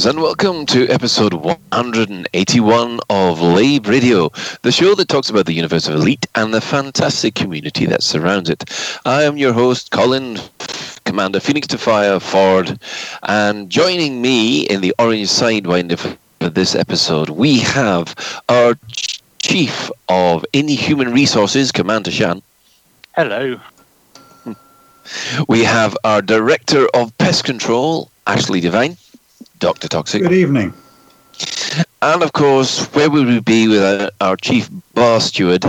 Commanders, 0.00 0.16
and 0.16 0.22
welcome 0.22 0.64
to 0.66 0.88
episode 0.88 1.34
181 1.34 3.00
of 3.10 3.40
Lave 3.40 3.86
Radio, 3.86 4.30
the 4.62 4.72
show 4.72 4.94
that 4.94 5.08
talks 5.08 5.28
about 5.28 5.44
the 5.44 5.52
universe 5.52 5.88
of 5.88 5.94
Elite 5.96 6.26
and 6.34 6.54
the 6.54 6.60
fantastic 6.60 7.34
community 7.34 7.84
that 7.84 8.02
surrounds 8.02 8.48
it. 8.48 8.64
I 9.04 9.24
am 9.24 9.36
your 9.36 9.52
host, 9.52 9.90
Colin, 9.90 10.38
Commander 11.04 11.38
Phoenix 11.38 11.66
to 11.68 11.78
Fire 11.78 12.18
Ford, 12.18 12.80
and 13.24 13.68
joining 13.68 14.22
me 14.22 14.62
in 14.68 14.80
the 14.80 14.94
orange 14.98 15.28
sidewinder 15.28 15.98
for 15.98 16.48
this 16.48 16.74
episode, 16.74 17.28
we 17.28 17.58
have 17.58 18.14
our 18.48 18.78
Chief 19.42 19.90
of 20.08 20.46
Inhuman 20.54 21.12
Resources, 21.12 21.72
Commander 21.72 22.10
Shan. 22.10 22.40
Hello. 23.16 23.60
We 25.48 25.64
have 25.64 25.94
our 26.04 26.22
Director 26.22 26.86
of 26.94 27.16
Pest 27.18 27.44
Control, 27.44 28.10
Ashley 28.26 28.60
Devine, 28.60 28.96
Dr. 29.60 29.88
Toxic. 29.88 30.22
Good 30.22 30.32
evening. 30.32 30.72
And 32.02 32.22
of 32.22 32.32
course, 32.32 32.86
where 32.94 33.10
would 33.10 33.26
we 33.26 33.40
be 33.40 33.68
without 33.68 34.12
our 34.20 34.36
Chief 34.36 34.68
Bar 34.94 35.20
Steward, 35.20 35.64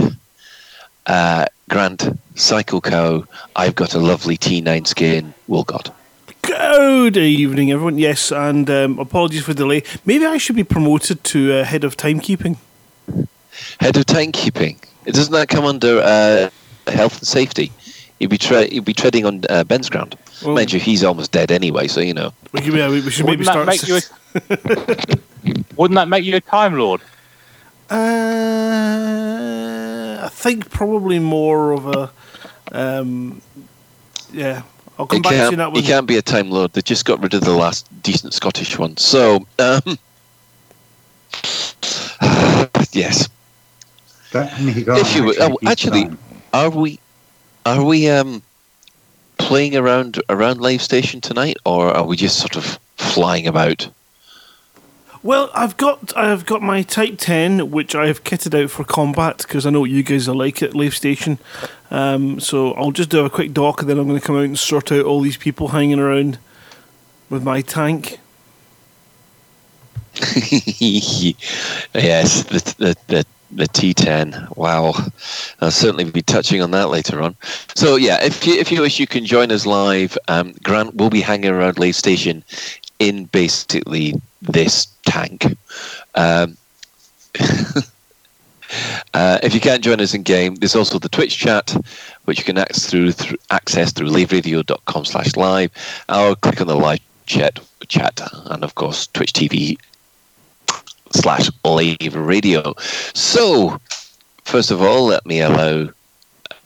uh, 1.06 1.46
Grant 1.68 2.18
Psycho 2.34 2.80
Cow? 2.80 3.24
I've 3.54 3.74
got 3.74 3.94
a 3.94 3.98
lovely 3.98 4.36
T9 4.38 4.86
skin, 4.86 5.34
Woolgod. 5.48 5.92
Good 6.40 7.16
evening, 7.18 7.70
everyone. 7.70 7.98
Yes, 7.98 8.32
and 8.32 8.68
um, 8.68 8.98
apologies 8.98 9.44
for 9.44 9.52
the 9.52 9.62
delay. 9.62 9.82
Maybe 10.04 10.24
I 10.24 10.38
should 10.38 10.56
be 10.56 10.64
promoted 10.64 11.22
to 11.24 11.52
uh, 11.52 11.64
head 11.64 11.84
of 11.84 11.96
timekeeping. 11.96 12.56
Head 13.78 13.96
of 13.96 14.06
timekeeping. 14.06 14.82
Doesn't 15.04 15.32
that 15.32 15.48
come 15.48 15.64
under 15.66 16.00
uh, 16.00 16.50
health 16.90 17.18
and 17.18 17.28
safety? 17.28 17.70
You'd 18.18 18.30
be, 18.30 18.38
tre- 18.38 18.70
you'd 18.70 18.84
be 18.84 18.94
treading 18.94 19.26
on 19.26 19.42
uh, 19.50 19.64
Ben's 19.64 19.90
ground. 19.90 20.16
Well- 20.44 20.54
Mind 20.54 20.72
you, 20.72 20.80
he's 20.80 21.02
almost 21.04 21.32
dead 21.32 21.50
anyway, 21.52 21.86
so 21.88 22.00
you 22.00 22.14
know. 22.14 22.32
We, 22.52 22.60
could, 22.60 22.74
yeah, 22.74 22.88
we 22.88 23.00
we 23.00 23.10
should 23.10 23.26
maybe 23.26 23.44
Wouldn't 23.44 23.66
that 23.66 23.76
start. 23.76 24.02
make 24.46 24.58
you 24.58 25.14
a, 25.56 25.74
Wouldn't 25.76 25.96
that 25.96 26.08
make 26.08 26.24
you 26.24 26.36
a 26.36 26.40
Time 26.40 26.74
Lord? 26.78 27.00
Uh, 29.02 30.18
I 30.24 30.28
think 30.28 30.70
probably 30.70 31.18
more 31.18 31.72
of 31.72 31.86
a. 31.86 32.10
Um, 32.72 33.40
yeah, 34.32 34.62
I'll 34.98 35.06
come 35.06 35.18
You 35.18 35.22
back 35.22 35.30
to 35.32 35.36
you 35.36 35.42
can't, 35.42 35.56
that 35.58 35.68
you 35.68 35.72
one. 35.74 35.82
can't 35.82 36.06
be 36.06 36.16
a 36.16 36.22
Time 36.22 36.50
Lord. 36.50 36.72
They 36.72 36.80
just 36.82 37.04
got 37.04 37.20
rid 37.22 37.34
of 37.34 37.42
the 37.42 37.52
last 37.52 37.86
decent 38.02 38.32
Scottish 38.34 38.78
one. 38.78 38.96
So, 38.96 39.46
um, 39.58 39.82
yes. 42.92 43.28
That, 44.32 44.50
If 44.58 45.14
you 45.16 45.24
were- 45.24 45.34
oh, 45.40 45.58
actually- 45.66 46.04
time. 46.04 46.18
Are 46.54 46.68
we 46.70 46.98
are 47.64 47.82
we 47.82 48.10
um 48.10 48.42
playing 49.52 49.76
around 49.76 50.18
around 50.30 50.62
Lave 50.62 50.80
Station 50.80 51.20
tonight, 51.20 51.58
or 51.66 51.88
are 51.94 52.06
we 52.06 52.16
just 52.16 52.38
sort 52.38 52.56
of 52.56 52.78
flying 52.96 53.46
about? 53.46 53.86
Well, 55.22 55.50
I've 55.52 55.76
got 55.76 56.16
I've 56.16 56.46
got 56.46 56.62
my 56.62 56.80
Type 56.80 57.18
Ten, 57.18 57.70
which 57.70 57.94
I 57.94 58.06
have 58.06 58.24
kitted 58.24 58.58
out 58.58 58.70
for 58.70 58.82
combat 58.82 59.36
because 59.36 59.66
I 59.66 59.70
know 59.70 59.84
you 59.84 60.02
guys 60.02 60.26
are 60.26 60.34
like 60.34 60.62
it, 60.62 60.74
Lave 60.74 60.94
Station. 60.94 61.38
Um, 61.90 62.40
so 62.40 62.72
I'll 62.72 62.92
just 62.92 63.10
do 63.10 63.26
a 63.26 63.28
quick 63.28 63.52
dock, 63.52 63.82
and 63.82 63.90
then 63.90 63.98
I'm 63.98 64.08
going 64.08 64.18
to 64.18 64.26
come 64.26 64.36
out 64.36 64.44
and 64.44 64.58
sort 64.58 64.90
out 64.90 65.04
all 65.04 65.20
these 65.20 65.36
people 65.36 65.68
hanging 65.68 66.00
around 66.00 66.38
with 67.28 67.42
my 67.42 67.60
tank. 67.60 68.20
yes, 70.14 71.34
the 72.44 72.74
the 72.78 72.96
the, 73.06 73.26
the 73.52 73.68
T10. 73.68 74.56
Wow, 74.56 74.94
I'll 75.60 75.70
certainly 75.70 76.04
be 76.04 76.22
touching 76.22 76.62
on 76.62 76.70
that 76.72 76.88
later 76.88 77.22
on. 77.22 77.36
So 77.74 77.96
yeah, 77.96 78.22
if 78.22 78.46
you 78.46 78.54
if 78.54 78.72
you 78.72 78.80
wish, 78.80 78.98
you 78.98 79.06
can 79.06 79.24
join 79.24 79.52
us 79.52 79.66
live. 79.66 80.16
Um, 80.28 80.54
Grant 80.62 80.96
will 80.96 81.10
be 81.10 81.20
hanging 81.20 81.50
around 81.50 81.78
Lave 81.78 81.96
Station 81.96 82.42
in 82.98 83.24
basically 83.26 84.14
this 84.40 84.86
tank. 85.04 85.56
Um, 86.14 86.56
Uh, 89.14 89.38
if 89.42 89.52
you 89.52 89.60
can't 89.60 89.84
join 89.84 90.00
us 90.00 90.14
in 90.14 90.22
game, 90.22 90.54
there's 90.56 90.74
also 90.74 90.98
the 90.98 91.08
Twitch 91.08 91.36
chat, 91.36 91.76
which 92.24 92.38
you 92.38 92.44
can 92.44 92.56
access 92.56 92.86
through, 92.88 93.12
through 93.12 93.36
access 93.50 93.92
through 93.92 94.08
laveradio.com 94.08 95.04
slash 95.04 95.36
live. 95.36 95.70
Or 96.08 96.34
click 96.36 96.60
on 96.60 96.66
the 96.66 96.76
live 96.76 97.00
chat, 97.26 97.60
chat, 97.88 98.20
and 98.46 98.64
of 98.64 98.74
course 98.74 99.08
Twitch 99.08 99.32
TV 99.32 99.78
slash 101.12 101.50
lave 101.64 102.14
radio. 102.14 102.74
So, 103.14 103.78
first 104.44 104.70
of 104.70 104.82
all, 104.82 105.06
let 105.06 105.24
me 105.26 105.40
allow 105.40 105.88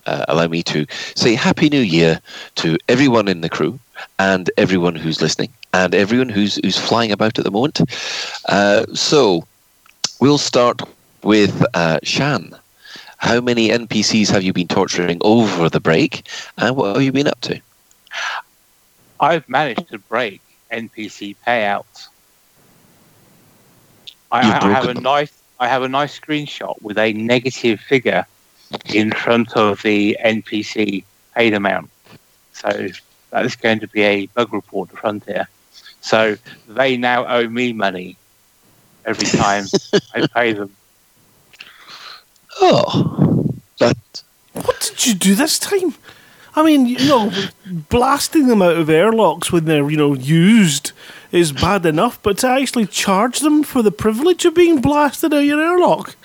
uh, 0.06 0.24
allow 0.28 0.46
me 0.46 0.62
to 0.62 0.86
say 1.14 1.34
Happy 1.34 1.68
New 1.68 1.80
Year 1.80 2.20
to 2.56 2.78
everyone 2.88 3.28
in 3.28 3.40
the 3.40 3.48
crew 3.48 3.78
and 4.18 4.50
everyone 4.56 4.94
who's 4.94 5.20
listening 5.20 5.52
and 5.74 5.94
everyone 5.94 6.28
who's 6.28 6.56
who's 6.56 6.78
flying 6.78 7.12
about 7.12 7.38
at 7.38 7.44
the 7.44 7.50
moment. 7.50 7.80
Uh, 8.48 8.86
so, 8.94 9.44
we'll 10.20 10.38
start 10.38 10.80
with 11.22 11.64
uh, 11.74 11.98
Shan. 12.02 12.54
How 13.18 13.40
many 13.40 13.70
NPCs 13.70 14.30
have 14.30 14.42
you 14.42 14.52
been 14.52 14.68
torturing 14.68 15.18
over 15.22 15.68
the 15.68 15.80
break, 15.80 16.28
and 16.58 16.76
what 16.76 16.94
have 16.94 17.02
you 17.02 17.12
been 17.12 17.26
up 17.26 17.40
to? 17.42 17.60
I've 19.20 19.48
managed 19.48 19.88
to 19.88 19.98
break 19.98 20.40
NPC 20.70 21.36
payouts. 21.46 22.08
I, 24.30 24.46
You've 24.46 24.64
I 24.64 24.70
have 24.70 24.84
a 24.88 24.94
them. 24.94 25.02
nice 25.02 25.32
I 25.58 25.68
have 25.68 25.82
a 25.82 25.88
nice 25.88 26.18
screenshot 26.18 26.80
with 26.82 26.98
a 26.98 27.12
negative 27.14 27.80
figure 27.80 28.26
in 28.92 29.10
front 29.12 29.56
of 29.56 29.80
the 29.82 30.16
NPC 30.22 31.04
paid 31.34 31.54
amount. 31.54 31.90
So 32.52 32.88
that 33.30 33.46
is 33.46 33.56
going 33.56 33.80
to 33.80 33.88
be 33.88 34.02
a 34.02 34.26
bug 34.26 34.52
report 34.52 34.90
to 34.90 34.96
Frontier. 34.96 35.48
So 36.00 36.36
they 36.68 36.96
now 36.96 37.26
owe 37.26 37.48
me 37.48 37.72
money 37.72 38.16
every 39.04 39.26
time 39.26 39.64
I 40.14 40.26
pay 40.26 40.52
them. 40.52 40.74
Oh, 42.60 43.46
that 43.78 44.22
What 44.52 44.80
did 44.80 45.06
you 45.06 45.14
do 45.14 45.34
this 45.34 45.58
time? 45.58 45.94
I 46.54 46.62
mean, 46.62 46.86
you 46.86 47.06
know, 47.06 47.30
blasting 47.66 48.46
them 48.46 48.62
out 48.62 48.76
of 48.76 48.88
airlocks 48.88 49.52
when 49.52 49.66
they're, 49.66 49.90
you 49.90 49.96
know, 49.98 50.14
used 50.14 50.92
is 51.32 51.52
bad 51.52 51.86
enough, 51.86 52.22
but 52.22 52.38
to 52.38 52.48
actually 52.48 52.86
charge 52.86 53.40
them 53.40 53.62
for 53.62 53.82
the 53.82 53.90
privilege 53.90 54.44
of 54.44 54.54
being 54.54 54.80
blasted 54.80 55.32
out 55.32 55.40
of 55.40 55.44
your 55.44 55.60
airlock. 55.60 56.16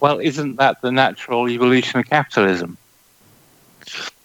Well, 0.00 0.18
isn't 0.18 0.56
that 0.56 0.80
the 0.82 0.92
natural 0.92 1.48
evolution 1.48 2.00
of 2.00 2.08
capitalism? 2.08 2.76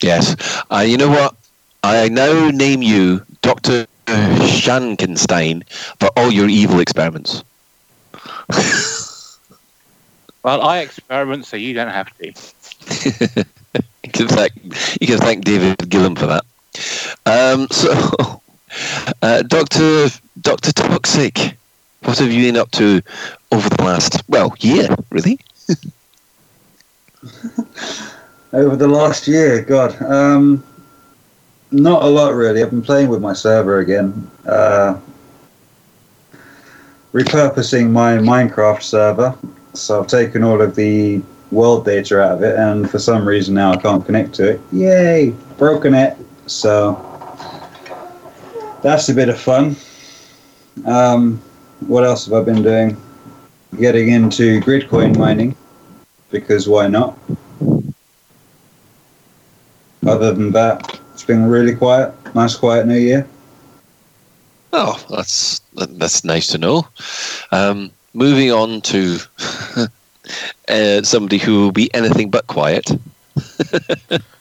yes. 0.01 0.35
Uh, 0.71 0.79
you 0.79 0.97
know 0.97 1.09
what? 1.09 1.35
I 1.83 2.09
now 2.09 2.49
name 2.49 2.81
you 2.81 3.25
Doctor 3.41 3.87
Shankenstein 4.07 5.67
for 5.99 6.09
all 6.17 6.31
your 6.31 6.49
evil 6.49 6.79
experiments. 6.79 7.43
Well, 10.43 10.61
I 10.61 10.79
experiment 10.79 11.45
so 11.45 11.55
you 11.55 11.73
don't 11.73 11.89
have 11.89 12.17
to. 12.17 12.27
you 14.03 14.11
can 14.11 14.27
thank 14.27 14.53
you 14.99 15.07
can 15.07 15.19
thank 15.19 15.45
David 15.45 15.77
Gillam 15.77 16.17
for 16.17 16.25
that. 16.25 16.43
Um, 17.25 17.67
so, 17.69 18.41
uh, 19.21 19.41
Doctor 19.43 20.07
Doctor 20.41 20.71
Toxic, 20.71 21.57
what 22.03 22.17
have 22.17 22.31
you 22.31 22.51
been 22.51 22.57
up 22.57 22.71
to 22.71 23.01
over 23.51 23.69
the 23.69 23.83
last 23.83 24.21
well 24.27 24.53
year, 24.59 24.87
really? 25.09 25.39
Over 28.53 28.75
the 28.75 28.87
last 28.87 29.29
year, 29.29 29.61
God, 29.61 30.01
um, 30.01 30.61
not 31.71 32.03
a 32.03 32.07
lot 32.07 32.33
really. 32.33 32.61
I've 32.61 32.69
been 32.69 32.81
playing 32.81 33.07
with 33.07 33.21
my 33.21 33.31
server 33.31 33.79
again, 33.79 34.29
uh, 34.45 34.99
repurposing 37.13 37.91
my 37.91 38.17
Minecraft 38.17 38.81
server. 38.81 39.37
So 39.73 40.01
I've 40.01 40.07
taken 40.07 40.43
all 40.43 40.61
of 40.61 40.75
the 40.75 41.21
world 41.51 41.85
data 41.85 42.21
out 42.21 42.31
of 42.33 42.43
it, 42.43 42.57
and 42.57 42.89
for 42.89 42.99
some 42.99 43.25
reason 43.25 43.53
now 43.55 43.71
I 43.71 43.77
can't 43.77 44.05
connect 44.05 44.33
to 44.35 44.49
it. 44.51 44.61
Yay! 44.73 45.29
Broken 45.57 45.93
it. 45.93 46.17
So 46.47 47.10
that's 48.81 49.09
a 49.09 49.13
bit 49.13 49.29
of 49.29 49.39
fun. 49.39 49.75
Um, 50.85 51.37
what 51.87 52.03
else 52.03 52.25
have 52.25 52.33
I 52.33 52.43
been 52.43 52.63
doing? 52.63 52.97
Getting 53.79 54.09
into 54.09 54.59
gridcoin 54.61 55.17
mining 55.17 55.55
because 56.29 56.67
why 56.67 56.87
not? 56.87 57.17
Other 60.05 60.33
than 60.33 60.51
that, 60.51 60.99
it's 61.13 61.23
been 61.23 61.45
really 61.45 61.75
quiet. 61.75 62.13
Nice 62.33 62.55
quiet 62.55 62.87
New 62.87 62.97
Year. 62.97 63.27
Oh, 64.73 65.03
that's 65.09 65.61
that's 65.73 66.23
nice 66.23 66.47
to 66.47 66.57
know. 66.57 66.87
Um, 67.51 67.91
moving 68.13 68.51
on 68.51 68.81
to 68.81 69.17
uh, 70.69 71.01
somebody 71.03 71.37
who 71.37 71.59
will 71.59 71.71
be 71.71 71.93
anything 71.93 72.29
but 72.29 72.47
quiet. 72.47 72.89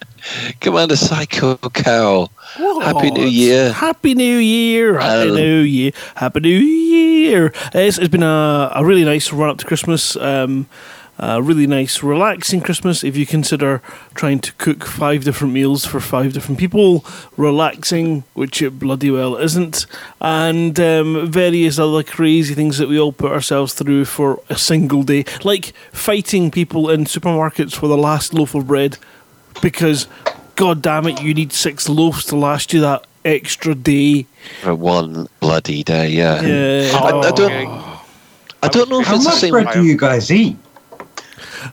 Commander 0.61 0.96
Psycho 0.96 1.56
Cow. 1.56 2.28
Happy 2.56 3.11
New 3.11 3.26
Year. 3.26 3.72
Happy 3.72 4.14
New 4.14 4.38
Year! 4.38 4.99
Happy 4.99 5.28
Um, 5.31 5.37
New 5.37 5.61
Year! 5.61 5.93
Happy 6.17 6.40
New 6.40 6.58
Year! 6.58 7.52
It's, 7.75 7.99
it's 7.99 8.08
been 8.08 8.22
a, 8.22 8.72
a 8.75 8.84
really 8.84 9.05
nice 9.05 9.32
run 9.32 9.50
up 9.50 9.58
to 9.58 9.64
Christmas. 9.64 10.17
Um, 10.17 10.69
a 11.22 11.43
really 11.43 11.67
nice, 11.67 12.02
relaxing 12.02 12.62
Christmas. 12.62 13.05
If 13.05 13.14
you 13.14 13.26
consider 13.26 13.82
trying 14.14 14.38
to 14.40 14.52
cook 14.55 14.87
five 14.87 15.22
different 15.22 15.52
meals 15.52 15.84
for 15.84 16.00
five 16.00 16.32
different 16.32 16.58
people, 16.58 17.05
relaxing, 17.37 18.25
which 18.32 18.62
it 18.62 18.78
bloody 18.78 19.11
well 19.11 19.37
isn't, 19.37 19.84
and 20.22 20.81
um, 20.81 21.31
various 21.31 21.78
other 21.78 22.02
crazy 22.02 22.55
things 22.55 22.78
that 22.78 22.88
we 22.88 22.99
all 22.99 23.12
put 23.12 23.32
ourselves 23.32 23.75
through 23.75 24.06
for 24.06 24.40
a 24.49 24.56
single 24.56 25.02
day, 25.02 25.26
like 25.44 25.75
fighting 25.93 26.50
people 26.50 26.88
in 26.88 27.05
supermarkets 27.05 27.75
for 27.75 27.87
the 27.87 27.99
last 27.99 28.32
loaf 28.32 28.55
of 28.55 28.67
bread, 28.67 28.96
because 29.62 30.06
God 30.56 30.82
damn 30.82 31.06
it, 31.06 31.23
you 31.23 31.35
need 31.35 31.52
six 31.52 31.88
loaves 31.88 32.25
to 32.26 32.37
last 32.37 32.73
you 32.73 32.81
that 32.81 33.06
extra 33.25 33.75
day. 33.75 34.26
For 34.62 34.75
one 34.75 35.29
bloody 35.41 35.82
day, 35.82 36.11
yeah. 36.11 36.43
Yeah. 36.43 36.91
I, 36.97 37.08
I 37.08 37.12
oh, 37.12 37.35
don't. 37.35 38.00
I 38.62 38.69
don't 38.69 38.91
know 38.91 39.00
if 39.00 39.06
How 39.06 39.14
it's 39.14 39.25
the 39.25 39.31
much 39.31 39.38
same. 39.38 39.50
bread 39.52 39.73
do 39.73 39.85
you 39.85 39.97
guys 39.97 40.31
eat? 40.31 40.56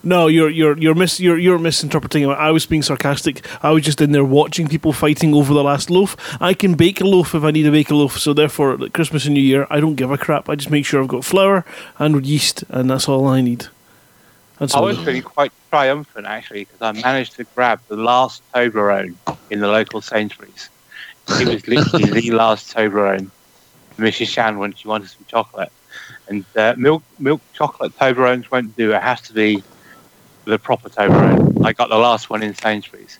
No, 0.03 0.27
you're 0.27 0.49
you're 0.49 0.77
you're 0.77 0.95
mis 0.95 1.19
you're 1.19 1.37
you're 1.37 1.59
misinterpreting. 1.59 2.29
I 2.29 2.51
was 2.51 2.65
being 2.65 2.81
sarcastic. 2.81 3.45
I 3.63 3.71
was 3.71 3.83
just 3.83 4.01
in 4.01 4.11
there 4.11 4.23
watching 4.23 4.67
people 4.67 4.93
fighting 4.93 5.33
over 5.33 5.53
the 5.53 5.63
last 5.63 5.89
loaf. 5.89 6.15
I 6.41 6.53
can 6.53 6.75
bake 6.75 7.01
a 7.01 7.05
loaf 7.05 7.35
if 7.35 7.43
I 7.43 7.51
need 7.51 7.63
to 7.63 7.71
bake 7.71 7.89
a 7.89 7.95
loaf. 7.95 8.17
So 8.17 8.33
therefore, 8.33 8.81
at 8.83 8.93
Christmas 8.93 9.25
and 9.25 9.33
New 9.33 9.41
Year, 9.41 9.67
I 9.69 9.79
don't 9.79 9.95
give 9.95 10.11
a 10.11 10.17
crap. 10.17 10.49
I 10.49 10.55
just 10.55 10.69
make 10.69 10.85
sure 10.85 11.01
I've 11.01 11.07
got 11.07 11.25
flour 11.25 11.65
and 11.99 12.25
yeast, 12.25 12.63
and 12.69 12.89
that's 12.89 13.07
all 13.07 13.27
I 13.27 13.41
need. 13.41 13.67
That's 14.59 14.73
I 14.73 14.79
was 14.79 14.97
feeling 14.97 15.21
quite 15.21 15.51
triumphant 15.69 16.25
actually 16.25 16.65
because 16.65 16.81
I 16.81 16.91
managed 17.01 17.35
to 17.35 17.43
grab 17.55 17.79
the 17.87 17.97
last 17.97 18.41
Toblerone 18.53 19.15
in 19.49 19.59
the 19.59 19.67
local 19.67 20.01
Sainsbury's. 20.01 20.69
It 21.29 21.47
was 21.47 21.67
literally 21.67 22.21
the 22.21 22.31
last 22.43 22.73
Toblerone. 22.73 23.29
Mrs. 23.97 24.27
Shan 24.27 24.59
when 24.59 24.73
she 24.73 24.87
wanted 24.87 25.09
some 25.09 25.25
chocolate, 25.27 25.71
and 26.27 26.45
uh, 26.55 26.75
milk 26.77 27.03
milk 27.19 27.41
chocolate 27.53 27.97
Toblerones 27.97 28.49
won't 28.51 28.75
do. 28.77 28.93
It 28.93 29.01
has 29.01 29.21
to 29.21 29.33
be 29.33 29.63
the 30.45 30.59
proper 30.59 30.89
Toblerone. 30.89 31.65
I 31.65 31.73
got 31.73 31.89
the 31.89 31.97
last 31.97 32.29
one 32.29 32.43
in 32.43 32.53
Sainsbury's, 32.53 33.19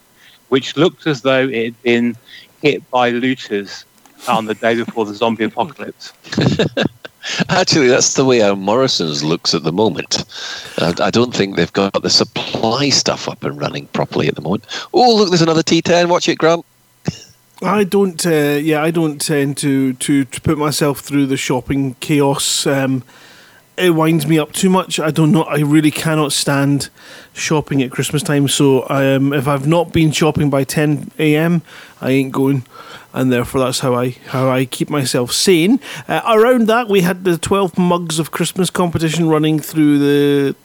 which 0.50 0.78
looked 0.78 1.08
as 1.08 1.22
though 1.22 1.48
it 1.48 1.66
had 1.66 1.82
been 1.84 2.16
hit 2.62 2.90
by 2.92 3.10
looters 3.10 3.86
on 4.28 4.46
the 4.46 4.54
day 4.54 4.76
before 4.76 5.06
the 5.06 5.14
zombie 5.14 5.44
apocalypse. 5.46 6.14
Actually, 7.50 7.88
that's 7.88 8.14
the 8.14 8.26
way 8.26 8.42
our 8.42 8.56
Morrison's 8.56 9.24
looks 9.24 9.54
at 9.54 9.64
the 9.64 9.72
moment. 9.72 10.26
I, 10.78 10.94
I 11.00 11.12
don't 11.12 11.34
think 11.34 11.56
they've 11.56 11.74
got 11.74 12.02
the 12.02 12.10
supply 12.10 12.90
stuff 12.90 13.28
up 13.28 13.44
and 13.44 13.60
running 13.60 13.88
properly 13.88 14.28
at 14.28 14.36
the 14.36 14.42
moment. 14.42 14.66
Oh, 14.94 15.16
look, 15.16 15.30
there's 15.30 15.42
another 15.42 15.64
T10. 15.64 16.10
Watch 16.10 16.30
it, 16.30 16.38
Grant. 16.38 16.66
I 17.62 17.84
don't. 17.84 18.24
Uh, 18.26 18.60
yeah, 18.62 18.84
I 18.84 18.92
don't 18.92 19.20
tend 19.20 19.58
to, 19.58 19.94
to 19.94 20.26
to 20.26 20.42
put 20.42 20.58
myself 20.58 21.00
through 21.00 21.26
the 21.26 21.38
shopping 21.38 21.96
chaos. 22.00 22.68
Um, 22.68 23.04
it 23.78 23.92
winds 23.92 24.26
me 24.28 24.40
up 24.40 24.52
too 24.54 24.70
much. 24.70 25.00
I 25.00 25.12
don't 25.12 25.32
know. 25.32 25.44
I 25.44 25.60
really 25.60 25.92
cannot 25.92 26.34
stand 26.34 26.90
shopping 27.34 27.82
at 27.82 27.92
Christmas 27.92 28.24
time. 28.24 28.48
So 28.48 28.88
um, 28.90 29.34
if 29.34 29.48
I've 29.48 29.68
not 29.68 29.92
been 29.92 30.12
shopping 30.12 30.50
by 30.50 30.64
ten 30.64 31.12
a.m., 31.18 31.62
I 32.02 32.12
ain't 32.12 32.32
going, 32.32 32.66
and 33.14 33.32
therefore 33.32 33.62
that's 33.62 33.80
how 33.80 33.96
I 33.96 34.10
how 34.28 34.50
I 34.50 34.66
keep 34.66 34.90
myself 34.90 35.32
sane. 35.32 35.80
Uh, 36.08 36.22
around 36.28 36.68
that, 36.68 36.88
we 36.88 37.02
had 37.02 37.24
the 37.24 37.38
twelve 37.38 37.78
mugs 37.78 38.20
of 38.20 38.32
Christmas 38.32 38.70
competition 38.70 39.30
running 39.30 39.60
through 39.60 40.00
the 40.00 40.56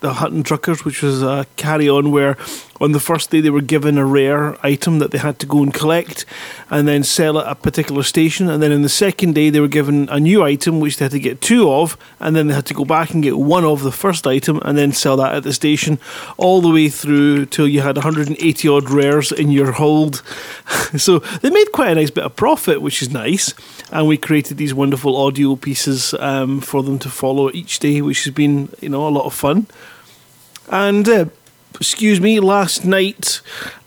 the 0.00 0.14
Hutton 0.14 0.42
Truckers, 0.42 0.84
which 0.84 1.02
was 1.02 1.22
a 1.22 1.46
carry 1.56 1.88
on 1.88 2.10
where 2.10 2.36
on 2.80 2.92
the 2.92 3.00
first 3.00 3.30
day 3.30 3.40
they 3.40 3.50
were 3.50 3.60
given 3.60 3.98
a 3.98 4.04
rare 4.04 4.56
item 4.64 4.98
that 5.00 5.10
they 5.10 5.18
had 5.18 5.38
to 5.38 5.46
go 5.46 5.62
and 5.62 5.74
collect 5.74 6.24
and 6.70 6.88
then 6.88 7.02
sell 7.04 7.38
at 7.38 7.46
a 7.46 7.54
particular 7.54 8.02
station. 8.02 8.48
And 8.48 8.62
then 8.62 8.72
in 8.72 8.82
the 8.82 8.88
second 8.88 9.34
day 9.34 9.50
they 9.50 9.60
were 9.60 9.68
given 9.68 10.08
a 10.08 10.18
new 10.18 10.42
item 10.42 10.80
which 10.80 10.96
they 10.96 11.04
had 11.04 11.12
to 11.12 11.18
get 11.18 11.40
two 11.40 11.70
of, 11.70 11.98
and 12.18 12.34
then 12.34 12.46
they 12.46 12.54
had 12.54 12.66
to 12.66 12.74
go 12.74 12.84
back 12.84 13.12
and 13.12 13.22
get 13.22 13.38
one 13.38 13.64
of 13.64 13.82
the 13.82 13.92
first 13.92 14.26
item 14.26 14.60
and 14.64 14.78
then 14.78 14.92
sell 14.92 15.16
that 15.18 15.34
at 15.34 15.42
the 15.42 15.52
station 15.52 15.98
all 16.36 16.60
the 16.60 16.70
way 16.70 16.88
through 16.88 17.46
till 17.46 17.68
you 17.68 17.82
had 17.82 17.96
180 17.96 18.68
odd 18.68 18.90
rares 18.90 19.30
in 19.32 19.50
your 19.50 19.72
hold. 19.72 20.22
so 20.96 21.18
they 21.18 21.50
made 21.50 21.72
quite 21.72 21.90
a 21.90 21.94
nice 21.96 22.10
bit 22.10 22.24
of 22.24 22.34
profit, 22.36 22.80
which 22.80 23.02
is 23.02 23.10
nice. 23.10 23.52
And 23.92 24.06
we 24.06 24.16
created 24.16 24.56
these 24.56 24.72
wonderful 24.72 25.16
audio 25.16 25.56
pieces 25.56 26.14
um, 26.14 26.60
for 26.60 26.82
them 26.82 26.98
to 27.00 27.10
follow 27.10 27.50
each 27.52 27.78
day, 27.80 28.00
which 28.00 28.24
has 28.24 28.32
been, 28.32 28.70
you 28.80 28.88
know, 28.88 29.06
a 29.06 29.10
lot 29.10 29.26
of 29.26 29.34
fun. 29.34 29.66
And 30.70 31.08
uh, 31.08 31.24
excuse 31.74 32.20
me, 32.20 32.40
last 32.40 32.84
night 32.84 33.40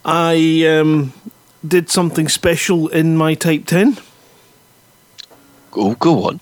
I 0.05 0.65
um, 0.67 1.13
did 1.65 1.89
something 1.89 2.27
special 2.27 2.87
in 2.89 3.15
my 3.15 3.33
Type 3.33 3.65
10. 3.65 3.97
Oh, 5.75 5.95
go 5.95 6.25
on. 6.25 6.39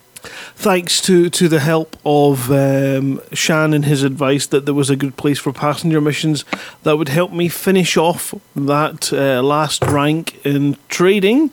Thanks 0.55 1.01
to, 1.01 1.29
to 1.31 1.47
the 1.47 1.59
help 1.59 1.97
of 2.05 2.51
um, 2.51 3.21
Shan 3.33 3.73
and 3.73 3.85
his 3.85 4.03
advice 4.03 4.45
that 4.47 4.65
there 4.65 4.73
was 4.75 4.91
a 4.91 4.95
good 4.95 5.17
place 5.17 5.39
for 5.39 5.51
passenger 5.51 5.99
missions 5.99 6.45
that 6.83 6.97
would 6.97 7.09
help 7.09 7.31
me 7.31 7.47
finish 7.49 7.97
off 7.97 8.35
that 8.55 9.11
uh, 9.11 9.41
last 9.41 9.83
rank 9.85 10.39
in 10.45 10.77
trading. 10.89 11.51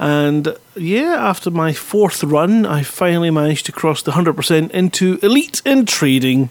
And 0.00 0.56
yeah, 0.74 1.14
after 1.16 1.52
my 1.52 1.72
fourth 1.72 2.24
run, 2.24 2.66
I 2.66 2.82
finally 2.82 3.30
managed 3.30 3.66
to 3.66 3.72
cross 3.72 4.02
the 4.02 4.12
100% 4.12 4.70
into 4.72 5.20
elite 5.22 5.62
in 5.64 5.86
trading. 5.86 6.50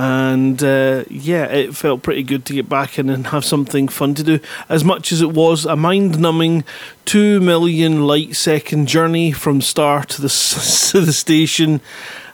And 0.00 0.62
uh, 0.62 1.02
yeah, 1.10 1.46
it 1.46 1.74
felt 1.74 2.02
pretty 2.02 2.22
good 2.22 2.44
to 2.44 2.52
get 2.52 2.68
back 2.68 3.00
in 3.00 3.10
and 3.10 3.26
have 3.26 3.44
something 3.44 3.88
fun 3.88 4.14
to 4.14 4.22
do. 4.22 4.38
As 4.68 4.84
much 4.84 5.10
as 5.10 5.20
it 5.20 5.32
was 5.32 5.66
a 5.66 5.74
mind 5.74 6.20
numbing 6.20 6.62
two 7.04 7.40
million 7.40 8.06
light 8.06 8.36
second 8.36 8.86
journey 8.86 9.32
from 9.32 9.60
star 9.60 10.04
to 10.04 10.22
the, 10.22 10.28
to 10.92 11.00
the 11.00 11.12
station. 11.12 11.80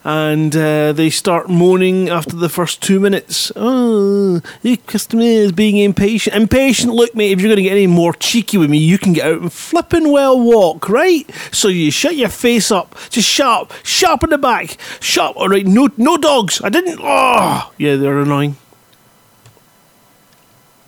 And 0.07 0.55
uh, 0.55 0.93
they 0.93 1.09
start 1.09 1.49
moaning 1.49 2.11
after 2.11 2.37
the 2.37 2.51
first 2.51 2.83
two 2.83 3.01
minutes. 3.01 3.51
Oh, 3.57 4.41
the 4.61 4.77
customer 4.77 5.23
is 5.23 5.51
being 5.51 5.79
impatient. 5.79 6.37
Impatient, 6.37 6.93
look, 6.93 7.15
mate, 7.15 7.33
if 7.33 7.41
you're 7.41 7.49
going 7.49 7.57
to 7.57 7.63
get 7.63 7.73
any 7.73 7.87
more 7.87 8.13
cheeky 8.13 8.59
with 8.59 8.69
me, 8.69 8.77
you 8.77 8.99
can 8.99 9.15
get 9.15 9.27
out 9.27 9.41
and 9.41 9.51
flippin' 9.51 10.11
well 10.13 10.39
walk, 10.39 10.91
right? 10.91 11.25
So 11.53 11.69
you 11.69 11.91
shut 11.91 12.17
your 12.17 12.29
face 12.29 12.71
up. 12.71 12.95
Just 13.09 13.27
shut 13.31 13.47
up. 13.47 13.73
Shut 13.83 14.11
up 14.11 14.25
in 14.25 14.29
the 14.29 14.37
back. 14.37 14.77
Shut 15.01 15.31
up. 15.31 15.37
All 15.39 15.49
right, 15.49 15.65
no, 15.67 15.89
no 15.97 16.19
dogs. 16.19 16.61
I 16.63 16.69
didn't. 16.69 17.01
Oh, 17.03 17.73
yeah, 17.79 17.97
they're 17.97 18.19
annoying. 18.19 18.57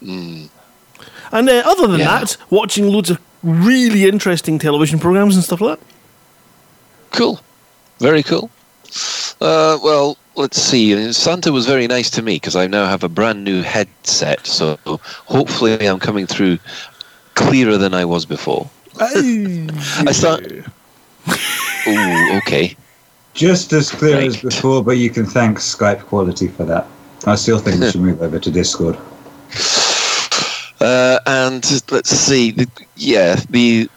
And 0.02 0.50
uh, 1.32 1.62
other 1.64 1.86
than 1.86 2.00
Yeah. 2.00 2.18
that, 2.20 2.36
watching 2.50 2.88
loads 2.88 3.10
of 3.10 3.18
really 3.42 4.04
interesting 4.06 4.58
television 4.58 4.98
programs 4.98 5.34
and 5.36 5.44
stuff 5.44 5.60
like 5.62 5.78
that. 5.78 5.86
Cool. 7.16 7.40
Very 7.98 8.22
cool. 8.22 8.50
Uh, 9.40 9.78
well, 9.82 10.16
let's 10.34 10.60
see. 10.60 11.12
Santa 11.12 11.52
was 11.52 11.66
very 11.66 11.86
nice 11.86 12.10
to 12.10 12.22
me 12.22 12.36
because 12.36 12.56
I 12.56 12.66
now 12.66 12.86
have 12.86 13.04
a 13.04 13.08
brand 13.08 13.44
new 13.44 13.62
headset. 13.62 14.46
So 14.46 14.78
hopefully 15.26 15.86
I'm 15.86 15.98
coming 15.98 16.26
through 16.26 16.58
clearer 17.34 17.76
than 17.78 17.94
I 17.94 18.04
was 18.04 18.26
before. 18.26 18.68
I 18.98 20.12
start. 20.12 20.46
Ooh, 21.88 22.36
okay. 22.38 22.76
Just 23.34 23.72
as 23.72 23.90
clear 23.90 24.16
as 24.18 24.40
before, 24.40 24.82
but 24.82 24.92
you 24.92 25.10
can 25.10 25.26
thank 25.26 25.58
Skype 25.58 26.00
quality 26.00 26.48
for 26.48 26.64
that. 26.64 26.86
I 27.26 27.34
still 27.34 27.58
think 27.58 27.80
we 27.80 27.90
should 27.90 28.00
move 28.00 28.22
over 28.22 28.38
to 28.38 28.50
Discord. 28.50 28.96
Uh, 30.80 31.18
and 31.26 31.82
let's 31.90 32.10
see. 32.10 32.50
The, 32.52 32.68
yeah, 32.96 33.36
the 33.50 33.90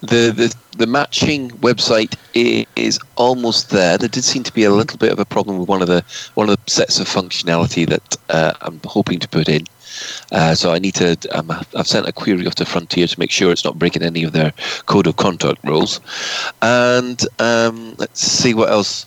the 0.00 0.32
the 0.32 0.54
the 0.80 0.86
matching 0.86 1.50
website 1.60 2.16
is 2.34 2.98
almost 3.16 3.68
there. 3.68 3.98
There 3.98 4.08
did 4.08 4.24
seem 4.24 4.42
to 4.44 4.52
be 4.52 4.64
a 4.64 4.70
little 4.70 4.96
bit 4.96 5.12
of 5.12 5.18
a 5.18 5.26
problem 5.26 5.58
with 5.58 5.68
one 5.68 5.82
of 5.82 5.88
the 5.88 6.02
one 6.34 6.48
of 6.48 6.56
the 6.56 6.70
sets 6.70 6.98
of 6.98 7.06
functionality 7.06 7.86
that 7.86 8.16
uh, 8.30 8.54
I'm 8.62 8.80
hoping 8.84 9.18
to 9.18 9.28
put 9.28 9.48
in. 9.48 9.66
Uh, 10.32 10.54
so 10.54 10.72
I 10.72 10.78
need 10.78 10.94
to. 10.94 11.18
Um, 11.32 11.50
I've 11.76 11.86
sent 11.86 12.08
a 12.08 12.12
query 12.12 12.46
off 12.46 12.54
to 12.56 12.64
Frontier 12.64 13.06
to 13.06 13.20
make 13.20 13.30
sure 13.30 13.52
it's 13.52 13.64
not 13.64 13.78
breaking 13.78 14.02
any 14.02 14.24
of 14.24 14.32
their 14.32 14.54
code 14.86 15.06
of 15.06 15.16
conduct 15.16 15.62
rules. 15.64 16.00
And 16.62 17.20
um, 17.38 17.94
let's 17.98 18.22
see 18.22 18.54
what 18.54 18.70
else. 18.70 19.04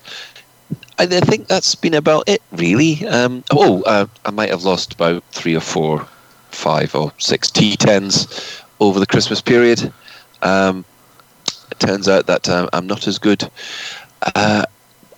I 0.99 1.07
think 1.07 1.47
that's 1.47 1.73
been 1.73 1.95
about 1.95 2.29
it, 2.29 2.43
really. 2.51 3.05
Um, 3.07 3.43
oh, 3.49 3.81
uh, 3.87 4.05
I 4.25 4.29
might 4.29 4.49
have 4.49 4.63
lost 4.63 4.93
about 4.93 5.23
three 5.31 5.55
or 5.55 5.59
four, 5.59 6.07
five 6.51 6.93
or 6.93 7.11
six 7.17 7.49
T10s 7.49 8.61
over 8.79 8.99
the 8.99 9.07
Christmas 9.07 9.41
period. 9.41 9.91
Um, 10.43 10.85
turns 11.85 12.07
out 12.07 12.25
that 12.27 12.47
um, 12.49 12.69
I'm 12.73 12.87
not 12.87 13.07
as 13.07 13.19
good 13.19 13.49
uh, 14.35 14.65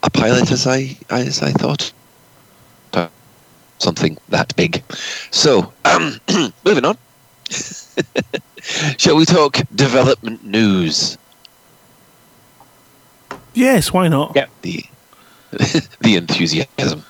a 0.04 0.10
pilot 0.10 0.52
as 0.52 0.68
I 0.68 0.98
as 1.10 1.42
I 1.42 1.52
thought. 1.52 1.92
Something 3.78 4.18
that 4.30 4.56
big. 4.56 4.82
So, 5.32 5.74
um, 5.84 6.20
moving 6.66 6.86
on. 6.86 6.98
Shall 8.98 9.18
we 9.18 9.26
talk 9.26 9.58
development 9.76 10.46
news? 10.46 11.18
Yes, 13.54 13.92
why 13.92 14.08
not? 14.08 14.32
Yeah. 14.34 14.48
the 14.62 14.86
the 16.02 16.16
enthusiasm. 16.16 17.04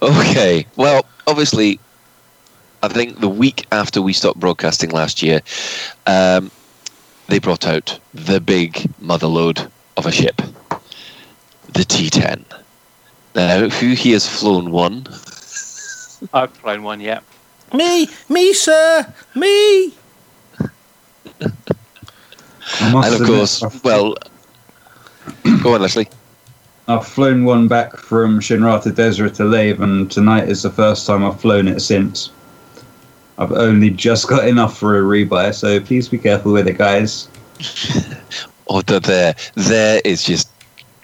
Okay, 0.00 0.66
well, 0.76 1.04
obviously, 1.26 1.80
I 2.82 2.88
think 2.88 3.20
the 3.20 3.28
week 3.28 3.66
after 3.72 4.00
we 4.00 4.12
stopped 4.12 4.38
broadcasting 4.38 4.90
last 4.90 5.20
year, 5.20 5.40
um, 6.06 6.50
they 7.28 7.38
brought 7.38 7.66
out 7.66 7.98
the 8.12 8.40
big 8.40 8.74
motherlode 9.02 9.70
of 9.96 10.06
a 10.06 10.12
ship, 10.12 10.36
the 11.72 11.80
T10. 11.80 12.44
Now, 13.34 13.68
who 13.68 13.94
here 13.94 14.14
has 14.14 14.28
flown 14.28 14.70
one? 14.70 15.06
I've 16.32 16.52
flown 16.52 16.82
one 16.82 17.00
yeah. 17.00 17.20
Me, 17.72 18.08
me, 18.28 18.52
sir, 18.52 19.12
me. 19.34 19.92
I 22.80 22.92
must 22.92 23.12
And 23.12 23.20
of 23.20 23.26
course, 23.26 23.62
I've, 23.62 23.84
well, 23.84 24.14
go 25.62 25.74
on, 25.74 25.82
Leslie. 25.82 26.08
I've 26.86 27.06
flown 27.06 27.44
one 27.44 27.66
back 27.66 27.96
from 27.96 28.40
Shinrarta 28.40 28.92
Dezhra 28.92 29.34
to 29.36 29.44
Lave, 29.44 29.80
and 29.80 30.10
tonight 30.10 30.48
is 30.48 30.62
the 30.62 30.70
first 30.70 31.06
time 31.06 31.24
I've 31.24 31.40
flown 31.40 31.66
it 31.66 31.80
since. 31.80 32.30
I've 33.38 33.52
only 33.52 33.90
just 33.90 34.28
got 34.28 34.46
enough 34.48 34.78
for 34.78 34.98
a 34.98 35.02
rebuy, 35.02 35.54
so 35.54 35.80
please 35.80 36.08
be 36.08 36.18
careful 36.18 36.52
with 36.52 36.68
it, 36.68 36.78
guys. 36.78 37.28
Oh, 38.66 38.80
the 38.82 38.98
there, 39.00 39.34
there 39.56 40.00
is 40.04 40.24
just 40.24 40.50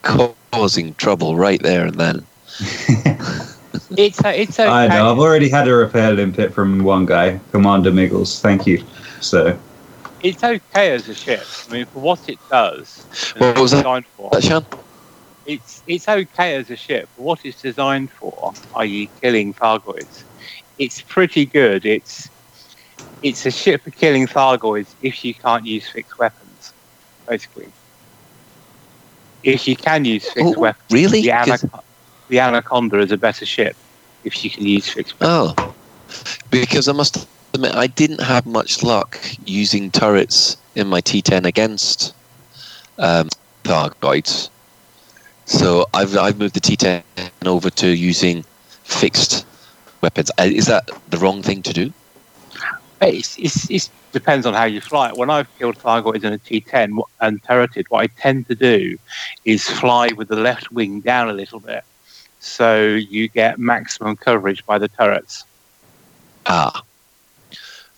causing 0.02 0.94
trouble 0.94 1.36
right 1.36 1.62
there 1.62 1.86
and 1.86 1.94
then. 1.98 2.26
It's 3.96 4.24
uh, 4.24 4.28
it's 4.28 4.58
okay. 4.58 4.68
I 4.68 4.88
know, 4.88 5.10
I've 5.12 5.18
already 5.18 5.48
had 5.48 5.68
a 5.68 5.74
repair 5.74 6.12
limpet 6.12 6.52
from 6.54 6.82
one 6.84 7.06
guy, 7.06 7.38
Commander 7.50 7.90
Miggles. 7.92 8.40
Thank 8.40 8.66
you. 8.66 8.82
So, 9.20 9.58
It's 10.20 10.42
okay 10.42 10.92
as 10.92 11.08
a 11.08 11.14
ship. 11.14 11.50
I 11.68 11.72
mean, 11.72 11.86
for 11.86 12.00
what 12.00 12.20
it 12.28 12.40
does, 12.50 13.06
What 13.38 13.58
was 13.58 13.70
it's 13.70 13.70
that? 13.72 13.82
designed 13.82 14.06
for, 14.16 14.30
That 14.30 14.42
Sean? 14.44 14.66
it's 15.44 15.82
it's 15.86 16.08
okay 16.08 16.54
as 16.56 16.70
a 16.70 16.76
ship 16.76 17.10
for 17.14 17.24
what 17.24 17.40
it's 17.44 17.60
designed 17.60 18.10
for, 18.12 18.54
i.e., 18.76 19.10
killing 19.20 19.54
Thargoids. 19.54 20.24
It's 20.80 21.02
pretty 21.02 21.44
good. 21.44 21.84
It's 21.84 22.30
it's 23.22 23.44
a 23.44 23.50
ship 23.50 23.82
for 23.82 23.90
killing 23.90 24.26
Thargoids 24.26 24.94
if 25.02 25.24
you 25.24 25.34
can't 25.34 25.66
use 25.66 25.86
fixed 25.86 26.18
weapons, 26.18 26.72
basically. 27.28 27.68
If 29.42 29.68
you 29.68 29.76
can 29.76 30.06
use 30.06 30.24
fixed 30.24 30.56
Oh, 30.56 30.58
weapons, 30.58 30.90
really? 30.90 31.20
the, 31.20 31.28
Anac- 31.28 31.82
the 32.28 32.40
Anaconda 32.40 32.98
is 32.98 33.12
a 33.12 33.18
better 33.18 33.44
ship 33.44 33.76
if 34.24 34.42
you 34.42 34.50
can 34.50 34.64
use 34.66 34.88
fixed 34.88 35.20
weapons. 35.20 35.54
Oh, 35.58 35.74
because 36.50 36.88
I 36.88 36.92
must 36.92 37.28
admit, 37.52 37.74
I 37.74 37.86
didn't 37.86 38.22
have 38.22 38.46
much 38.46 38.82
luck 38.82 39.18
using 39.44 39.90
turrets 39.90 40.56
in 40.76 40.86
my 40.88 41.02
T10 41.02 41.44
against 41.44 42.14
um, 42.98 43.28
Thargoids. 43.64 44.48
So 45.44 45.86
I've, 45.92 46.16
I've 46.16 46.38
moved 46.38 46.54
the 46.54 46.60
T10 46.60 47.02
over 47.44 47.68
to 47.68 47.88
using 47.88 48.44
fixed 48.84 49.44
weapons. 50.00 50.30
Uh, 50.38 50.44
Is 50.44 50.66
that 50.66 50.90
the 51.08 51.18
wrong 51.18 51.42
thing 51.42 51.62
to 51.62 51.72
do? 51.72 51.92
It's, 53.00 53.38
it's, 53.38 53.70
it 53.70 53.90
depends 54.12 54.44
on 54.46 54.54
how 54.54 54.64
you 54.64 54.80
fly 54.80 55.08
it. 55.08 55.16
When 55.16 55.30
I've 55.30 55.48
killed 55.58 55.78
Thargoids 55.78 56.24
in 56.24 56.32
a 56.32 56.38
T10 56.38 57.02
and 57.20 57.42
turreted, 57.42 57.86
what 57.90 58.02
I 58.02 58.06
tend 58.08 58.46
to 58.48 58.54
do 58.54 58.98
is 59.44 59.68
fly 59.68 60.10
with 60.16 60.28
the 60.28 60.36
left 60.36 60.70
wing 60.70 61.00
down 61.00 61.30
a 61.30 61.32
little 61.32 61.60
bit. 61.60 61.84
So 62.40 62.84
you 62.86 63.28
get 63.28 63.58
maximum 63.58 64.16
coverage 64.16 64.64
by 64.66 64.78
the 64.78 64.88
turrets. 64.88 65.44
Ah, 66.46 66.82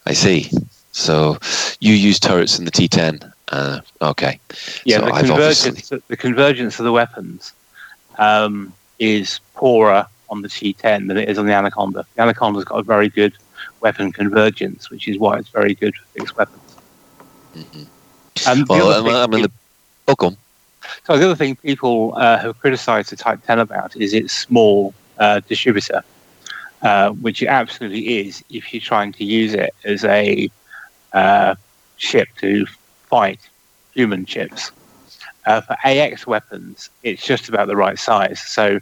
I 0.07 0.13
see. 0.13 0.51
So 0.93 1.39
you 1.81 1.95
use 1.95 2.21
turrets 2.21 2.59
in 2.59 2.65
the 2.65 2.71
T10. 2.71 3.33
Uh, 3.49 3.81
okay. 4.01 4.39
Yeah, 4.85 4.99
So 4.99 5.07
the 5.07 5.13
convergence, 5.13 5.93
the 6.09 6.17
convergence 6.17 6.79
of 6.79 6.85
the 6.85 6.93
weapons 6.93 7.53
um, 8.19 8.73
is 8.99 9.41
poorer 9.55 10.07
on 10.33 10.43
the 10.43 10.49
T10 10.49 11.07
than 11.09 11.17
it 11.19 11.29
is 11.29 11.39
on 11.39 11.47
the 11.47 11.53
Anaconda. 11.53 12.05
The 12.17 12.23
Anaconda's 12.23 12.65
got 12.65 12.81
a 12.81 12.83
very 12.83 13.09
good 13.09 13.35
weapon 13.81 14.11
convergence, 14.11 14.91
which 14.91 15.07
is 15.07 15.19
why 15.19 15.39
it's 15.39 15.51
very 15.51 15.75
good 15.75 15.95
for 15.95 16.07
fixed 16.19 16.37
weapons. 16.37 16.77
Mhm. 17.55 17.87
And 18.49 18.67
the 18.67 18.73
Well, 18.73 19.07
I'm, 19.07 19.15
I'm 19.15 19.35
in 19.35 19.43
the. 19.43 19.53
Oh. 20.09 20.37
So 21.05 21.17
the 21.17 21.27
other 21.27 21.37
thing 21.37 21.55
people 21.57 22.15
uh, 22.17 22.39
have 22.39 22.59
criticised 22.59 23.11
the 23.11 23.17
Type 23.17 23.41
10 23.47 23.61
about 23.61 23.95
is 23.97 24.15
its 24.15 24.33
small 24.33 24.95
uh, 25.19 25.41
distributor, 25.47 26.03
uh, 26.83 27.11
which 27.11 27.43
it 27.43 27.47
absolutely 27.47 28.21
is 28.27 28.43
if 28.51 28.73
you're 28.73 28.81
trying 28.81 29.13
to 29.13 29.25
use 29.25 29.55
it 29.55 29.75
as 29.85 30.05
a 30.05 30.51
uh, 31.13 31.55
ship 31.99 32.29
to 32.41 32.67
fight 33.09 33.41
human 33.95 34.25
ships. 34.25 34.73
Uh, 35.45 35.61
for 35.61 35.77
AX 35.85 36.25
weapons, 36.25 36.89
it's 37.03 37.25
just 37.25 37.49
about 37.49 37.67
the 37.67 37.75
right 37.75 37.99
size. 37.99 38.41
So 38.41 38.79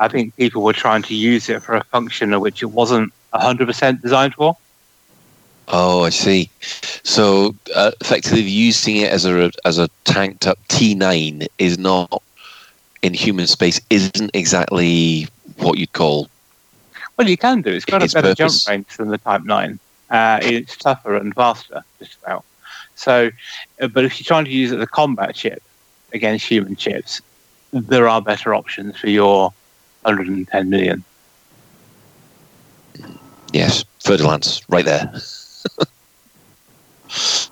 I 0.00 0.08
think 0.08 0.34
people 0.36 0.62
were 0.62 0.72
trying 0.72 1.02
to 1.02 1.14
use 1.14 1.48
it 1.48 1.62
for 1.62 1.76
a 1.76 1.84
function 1.84 2.38
which 2.40 2.60
it 2.60 2.72
wasn't 2.72 3.12
100% 3.34 4.02
designed 4.02 4.34
for. 4.34 4.56
Oh, 5.68 6.02
I 6.02 6.10
see. 6.10 6.50
So 7.04 7.54
uh, 7.76 7.92
effectively, 8.00 8.42
using 8.42 8.96
it 8.96 9.12
as 9.12 9.24
a 9.24 9.50
as 9.64 9.78
a 9.78 9.88
tanked 10.04 10.46
up 10.46 10.58
T9 10.68 11.46
is 11.58 11.78
not 11.78 12.20
in 13.02 13.14
human 13.14 13.46
space. 13.46 13.80
Isn't 13.88 14.30
exactly 14.34 15.28
what 15.58 15.78
you'd 15.78 15.92
call. 15.92 16.28
Well, 17.16 17.28
you 17.28 17.36
can 17.36 17.62
do. 17.62 17.70
It's 17.70 17.84
got 17.84 18.02
Its 18.02 18.12
a 18.14 18.16
better 18.16 18.34
purpose. 18.34 18.64
jump 18.64 18.72
range 18.72 18.96
than 18.96 19.08
the 19.08 19.18
Type 19.18 19.44
9. 19.44 19.78
Uh, 20.10 20.40
it's 20.42 20.76
tougher 20.76 21.14
and 21.14 21.34
faster, 21.34 21.84
just 21.98 22.16
about. 22.22 22.44
So, 22.96 23.30
uh, 23.80 23.86
but 23.86 24.04
if 24.04 24.18
you're 24.18 24.26
trying 24.26 24.44
to 24.46 24.50
use 24.50 24.72
it 24.72 24.76
as 24.76 24.82
a 24.82 24.86
combat 24.86 25.36
ship 25.36 25.62
against 26.12 26.46
human 26.46 26.76
chips, 26.76 27.20
there 27.72 28.08
are 28.08 28.20
better 28.20 28.54
options 28.54 28.98
for 28.98 29.08
your 29.08 29.52
110 30.02 30.68
million. 30.70 31.04
Yes, 33.52 33.84
Ferdinand's 34.00 34.62
right 34.68 34.84
there. 34.84 35.12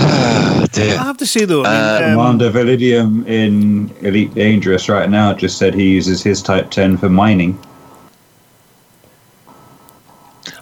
Ah, 0.00 0.64
I 0.76 0.80
have 1.02 1.16
to 1.16 1.26
say 1.26 1.44
though, 1.44 1.64
I 1.64 1.66
Uh, 1.66 2.00
mean, 2.00 2.10
um, 2.10 2.18
Commander 2.38 2.50
Validium 2.52 3.26
in 3.26 3.90
Elite 4.02 4.32
Dangerous 4.32 4.88
right 4.88 5.10
now 5.10 5.32
just 5.34 5.58
said 5.58 5.74
he 5.74 5.88
uses 5.90 6.22
his 6.22 6.40
Type 6.40 6.70
10 6.70 6.98
for 6.98 7.08
mining. 7.08 7.58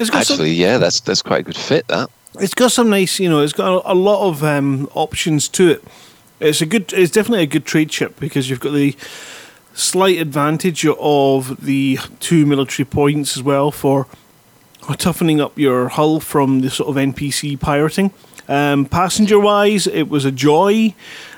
it's 0.00 0.08
got 0.08 0.24
some, 0.24 0.34
Actually, 0.36 0.52
yeah, 0.52 0.78
that's 0.78 1.00
that's 1.00 1.20
quite 1.20 1.40
a 1.40 1.42
good 1.42 1.56
fit. 1.56 1.86
That. 1.88 2.08
it's 2.40 2.54
got 2.54 2.72
some 2.72 2.88
nice, 2.88 3.20
you 3.20 3.28
know, 3.28 3.40
it's 3.42 3.52
got 3.52 3.84
a, 3.84 3.92
a 3.92 3.94
lot 3.94 4.26
of 4.26 4.42
um, 4.42 4.88
options 4.94 5.48
to 5.48 5.68
it. 5.72 5.84
It's 6.38 6.60
a 6.60 6.66
good, 6.66 6.92
it's 6.92 7.10
definitely 7.10 7.44
a 7.44 7.46
good 7.46 7.64
trade 7.64 7.90
ship 7.92 8.20
because 8.20 8.50
you've 8.50 8.60
got 8.60 8.72
the 8.72 8.94
slight 9.72 10.18
advantage 10.18 10.84
of 10.86 11.64
the 11.64 11.98
two 12.20 12.46
military 12.46 12.84
points 12.84 13.36
as 13.36 13.42
well 13.42 13.70
for 13.70 14.06
toughening 14.98 15.40
up 15.40 15.58
your 15.58 15.88
hull 15.88 16.20
from 16.20 16.60
the 16.60 16.70
sort 16.70 16.88
of 16.88 16.96
NPC 16.96 17.58
pirating. 17.58 18.12
Um, 18.48 18.86
passenger 18.86 19.40
wise, 19.40 19.86
it 19.86 20.08
was 20.08 20.24
a 20.24 20.30
joy. 20.30 20.94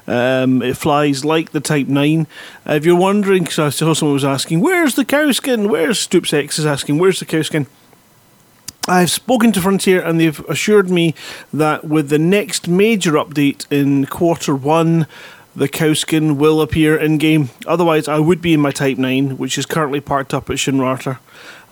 Um, 0.07 0.63
it 0.63 0.77
flies 0.77 1.25
like 1.25 1.53
the 1.53 1.61
Type 1.61 1.87
9. 1.87 2.27
Uh, 2.69 2.73
if 2.75 2.85
you're 2.85 2.97
wondering, 2.97 3.45
because 3.45 3.59
I 3.59 3.69
saw 3.71 3.95
someone 3.95 4.15
was 4.15 4.25
asking, 4.25 4.61
where's 4.61 4.95
the 4.95 5.05
cowskin? 5.05 5.69
Where's 5.69 5.99
Stoops 5.99 6.33
X 6.33 6.59
is 6.59 6.67
asking, 6.67 6.99
where's 6.99 7.21
the 7.21 7.27
cowskin? 7.27 7.67
I've 8.89 9.11
spoken 9.11 9.53
to 9.53 9.61
Frontier 9.61 10.01
and 10.01 10.19
they've 10.19 10.41
assured 10.49 10.89
me 10.91 11.15
that 11.53 11.85
with 11.85 12.09
the 12.09 12.19
next 12.19 12.69
major 12.69 13.13
update 13.13 13.67
in 13.71 14.07
quarter 14.07 14.55
one, 14.55 15.07
the 15.55 15.69
cowskin 15.69 16.37
will 16.37 16.61
appear 16.61 16.97
in 16.97 17.19
game. 17.19 17.51
Otherwise, 17.67 18.09
I 18.09 18.19
would 18.19 18.41
be 18.41 18.55
in 18.55 18.61
my 18.61 18.71
Type 18.71 18.97
9, 18.99 19.37
which 19.39 19.59
is 19.59 19.67
currently 19.67 20.01
parked 20.01 20.33
up 20.33 20.49
at 20.51 20.57
Shinrarta. 20.57 21.19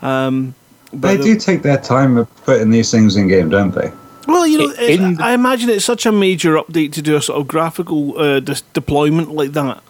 Um, 0.01 0.55
but 0.93 1.07
They 1.09 1.17
the- 1.17 1.23
do 1.23 1.35
take 1.37 1.63
their 1.63 1.77
time 1.77 2.17
of 2.17 2.27
putting 2.45 2.69
these 2.69 2.91
things 2.91 3.15
in 3.15 3.27
game, 3.27 3.49
don't 3.49 3.73
they? 3.73 3.91
well, 4.27 4.45
you 4.45 4.57
know, 4.57 4.71
In 4.73 5.13
it's- 5.13 5.19
I 5.19 5.33
imagine 5.33 5.69
it's 5.69 5.85
such 5.85 6.05
a 6.05 6.11
major 6.11 6.55
update 6.55 6.91
to 6.93 7.01
do 7.01 7.15
a 7.15 7.21
sort 7.21 7.39
of 7.39 7.47
graphical 7.47 8.17
uh, 8.19 8.39
dis- 8.41 8.63
deployment 8.73 9.33
like 9.33 9.53
that. 9.53 9.81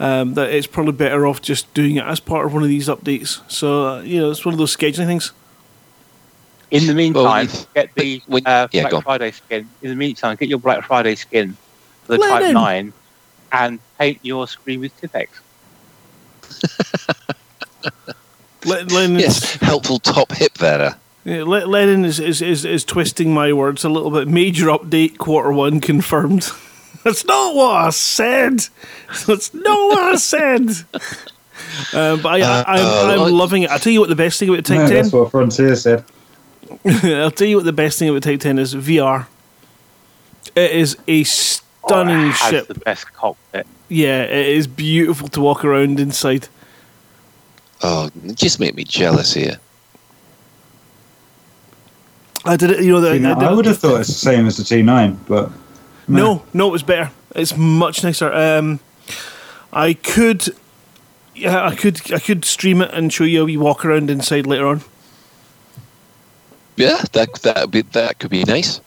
Um, 0.00 0.34
that 0.34 0.50
it's 0.50 0.68
probably 0.68 0.92
better 0.92 1.26
off 1.26 1.42
just 1.42 1.72
doing 1.74 1.96
it 1.96 2.04
as 2.04 2.20
part 2.20 2.46
of 2.46 2.54
one 2.54 2.62
of 2.62 2.68
these 2.68 2.86
updates. 2.86 3.40
So 3.48 3.86
uh, 3.88 4.00
you 4.02 4.20
know, 4.20 4.30
it's 4.30 4.44
one 4.44 4.52
of 4.54 4.58
those 4.58 4.76
scheduling 4.76 5.06
things. 5.06 5.32
In 6.70 6.86
the 6.86 6.94
meantime, 6.94 7.46
if- 7.46 7.72
get 7.74 7.94
the 7.94 8.22
when- 8.26 8.46
uh, 8.46 8.68
yeah, 8.72 8.88
Black. 8.88 9.04
Friday 9.04 9.30
skin. 9.30 9.68
In 9.82 9.90
the 9.90 9.96
meantime, 9.96 10.36
get 10.36 10.48
your 10.48 10.58
Black 10.58 10.84
Friday 10.84 11.14
skin 11.14 11.56
for 12.04 12.12
the 12.12 12.18
Lennon. 12.18 12.42
Type 12.42 12.54
9 12.54 12.92
and 13.52 13.78
paint 13.98 14.18
your 14.22 14.46
screen 14.46 14.80
with 14.80 14.92
Tipex. 15.00 15.28
Le- 18.64 18.82
Lennon, 18.84 19.18
Yes, 19.20 19.54
helpful 19.54 19.98
top 19.98 20.32
hip 20.32 20.54
there. 20.54 20.96
yeah, 21.24 21.44
Le- 21.44 21.66
Lennon 21.66 22.04
is, 22.04 22.18
is, 22.20 22.42
is, 22.42 22.64
is 22.64 22.84
twisting 22.84 23.32
my 23.32 23.52
words 23.52 23.84
a 23.84 23.88
little 23.88 24.10
bit. 24.10 24.28
Major 24.28 24.66
update, 24.66 25.16
quarter 25.18 25.52
one 25.52 25.80
confirmed. 25.80 26.48
That's 27.04 27.24
not 27.24 27.54
what 27.54 27.76
I 27.76 27.90
said. 27.90 28.60
That's 29.26 29.54
not 29.54 29.64
what 29.88 29.98
I 29.98 30.16
said. 30.16 30.60
Um, 31.94 32.20
but 32.20 32.26
I, 32.26 32.40
I, 32.40 32.64
I'm, 32.66 32.84
Uh, 32.86 33.12
I'm 33.14 33.20
uh, 33.20 33.28
loving 33.30 33.62
it. 33.62 33.70
I'll 33.70 33.78
tell 33.78 33.92
you 33.92 34.00
what 34.00 34.08
the 34.08 34.16
best 34.16 34.38
thing 34.40 34.48
about 34.48 34.64
Type 34.64 34.78
No, 34.78 34.86
10 34.88 34.94
that's 34.94 35.12
what 35.12 35.30
Frontier 35.30 35.76
said. 35.76 36.04
I'll 37.04 37.30
tell 37.30 37.46
you 37.46 37.56
what 37.56 37.64
the 37.64 37.72
best 37.72 37.98
thing 37.98 38.08
about 38.08 38.22
Type 38.22 38.40
10 38.40 38.58
is 38.58 38.74
VR. 38.74 39.26
It 40.54 40.70
is 40.72 40.96
a 41.06 41.20
Oh, 41.20 41.24
stunning 41.24 42.26
it 42.28 42.32
has 42.34 42.50
ship. 42.50 42.66
the 42.68 42.74
best 42.74 43.10
cockpit. 43.14 43.66
Yeah, 43.88 44.22
it 44.24 44.46
is 44.48 44.66
beautiful 44.66 45.28
to 45.28 45.40
walk 45.40 45.64
around 45.64 45.98
inside. 46.00 46.48
Oh, 47.82 48.10
you 48.22 48.34
just 48.34 48.60
make 48.60 48.74
me 48.74 48.84
jealous 48.84 49.32
here. 49.32 49.58
I 52.44 52.56
did 52.56 52.70
it, 52.70 52.80
you 52.82 52.92
know, 52.92 53.00
the, 53.00 53.14
You 53.14 53.20
know, 53.20 53.34
I, 53.34 53.46
I 53.46 53.52
would 53.52 53.66
have 53.66 53.78
thought 53.78 54.00
it's 54.00 54.08
the 54.08 54.14
same 54.14 54.46
as 54.46 54.56
the 54.56 54.62
T9, 54.62 55.16
but 55.26 55.50
No, 56.06 56.42
no, 56.54 56.68
it 56.68 56.72
was 56.72 56.82
better. 56.82 57.10
It's 57.34 57.56
much 57.56 58.02
nicer. 58.04 58.32
Um, 58.32 58.80
I 59.72 59.94
could, 59.94 60.48
yeah, 61.34 61.64
I 61.66 61.74
could, 61.74 62.12
I 62.12 62.18
could 62.18 62.44
stream 62.44 62.80
it 62.82 62.90
and 62.92 63.12
show 63.12 63.24
you 63.24 63.42
a 63.42 63.44
wee 63.44 63.56
walk 63.56 63.84
around 63.84 64.08
inside 64.10 64.46
later 64.46 64.66
on. 64.66 64.82
Yeah, 66.78 67.02
that 67.12 67.34
that 67.42 67.70
be 67.70 67.82
that 67.82 68.18
could 68.18 68.30
be 68.30 68.44
nice. 68.44 68.80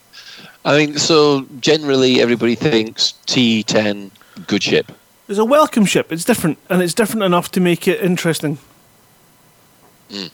I 0.64 0.78
mean, 0.78 0.98
so 0.98 1.46
generally 1.60 2.22
everybody 2.22 2.56
thinks 2.56 3.14
T10 3.28 4.12
good 4.48 4.64
ship. 4.64 4.92
It's 5.28 5.40
a 5.40 5.46
welcome 5.46 5.86
ship. 5.86 6.12
It's 6.12 6.24
different, 6.24 6.58
and 6.70 6.82
it's 6.82 6.94
different 6.94 7.24
enough 7.24 7.52
to 7.52 7.60
make 7.60 7.88
it 7.88 8.02
interesting. 8.02 8.58
Hmm. 10.12 10.28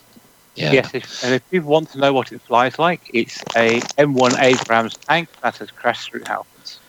Yeah. 0.55 0.71
Yes, 0.71 0.93
if, 0.93 1.23
and 1.23 1.35
if 1.35 1.49
people 1.51 1.69
want 1.69 1.91
to 1.91 1.99
know 1.99 2.11
what 2.13 2.31
it 2.31 2.41
flies 2.41 2.79
like, 2.79 3.11
it's 3.13 3.41
a 3.55 3.79
M1 3.99 4.41
Abrams 4.41 4.97
tank 4.97 5.29
that 5.41 5.57
has 5.57 5.69
crashed 5.69 6.09
through 6.09 6.21
Halfords. 6.21 6.79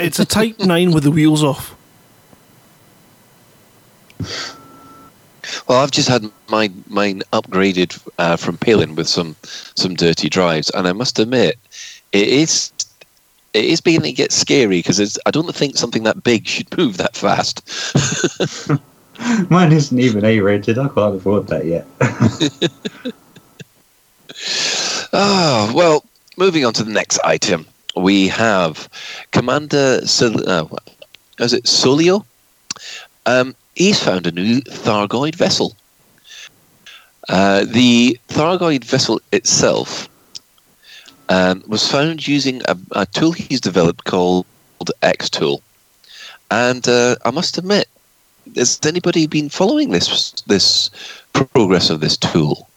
It's 0.00 0.18
a 0.18 0.24
Type 0.24 0.58
9 0.58 0.90
with 0.90 1.04
the 1.04 1.12
wheels 1.12 1.44
off. 1.44 1.76
Well, 5.68 5.82
I've 5.82 5.90
just 5.90 6.08
had 6.08 6.30
mine 6.48 6.84
mine 6.88 7.22
upgraded 7.32 7.98
uh, 8.18 8.36
from 8.36 8.56
Palin 8.56 8.94
with 8.94 9.08
some 9.08 9.36
some 9.74 9.94
dirty 9.94 10.28
drives, 10.28 10.70
and 10.70 10.86
I 10.86 10.92
must 10.92 11.18
admit, 11.18 11.58
it 12.12 12.28
is 12.28 12.72
it 13.54 13.64
is 13.64 13.80
beginning 13.80 14.12
to 14.12 14.16
get 14.16 14.32
scary 14.32 14.78
because 14.78 15.18
I 15.26 15.30
don't 15.30 15.54
think 15.54 15.76
something 15.76 16.02
that 16.04 16.22
big 16.22 16.46
should 16.46 16.76
move 16.78 16.98
that 16.98 17.16
fast. 17.16 17.62
Mine 19.50 19.72
isn't 19.72 19.98
even 19.98 20.24
A 20.24 20.40
rated. 20.40 20.78
I 20.78 20.88
can't 20.88 21.16
afford 21.16 21.46
that 21.48 21.64
yet. 21.64 21.86
Ah, 25.12 25.72
well, 25.74 26.04
moving 26.36 26.64
on 26.64 26.72
to 26.74 26.84
the 26.84 26.90
next 26.90 27.18
item, 27.24 27.64
we 27.96 28.28
have 28.28 28.88
Commander 29.30 30.06
Sol- 30.06 30.48
uh, 30.48 30.66
is 31.38 31.54
it 31.54 31.64
Solio? 31.64 32.24
Um, 33.24 33.54
he's 33.76 34.02
found 34.02 34.26
a 34.26 34.32
new 34.32 34.60
Thargoid 34.62 35.36
vessel. 35.36 35.76
Uh, 37.28 37.64
the 37.64 38.18
Thargoid 38.28 38.84
vessel 38.84 39.20
itself 39.32 40.08
um, 41.28 41.62
was 41.66 41.88
found 41.88 42.26
using 42.26 42.62
a, 42.66 42.76
a 42.92 43.06
tool 43.06 43.32
he's 43.32 43.60
developed 43.60 44.04
called 44.04 44.46
X 45.02 45.28
Tool, 45.28 45.62
and 46.50 46.86
uh, 46.88 47.16
I 47.24 47.30
must 47.30 47.58
admit, 47.58 47.88
has 48.54 48.80
anybody 48.86 49.26
been 49.26 49.48
following 49.48 49.90
this 49.90 50.32
this 50.46 50.90
progress 51.32 51.90
of 51.90 52.00
this 52.00 52.16
tool? 52.16 52.68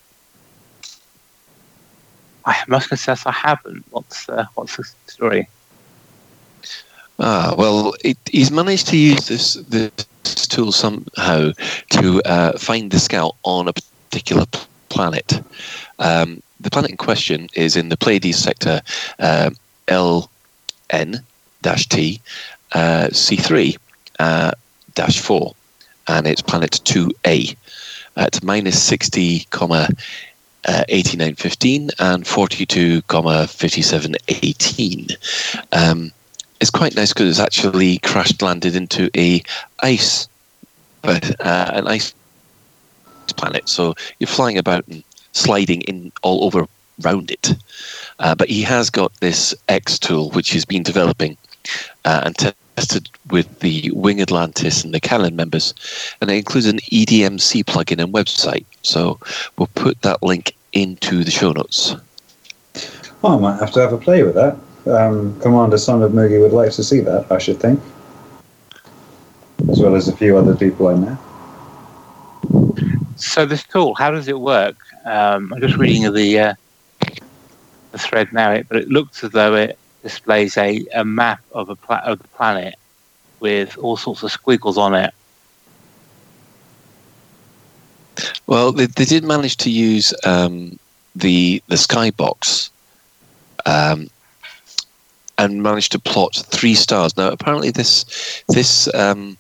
I 2.46 2.56
must 2.68 2.90
confess 2.90 3.26
I 3.28 3.32
haven't. 3.32 3.86
What's 3.92 4.28
uh, 4.28 4.46
what's 4.56 4.76
the 4.78 4.86
story? 5.06 5.48
Ah, 7.20 7.54
well, 7.58 7.94
it, 8.04 8.18
he's 8.32 8.50
managed 8.50 8.88
to 8.88 8.98
use 8.98 9.28
this 9.28 9.56
this 9.56 10.48
tool 10.48 10.72
somehow 10.72 11.52
to 11.90 12.22
uh, 12.24 12.58
find 12.58 12.92
the 12.92 13.00
scout 13.00 13.36
on 13.44 13.68
a 13.68 13.74
particular 13.74 14.46
planet. 14.88 15.42
Um, 16.00 16.42
the 16.62 16.70
planet 16.70 16.92
in 16.92 16.98
question 16.98 17.50
is 17.54 17.76
in 17.76 17.90
the 17.90 17.98
Pleiades 17.98 18.38
sector 18.38 18.82
uh, 19.20 19.50
LN 19.88 21.24
T 21.90 22.22
uh, 22.72 23.08
C3 23.12 23.78
uh, 24.20 24.52
dash 24.96 25.20
4, 25.20 25.54
and 26.08 26.28
it's 26.28 26.42
planet 26.42 26.80
2A 26.86 27.56
at 28.16 28.44
minus 28.44 28.82
60, 28.82 29.46
comma, 29.50 29.90
uh, 30.68 30.84
8915 30.90 31.90
and 32.00 32.28
42, 32.28 33.02
comma, 33.04 33.48
5718. 33.48 35.08
Um, 35.72 36.12
it's 36.60 36.70
quite 36.70 36.96
nice 36.96 37.14
because 37.14 37.30
it's 37.30 37.40
actually 37.40 38.00
crashed 38.00 38.42
landed 38.42 38.76
into 38.76 39.10
a 39.16 39.42
ice, 39.82 40.28
but 41.02 41.40
uh, 41.42 41.72
an 41.74 41.88
ice 41.88 42.14
planet. 43.36 43.70
So 43.70 43.96
you're 44.20 44.28
flying 44.28 44.58
about 44.58 44.88
and 44.88 45.04
sliding 45.32 45.82
in 45.82 46.12
all 46.22 46.44
over 46.44 46.68
round 47.02 47.32
it. 47.32 47.56
Uh, 48.20 48.36
but 48.36 48.50
he 48.50 48.62
has 48.62 48.90
got 48.90 49.14
this 49.16 49.56
X 49.70 49.98
tool 49.98 50.32
which 50.32 50.50
he's 50.50 50.66
been 50.66 50.84
developing 50.84 51.38
uh, 52.06 52.22
and 52.26 52.36
tested 52.76 53.10
with 53.30 53.60
the 53.60 53.92
Wing 53.94 54.22
Atlantis 54.22 54.84
and 54.84 54.94
the 54.94 55.00
Canonn 55.00 55.36
members, 55.36 55.74
and 56.20 56.30
it 56.30 56.36
includes 56.36 56.68
an 56.68 56.80
EDMC 56.92 57.64
plugin 57.64 58.02
and 58.02 58.14
website. 58.14 58.66
So 58.82 59.20
we'll 59.58 59.70
put 59.76 60.02
that 60.02 60.22
link 60.24 60.54
into 60.74 61.24
the 61.24 61.32
show 61.32 61.52
notes. 61.52 61.96
Oh, 63.24 63.38
I 63.38 63.40
might 63.40 63.60
have 63.60 63.72
to 63.74 63.82
have 63.82 63.94
a 63.94 63.98
play 63.98 64.24
with 64.24 64.36
that. 64.36 64.58
Um, 64.90 65.40
Commander 65.42 65.78
Son 65.78 66.02
of 66.02 66.12
Moogie 66.12 66.40
would 66.42 66.54
like 66.54 66.72
to 66.72 66.84
see 66.84 67.00
that, 67.02 67.32
I 67.32 67.38
should 67.38 67.60
think. 67.60 67.80
As 69.70 69.80
well 69.80 69.96
as 69.96 70.08
a 70.08 70.16
few 70.16 70.38
other 70.38 70.56
people 70.56 70.88
I 70.88 70.96
know. 70.96 71.18
So 73.18 73.46
this 73.46 73.64
tool, 73.64 73.94
how 73.96 74.12
does 74.12 74.28
it 74.28 74.40
work? 74.40 74.78
Um, 75.06 75.54
I'm 75.54 75.62
just 75.62 75.78
reading 75.78 76.12
the 76.14 76.40
uh, 76.40 76.54
the 77.92 77.98
thread 77.98 78.32
now, 78.32 78.62
but 78.64 78.78
it 78.78 78.88
looks 78.90 79.24
as 79.24 79.32
though 79.32 79.56
it 79.56 79.78
displays 80.02 80.58
a, 80.58 80.86
a 80.94 81.04
map 81.04 81.42
of 81.52 81.70
a 81.70 81.76
pla- 81.76 82.02
of 82.06 82.20
the 82.20 82.28
planet 82.30 82.76
with 83.40 83.78
all 83.78 83.98
sorts 83.98 84.24
of 84.24 84.32
squiggles 84.32 84.78
on 84.78 84.94
it. 84.96 85.14
Well, 88.48 88.72
they, 88.72 88.86
they 88.86 89.06
did 89.06 89.24
manage 89.24 89.58
to 89.58 89.70
use 89.70 90.14
um, 90.24 90.80
the 91.16 91.62
the 91.68 91.76
skybox 91.76 92.70
um, 93.66 94.08
and 95.40 95.64
managed 95.64 95.94
to 95.94 96.00
plot 96.00 96.44
three 96.52 96.76
stars. 96.76 97.16
Now, 97.18 97.32
apparently, 97.32 97.72
this 97.72 98.06
this 98.50 98.94
um, 98.94 99.38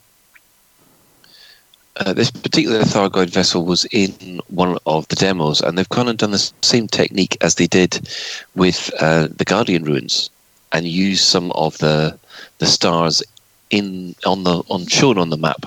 uh, 1.97 2.13
this 2.13 2.31
particular 2.31 2.79
Thargoid 2.79 3.29
vessel 3.29 3.65
was 3.65 3.85
in 3.91 4.39
one 4.47 4.77
of 4.85 5.07
the 5.09 5.17
demos, 5.17 5.59
and 5.61 5.77
they've 5.77 5.89
gone 5.89 6.07
and 6.07 6.17
done 6.17 6.31
the 6.31 6.51
same 6.61 6.87
technique 6.87 7.37
as 7.41 7.55
they 7.55 7.67
did 7.67 8.09
with 8.55 8.89
uh, 9.01 9.27
the 9.35 9.43
Guardian 9.43 9.83
ruins, 9.83 10.29
and 10.71 10.87
used 10.87 11.25
some 11.25 11.51
of 11.51 11.77
the 11.79 12.17
the 12.59 12.65
stars 12.65 13.21
in 13.69 14.15
on 14.25 14.45
the 14.45 14.63
on 14.69 14.87
shown 14.87 15.17
on 15.17 15.29
the 15.29 15.37
map. 15.37 15.65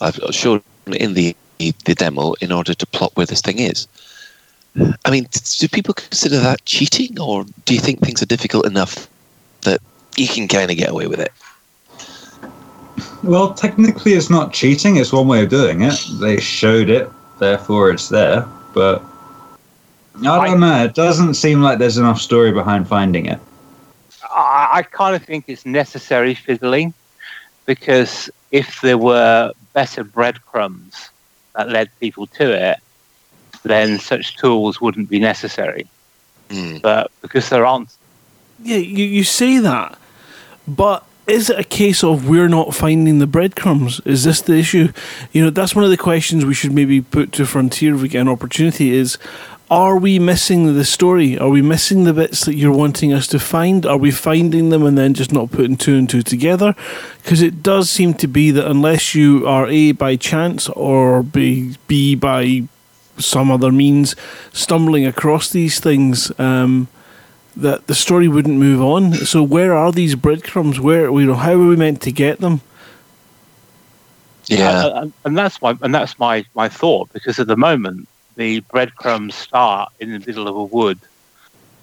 I've 0.00 0.18
shown 0.30 0.62
in 0.86 1.12
the 1.12 1.36
the 1.58 1.94
demo 1.94 2.34
in 2.40 2.52
order 2.52 2.72
to 2.72 2.86
plot 2.86 3.12
where 3.16 3.26
this 3.26 3.42
thing 3.42 3.58
is. 3.58 3.86
I 5.04 5.10
mean, 5.10 5.26
do 5.58 5.68
people 5.68 5.92
consider 5.92 6.38
that 6.38 6.64
cheating, 6.64 7.20
or 7.20 7.44
do 7.66 7.74
you 7.74 7.80
think 7.80 8.00
things 8.00 8.22
are 8.22 8.26
difficult 8.26 8.64
enough 8.64 9.08
that 9.62 9.80
you 10.16 10.28
can 10.28 10.48
kind 10.48 10.70
of 10.70 10.76
get 10.76 10.90
away 10.90 11.06
with 11.06 11.20
it? 11.20 11.32
Well, 13.22 13.54
technically, 13.54 14.12
it's 14.12 14.30
not 14.30 14.52
cheating. 14.52 14.96
It's 14.96 15.12
one 15.12 15.26
way 15.26 15.42
of 15.42 15.48
doing 15.48 15.82
it. 15.82 15.94
They 16.20 16.38
showed 16.38 16.88
it, 16.88 17.10
therefore 17.38 17.90
it's 17.90 18.08
there. 18.08 18.46
But 18.74 19.02
I 20.16 20.48
don't 20.48 20.60
know. 20.60 20.84
It 20.84 20.94
doesn't 20.94 21.34
seem 21.34 21.62
like 21.62 21.78
there's 21.78 21.98
enough 21.98 22.20
story 22.20 22.52
behind 22.52 22.88
finding 22.88 23.26
it. 23.26 23.40
I, 24.30 24.68
I 24.72 24.82
kind 24.82 25.16
of 25.16 25.22
think 25.22 25.44
it's 25.48 25.66
necessary 25.66 26.34
fiddling 26.34 26.94
because 27.66 28.30
if 28.50 28.80
there 28.80 28.98
were 28.98 29.52
better 29.72 30.04
breadcrumbs 30.04 31.10
that 31.54 31.68
led 31.68 31.90
people 32.00 32.26
to 32.26 32.70
it, 32.70 32.78
then 33.64 33.98
such 33.98 34.36
tools 34.36 34.80
wouldn't 34.80 35.08
be 35.08 35.18
necessary. 35.18 35.86
Hmm. 36.50 36.78
But 36.82 37.10
because 37.20 37.48
there 37.48 37.66
aren't, 37.66 37.94
Yeah, 38.62 38.78
you, 38.78 39.04
you 39.04 39.24
say 39.24 39.58
that, 39.58 39.98
but 40.66 41.04
is 41.26 41.50
it 41.50 41.58
a 41.58 41.64
case 41.64 42.02
of 42.02 42.28
we're 42.28 42.48
not 42.48 42.74
finding 42.74 43.18
the 43.18 43.26
breadcrumbs? 43.26 44.00
Is 44.04 44.24
this 44.24 44.40
the 44.40 44.54
issue? 44.54 44.92
You 45.32 45.44
know, 45.44 45.50
that's 45.50 45.74
one 45.74 45.84
of 45.84 45.90
the 45.90 45.96
questions 45.96 46.44
we 46.44 46.54
should 46.54 46.72
maybe 46.72 47.02
put 47.02 47.32
to 47.32 47.46
Frontier 47.46 47.94
if 47.94 48.02
we 48.02 48.08
get 48.08 48.22
an 48.22 48.28
opportunity 48.28 48.94
is 48.94 49.18
are 49.70 49.98
we 49.98 50.18
missing 50.18 50.74
the 50.74 50.84
story? 50.84 51.38
Are 51.38 51.50
we 51.50 51.60
missing 51.60 52.04
the 52.04 52.14
bits 52.14 52.46
that 52.46 52.54
you're 52.54 52.72
wanting 52.74 53.12
us 53.12 53.26
to 53.28 53.38
find? 53.38 53.84
Are 53.84 53.98
we 53.98 54.10
finding 54.10 54.70
them 54.70 54.82
and 54.82 54.96
then 54.96 55.12
just 55.12 55.30
not 55.30 55.50
putting 55.50 55.76
two 55.76 55.94
and 55.94 56.08
two 56.08 56.22
together? 56.22 56.74
Because 57.22 57.42
it 57.42 57.62
does 57.62 57.90
seem 57.90 58.14
to 58.14 58.26
be 58.26 58.50
that 58.50 58.66
unless 58.66 59.14
you 59.14 59.46
are 59.46 59.68
A, 59.68 59.92
by 59.92 60.16
chance, 60.16 60.70
or 60.70 61.22
B, 61.22 61.76
B 61.86 62.14
by 62.14 62.62
some 63.18 63.50
other 63.50 63.70
means, 63.70 64.16
stumbling 64.54 65.04
across 65.04 65.50
these 65.50 65.80
things, 65.80 66.32
um, 66.40 66.88
that 67.58 67.86
the 67.86 67.94
story 67.94 68.28
wouldn't 68.28 68.58
move 68.58 68.80
on. 68.82 69.14
So 69.14 69.42
where 69.42 69.74
are 69.74 69.92
these 69.92 70.14
breadcrumbs? 70.14 70.80
Where 70.80 71.10
you 71.10 71.26
know 71.26 71.34
how 71.34 71.52
are 71.54 71.68
we 71.68 71.76
meant 71.76 72.02
to 72.02 72.12
get 72.12 72.40
them? 72.40 72.60
Yeah, 74.48 74.70
and, 74.70 74.98
and- 74.98 75.12
and 75.24 75.38
that's 75.38 75.60
my 75.62 75.76
and 75.82 75.94
that's 75.94 76.18
my 76.18 76.44
my 76.54 76.68
thought 76.68 77.12
because 77.12 77.38
at 77.38 77.46
the 77.46 77.56
moment 77.56 78.08
the 78.36 78.60
breadcrumbs 78.60 79.34
start 79.34 79.90
in 80.00 80.12
the 80.12 80.20
middle 80.20 80.48
of 80.48 80.56
a 80.56 80.64
wood, 80.64 80.98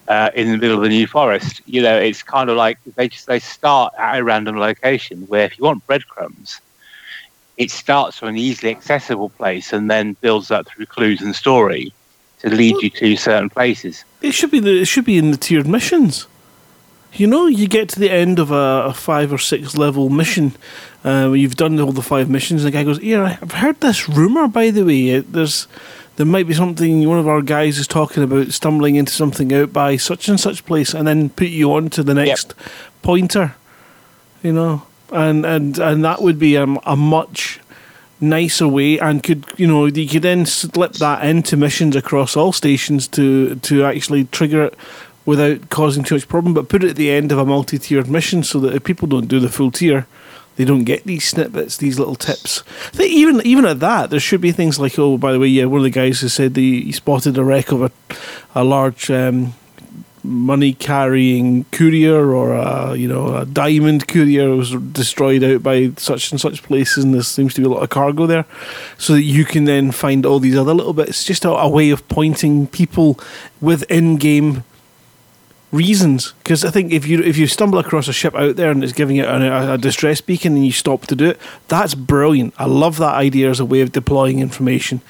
uh, 0.08 0.30
in 0.36 0.52
the 0.52 0.58
middle 0.58 0.78
of 0.78 0.84
a 0.84 0.90
new 0.90 1.08
forest. 1.08 1.62
You 1.66 1.82
know, 1.82 1.98
it's 1.98 2.24
kind 2.24 2.50
of 2.50 2.58
like 2.58 2.80
they 2.96 3.08
just 3.10 3.28
they 3.28 3.40
start 3.40 3.94
at 3.98 4.20
a 4.20 4.24
random 4.24 4.58
location 4.58 5.22
where 5.28 5.46
if 5.46 5.58
you 5.58 5.66
want 5.66 5.86
breadcrumbs, 5.86 6.62
it 7.58 7.72
starts 7.72 8.18
from 8.18 8.30
an 8.30 8.38
easily 8.38 8.72
accessible 8.72 9.30
place 9.30 9.74
and 9.74 9.90
then 9.90 10.16
builds 10.22 10.52
up 10.52 10.68
through 10.68 10.86
clues 10.88 11.22
and 11.22 11.36
story 11.36 11.94
to 12.40 12.50
lead 12.50 12.76
you 12.82 12.90
to 12.90 13.16
certain 13.16 13.50
places. 13.50 14.06
It 14.22 14.34
should 14.34 14.52
be 14.52 14.60
the 14.60 14.82
it 14.82 14.86
should 14.86 15.06
be 15.06 15.18
in 15.18 15.32
the 15.32 15.38
tiered 15.38 15.68
missions. 15.68 16.28
You 17.14 17.28
know, 17.28 17.48
you 17.48 17.68
get 17.68 17.88
to 17.90 18.00
the 18.00 18.12
end 18.12 18.40
of 18.40 18.52
a, 18.52 18.86
a 18.88 18.94
five 18.94 19.32
or 19.32 19.38
six 19.38 19.78
level 19.78 20.10
mission. 20.10 20.54
Uh, 21.04 21.28
where 21.28 21.36
you've 21.36 21.56
done 21.56 21.80
all 21.80 21.92
the 21.92 22.02
five 22.02 22.32
missions, 22.32 22.64
and 22.64 22.74
the 22.74 22.78
guy 22.78 22.84
goes, 22.84 23.00
"Yeah, 23.00 23.38
I've 23.40 23.52
heard 23.52 23.80
this 23.80 24.10
rumor. 24.10 24.48
By 24.48 24.72
the 24.72 24.84
way, 24.84 25.18
Uh, 25.18 25.24
there's 25.30 25.68
there 26.16 26.26
might 26.26 26.48
be 26.48 26.54
something 26.54 27.08
one 27.08 27.20
of 27.20 27.28
our 27.28 27.42
guys 27.42 27.78
is 27.78 27.88
talking 27.88 28.24
about 28.24 28.52
stumbling 28.52 28.96
into 28.96 29.12
something 29.12 29.54
out 29.54 29.74
by 29.74 29.98
such 29.98 30.30
and 30.30 30.40
such 30.40 30.66
place 30.66 30.94
and 30.94 31.08
then 31.08 31.30
put 31.30 31.48
you 31.48 31.74
on 31.74 31.90
to 31.90 32.04
the 32.04 32.14
next 32.14 32.54
yep. 32.58 32.68
pointer 33.02 33.56
you 34.42 34.54
know 34.54 34.84
and 35.12 35.46
and 35.46 35.78
and 35.78 36.04
that 36.04 36.22
would 36.22 36.40
be 36.40 36.56
a 36.56 36.96
much 36.96 37.60
nicer 38.22 38.68
way 38.68 38.98
and 38.98 39.24
could 39.24 39.46
you 39.58 39.68
know 39.68 39.86
you 39.86 40.08
could 40.08 40.22
then 40.22 40.46
slip 40.46 40.94
that 40.94 41.24
into 41.26 41.58
missions 41.58 41.96
across 41.96 42.38
all 42.38 42.54
stations 42.54 43.08
to 43.08 43.56
to 43.56 43.84
actually 43.84 44.24
trigger 44.26 44.64
it 44.66 44.76
without 45.26 45.70
causing 45.70 46.04
too 46.04 46.16
much 46.16 46.28
problem 46.28 46.54
but 46.54 46.70
put 46.70 46.84
it 46.84 46.92
at 46.92 46.96
the 46.96 47.12
end 47.12 47.32
of 47.32 47.38
a 47.38 47.46
multi-tiered 47.46 48.08
mission 48.08 48.42
so 48.42 48.60
that 48.60 48.74
if 48.74 48.84
people 48.84 49.08
don't 49.08 49.28
do 49.28 49.40
the 49.40 49.50
full 49.50 49.72
tier 49.72 50.08
they 50.56 50.66
don't 50.66 50.86
get 50.86 51.04
these 51.04 51.28
snippets, 51.28 51.78
these 51.78 52.00
little 52.00 52.16
tips. 52.16 52.64
I 52.88 52.98
think 52.98 53.12
even 53.12 53.42
even 53.46 53.66
at 53.66 53.80
that, 53.82 54.10
there 54.10 54.20
should 54.20 54.42
be 54.42 54.52
things 54.52 54.80
like, 54.80 54.98
oh, 54.98 55.18
by 55.18 55.34
the 55.34 55.40
way, 55.40 55.48
yeah, 55.48 55.66
one 55.66 55.80
of 55.80 55.84
the 55.84 55.90
guys 55.90 56.22
who 56.22 56.30
said 56.30 56.56
he 56.56 56.92
spotted 56.92 57.38
a 57.38 57.44
wreck 57.44 57.72
of 57.72 57.82
a, 57.82 57.92
a 58.54 58.64
large 58.64 59.12
um, 59.12 59.54
money 60.26 60.74
carrying 60.74 61.66
courier 61.66 62.34
or 62.34 62.54
a 62.54 62.96
you 62.96 63.08
know 63.08 63.36
a 63.36 63.46
diamond 63.46 64.08
courier 64.08 64.56
was 64.56 64.72
destroyed 64.72 65.44
out 65.44 65.64
by 65.64 65.92
such 65.98 66.32
and 66.32 66.42
such 66.42 66.64
places, 66.64 67.04
and 67.04 67.14
there 67.14 67.24
seems 67.24 67.54
to 67.54 67.62
be 67.62 67.66
a 67.66 67.70
lot 67.70 67.84
of 67.84 67.90
cargo 67.90 68.26
there, 68.26 68.46
so 68.98 69.14
that 69.14 69.24
you 69.24 69.46
can 69.46 69.66
then 69.66 69.92
find 69.92 70.26
all 70.26 70.40
these 70.40 70.58
other 70.58 70.74
little 70.74 70.94
bits. 70.94 71.24
Just 71.24 71.46
a, 71.46 71.52
a 71.52 71.70
way 71.70 71.90
of 71.90 72.08
pointing 72.08 72.68
people 72.68 73.20
with 73.62 73.90
in-game 73.90 74.64
reasons. 75.72 76.34
Because 76.44 76.66
I 76.66 76.72
think 76.72 76.92
if 76.92 77.06
you 77.06 77.22
if 77.22 77.38
you 77.38 77.48
stumble 77.48 77.80
across 77.80 78.08
a 78.08 78.14
ship 78.14 78.34
out 78.36 78.56
there 78.56 78.72
and 78.72 78.84
it's 78.84 78.94
giving 78.94 79.18
it 79.18 79.26
a, 79.26 79.74
a, 79.74 79.78
distress 79.78 80.22
beacon 80.22 80.56
and 80.56 80.66
you 80.66 80.72
stop 80.72 81.06
to 81.08 81.16
do 81.16 81.26
it, 81.30 81.40
that's 81.68 81.94
brilliant. 81.94 82.54
I 82.58 82.66
love 82.66 82.98
that 82.98 83.16
idea 83.16 83.50
as 83.50 83.60
a 83.60 83.66
way 83.66 83.82
of 83.82 83.92
deploying 83.92 84.40
information. 84.40 85.02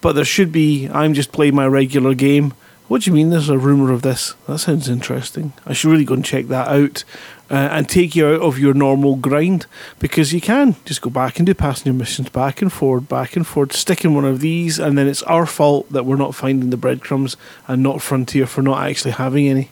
But 0.00 0.14
there 0.14 0.24
should 0.24 0.52
be. 0.52 0.88
I'm 0.88 1.14
just 1.14 1.32
playing 1.32 1.54
my 1.54 1.66
regular 1.66 2.14
game. 2.14 2.52
What 2.86 3.02
do 3.02 3.10
you 3.10 3.14
mean? 3.14 3.30
There's 3.30 3.48
a 3.48 3.58
rumor 3.58 3.92
of 3.92 4.02
this. 4.02 4.34
That 4.46 4.58
sounds 4.58 4.88
interesting. 4.88 5.54
I 5.64 5.72
should 5.72 5.90
really 5.90 6.04
go 6.04 6.14
and 6.14 6.24
check 6.24 6.46
that 6.48 6.68
out. 6.68 7.04
Uh, 7.50 7.68
and 7.72 7.86
take 7.86 8.16
you 8.16 8.26
out 8.26 8.40
of 8.40 8.58
your 8.58 8.72
normal 8.72 9.16
grind 9.16 9.66
because 9.98 10.32
you 10.32 10.40
can 10.40 10.76
just 10.86 11.02
go 11.02 11.10
back 11.10 11.38
and 11.38 11.44
do 11.44 11.52
passenger 11.52 11.92
missions 11.92 12.30
back 12.30 12.62
and 12.62 12.72
forward, 12.72 13.06
back 13.06 13.36
and 13.36 13.46
forward, 13.46 13.70
stick 13.74 14.02
in 14.02 14.14
one 14.14 14.24
of 14.24 14.40
these, 14.40 14.78
and 14.78 14.96
then 14.96 15.06
it's 15.06 15.22
our 15.24 15.44
fault 15.44 15.86
that 15.92 16.06
we're 16.06 16.16
not 16.16 16.34
finding 16.34 16.70
the 16.70 16.76
breadcrumbs 16.78 17.36
and 17.68 17.82
not 17.82 18.00
Frontier 18.00 18.46
for 18.46 18.62
not 18.62 18.88
actually 18.88 19.10
having 19.10 19.46
any. 19.46 19.70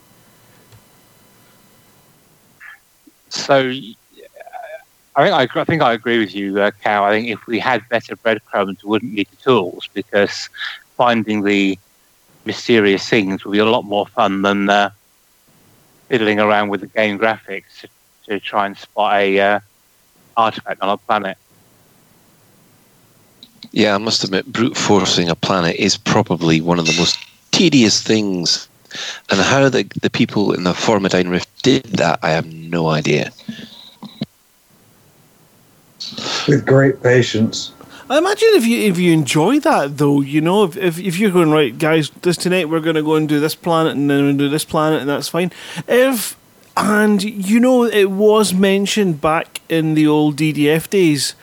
So 3.30 3.72
I 5.16 5.24
think 5.24 5.56
I, 5.56 5.60
I, 5.60 5.64
think 5.64 5.80
I 5.80 5.94
agree 5.94 6.18
with 6.18 6.34
you, 6.34 6.60
uh, 6.60 6.72
Cow. 6.82 7.06
I 7.06 7.10
think 7.10 7.28
if 7.28 7.46
we 7.46 7.58
had 7.58 7.88
better 7.88 8.16
breadcrumbs, 8.16 8.84
we 8.84 8.90
wouldn't 8.90 9.14
need 9.14 9.28
the 9.28 9.36
tools 9.36 9.88
because 9.94 10.50
finding 10.96 11.42
the 11.42 11.78
mysterious 12.44 13.08
things 13.08 13.44
would 13.44 13.52
be 13.52 13.58
a 13.58 13.64
lot 13.64 13.84
more 13.84 14.06
fun 14.06 14.42
than 14.42 14.68
uh, 14.68 14.90
fiddling 16.08 16.40
around 16.40 16.68
with 16.68 16.80
the 16.80 16.86
game 16.86 17.18
graphics 17.18 17.80
to, 17.80 17.88
to 18.26 18.40
try 18.40 18.66
and 18.66 18.76
spot 18.76 19.14
a 19.14 19.40
uh, 19.40 19.60
artifact 20.36 20.80
on 20.82 20.88
a 20.88 20.96
planet. 20.96 21.36
Yeah, 23.70 23.94
I 23.94 23.98
must 23.98 24.22
admit, 24.24 24.52
brute 24.52 24.76
forcing 24.76 25.28
a 25.28 25.34
planet 25.34 25.76
is 25.76 25.96
probably 25.96 26.60
one 26.60 26.78
of 26.78 26.86
the 26.86 26.96
most 26.98 27.18
tedious 27.52 28.02
things 28.02 28.68
and 29.30 29.40
how 29.40 29.68
the, 29.68 29.84
the 30.02 30.10
people 30.10 30.52
in 30.52 30.64
the 30.64 30.72
Formidine 30.72 31.30
Rift 31.30 31.48
did 31.62 31.84
that, 31.84 32.18
I 32.22 32.30
have 32.30 32.46
no 32.46 32.88
idea. 32.88 33.32
With 36.48 36.66
great 36.66 37.02
patience. 37.02 37.72
I 38.10 38.18
imagine 38.18 38.48
if 38.52 38.66
you 38.66 38.78
if 38.78 38.98
you 38.98 39.12
enjoy 39.12 39.60
that 39.60 39.98
though, 39.98 40.20
you 40.20 40.40
know, 40.40 40.64
if, 40.64 40.76
if, 40.76 40.98
if 40.98 41.18
you're 41.18 41.30
going 41.30 41.50
right, 41.50 41.76
guys, 41.76 42.10
this 42.22 42.36
tonight 42.36 42.68
we're 42.68 42.80
going 42.80 42.96
to 42.96 43.02
go 43.02 43.14
and 43.14 43.28
do 43.28 43.38
this 43.38 43.54
planet 43.54 43.96
and 43.96 44.10
then 44.10 44.26
we 44.26 44.32
do 44.32 44.48
this 44.48 44.64
planet 44.64 45.00
and 45.00 45.08
that's 45.08 45.28
fine. 45.28 45.52
If 45.86 46.36
and 46.76 47.22
you 47.22 47.60
know 47.60 47.84
it 47.84 48.10
was 48.10 48.52
mentioned 48.52 49.20
back 49.20 49.60
in 49.68 49.94
the 49.94 50.06
old 50.06 50.36
DDF 50.36 50.90
days 50.90 51.34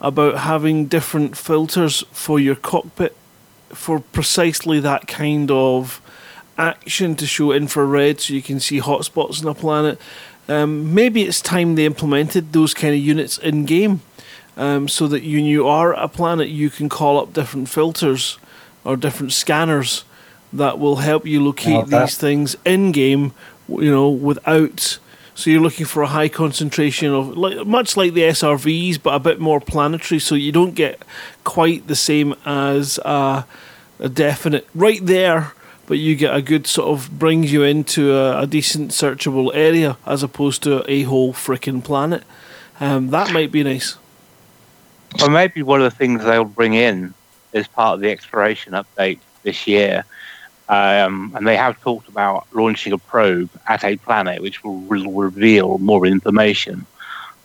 about 0.00 0.38
having 0.38 0.86
different 0.86 1.36
filters 1.36 2.02
for 2.10 2.40
your 2.40 2.56
cockpit 2.56 3.16
for 3.68 4.00
precisely 4.00 4.80
that 4.80 5.06
kind 5.06 5.50
of 5.50 6.00
action 6.56 7.14
to 7.16 7.26
show 7.26 7.52
infrared 7.52 8.20
so 8.20 8.34
you 8.34 8.42
can 8.42 8.58
see 8.58 8.80
hotspots 8.80 9.42
on 9.42 9.48
a 9.48 9.54
planet. 9.54 10.00
Um, 10.48 10.94
maybe 10.94 11.22
it's 11.22 11.42
time 11.42 11.74
they 11.74 11.84
implemented 11.84 12.52
those 12.52 12.72
kind 12.74 12.94
of 12.94 13.00
units 13.00 13.38
in 13.38 13.66
game 13.66 14.00
um, 14.58 14.88
so 14.88 15.06
that 15.06 15.22
when 15.22 15.44
you 15.44 15.66
are 15.66 15.94
a 15.94 16.08
planet, 16.08 16.48
you 16.48 16.68
can 16.68 16.88
call 16.88 17.18
up 17.18 17.32
different 17.32 17.68
filters 17.68 18.38
or 18.84 18.96
different 18.96 19.32
scanners 19.32 20.04
that 20.52 20.78
will 20.78 20.96
help 20.96 21.24
you 21.26 21.42
locate 21.42 21.86
these 21.86 22.16
things 22.18 22.56
in 22.64 22.92
game, 22.92 23.32
you 23.68 23.90
know, 23.90 24.10
without. 24.10 24.98
So 25.34 25.50
you're 25.50 25.60
looking 25.60 25.86
for 25.86 26.02
a 26.02 26.08
high 26.08 26.28
concentration 26.28 27.14
of, 27.14 27.36
like, 27.36 27.64
much 27.64 27.96
like 27.96 28.12
the 28.12 28.22
SRVs, 28.22 29.00
but 29.00 29.14
a 29.14 29.20
bit 29.20 29.38
more 29.38 29.60
planetary, 29.60 30.18
so 30.18 30.34
you 30.34 30.50
don't 30.50 30.74
get 30.74 31.00
quite 31.44 31.86
the 31.86 31.94
same 31.94 32.34
as 32.44 32.98
a 32.98 33.46
definite 34.12 34.66
right 34.74 35.04
there 35.04 35.52
but 35.86 35.98
you 35.98 36.14
get 36.14 36.36
a 36.36 36.42
good 36.42 36.66
sort 36.66 36.88
of 36.88 37.18
brings 37.18 37.50
you 37.50 37.62
into 37.62 38.14
a, 38.14 38.42
a 38.42 38.46
decent 38.46 38.90
searchable 38.90 39.50
area 39.54 39.96
as 40.04 40.22
opposed 40.22 40.62
to 40.62 40.84
a 40.88 41.04
whole 41.04 41.32
freaking 41.32 41.82
planet. 41.82 42.22
Um, 42.78 43.08
that 43.08 43.32
might 43.32 43.50
be 43.50 43.64
nice. 43.64 43.96
Well, 45.16 45.30
maybe 45.30 45.62
one 45.62 45.80
of 45.80 45.90
the 45.90 45.96
things 45.96 46.24
they'll 46.24 46.44
bring 46.44 46.74
in 46.74 47.14
as 47.54 47.66
part 47.66 47.94
of 47.94 48.00
the 48.00 48.10
exploration 48.10 48.74
update 48.74 49.18
this 49.42 49.66
year, 49.66 50.04
um, 50.68 51.32
and 51.34 51.46
they 51.46 51.56
have 51.56 51.80
talked 51.80 52.08
about 52.08 52.46
launching 52.52 52.92
a 52.92 52.98
probe 52.98 53.50
at 53.66 53.84
a 53.84 53.96
planet 53.96 54.42
which 54.42 54.62
will, 54.62 54.78
will 54.80 55.10
reveal 55.10 55.78
more 55.78 56.06
information 56.06 56.86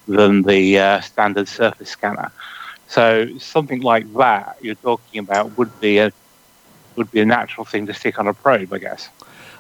than 0.08 0.41
the 0.41 0.78
uh, 0.78 1.02
standard 1.02 1.47
surface 1.47 1.89
scanner. 1.89 2.32
So 2.88 3.38
something 3.38 3.82
like 3.82 4.12
that 4.15 4.58
you're 4.62 4.76
talking 4.76 5.19
about 5.19 5.58
would 5.58 5.80
be 5.80 5.99
a 5.99 6.12
would 6.95 7.10
be 7.10 7.21
a 7.21 7.26
natural 7.26 7.65
thing 7.65 7.88
to 7.88 7.93
stick 7.93 8.19
on 8.19 8.28
a 8.28 8.34
probe, 8.36 8.71
I 8.71 8.78
guess. 8.78 9.10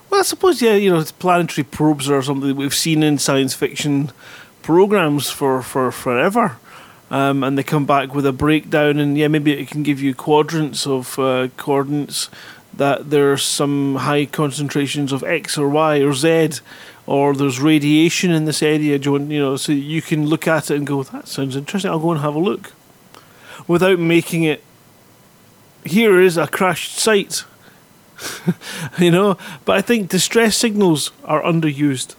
Well, 0.09 0.19
I 0.19 0.23
suppose 0.23 0.61
yeah, 0.61 0.75
you 0.75 0.91
know, 0.91 0.99
it's 0.99 1.11
planetary 1.11 1.65
probes 1.65 2.09
are 2.09 2.21
something 2.21 2.55
we've 2.55 2.75
seen 2.75 3.01
in 3.01 3.17
science 3.17 3.55
fiction 3.55 4.11
programs 4.61 5.29
for 5.29 5.63
for 5.63 5.91
forever. 5.91 6.57
Um, 7.13 7.43
and 7.43 7.55
they 7.55 7.61
come 7.61 7.85
back 7.85 8.15
with 8.15 8.25
a 8.25 8.33
breakdown, 8.33 8.97
and 8.97 9.15
yeah, 9.15 9.27
maybe 9.27 9.51
it 9.51 9.67
can 9.67 9.83
give 9.83 10.01
you 10.01 10.15
quadrants 10.15 10.87
of 10.87 11.19
uh, 11.19 11.49
coordinates 11.57 12.27
that 12.73 13.11
there 13.11 13.31
are 13.31 13.37
some 13.37 13.97
high 13.97 14.25
concentrations 14.25 15.11
of 15.11 15.23
X 15.23 15.55
or 15.55 15.69
Y 15.69 15.97
or 15.97 16.13
Z, 16.15 16.53
or 17.05 17.35
there's 17.35 17.59
radiation 17.59 18.31
in 18.31 18.45
this 18.45 18.63
area. 18.63 18.97
John, 18.97 19.29
you 19.29 19.39
know, 19.39 19.57
so 19.57 19.73
you 19.73 20.01
can 20.01 20.25
look 20.25 20.47
at 20.47 20.71
it 20.71 20.77
and 20.77 20.87
go, 20.87 21.03
"That 21.03 21.27
sounds 21.27 21.55
interesting. 21.55 21.91
I'll 21.91 21.99
go 21.99 22.13
and 22.13 22.21
have 22.21 22.33
a 22.33 22.39
look," 22.39 22.73
without 23.67 23.99
making 23.99 24.41
it 24.41 24.63
here 25.85 26.19
is 26.19 26.35
a 26.35 26.47
crashed 26.47 26.95
site. 26.95 27.43
you 28.97 29.11
know, 29.11 29.37
but 29.65 29.77
I 29.77 29.81
think 29.81 30.09
distress 30.09 30.57
signals 30.57 31.11
are 31.25 31.43
underused. 31.43 32.15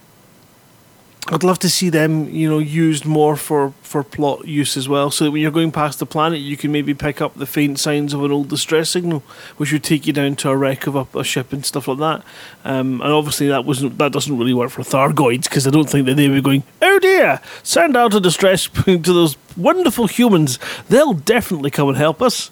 I'd 1.28 1.42
love 1.42 1.58
to 1.60 1.70
see 1.70 1.88
them, 1.88 2.28
you 2.28 2.50
know, 2.50 2.58
used 2.58 3.06
more 3.06 3.34
for, 3.36 3.72
for 3.80 4.02
plot 4.02 4.46
use 4.46 4.76
as 4.76 4.90
well. 4.90 5.10
So 5.10 5.24
that 5.24 5.30
when 5.30 5.40
you're 5.40 5.50
going 5.50 5.72
past 5.72 5.98
the 5.98 6.04
planet, 6.04 6.40
you 6.40 6.56
can 6.58 6.70
maybe 6.70 6.92
pick 6.92 7.22
up 7.22 7.34
the 7.34 7.46
faint 7.46 7.78
signs 7.78 8.12
of 8.12 8.22
an 8.22 8.30
old 8.30 8.48
distress 8.48 8.90
signal, 8.90 9.20
which 9.56 9.72
would 9.72 9.82
take 9.82 10.06
you 10.06 10.12
down 10.12 10.36
to 10.36 10.50
a 10.50 10.56
wreck 10.56 10.86
of 10.86 10.96
a, 10.96 11.18
a 11.18 11.24
ship 11.24 11.52
and 11.54 11.64
stuff 11.64 11.88
like 11.88 11.98
that. 11.98 12.24
Um, 12.64 13.00
and 13.00 13.10
obviously, 13.10 13.48
that 13.48 13.64
wasn't 13.64 13.96
that 13.96 14.12
doesn't 14.12 14.36
really 14.36 14.52
work 14.52 14.70
for 14.70 14.82
Thargoids 14.82 15.44
because 15.44 15.66
I 15.66 15.70
don't 15.70 15.88
think 15.88 16.04
that 16.06 16.16
they 16.16 16.28
were 16.28 16.42
going, 16.42 16.62
oh 16.82 16.98
dear, 16.98 17.40
send 17.62 17.96
out 17.96 18.14
a 18.14 18.20
distress 18.20 18.68
to 18.84 18.98
those 18.98 19.36
wonderful 19.56 20.06
humans. 20.06 20.58
They'll 20.90 21.14
definitely 21.14 21.70
come 21.70 21.88
and 21.88 21.96
help 21.96 22.20
us. 22.20 22.50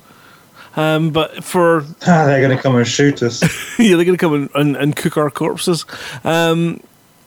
Um, 0.76 1.11
but 1.11 1.44
for 1.44 1.85
ah, 2.06 2.24
they're 2.24 2.40
going 2.40 2.56
to 2.56 2.62
come 2.62 2.76
and 2.76 2.88
shoot 2.88 3.22
us. 3.22 3.42
yeah, 3.78 3.96
they're 3.96 4.06
going 4.06 4.16
to 4.16 4.16
come 4.16 4.35
and, 4.35 4.50
and, 4.54 4.76
and, 4.76 4.96
cook 4.96 5.18
our 5.18 5.30
corpses. 5.30 5.85
Um, 6.24 6.80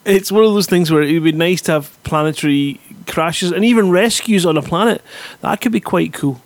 it's 0.05 0.31
one 0.31 0.43
of 0.43 0.53
those 0.53 0.67
things 0.67 0.91
where 0.91 1.01
it 1.01 1.13
would 1.13 1.23
be 1.23 1.31
nice 1.31 1.61
to 1.63 1.73
have 1.73 2.03
planetary 2.03 2.79
crashes 3.07 3.51
and 3.51 3.65
even 3.65 3.89
rescues 3.89 4.45
on 4.45 4.57
a 4.57 4.61
planet. 4.61 5.01
That 5.41 5.61
could 5.61 5.71
be 5.71 5.79
quite 5.79 6.13
cool. 6.13 6.41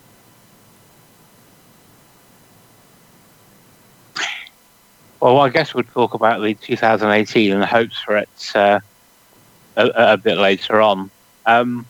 Well, 5.20 5.38
I 5.40 5.50
guess 5.50 5.74
we'll 5.74 5.84
talk 5.84 6.14
about 6.14 6.40
the 6.40 6.54
2018 6.54 7.52
and 7.52 7.60
the 7.60 7.66
hopes 7.66 8.00
for 8.00 8.16
it 8.16 8.52
uh, 8.54 8.80
a, 9.76 10.12
a, 10.12 10.16
bit 10.16 10.38
later 10.38 10.80
on. 10.80 11.10
Um, 11.44 11.84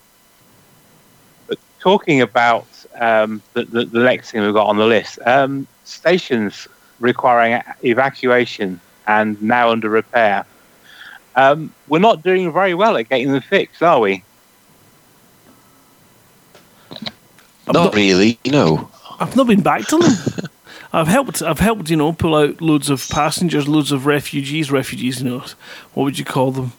but 1.47 1.57
talking 1.79 2.23
about 2.23 2.67
um, 2.99 3.41
the, 3.53 3.65
the, 3.67 3.85
the, 3.85 4.01
next 4.01 4.33
thing 4.33 4.43
we've 4.43 4.53
got 4.53 4.67
on 4.67 4.79
the 4.79 4.87
list. 4.87 5.21
Um, 5.25 5.69
stations 5.85 6.67
requiring 6.99 7.63
evacuation 7.85 8.81
and 9.07 9.41
now 9.41 9.71
under 9.71 9.89
repair. 9.89 10.45
Um, 11.40 11.74
we're 11.88 12.00
not 12.00 12.22
doing 12.22 12.53
very 12.53 12.74
well 12.74 12.96
at 12.96 13.09
getting 13.09 13.33
them 13.33 13.40
fixed, 13.40 13.83
are 13.83 13.98
we? 14.00 14.22
Not, 17.66 17.74
not 17.74 17.94
really, 17.94 18.38
no. 18.46 18.90
I've 19.18 19.37
not 19.37 19.46
been 19.46 19.62
back 19.62 19.87
to 19.88 19.98
them. 19.98 20.48
I've 20.92 21.07
helped. 21.07 21.40
I've 21.40 21.61
helped. 21.61 21.88
You 21.88 21.96
know, 21.96 22.12
pull 22.12 22.35
out 22.35 22.61
loads 22.61 22.90
of 22.90 23.09
passengers, 23.09 23.68
loads 23.68 23.92
of 23.92 24.07
refugees. 24.07 24.70
Refugees. 24.70 25.22
You 25.22 25.31
know, 25.31 25.38
what 25.94 26.05
would 26.05 26.18
you 26.18 26.24
call 26.24 26.50
them? 26.50 26.72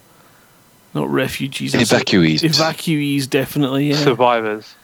Not 0.93 1.09
refugees. 1.09 1.71
that's 1.71 1.91
it. 1.91 2.05
Evacuees. 2.05 2.41
Evacuees, 2.41 3.29
definitely. 3.29 3.91
Yeah. 3.91 3.95
Survivors. 3.95 4.75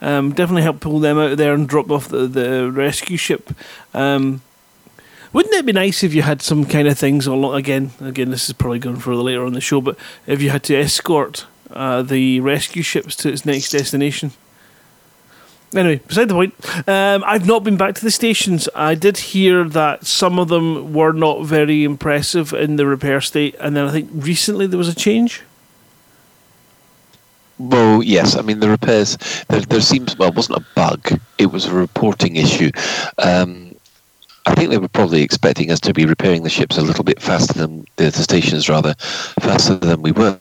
Um, 0.00 0.32
definitely 0.32 0.62
help 0.62 0.80
pull 0.80 1.00
them 1.00 1.18
out 1.18 1.32
of 1.32 1.38
there 1.38 1.54
and 1.54 1.68
drop 1.68 1.90
off 1.90 2.08
the, 2.08 2.26
the 2.26 2.70
rescue 2.70 3.16
ship. 3.16 3.50
Um, 3.92 4.42
wouldn't 5.32 5.54
it 5.54 5.66
be 5.66 5.72
nice 5.72 6.02
if 6.02 6.14
you 6.14 6.22
had 6.22 6.42
some 6.42 6.64
kind 6.64 6.88
of 6.88 6.98
things 6.98 7.26
along 7.26 7.54
again? 7.54 7.90
Again, 8.00 8.30
this 8.30 8.48
is 8.48 8.52
probably 8.52 8.78
going 8.78 8.96
for 8.96 9.14
later 9.14 9.44
on 9.44 9.52
the 9.52 9.60
show, 9.60 9.80
but 9.80 9.96
if 10.26 10.40
you 10.42 10.50
had 10.50 10.62
to 10.64 10.76
escort 10.76 11.46
uh, 11.70 12.02
the 12.02 12.40
rescue 12.40 12.82
ships 12.82 13.16
to 13.16 13.30
its 13.30 13.44
next 13.44 13.70
destination. 13.70 14.32
Anyway, 15.74 16.00
beside 16.06 16.28
the 16.28 16.34
point, 16.34 16.54
um, 16.88 17.24
I've 17.26 17.46
not 17.46 17.64
been 17.64 17.76
back 17.76 17.96
to 17.96 18.02
the 18.02 18.10
stations. 18.10 18.68
I 18.74 18.94
did 18.94 19.18
hear 19.18 19.64
that 19.64 20.06
some 20.06 20.38
of 20.38 20.48
them 20.48 20.92
were 20.94 21.12
not 21.12 21.44
very 21.44 21.84
impressive 21.84 22.52
in 22.52 22.76
the 22.76 22.86
repair 22.86 23.20
state, 23.20 23.56
and 23.60 23.76
then 23.76 23.84
I 23.86 23.90
think 23.90 24.10
recently 24.12 24.66
there 24.66 24.78
was 24.78 24.88
a 24.88 24.94
change. 24.94 25.42
Well, 27.58 28.02
yes. 28.02 28.36
I 28.36 28.42
mean, 28.42 28.60
the 28.60 28.68
repairs. 28.70 29.16
There, 29.48 29.60
there 29.60 29.80
seems 29.80 30.16
well, 30.16 30.28
it 30.28 30.34
wasn't 30.36 30.58
a 30.58 30.66
bug. 30.74 31.20
It 31.38 31.46
was 31.46 31.66
a 31.66 31.74
reporting 31.74 32.36
issue. 32.36 32.70
Um, 33.18 33.75
I 34.46 34.54
think 34.54 34.70
they 34.70 34.78
were 34.78 34.88
probably 34.88 35.22
expecting 35.22 35.72
us 35.72 35.80
to 35.80 35.92
be 35.92 36.06
repairing 36.06 36.44
the 36.44 36.50
ships 36.50 36.78
a 36.78 36.82
little 36.82 37.02
bit 37.02 37.20
faster 37.20 37.52
than 37.52 37.84
the, 37.96 38.12
stations, 38.12 38.68
rather 38.68 38.94
faster 39.40 39.74
than 39.74 40.02
we 40.02 40.12
were. 40.12 40.38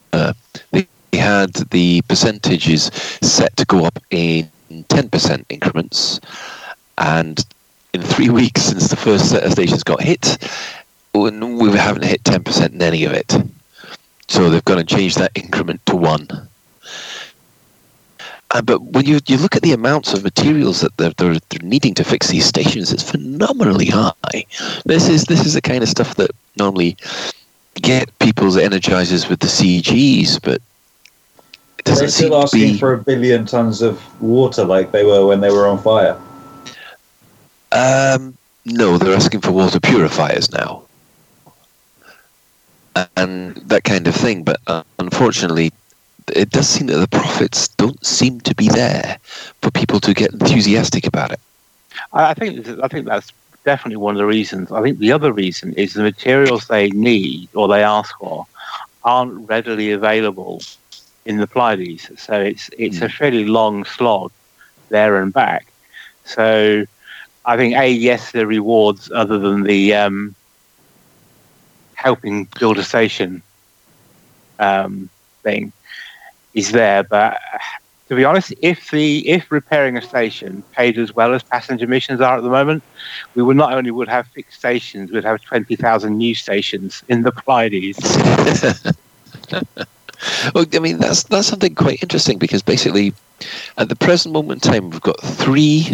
They 0.71 0.87
had 1.13 1.53
the 1.71 2.01
percentages 2.03 2.85
set 3.21 3.57
to 3.57 3.65
go 3.65 3.83
up 3.83 3.97
in 4.11 4.49
10% 4.71 5.45
increments, 5.49 6.19
and 6.99 7.43
in 7.93 8.01
three 8.03 8.29
weeks 8.41 8.61
since 8.61 8.89
the 8.89 8.95
first 8.95 9.29
set 9.29 9.43
of 9.43 9.53
stations 9.53 9.83
got 9.83 10.01
hit, 10.01 10.37
we 11.13 11.71
haven't 11.71 12.03
hit 12.05 12.23
10% 12.23 12.73
in 12.73 12.81
any 12.81 13.05
of 13.05 13.13
it. 13.13 13.33
So 14.27 14.49
they've 14.49 14.65
got 14.65 14.75
to 14.75 14.83
change 14.83 15.15
that 15.15 15.31
increment 15.35 15.83
to 15.87 15.95
one. 15.95 16.27
Uh, 18.55 18.61
but 18.61 18.81
when 18.81 19.05
you, 19.05 19.19
you 19.27 19.35
look 19.35 19.53
at 19.57 19.63
the 19.63 19.73
amounts 19.73 20.13
of 20.13 20.23
materials 20.23 20.79
that 20.79 20.95
they're, 20.95 21.11
they're, 21.17 21.37
they're 21.49 21.59
needing 21.61 21.93
to 21.93 22.05
fix 22.05 22.29
these 22.29 22.45
stations, 22.45 22.93
it's 22.93 23.03
phenomenally 23.11 23.87
high. 23.87 24.45
This 24.85 25.09
is 25.09 25.25
this 25.25 25.45
is 25.45 25.55
the 25.55 25.61
kind 25.61 25.83
of 25.83 25.89
stuff 25.89 26.15
that 26.15 26.31
normally 26.57 26.95
get 27.75 28.17
people's 28.19 28.55
energizers 28.55 29.27
with 29.29 29.41
the 29.41 29.47
CGs, 29.47 30.41
but 30.41 30.61
it 31.79 31.83
doesn't 31.83 32.03
They're 32.03 32.07
seem 32.07 32.27
still 32.27 32.41
asking 32.41 32.73
be. 32.73 32.79
for 32.79 32.93
a 32.93 32.97
billion 32.97 33.45
tons 33.45 33.81
of 33.81 33.99
water 34.21 34.63
like 34.63 34.93
they 34.93 35.03
were 35.03 35.25
when 35.25 35.41
they 35.41 35.51
were 35.51 35.67
on 35.67 35.77
fire. 35.79 36.17
Um, 37.73 38.37
no, 38.63 38.97
they're 38.97 39.17
asking 39.17 39.41
for 39.41 39.51
water 39.51 39.81
purifiers 39.81 40.49
now, 40.53 40.83
and 43.17 43.57
that 43.67 43.83
kind 43.83 44.07
of 44.07 44.15
thing. 44.15 44.43
But 44.43 44.61
uh, 44.67 44.83
unfortunately, 44.97 45.73
it 46.33 46.49
does 46.49 46.67
seem 46.67 46.87
that 46.87 46.97
the 46.97 47.07
profits 47.07 47.67
don't 47.69 48.03
seem 48.05 48.39
to 48.41 48.55
be 48.55 48.67
there 48.69 49.17
for 49.61 49.71
people 49.71 49.99
to 50.01 50.13
get 50.13 50.33
enthusiastic 50.33 51.05
about 51.07 51.31
it. 51.31 51.39
I 52.13 52.33
think 52.33 52.67
I 52.83 52.87
think 52.87 53.05
that's 53.05 53.31
definitely 53.65 53.97
one 53.97 54.15
of 54.15 54.19
the 54.19 54.25
reasons. 54.25 54.71
I 54.71 54.81
think 54.81 54.99
the 54.99 55.11
other 55.11 55.31
reason 55.31 55.73
is 55.73 55.93
the 55.93 56.03
materials 56.03 56.67
they 56.67 56.89
need 56.91 57.49
or 57.55 57.67
they 57.67 57.83
ask 57.83 58.17
for 58.19 58.45
aren't 59.03 59.47
readily 59.49 59.91
available 59.91 60.61
in 61.25 61.37
the 61.37 61.47
Pleiades. 61.47 62.09
So 62.19 62.39
it's 62.39 62.69
it's 62.77 63.01
a 63.01 63.09
fairly 63.09 63.45
long 63.45 63.85
slog 63.85 64.31
there 64.89 65.21
and 65.21 65.33
back. 65.33 65.67
So 66.23 66.85
I 67.45 67.57
think 67.57 67.75
a 67.75 67.89
yes, 67.89 68.31
the 68.31 68.45
rewards 68.47 69.11
other 69.13 69.37
than 69.37 69.63
the 69.63 69.93
um, 69.93 70.35
helping 71.95 72.47
build 72.59 72.77
a 72.77 72.83
station 72.83 73.41
um, 74.59 75.09
thing 75.43 75.71
is 76.55 76.71
there, 76.71 77.03
but 77.03 77.39
to 78.07 78.15
be 78.15 78.23
honest, 78.23 78.53
if 78.61 78.91
the 78.91 79.27
if 79.27 79.51
repairing 79.51 79.97
a 79.97 80.01
station 80.01 80.63
paid 80.71 80.97
as 80.97 81.13
well 81.13 81.33
as 81.33 81.43
passenger 81.43 81.87
missions 81.87 82.21
are 82.21 82.37
at 82.37 82.43
the 82.43 82.49
moment, 82.49 82.83
we 83.35 83.43
would 83.43 83.57
not 83.57 83.73
only 83.73 83.91
would 83.91 84.07
have 84.07 84.27
fixed 84.27 84.59
stations, 84.59 85.11
we'd 85.11 85.23
have 85.23 85.41
twenty 85.41 85.75
thousand 85.75 86.17
new 86.17 86.35
stations 86.35 87.03
in 87.09 87.21
the 87.23 87.31
Pleiades. 87.31 87.99
Well, 90.53 90.65
I 90.73 90.79
mean 90.79 90.99
that's 90.99 91.23
that's 91.23 91.47
something 91.47 91.75
quite 91.75 92.01
interesting 92.01 92.37
because 92.37 92.61
basically, 92.61 93.13
at 93.77 93.89
the 93.89 93.95
present 93.95 94.33
moment 94.33 94.65
in 94.65 94.71
time, 94.71 94.89
we've 94.89 95.01
got 95.01 95.19
three 95.21 95.87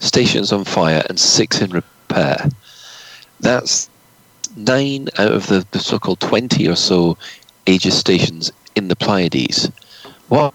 stations 0.00 0.52
on 0.52 0.64
fire 0.64 1.02
and 1.08 1.20
six 1.20 1.60
in 1.60 1.70
repair. 1.70 2.48
That's 3.40 3.88
nine 4.56 5.08
out 5.18 5.32
of 5.32 5.46
the, 5.48 5.66
the 5.70 5.78
so-called 5.78 6.20
twenty 6.20 6.66
or 6.68 6.74
so 6.76 7.16
Aegis 7.66 7.98
stations 7.98 8.50
in 8.74 8.88
the 8.88 8.96
Pleiades. 8.96 9.70
What 10.30 10.54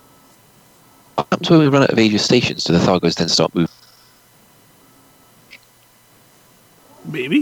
happens 1.17 1.49
when 1.49 1.59
we 1.59 1.67
run 1.67 1.83
out 1.83 1.89
of 1.91 1.99
Aegis 1.99 2.23
stations? 2.23 2.63
Do 2.63 2.71
the 2.73 2.79
Thargos 2.79 3.15
then 3.15 3.27
start 3.29 3.53
moving? 3.53 3.69
Maybe. 7.05 7.41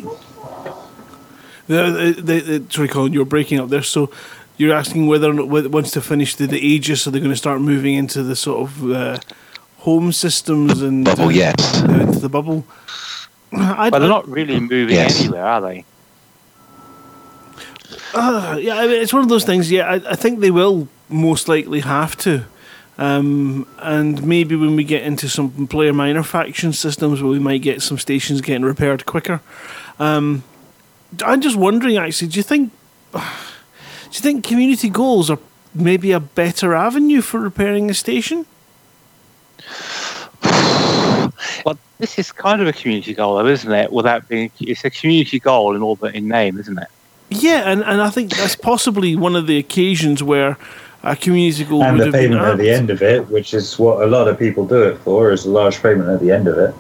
The, 1.68 2.14
the, 2.18 2.22
the, 2.22 2.40
the, 2.60 2.74
sorry, 2.74 2.88
Colin, 2.88 3.14
you're 3.14 3.24
breaking 3.24 3.60
up 3.60 3.70
there. 3.70 3.84
So 3.84 4.10
you're 4.58 4.74
asking 4.76 5.06
whether 5.08 5.30
or 5.30 5.34
not 5.34 5.48
whether- 5.48 5.70
once 5.70 5.92
they 5.92 6.02
finish 6.02 6.36
the, 6.36 6.48
the 6.48 6.60
Aegis, 6.60 7.08
are 7.08 7.12
they 7.12 7.20
going 7.20 7.32
to 7.32 7.38
start 7.38 7.62
moving 7.62 7.94
into 7.94 8.24
the 8.24 8.36
sort 8.36 8.62
of 8.70 8.92
uh, 8.92 9.20
home 9.78 10.12
systems 10.12 10.82
and 10.82 11.06
Bubble, 11.06 11.26
uh, 11.26 11.30
yes. 11.30 11.82
into 11.84 12.20
the 12.20 12.30
bubble? 12.30 12.66
I, 13.54 13.90
But 13.92 14.00
they're 14.00 14.10
not 14.10 14.28
really 14.28 14.60
moving 14.60 14.96
Yes. 14.96 15.22
anywhere, 15.22 15.46
are 15.46 15.62
they? 15.62 15.86
Uh, 18.16 18.58
yeah, 18.60 18.78
I 18.78 18.88
mean, 18.88 19.02
it's 19.02 19.14
one 19.14 19.22
of 19.24 19.30
those 19.30 19.44
things. 19.46 19.70
Yeah, 19.72 19.86
I, 19.88 20.12
I 20.12 20.16
think 20.16 20.40
they 20.40 20.52
will 20.52 20.88
most 21.14 21.48
likely 21.48 21.82
have 21.82 22.18
to. 22.18 22.46
Um, 22.98 23.68
and 23.80 24.24
maybe 24.24 24.56
when 24.56 24.76
we 24.76 24.84
get 24.84 25.04
into 25.04 25.28
some 25.28 25.68
player 25.68 25.94
minor 25.94 26.24
faction 26.24 26.74
systems 26.74 27.22
where 27.22 27.32
we 27.32 27.40
might 27.40 27.62
get 27.62 27.82
some 27.82 27.98
stations 27.98 28.42
getting 28.42 28.64
repaired 28.64 29.06
quicker. 29.06 29.42
Um, 30.00 30.44
I'm 31.26 31.42
just 31.42 31.56
wondering, 31.56 31.98
actually, 31.98 32.28
do 32.30 32.40
you 32.40 32.44
think 32.44 32.72
do 33.14 33.20
you 34.12 34.20
think 34.20 34.46
community 34.46 34.90
goals 34.90 35.30
are 35.30 35.40
maybe 35.74 36.12
a 36.12 36.20
better 36.20 36.76
avenue 36.76 37.22
for 37.22 37.40
repairing 37.40 37.90
a 37.90 37.94
station? 37.94 38.46
Well, 41.66 41.78
this 42.00 42.20
is 42.20 42.32
kind 42.32 42.62
of 42.62 42.68
a 42.68 42.74
community 42.74 43.14
goal, 43.14 43.38
though, 43.38 43.48
isn't 43.48 43.72
it? 43.72 43.92
Without 43.92 44.28
being, 44.28 44.52
it's 44.60 44.84
a 44.86 44.90
community 44.90 45.40
goal 45.40 45.76
in 45.76 45.82
all 45.82 45.96
but 45.96 46.16
in 46.16 46.28
name, 46.28 46.60
isn't 46.60 46.78
it? 46.78 46.88
Yeah, 47.30 47.70
and, 47.72 47.84
and 47.84 48.02
I 48.02 48.10
think 48.10 48.36
that's 48.36 48.56
possibly 48.56 49.16
one 49.16 49.36
of 49.36 49.48
the 49.48 49.58
occasions 49.58 50.22
where 50.22 50.58
a 51.04 51.16
community 51.16 51.66
goal 51.66 51.84
and 51.84 51.98
would 51.98 52.02
the 52.02 52.06
have 52.06 52.14
been 52.14 52.32
payment 52.32 52.42
at 52.48 52.58
the 52.58 52.70
end 52.70 52.90
of 52.90 53.02
it, 53.02 53.28
which 53.30 53.54
is 53.54 53.78
what 53.78 54.04
a 54.04 54.08
lot 54.08 54.28
of 54.28 54.40
people 54.40 54.66
do 54.66 54.82
it 54.84 54.98
for, 55.00 55.32
is 55.32 55.46
a 55.46 55.50
large 55.50 55.82
payment 55.82 56.10
at 56.10 56.20
the 56.22 56.32
end 56.32 56.48
of 56.48 56.58
it. 56.58 56.74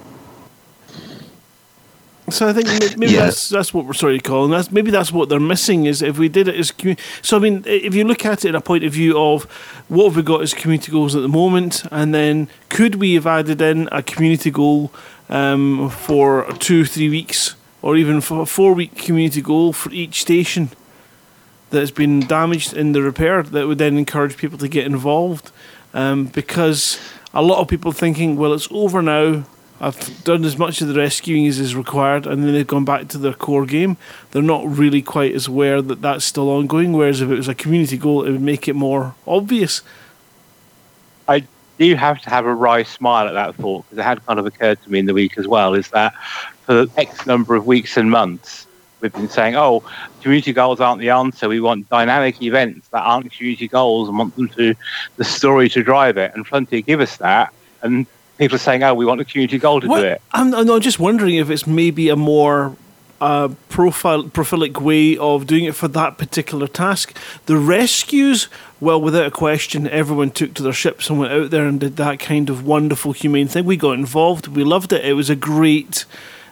So 2.29 2.47
I 2.47 2.53
think 2.53 2.97
maybe 2.97 3.13
Yeah. 3.13 3.25
that's 3.25 3.49
that's 3.49 3.73
what 3.73 3.85
we're 3.85 3.91
sorry 3.93 4.17
calling 4.17 4.49
that's 4.49 4.71
maybe 4.71 4.91
that's 4.91 5.11
what 5.11 5.27
they're 5.27 5.41
missing 5.41 5.85
is 5.85 6.01
if 6.01 6.17
we 6.17 6.29
did 6.29 6.47
it 6.47 6.55
as 6.55 6.71
community. 6.71 7.03
so 7.21 7.35
I 7.35 7.39
mean 7.41 7.63
if 7.67 7.93
you 7.93 8.05
look 8.05 8.25
at 8.25 8.45
it 8.45 8.49
in 8.49 8.55
a 8.55 8.61
point 8.61 8.85
of 8.85 8.93
view 8.93 9.19
of 9.19 9.43
what 9.89 10.05
have 10.05 10.15
we 10.15 10.21
got 10.23 10.41
as 10.41 10.53
community 10.53 10.89
goals 10.89 11.15
at 11.17 11.21
the 11.21 11.27
moment 11.27 11.83
and 11.91 12.15
then 12.15 12.47
could 12.69 12.95
we 12.95 13.15
have 13.15 13.27
added 13.27 13.61
in 13.61 13.89
a 13.91 14.01
community 14.01 14.51
goal 14.51 14.89
um, 15.29 15.89
for 15.89 16.47
two 16.59 16.85
three 16.85 17.09
weeks 17.09 17.55
or 17.81 17.97
even 17.97 18.21
for 18.21 18.43
a 18.43 18.45
four 18.45 18.73
week 18.73 18.95
community 18.95 19.41
goal 19.41 19.73
for 19.73 19.91
each 19.91 20.21
station 20.21 20.69
that 21.73 21.79
has 21.79 21.91
been 21.91 22.21
damaged 22.21 22.73
in 22.73 22.93
the 22.93 23.01
repair 23.01 23.43
that 23.43 23.67
would 23.67 23.77
then 23.77 23.97
encourage 23.97 24.37
people 24.37 24.57
to 24.57 24.67
get 24.67 24.85
involved 24.85 25.51
um, 25.93 26.25
because 26.25 26.99
a 27.33 27.41
lot 27.41 27.59
of 27.59 27.67
people 27.67 27.91
thinking 27.91 28.37
well 28.37 28.53
it's 28.53 28.67
over 28.71 29.01
now 29.01 29.43
I've 29.83 30.23
done 30.23 30.45
as 30.45 30.57
much 30.57 30.81
of 30.81 30.87
the 30.87 30.93
rescuing 30.93 31.45
as 31.45 31.59
is 31.59 31.75
required, 31.75 32.25
and 32.25 32.41
then 32.41 32.53
they've 32.53 32.65
gone 32.65 32.85
back 32.85 33.09
to 33.09 33.17
their 33.17 33.33
core 33.33 33.65
game. 33.65 33.97
They're 34.31 34.41
not 34.41 34.65
really 34.65 35.01
quite 35.01 35.35
as 35.35 35.47
aware 35.47 35.81
that 35.81 36.01
that's 36.01 36.23
still 36.23 36.49
ongoing. 36.51 36.93
Whereas 36.93 37.19
if 37.19 37.29
it 37.29 37.35
was 37.35 37.49
a 37.49 37.55
community 37.55 37.97
goal, 37.97 38.23
it 38.23 38.31
would 38.31 38.39
make 38.39 38.69
it 38.69 38.75
more 38.75 39.13
obvious. 39.27 39.81
I 41.27 41.45
do 41.79 41.95
have 41.95 42.21
to 42.21 42.29
have 42.29 42.45
a 42.45 42.53
wry 42.53 42.83
smile 42.83 43.27
at 43.27 43.33
that 43.33 43.55
thought 43.55 43.83
because 43.83 43.97
it 43.97 44.03
had 44.03 44.25
kind 44.25 44.39
of 44.39 44.45
occurred 44.45 44.81
to 44.83 44.89
me 44.89 44.99
in 44.99 45.05
the 45.05 45.13
week 45.13 45.37
as 45.37 45.49
well. 45.49 45.73
Is 45.73 45.89
that 45.89 46.13
for 46.65 46.85
the 46.85 46.91
X 46.95 47.25
number 47.25 47.53
of 47.53 47.67
weeks 47.67 47.97
and 47.97 48.09
months, 48.09 48.67
we've 49.03 49.13
been 49.13 49.29
saying, 49.29 49.55
oh, 49.55 49.83
community 50.21 50.53
goals 50.53 50.79
aren't 50.79 51.01
the 51.01 51.09
answer. 51.11 51.47
We 51.47 51.59
want 51.59 51.89
dynamic 51.89 52.41
events 52.41 52.87
that 52.87 53.01
aren't 53.01 53.31
community 53.31 53.67
goals 53.67 54.09
and 54.09 54.17
want 54.17 54.35
them 54.35 54.47
to, 54.49 54.73
the 55.17 55.23
story 55.23 55.69
to 55.69 55.83
drive 55.83 56.17
it. 56.17 56.33
And 56.33 56.47
Frontier 56.47 56.81
give 56.81 57.01
us 57.01 57.17
that. 57.17 57.53
And 57.83 58.07
people 58.37 58.55
are 58.55 58.59
saying, 58.59 58.81
oh, 58.83 58.95
we 58.95 59.05
want 59.05 59.21
a 59.21 59.25
community 59.25 59.59
goal 59.59 59.81
to 59.81 59.87
What- 59.87 59.99
do 59.99 60.07
it. 60.07 60.21
I'm, 60.31 60.55
I'm 60.55 60.81
just 60.81 60.99
wondering 60.99 61.35
if 61.35 61.51
it's 61.51 61.67
maybe 61.67 62.09
a 62.09 62.15
more 62.15 62.75
uh, 63.21 63.49
profile 63.69 64.23
profilic 64.23 64.81
way 64.81 65.17
of 65.17 65.47
doing 65.47 65.65
it 65.65 65.75
for 65.75 65.87
that 65.89 66.17
particular 66.17 66.67
task. 66.67 67.15
The 67.45 67.57
rescues, 67.57 68.49
well, 68.81 68.99
without 68.99 69.25
a 69.27 69.31
question, 69.31 69.87
everyone 69.87 70.31
took 70.31 70.53
to 70.55 70.63
their 70.63 70.73
ships 70.73 71.09
and 71.09 71.19
went 71.19 71.31
out 71.31 71.49
there 71.49 71.65
and 71.65 71.79
did 71.79 71.95
that 71.97 72.19
kind 72.19 72.49
of 72.49 72.65
wonderful, 72.65 73.13
humane 73.13 73.47
thing. 73.47 73.63
We 73.65 73.77
got 73.77 73.93
involved. 73.93 74.47
We 74.47 74.63
loved 74.63 74.91
it. 74.91 75.05
It 75.05 75.13
was 75.13 75.29
a 75.29 75.37
great 75.37 76.03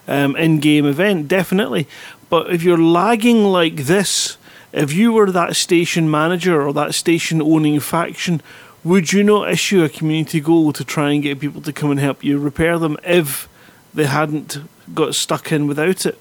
um, 0.08 0.36
in-game 0.38 0.86
event, 0.86 1.28
definitely. 1.28 1.88
But 2.32 2.50
if 2.50 2.64
you're 2.64 2.78
lagging 2.78 3.44
like 3.44 3.76
this, 3.76 4.38
if 4.72 4.94
you 4.94 5.12
were 5.12 5.30
that 5.32 5.58
station 5.58 6.10
manager 6.10 6.66
or 6.66 6.72
that 6.72 6.96
station 6.96 7.42
owning 7.42 7.82
faction, 7.82 8.42
would 8.86 9.12
you 9.12 9.22
not 9.22 9.52
issue 9.52 9.84
a 9.84 9.90
community 9.90 10.40
goal 10.40 10.72
to 10.72 10.86
try 10.86 11.12
and 11.12 11.22
get 11.22 11.42
people 11.42 11.62
to 11.62 11.74
come 11.74 11.92
and 11.92 12.00
help 12.00 12.24
you 12.24 12.40
repair 12.40 12.80
them 12.80 12.96
if 13.04 13.50
they 13.94 14.06
hadn't 14.06 14.60
got 14.96 15.14
stuck 15.14 15.52
in 15.52 15.68
without 15.68 16.06
it? 16.06 16.18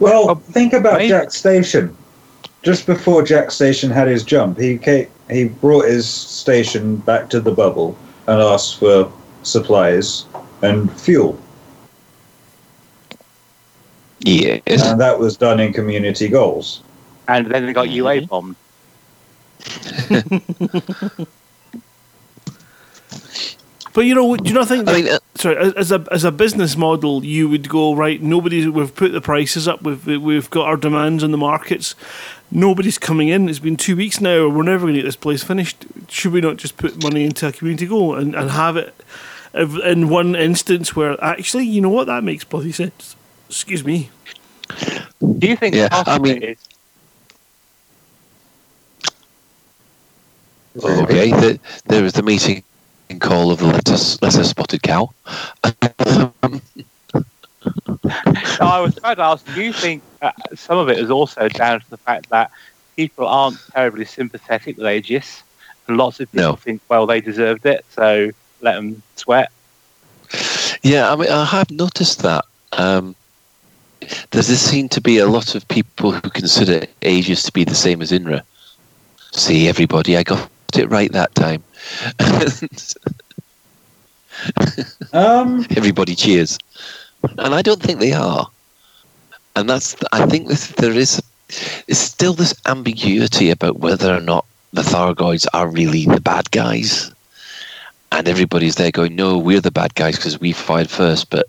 Well, 0.00 0.26
Well, 0.26 0.34
think 0.34 0.72
about 0.72 0.98
maybe- 0.98 1.10
Jaques 1.10 1.36
Station. 1.36 1.96
Just 2.64 2.86
before 2.86 3.22
Jaques 3.22 3.54
Station 3.54 3.88
had 3.92 4.08
his 4.08 4.24
jump, 4.24 4.58
he 4.58 4.76
ca 4.78 5.06
he 5.30 5.44
brought 5.44 5.84
his 5.86 6.08
station 6.08 6.96
back 6.96 7.30
to 7.30 7.38
the 7.40 7.52
bubble 7.52 7.96
and 8.26 8.40
asked 8.42 8.80
for 8.80 9.08
supplies 9.44 10.24
and 10.62 10.90
fuel, 11.00 11.38
Yes. 14.26 14.82
and 14.82 15.00
that 15.00 15.18
was 15.18 15.36
done 15.36 15.60
in 15.60 15.72
community 15.72 16.28
goals. 16.28 16.82
And 17.28 17.46
then 17.46 17.66
they 17.66 17.72
got 17.72 17.90
UA 17.90 18.22
bombed. 18.22 18.56
But 23.94 24.02
you 24.02 24.14
know, 24.14 24.36
do 24.36 24.48
you 24.48 24.54
not 24.54 24.68
think? 24.68 24.86
I 24.88 24.92
That, 24.92 24.94
mean, 24.94 25.08
uh, 25.08 25.18
sorry, 25.36 25.56
as 25.76 25.90
a 25.92 26.06
as 26.12 26.24
a 26.24 26.32
business 26.32 26.76
model, 26.76 27.24
you 27.24 27.48
would 27.48 27.68
go 27.68 27.94
right. 27.94 28.22
Nobody's. 28.22 28.68
We've 28.68 28.94
put 28.94 29.12
the 29.12 29.20
prices 29.22 29.66
up. 29.66 29.82
We've 29.82 30.06
we've 30.06 30.50
got 30.50 30.66
our 30.66 30.76
demands 30.76 31.22
in 31.24 31.30
the 31.32 31.38
markets. 31.38 31.94
Nobody's 32.50 32.98
coming 32.98 33.28
in. 33.28 33.48
It's 33.48 33.58
been 33.58 33.76
two 33.76 33.96
weeks 33.96 34.20
now. 34.20 34.48
We're 34.48 34.62
never 34.64 34.84
going 34.84 34.94
to 34.94 35.00
get 35.00 35.06
this 35.06 35.16
place 35.16 35.42
finished. 35.42 35.86
Should 36.08 36.32
we 36.32 36.40
not 36.42 36.58
just 36.58 36.76
put 36.76 37.02
money 37.02 37.24
into 37.24 37.48
a 37.48 37.52
community 37.52 37.86
goal 37.86 38.14
and, 38.16 38.34
and 38.34 38.50
have 38.52 38.76
it 38.76 38.94
in 39.54 40.10
one 40.10 40.36
instance 40.36 40.94
where 40.94 41.22
actually, 41.24 41.66
you 41.66 41.80
know 41.80 41.90
what, 41.90 42.06
that 42.06 42.22
makes 42.24 42.44
bloody 42.44 42.72
sense. 42.72 43.15
Excuse 43.48 43.84
me. 43.84 44.10
Do 45.38 45.46
you 45.46 45.56
think 45.56 45.74
Yeah, 45.74 45.88
part 45.88 46.08
I 46.08 46.18
mean- 46.18 46.42
it 46.42 46.58
is 50.74 50.84
okay, 50.84 51.30
the, 51.30 51.58
there 51.86 52.04
is 52.04 52.12
the 52.12 52.22
meeting 52.22 52.62
call 53.20 53.50
of 53.50 53.58
the 53.58 53.66
letter, 53.66 53.96
letter 54.20 54.44
spotted 54.44 54.82
cow. 54.82 55.08
Um, 55.64 56.60
I 58.60 58.80
was 58.80 58.94
trying 58.96 59.16
to 59.16 59.22
ask, 59.22 59.44
do 59.54 59.62
you 59.62 59.72
think 59.72 60.02
uh, 60.22 60.32
some 60.54 60.78
of 60.78 60.88
it 60.88 60.98
is 60.98 61.10
also 61.10 61.48
down 61.48 61.80
to 61.80 61.90
the 61.90 61.96
fact 61.98 62.28
that 62.30 62.50
people 62.96 63.26
aren't 63.26 63.58
terribly 63.72 64.04
sympathetic 64.04 64.76
with 64.76 64.86
Aegis? 64.86 65.42
And 65.88 65.96
lots 65.96 66.20
of 66.20 66.30
people 66.32 66.50
No. 66.50 66.56
think, 66.56 66.80
well, 66.88 67.06
they 67.06 67.20
deserved 67.20 67.64
it, 67.64 67.84
so 67.90 68.30
let 68.60 68.74
them 68.74 69.02
sweat. 69.14 69.50
Yeah, 70.82 71.10
I 71.12 71.16
mean, 71.16 71.30
I 71.30 71.44
have 71.44 71.70
noticed 71.70 72.22
that. 72.22 72.44
Um, 72.72 73.14
there's 74.30 74.48
this 74.48 74.60
seem 74.60 74.88
to 74.90 75.00
be 75.00 75.18
a 75.18 75.26
lot 75.26 75.54
of 75.54 75.66
people 75.68 76.12
who 76.12 76.30
consider 76.30 76.86
Aegis 77.02 77.42
to 77.44 77.52
be 77.52 77.64
the 77.64 77.74
same 77.74 78.02
as 78.02 78.12
INRA. 78.12 78.42
See, 79.32 79.68
everybody, 79.68 80.16
I 80.16 80.22
got 80.22 80.48
it 80.76 80.90
right 80.90 81.12
that 81.12 81.34
time. 81.34 81.62
Um, 85.12 85.66
everybody 85.76 86.14
cheers, 86.14 86.58
and 87.38 87.54
I 87.54 87.62
don't 87.62 87.82
think 87.82 88.00
they 88.00 88.12
are. 88.12 88.48
And 89.54 89.68
that's, 89.68 89.96
I 90.12 90.26
think 90.26 90.48
this, 90.48 90.68
there 90.72 90.92
is, 90.92 91.22
there's 91.86 91.98
still 91.98 92.34
this 92.34 92.54
ambiguity 92.66 93.50
about 93.50 93.78
whether 93.78 94.14
or 94.14 94.20
not 94.20 94.44
the 94.72 94.82
Thargoids 94.82 95.46
are 95.54 95.68
really 95.68 96.04
the 96.04 96.20
bad 96.20 96.50
guys. 96.50 97.10
And 98.12 98.28
everybody's 98.28 98.76
there 98.76 98.90
going, 98.90 99.16
no, 99.16 99.38
we're 99.38 99.60
the 99.60 99.70
bad 99.70 99.94
guys 99.94 100.16
because 100.16 100.38
we 100.38 100.52
fired 100.52 100.90
first, 100.90 101.30
but 101.30 101.48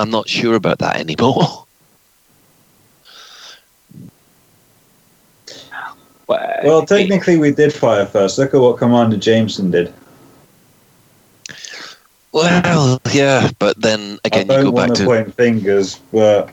I'm 0.00 0.10
not 0.10 0.28
sure 0.28 0.54
about 0.54 0.78
that 0.78 0.96
anymore. 0.96 1.66
Well, 6.26 6.60
well, 6.64 6.86
technically, 6.86 7.36
we 7.36 7.50
did 7.52 7.72
fire 7.72 8.06
first. 8.06 8.38
Look 8.38 8.54
at 8.54 8.60
what 8.60 8.78
Commander 8.78 9.16
Jameson 9.16 9.70
did. 9.70 9.92
Well, 12.32 13.00
yeah, 13.12 13.50
but 13.58 13.80
then 13.80 14.18
again, 14.24 14.50
I 14.50 14.54
you 14.58 14.62
don't 14.62 14.64
go 14.66 14.70
back 14.72 14.88
want 14.88 14.96
to 14.96 15.02
to 15.02 15.08
point 15.08 15.34
fingers, 15.34 16.00
but 16.12 16.50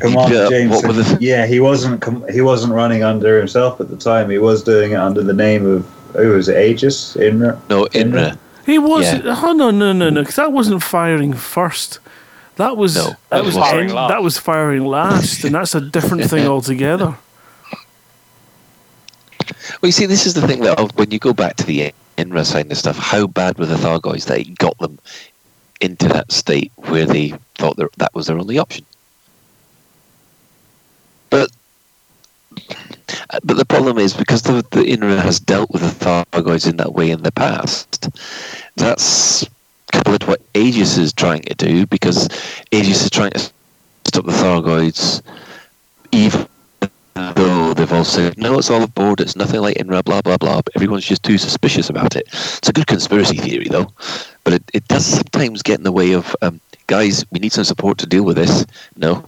Commander 0.00 0.34
Yeah, 0.34 0.42
what 0.44 0.50
Jameson. 0.50 0.86
were 0.88 0.92
the- 0.94 1.18
yeah, 1.20 1.46
he 1.46 1.60
wasn't. 1.60 2.00
com- 2.00 2.24
He 2.32 2.40
wasn't 2.40 2.72
running 2.72 3.02
under 3.02 3.36
himself 3.36 3.80
at 3.80 3.90
the 3.90 3.96
time. 3.96 4.30
He 4.30 4.38
was 4.38 4.62
doing 4.62 4.92
it 4.92 4.96
under 4.96 5.22
the 5.22 5.32
name 5.34 5.66
of 5.66 5.86
who 6.16 6.30
was 6.30 6.48
it? 6.48 6.56
Aegis. 6.56 7.16
In 7.16 7.40
no 7.40 7.86
INRA. 7.92 8.38
He 8.64 8.78
was. 8.78 9.04
Yeah. 9.04 9.20
Oh 9.42 9.52
no 9.52 9.70
no 9.72 9.92
no 9.92 10.08
no! 10.10 10.20
Because 10.22 10.36
that 10.36 10.52
wasn't 10.52 10.82
firing 10.82 11.32
first. 11.32 11.98
That 12.60 12.76
was 12.76 12.94
No, 12.94 13.04
that 13.04 13.18
that 13.30 13.44
was 13.46 13.56
was 13.56 13.64
firing 13.70 13.88
last. 13.88 14.08
that 14.10 14.22
was 14.22 14.36
firing 14.38 14.84
last, 14.84 15.44
and 15.44 15.54
that's 15.54 15.74
a 15.74 15.80
different 15.80 16.28
thing 16.28 16.46
altogether. 16.54 17.16
Well, 19.80 19.88
you 19.88 19.92
see, 19.92 20.04
this 20.04 20.26
is 20.26 20.34
the 20.34 20.46
thing 20.46 20.60
that 20.60 20.78
oh, 20.78 20.88
when 20.96 21.10
you 21.10 21.18
go 21.18 21.32
back 21.32 21.56
to 21.56 21.64
the 21.64 21.94
INRA 22.18 22.44
side 22.44 22.70
of 22.70 22.76
stuff, 22.76 22.98
how 22.98 23.26
bad 23.26 23.58
were 23.58 23.64
the 23.64 23.76
Thargoids 23.76 24.26
that 24.26 24.40
it 24.40 24.58
got 24.58 24.76
them 24.76 24.98
into 25.80 26.06
that 26.08 26.30
state 26.30 26.70
where 26.76 27.06
they 27.06 27.32
thought 27.54 27.78
that 27.78 27.88
that 27.96 28.14
was 28.14 28.26
their 28.26 28.36
only 28.38 28.58
option? 28.58 28.84
But 31.30 31.50
but 33.42 33.56
the 33.56 33.64
problem 33.64 33.96
is 33.96 34.12
because 34.12 34.42
the, 34.42 34.62
the 34.70 34.82
INRA 34.84 35.18
has 35.18 35.40
dealt 35.40 35.70
with 35.70 35.80
the 35.80 36.04
Thargoids 36.04 36.68
in 36.68 36.76
that 36.76 36.92
way 36.92 37.10
in 37.10 37.22
the 37.22 37.32
past, 37.32 38.06
that's 38.76 39.46
coupled 39.92 40.26
what 40.26 40.40
Aegis 40.54 40.96
is 40.98 41.12
trying 41.12 41.42
to 41.42 41.54
do 41.54 41.86
because 41.86 42.28
Aegis 42.70 43.02
is 43.04 43.10
trying 43.10 43.32
to 43.32 43.38
stop 44.06 44.24
the 44.24 44.32
Thargoids 44.32 45.22
even 46.12 46.46
though 47.34 47.74
they've 47.74 47.92
all 47.92 48.04
said, 48.04 48.36
no, 48.38 48.58
it's 48.58 48.70
all 48.70 48.82
aboard, 48.82 49.20
it's 49.20 49.36
nothing 49.36 49.60
like 49.60 49.76
INRA, 49.76 50.02
blah, 50.04 50.20
blah, 50.22 50.36
blah. 50.36 50.62
But 50.62 50.74
everyone's 50.74 51.04
just 51.04 51.22
too 51.22 51.38
suspicious 51.38 51.88
about 51.90 52.16
it. 52.16 52.26
It's 52.28 52.68
a 52.68 52.72
good 52.72 52.86
conspiracy 52.86 53.36
theory, 53.36 53.68
though. 53.70 53.92
But 54.44 54.54
it, 54.54 54.62
it 54.74 54.88
does 54.88 55.04
sometimes 55.06 55.62
get 55.62 55.78
in 55.78 55.84
the 55.84 55.92
way 55.92 56.12
of, 56.12 56.34
um, 56.42 56.60
guys, 56.86 57.24
we 57.30 57.38
need 57.38 57.52
some 57.52 57.64
support 57.64 57.98
to 57.98 58.06
deal 58.06 58.24
with 58.24 58.36
this. 58.36 58.64
No, 58.96 59.24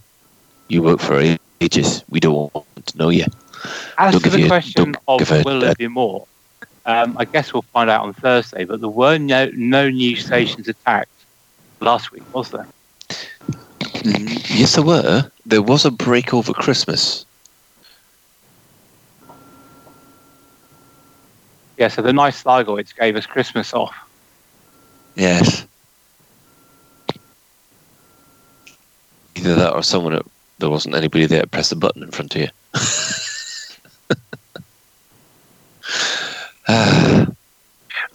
you 0.68 0.83
work 0.83 1.01
for 1.01 1.22
Aegis. 1.61 2.03
We 2.09 2.18
don't 2.18 2.35
want 2.55 2.66
to 2.87 2.98
know 2.98 3.11
you. 3.11 3.27
As 3.98 4.12
Don't 4.12 4.25
to 4.25 4.31
the 4.31 4.40
you- 4.40 4.48
question 4.48 4.96
of 5.07 5.31
a- 5.31 5.42
will 5.44 5.61
there 5.61 5.75
be 5.77 5.87
more, 5.88 6.27
um, 6.87 7.16
I 7.18 7.25
guess 7.25 7.53
we'll 7.53 7.62
find 7.62 7.88
out 7.88 8.03
on 8.03 8.12
Thursday. 8.14 8.64
But 8.64 8.81
there 8.81 8.88
were 8.88 9.18
no, 9.18 9.51
no 9.55 9.88
new 9.88 10.16
stations 10.16 10.68
attacked 10.68 11.11
last 11.81 12.12
week, 12.12 12.23
was 12.35 12.51
there? 12.51 12.66
Mm, 13.09 14.59
Yes, 14.59 14.75
there 14.75 14.85
were. 14.85 15.31
There 15.47 15.62
was 15.62 15.85
a 15.85 15.90
break 15.90 16.35
over 16.35 16.53
Christmas. 16.53 17.25
Yeah, 21.79 21.88
so 21.88 22.02
the 22.02 22.13
nice 22.13 22.42
Thargoids 22.42 22.94
gave 22.94 23.17
us 23.17 23.27
Christmas 23.27 23.73
off. 23.75 23.94
Yes. 25.17 25.67
Either 29.35 29.54
that 29.54 29.75
or 29.75 29.83
someone, 29.83 30.15
at, 30.15 30.27
there 30.59 30.71
wasn't 30.71 30.94
anybody 30.94 31.27
there 31.27 31.42
to 31.42 31.48
press 31.48 31.71
the 31.71 31.77
button 31.77 32.02
in 32.02 32.11
front 32.11 32.35
of 32.37 32.40
you. 32.42 32.48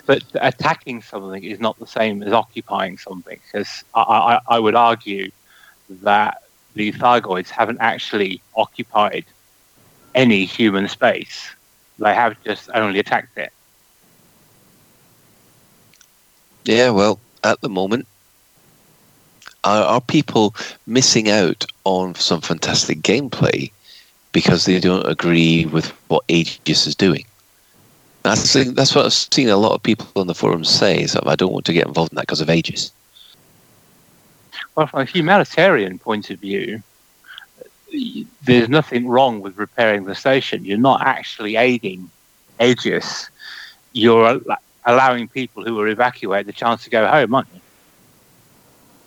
But 0.08 0.24
attacking 0.36 1.03
something 1.03 1.43
is 1.43 1.60
not 1.60 1.80
the 1.80 1.88
same 1.88 2.24
as 2.24 2.34
occupying 2.34 2.97
something, 2.97 3.39
because 3.45 3.86
I, 3.95 4.01
I, 4.01 4.39
I 4.55 4.60
would 4.60 4.76
argue 4.76 5.32
that 6.01 6.41
the 6.76 6.93
Thargoids 6.93 7.49
haven't 7.49 7.80
actually 7.82 8.41
occupied 8.55 9.26
any 10.16 10.45
human 10.45 10.89
space. 10.89 11.55
They 11.99 12.16
have 12.16 12.41
just 12.43 12.70
only 12.74 12.99
attacked 12.99 13.38
it. 13.38 13.53
Yeah, 16.66 16.91
well, 16.91 17.20
at 17.43 17.62
the 17.62 17.70
moment, 17.70 18.08
are, 19.64 19.84
are 19.84 20.01
people 20.01 20.55
missing 20.86 21.30
out 21.30 21.66
on 21.86 22.16
some 22.16 22.41
fantastic 22.41 23.01
gameplay 23.01 23.72
because 24.34 24.66
they 24.66 24.80
don't 24.80 25.08
agree 25.08 25.66
with 25.66 25.89
what 26.08 26.24
Aegis 26.30 26.88
is 26.88 26.95
doing? 26.95 27.26
That's, 28.28 28.54
the- 28.54 28.72
that's 28.72 28.94
what 28.96 29.06
I've 29.06 29.14
seen 29.14 29.50
a 29.50 29.58
lot 29.58 29.74
of 29.74 29.82
people 29.84 30.08
on 30.16 30.28
the 30.28 30.36
forums 30.36 30.70
say. 30.70 31.02
Is 31.02 31.14
that 31.14 31.28
I 31.28 31.36
don't 31.36 31.54
want 31.54 31.66
to 31.66 31.74
get 31.74 31.88
involved 31.88 32.12
in 32.12 32.16
that 32.18 32.24
because 32.24 32.42
of 32.42 32.50
Aegis. 32.50 32.92
Well, 34.76 34.88
from 34.88 35.02
a 35.02 35.06
humanitarian 35.06 35.98
point 36.00 36.30
of 36.30 36.40
view, 36.40 36.82
there's 38.44 38.70
nothing 38.70 39.08
wrong 39.08 39.42
with 39.42 39.58
repairing 39.58 40.06
the 40.06 40.16
station. 40.16 40.66
You're 40.66 40.78
not 40.78 41.02
actually 41.02 41.56
aiding 41.56 42.10
Aegis. 42.62 43.30
You're 43.94 44.40
allowing 44.86 45.28
people 45.30 45.64
who 45.64 45.76
were 45.76 45.88
evacuated 45.88 46.48
the 46.48 46.54
chance 46.54 46.84
to 46.84 46.90
go 46.90 47.08
home, 47.08 47.34
aren't 47.34 47.48
you? 47.54 47.62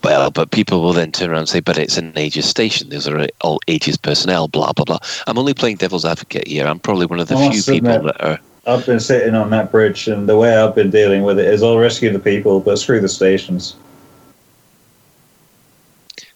Well, 0.02 0.30
but 0.30 0.50
people 0.50 0.80
will 0.82 0.94
then 0.94 1.12
turn 1.12 1.30
around 1.30 1.40
and 1.40 1.48
say, 1.48 1.60
but 1.60 1.76
it's 1.78 1.98
an 1.98 2.16
Aegis 2.16 2.48
station. 2.48 2.88
Those 2.88 3.06
are 3.06 3.28
all 3.42 3.60
Aegis 3.66 3.98
personnel, 3.98 4.48
blah, 4.48 4.72
blah, 4.72 4.86
blah. 4.86 4.98
I'm 5.26 5.36
only 5.38 5.52
playing 5.54 5.76
devil's 5.76 6.06
advocate 6.06 6.48
here. 6.48 6.66
I'm 6.66 6.78
probably 6.80 7.06
one 7.06 7.20
of 7.20 7.28
the 7.28 7.36
I 7.36 7.50
few 7.50 7.62
people 7.62 7.90
admit- 7.96 8.16
that 8.18 8.24
are. 8.24 8.38
I've 8.66 8.84
been 8.84 9.00
sitting 9.00 9.34
on 9.34 9.50
that 9.50 9.72
bridge, 9.72 10.06
and 10.08 10.28
the 10.28 10.36
way 10.36 10.54
I've 10.56 10.74
been 10.74 10.90
dealing 10.90 11.22
with 11.22 11.38
it 11.38 11.46
is 11.46 11.62
I'll 11.62 11.78
rescue 11.78 12.12
the 12.12 12.18
people, 12.18 12.60
but 12.60 12.78
screw 12.78 13.00
the 13.00 13.08
stations. 13.08 13.74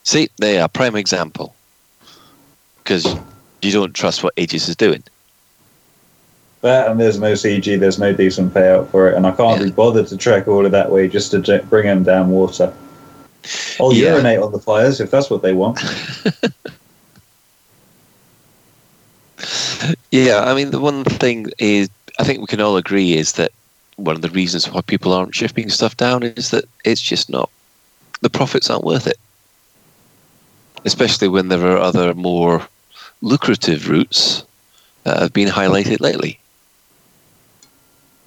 See, 0.05 0.29
they 0.39 0.59
are 0.61 0.69
prime 0.69 0.97
example. 0.97 1.55
Because 2.83 3.15
you 3.63 3.73
don't 3.73 3.95
trust 3.95 4.23
what 4.23 4.35
Aegis 4.37 4.69
is 4.69 4.77
doing. 4.77 5.03
That 6.61 6.85
and 6.85 6.93
um, 6.93 6.99
there's 6.99 7.19
no 7.19 7.33
CG, 7.33 7.79
there's 7.79 7.99
no 7.99 8.13
decent 8.15 8.55
payout 8.55 8.89
for 8.89 9.09
it, 9.11 9.17
and 9.17 9.27
I 9.27 9.33
can't 9.33 9.61
Yeah. 9.61 9.67
be 9.67 9.73
bothered 9.73 10.07
to 10.09 10.17
trek 10.17 10.49
all 10.49 10.65
of 10.65 10.73
that 10.73 10.91
way 10.91 11.09
just 11.09 11.31
to 11.33 11.41
j- 11.41 11.61
bring 11.69 11.87
them 11.87 12.05
down 12.05 12.31
water. 12.31 12.73
I'll 13.79 13.93
Yeah. 13.93 14.13
urinate 14.13 14.39
on 14.41 14.53
the 14.53 14.59
fires 14.59 15.01
if 15.01 15.11
that's 15.11 15.29
what 15.29 15.43
they 15.43 15.53
want. 15.53 15.79
Yeah, 20.11 20.45
I 20.45 20.55
mean, 20.55 20.71
the 20.71 20.81
one 20.81 21.05
thing 21.05 21.47
is, 21.59 21.89
I 22.19 22.25
think 22.25 22.41
we 22.41 22.47
can 22.47 22.61
all 22.61 22.77
agree 22.77 23.15
is 23.15 23.33
that 23.33 23.53
one 23.97 24.17
of 24.17 24.23
the 24.23 24.31
reasons 24.31 24.71
why 24.71 24.81
people 24.81 25.13
aren't 25.13 25.35
shipping 25.35 25.69
stuff 25.69 25.97
down 25.97 26.23
is 26.23 26.51
that 26.51 26.65
it's 26.85 27.01
just 27.01 27.31
not, 27.31 27.51
the 28.21 28.31
profits 28.31 28.71
aren't 28.71 28.85
worth 28.85 29.07
it. 29.07 29.19
Especially 30.85 31.29
when 31.29 31.49
there 31.49 31.67
are 31.67 31.79
other 31.79 32.15
more 32.15 32.67
lucrative 33.21 33.89
routes 33.89 34.45
that 35.05 35.19
have 35.19 35.33
been 35.33 35.49
highlighted 35.49 36.01
lately. 36.01 36.39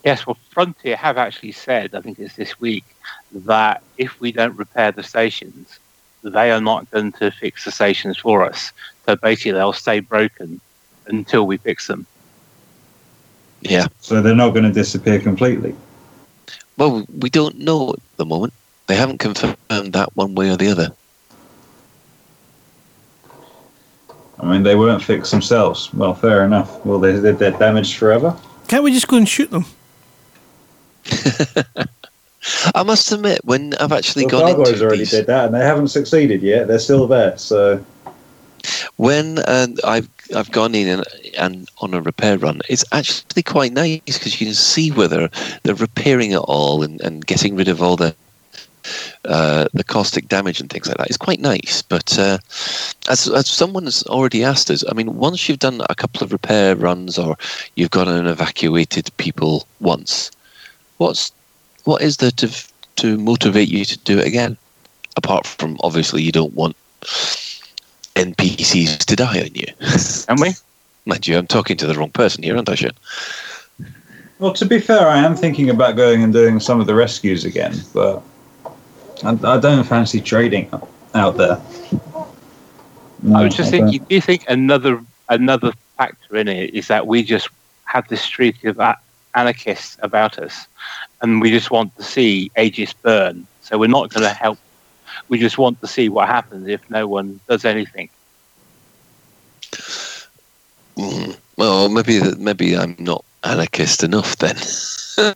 Yes, 0.04 0.26
well, 0.26 0.38
Frontier 0.52 0.96
have 0.96 1.18
actually 1.18 1.52
said, 1.52 1.94
I 1.94 2.02
think 2.02 2.18
it's 2.20 2.36
this 2.36 2.60
week, 2.60 2.86
that 3.34 3.84
if 3.98 4.20
we 4.20 4.32
don't 4.32 4.56
repair 4.56 4.92
the 4.92 5.04
stations, 5.04 5.80
they 6.24 6.52
are 6.52 6.62
not 6.62 6.90
going 6.92 7.12
to 7.14 7.32
fix 7.32 7.66
the 7.66 7.72
stations 7.72 8.18
for 8.18 8.44
us. 8.44 8.72
So 9.06 9.16
basically, 9.16 9.52
they'll 9.52 9.74
stay 9.74 10.00
broken 10.00 10.62
until 11.08 11.46
we 11.46 11.58
fix 11.58 11.88
them. 11.88 12.06
Yeah. 13.62 13.88
So 14.02 14.22
they're 14.22 14.36
not 14.36 14.52
going 14.52 14.64
to 14.66 14.72
disappear 14.72 15.20
completely. 15.20 15.76
Well, 16.78 17.06
we 17.20 17.30
don't 17.30 17.58
know 17.58 17.94
at 17.94 18.00
the 18.18 18.26
moment. 18.26 18.54
They 18.88 18.96
haven't 18.96 19.18
confirmed 19.18 19.94
that 19.94 20.16
one 20.16 20.36
way 20.36 20.50
or 20.50 20.58
the 20.58 20.70
other. 20.70 20.94
I 24.40 24.46
mean, 24.46 24.64
they 24.64 24.76
weren't 24.76 25.04
fixed 25.04 25.32
themselves. 25.32 25.92
Well, 25.94 26.14
fair 26.14 26.46
enough. 26.46 26.86
Well, 26.86 27.00
they, 27.00 27.14
they're, 27.14 27.34
they're 27.34 27.52
damaged 27.52 27.98
forever. 27.98 28.38
Can't 28.68 28.84
we 28.84 28.92
just 28.92 29.08
go 29.08 29.18
and 29.18 29.28
shoot 29.28 29.50
them? 29.50 29.66
I 32.76 32.84
must 32.84 33.12
admit, 33.12 33.44
when 33.44 33.74
I've 33.76 33.92
actually 33.92 34.26
Well, 34.26 34.42
gone 34.42 34.42
Gargoyles 34.42 34.70
into 34.74 34.84
already 34.84 35.00
these, 35.00 35.12
did 35.12 35.28
that, 35.28 35.46
and 35.46 35.56
they 35.56 35.60
haven't 35.66 35.88
succeeded 35.90 36.42
yet. 36.42 36.68
They're 36.68 36.80
still 36.80 37.08
there. 37.08 37.38
So 37.38 37.84
when 38.98 39.40
uh, 39.40 39.68
I've 39.84 40.10
I've 40.36 40.52
gone 40.52 40.76
in 40.76 40.88
and, 40.88 41.06
and 41.38 41.70
on 41.80 41.94
a 41.94 42.02
repair 42.02 42.38
run, 42.38 42.62
it's 42.70 42.86
actually 42.92 43.44
quite 43.44 43.74
nice 43.74 44.00
because 44.06 44.40
you 44.40 44.48
can 44.48 44.56
see 44.56 44.92
whether 44.92 45.30
they're 45.64 45.76
repairing 45.76 46.32
it 46.32 46.38
all 46.40 46.84
and, 46.84 47.00
and 47.02 47.26
getting 47.26 47.56
rid 47.56 47.68
of 47.68 47.82
all 47.82 47.96
the 47.96 48.16
uh, 49.26 49.68
the 49.74 49.84
caustic 49.84 50.30
damage 50.30 50.62
and 50.62 50.70
things 50.70 50.88
like 50.88 50.98
that. 50.98 51.08
It's 51.08 51.18
quite 51.18 51.42
nice. 51.42 51.82
But 51.82 52.18
uh, 52.18 52.38
as 53.10 53.28
as 53.28 53.48
someone 53.48 53.84
has 53.84 54.04
already 54.04 54.44
asked 54.44 54.72
us, 54.72 54.84
I 54.90 54.94
mean, 54.94 55.18
once 55.18 55.48
you've 55.48 55.60
done 55.60 55.82
a 55.90 55.96
couple 55.96 56.24
of 56.24 56.32
repair 56.32 56.76
runs 56.76 57.18
or 57.18 57.38
you've 57.76 57.92
gone 57.92 58.08
and 58.08 58.28
evacuated 58.28 59.12
people 59.18 59.68
once, 59.82 60.32
what's 60.98 61.32
what 61.84 62.02
is 62.02 62.18
there 62.18 62.32
to 62.32 62.50
to 62.98 63.18
motivate 63.18 63.68
you 63.68 63.86
to 63.86 63.98
do 64.00 64.18
it 64.20 64.28
again? 64.28 64.58
Apart 65.18 65.46
from 65.46 65.78
obviously 65.84 66.22
you 66.22 66.32
don't 66.32 66.54
want 66.54 66.76
NPCs 68.18 69.06
to 69.06 69.16
die 69.16 69.42
on 69.42 69.54
you. 69.54 69.68
Don't 70.28 70.42
we? 70.42 70.54
Mind 71.06 71.26
you, 71.26 71.38
I'm 71.38 71.48
talking 71.48 71.78
to 71.78 71.88
the 71.88 71.94
wrong 71.94 72.10
person 72.10 72.44
here, 72.44 72.56
aren't 72.56 72.68
I, 72.68 72.76
Shane? 72.76 72.92
Well, 74.40 74.54
to 74.54 74.66
be 74.66 74.80
fair, 74.80 75.08
I 75.08 75.18
am 75.18 75.36
thinking 75.36 75.70
about 75.70 75.96
going 75.96 76.22
and 76.24 76.34
doing 76.34 76.60
some 76.60 76.80
of 76.80 76.88
the 76.88 76.94
rescues 76.94 77.46
again, 77.46 77.76
but 77.94 78.22
I, 79.24 79.30
I 79.44 79.60
don't 79.60 79.84
fancy 79.84 80.22
trading 80.22 80.70
out 81.16 81.38
there. 81.38 81.60
No, 83.24 83.40
I 83.40 83.46
was 83.46 83.56
just 83.56 83.70
I 83.70 83.80
thinking, 83.80 84.04
do 84.04 84.16
you 84.16 84.22
think 84.22 84.44
another 84.48 85.02
another 85.30 85.72
factor 85.98 86.36
in 86.36 86.48
it 86.48 86.74
is 86.74 86.88
that 86.88 87.08
we 87.08 87.24
just 87.24 87.50
have 87.86 88.08
this 88.10 88.22
streak 88.22 88.64
of 88.64 88.80
anarchists 89.34 89.98
about 90.02 90.38
us, 90.38 90.68
and 91.22 91.42
we 91.42 91.50
just 91.50 91.72
want 91.72 91.96
to 91.98 92.04
see 92.04 92.52
Aegis 92.58 92.94
burn. 92.94 93.48
So 93.62 93.78
we're 93.78 93.88
not 93.88 94.10
going 94.14 94.24
to 94.28 94.34
help. 94.34 94.60
We 95.30 95.40
just 95.40 95.58
want 95.58 95.80
to 95.82 95.88
see 95.88 96.10
what 96.10 96.28
happens 96.28 96.68
if 96.68 96.88
no 96.90 97.08
one 97.08 97.40
does 97.48 97.66
anything. 97.66 98.10
Mm, 100.98 101.38
well, 101.58 101.90
maybe 101.90 102.22
maybe 102.38 102.76
I'm 102.78 102.96
not 103.00 103.24
anarchist 103.44 104.04
enough 104.04 104.36
then. 104.38 104.56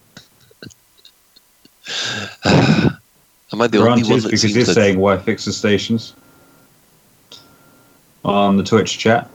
Am 3.53 3.61
I 3.61 3.67
the 3.67 3.79
Grant 3.79 3.91
only 3.99 4.03
one 4.03 4.17
is 4.17 4.23
that 4.23 4.29
because 4.29 4.41
seems 4.41 4.55
he's 4.55 4.67
to- 4.67 4.73
saying 4.73 4.97
why 4.99 5.17
fix 5.17 5.45
the 5.45 5.53
stations 5.53 6.13
on 8.23 8.57
the 8.57 8.63
Twitch 8.63 8.97
chat. 8.97 9.29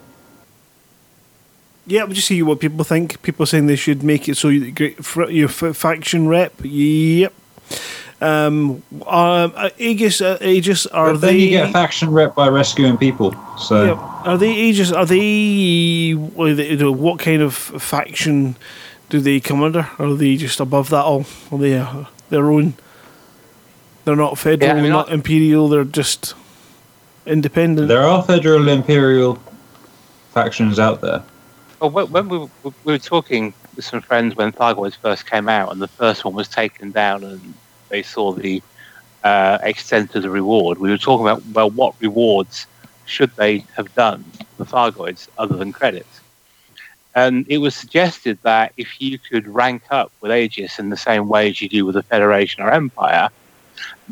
Yeah, 1.89 2.03
we'll 2.05 2.15
just 2.15 2.27
see 2.27 2.43
what 2.43 2.59
people 2.59 2.83
think. 2.85 3.23
People 3.23 3.47
saying 3.47 3.67
they 3.67 3.77
should 3.77 4.03
make 4.03 4.29
it 4.29 4.37
so 4.37 4.49
you 4.49 4.73
get 4.73 4.99
your 5.31 5.49
faction 5.49 6.27
rep. 6.27 6.53
Yep. 6.63 7.33
Um, 8.21 8.83
um, 9.07 9.53
uh, 9.55 9.69
Aegis, 9.79 10.21
uh, 10.23 10.39
Aegis, 10.41 10.87
are 10.87 11.13
But 11.13 11.21
then 11.21 11.35
they? 11.35 11.41
you 11.41 11.51
get 11.51 11.69
a 11.69 11.73
faction 11.73 12.11
rep 12.11 12.35
by 12.35 12.49
rescuing 12.49 12.97
people. 12.97 13.35
So 13.59 13.85
Yeah, 13.85 13.93
are 14.25 14.39
they 14.39 14.53
Aegis? 14.53 14.91
Are 14.91 15.05
they? 15.05 16.13
What, 16.13 16.49
are 16.51 16.55
they- 16.55 16.71
you 16.73 16.93
what 16.93 17.19
kind 17.19 17.43
of 17.43 17.55
faction 17.55 18.57
do 19.11 19.21
they 19.21 19.39
come 19.41 19.63
under? 19.63 19.89
Are 19.99 20.15
they 20.15 20.37
just 20.37 20.61
above 20.61 20.89
that 20.91 21.05
all? 21.05 21.27
Are 21.53 21.59
they 21.59 21.77
uh, 21.79 22.05
their 22.31 22.51
own? 22.51 22.75
They're 24.07 24.17
not 24.17 24.39
federal, 24.39 24.71
Yeah, 24.73 24.79
I 24.79 24.83
mean, 24.83 24.93
not 24.93 25.11
I- 25.11 25.15
imperial. 25.15 25.69
They're 25.69 25.85
just 25.85 26.35
independent. 27.27 27.89
there 27.89 28.03
are 28.07 28.23
federal 28.23 28.69
imperial 28.69 29.39
factions 30.33 30.79
out 30.79 31.01
there. 31.03 31.23
Well, 31.81 31.91
when 31.91 32.07
when 32.13 32.29
we, 32.31 32.39
were- 32.39 32.49
we 32.85 32.93
were 32.95 32.99
talking 32.99 33.53
with 33.75 33.85
some 33.85 34.01
friends 34.01 34.35
when 34.37 34.53
Thargoids 34.53 34.97
first 34.97 35.29
came 35.29 35.51
out, 35.51 35.71
and 35.71 35.83
the 35.83 35.89
first 35.89 36.25
one 36.25 36.33
was 36.35 36.49
taken 36.49 36.93
down, 36.93 37.23
and 37.25 37.53
they 37.89 38.03
saw 38.03 38.33
the 38.33 38.63
uh, 39.25 39.59
extent 39.63 40.15
of 40.15 40.23
the 40.23 40.31
reward. 40.31 40.79
We 40.79 40.91
were 40.91 40.99
talking 40.99 41.27
about 41.27 41.45
well, 41.47 41.71
what 41.71 41.95
rewards 42.01 42.67
should 43.07 43.31
they 43.37 43.65
have 43.77 43.93
done 43.95 44.25
for 44.57 44.65
the 44.65 44.71
Thargoids 44.71 45.29
other 45.39 45.57
than 45.57 45.73
credits? 45.73 46.21
And 47.15 47.47
it 47.49 47.59
was 47.59 47.75
suggested 47.75 48.39
that 48.43 48.73
if 48.77 49.01
you 49.01 49.19
could 49.19 49.49
rank 49.49 49.83
up 49.91 50.13
with 50.21 50.31
Aegis 50.31 50.79
in 50.79 50.91
the 50.91 50.97
same 50.97 51.29
way 51.29 51.49
as 51.49 51.63
you 51.63 51.69
do 51.69 51.87
with 51.87 51.95
the 51.95 52.03
Federation 52.03 52.63
or 52.63 52.71
Empire, 52.71 53.29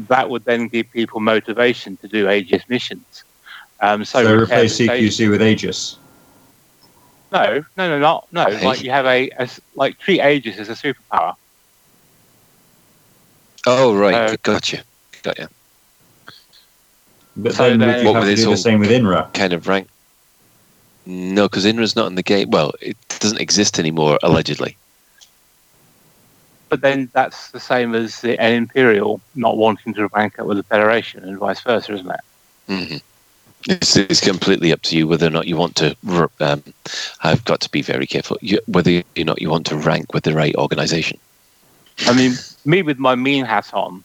that 0.09 0.31
would 0.31 0.45
then 0.45 0.69
give 0.69 0.91
people 0.91 1.21
motivation 1.21 1.97
to 1.99 2.09
do 2.09 2.31
Aegis 2.31 2.67
missions. 2.69 3.25
Um, 3.81 4.05
so 4.05 4.23
So, 4.23 4.37
replace 4.37 4.79
CQC 4.79 5.31
with 5.31 5.43
Aegis. 5.43 5.99
no, 7.31 7.65
no, 7.77 7.89
no, 7.89 7.99
not 7.99 8.29
no. 8.33 8.45
Like 8.65 8.83
you 8.83 8.91
have 8.91 9.07
a 9.07 9.31
like 9.75 9.99
treat 9.99 10.21
Aegis 10.21 10.59
as 10.59 10.69
a 10.71 10.75
superpower. 10.75 11.35
Oh 13.67 13.95
right, 13.97 14.15
Uh, 14.15 14.37
gotcha, 14.43 14.83
got 15.23 15.39
you. 15.39 15.49
But 17.37 17.55
So 17.55 17.69
then 17.71 17.79
then- 17.79 17.89
would 17.89 17.99
you 18.01 18.05
What 18.07 18.15
have 18.15 18.23
with 18.25 18.29
to 18.29 18.33
its 18.33 18.43
do 18.43 18.51
the 18.51 18.57
same 18.57 18.81
with 18.81 18.91
INRA? 18.91 19.33
Kind 19.35 19.53
of 19.53 19.67
rank. 19.67 19.89
No, 21.07 21.49
because 21.49 21.65
INRA's 21.67 21.97
not 21.97 22.07
in 22.07 22.15
the 22.15 22.23
game. 22.23 22.51
Well, 22.51 22.73
it 22.81 22.97
doesn't 23.21 23.41
exist 23.41 23.79
anymore, 23.79 24.19
allegedly. 24.23 24.77
But 26.71 26.81
then 26.81 27.11
that's 27.13 27.51
the 27.51 27.61
same 27.61 27.95
as 27.95 28.21
the, 28.21 28.41
an 28.41 28.53
Imperial 28.53 29.21
not 29.35 29.57
wanting 29.57 29.95
to 29.95 30.09
rank 30.09 30.39
up 30.39 30.47
with 30.47 30.57
the 30.57 30.63
Federation 30.63 31.23
and 31.25 31.39
vice 31.39 31.61
versa, 31.61 31.93
isn't 31.95 32.11
it? 32.11 32.21
hmm 32.69 32.97
It's, 33.69 33.97
it's 33.97 34.21
completely 34.21 34.73
up 34.73 34.83
to 34.83 34.97
you 34.97 35.07
whether 35.07 35.27
or 35.27 35.31
not 35.31 35.47
you 35.47 35.57
want 35.57 35.77
to. 35.77 35.95
r- 36.09 36.31
Um, 36.41 36.63
I've 37.23 37.45
got 37.45 37.61
to 37.61 37.71
be 37.71 37.83
very 37.83 38.07
careful. 38.07 38.39
You, 38.41 38.61
whether 38.67 39.03
or 39.19 39.25
not 39.25 39.43
you 39.43 39.51
want 39.51 39.67
to 39.67 39.77
rank 39.77 40.15
with 40.15 40.25
the 40.25 40.33
right 40.35 40.55
organisation. 40.57 41.19
I 42.07 42.15
mean, 42.15 42.33
me 42.65 42.83
with 42.83 42.99
my 42.99 43.15
mean 43.15 43.45
hat 43.45 43.73
on 43.73 44.05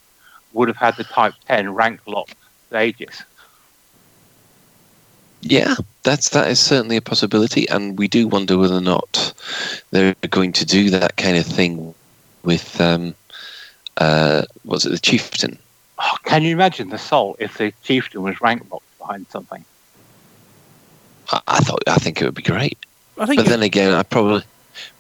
would 0.54 0.68
have 0.68 0.78
had 0.78 0.96
the 0.98 1.04
Type 1.04 1.34
10 1.48 1.74
rank 1.74 2.02
locked 2.06 2.36
to 2.70 2.82
Aegis. 2.82 3.24
Yeah, 5.42 5.76
that's 6.04 6.30
that 6.30 6.50
is 6.50 6.60
certainly 6.60 6.98
a 6.98 7.02
possibility, 7.02 7.68
and 7.70 7.98
we 7.98 8.10
do 8.10 8.28
wonder 8.28 8.58
whether 8.58 8.76
or 8.76 8.82
not 8.82 9.34
they're 9.92 10.16
going 10.30 10.52
to 10.54 10.66
do 10.66 10.90
that 10.90 11.16
kind 11.16 11.38
of 11.38 11.46
thing 11.46 11.94
with 12.44 12.80
um, 12.82 13.16
uh, 13.98 14.44
was 14.66 14.86
it 14.86 14.90
the 14.90 15.00
chieftain? 15.00 15.58
Oh, 15.98 16.18
can 16.26 16.44
you 16.44 16.52
imagine 16.52 16.90
the 16.90 16.98
salt 16.98 17.38
if 17.40 17.58
the 17.58 17.74
chieftain 17.84 18.22
was 18.22 18.42
rank 18.42 18.70
locked 18.70 18.98
behind 18.98 19.28
something? 19.30 19.64
I, 21.32 21.42
I 21.48 21.60
thought 21.60 21.84
I 21.88 21.96
think 21.96 22.22
it 22.22 22.26
would 22.26 22.36
be 22.36 22.42
great, 22.42 22.78
I 23.18 23.26
think 23.26 23.38
but 23.40 23.48
then 23.48 23.62
again, 23.64 23.94
I 23.94 24.04
probably 24.04 24.44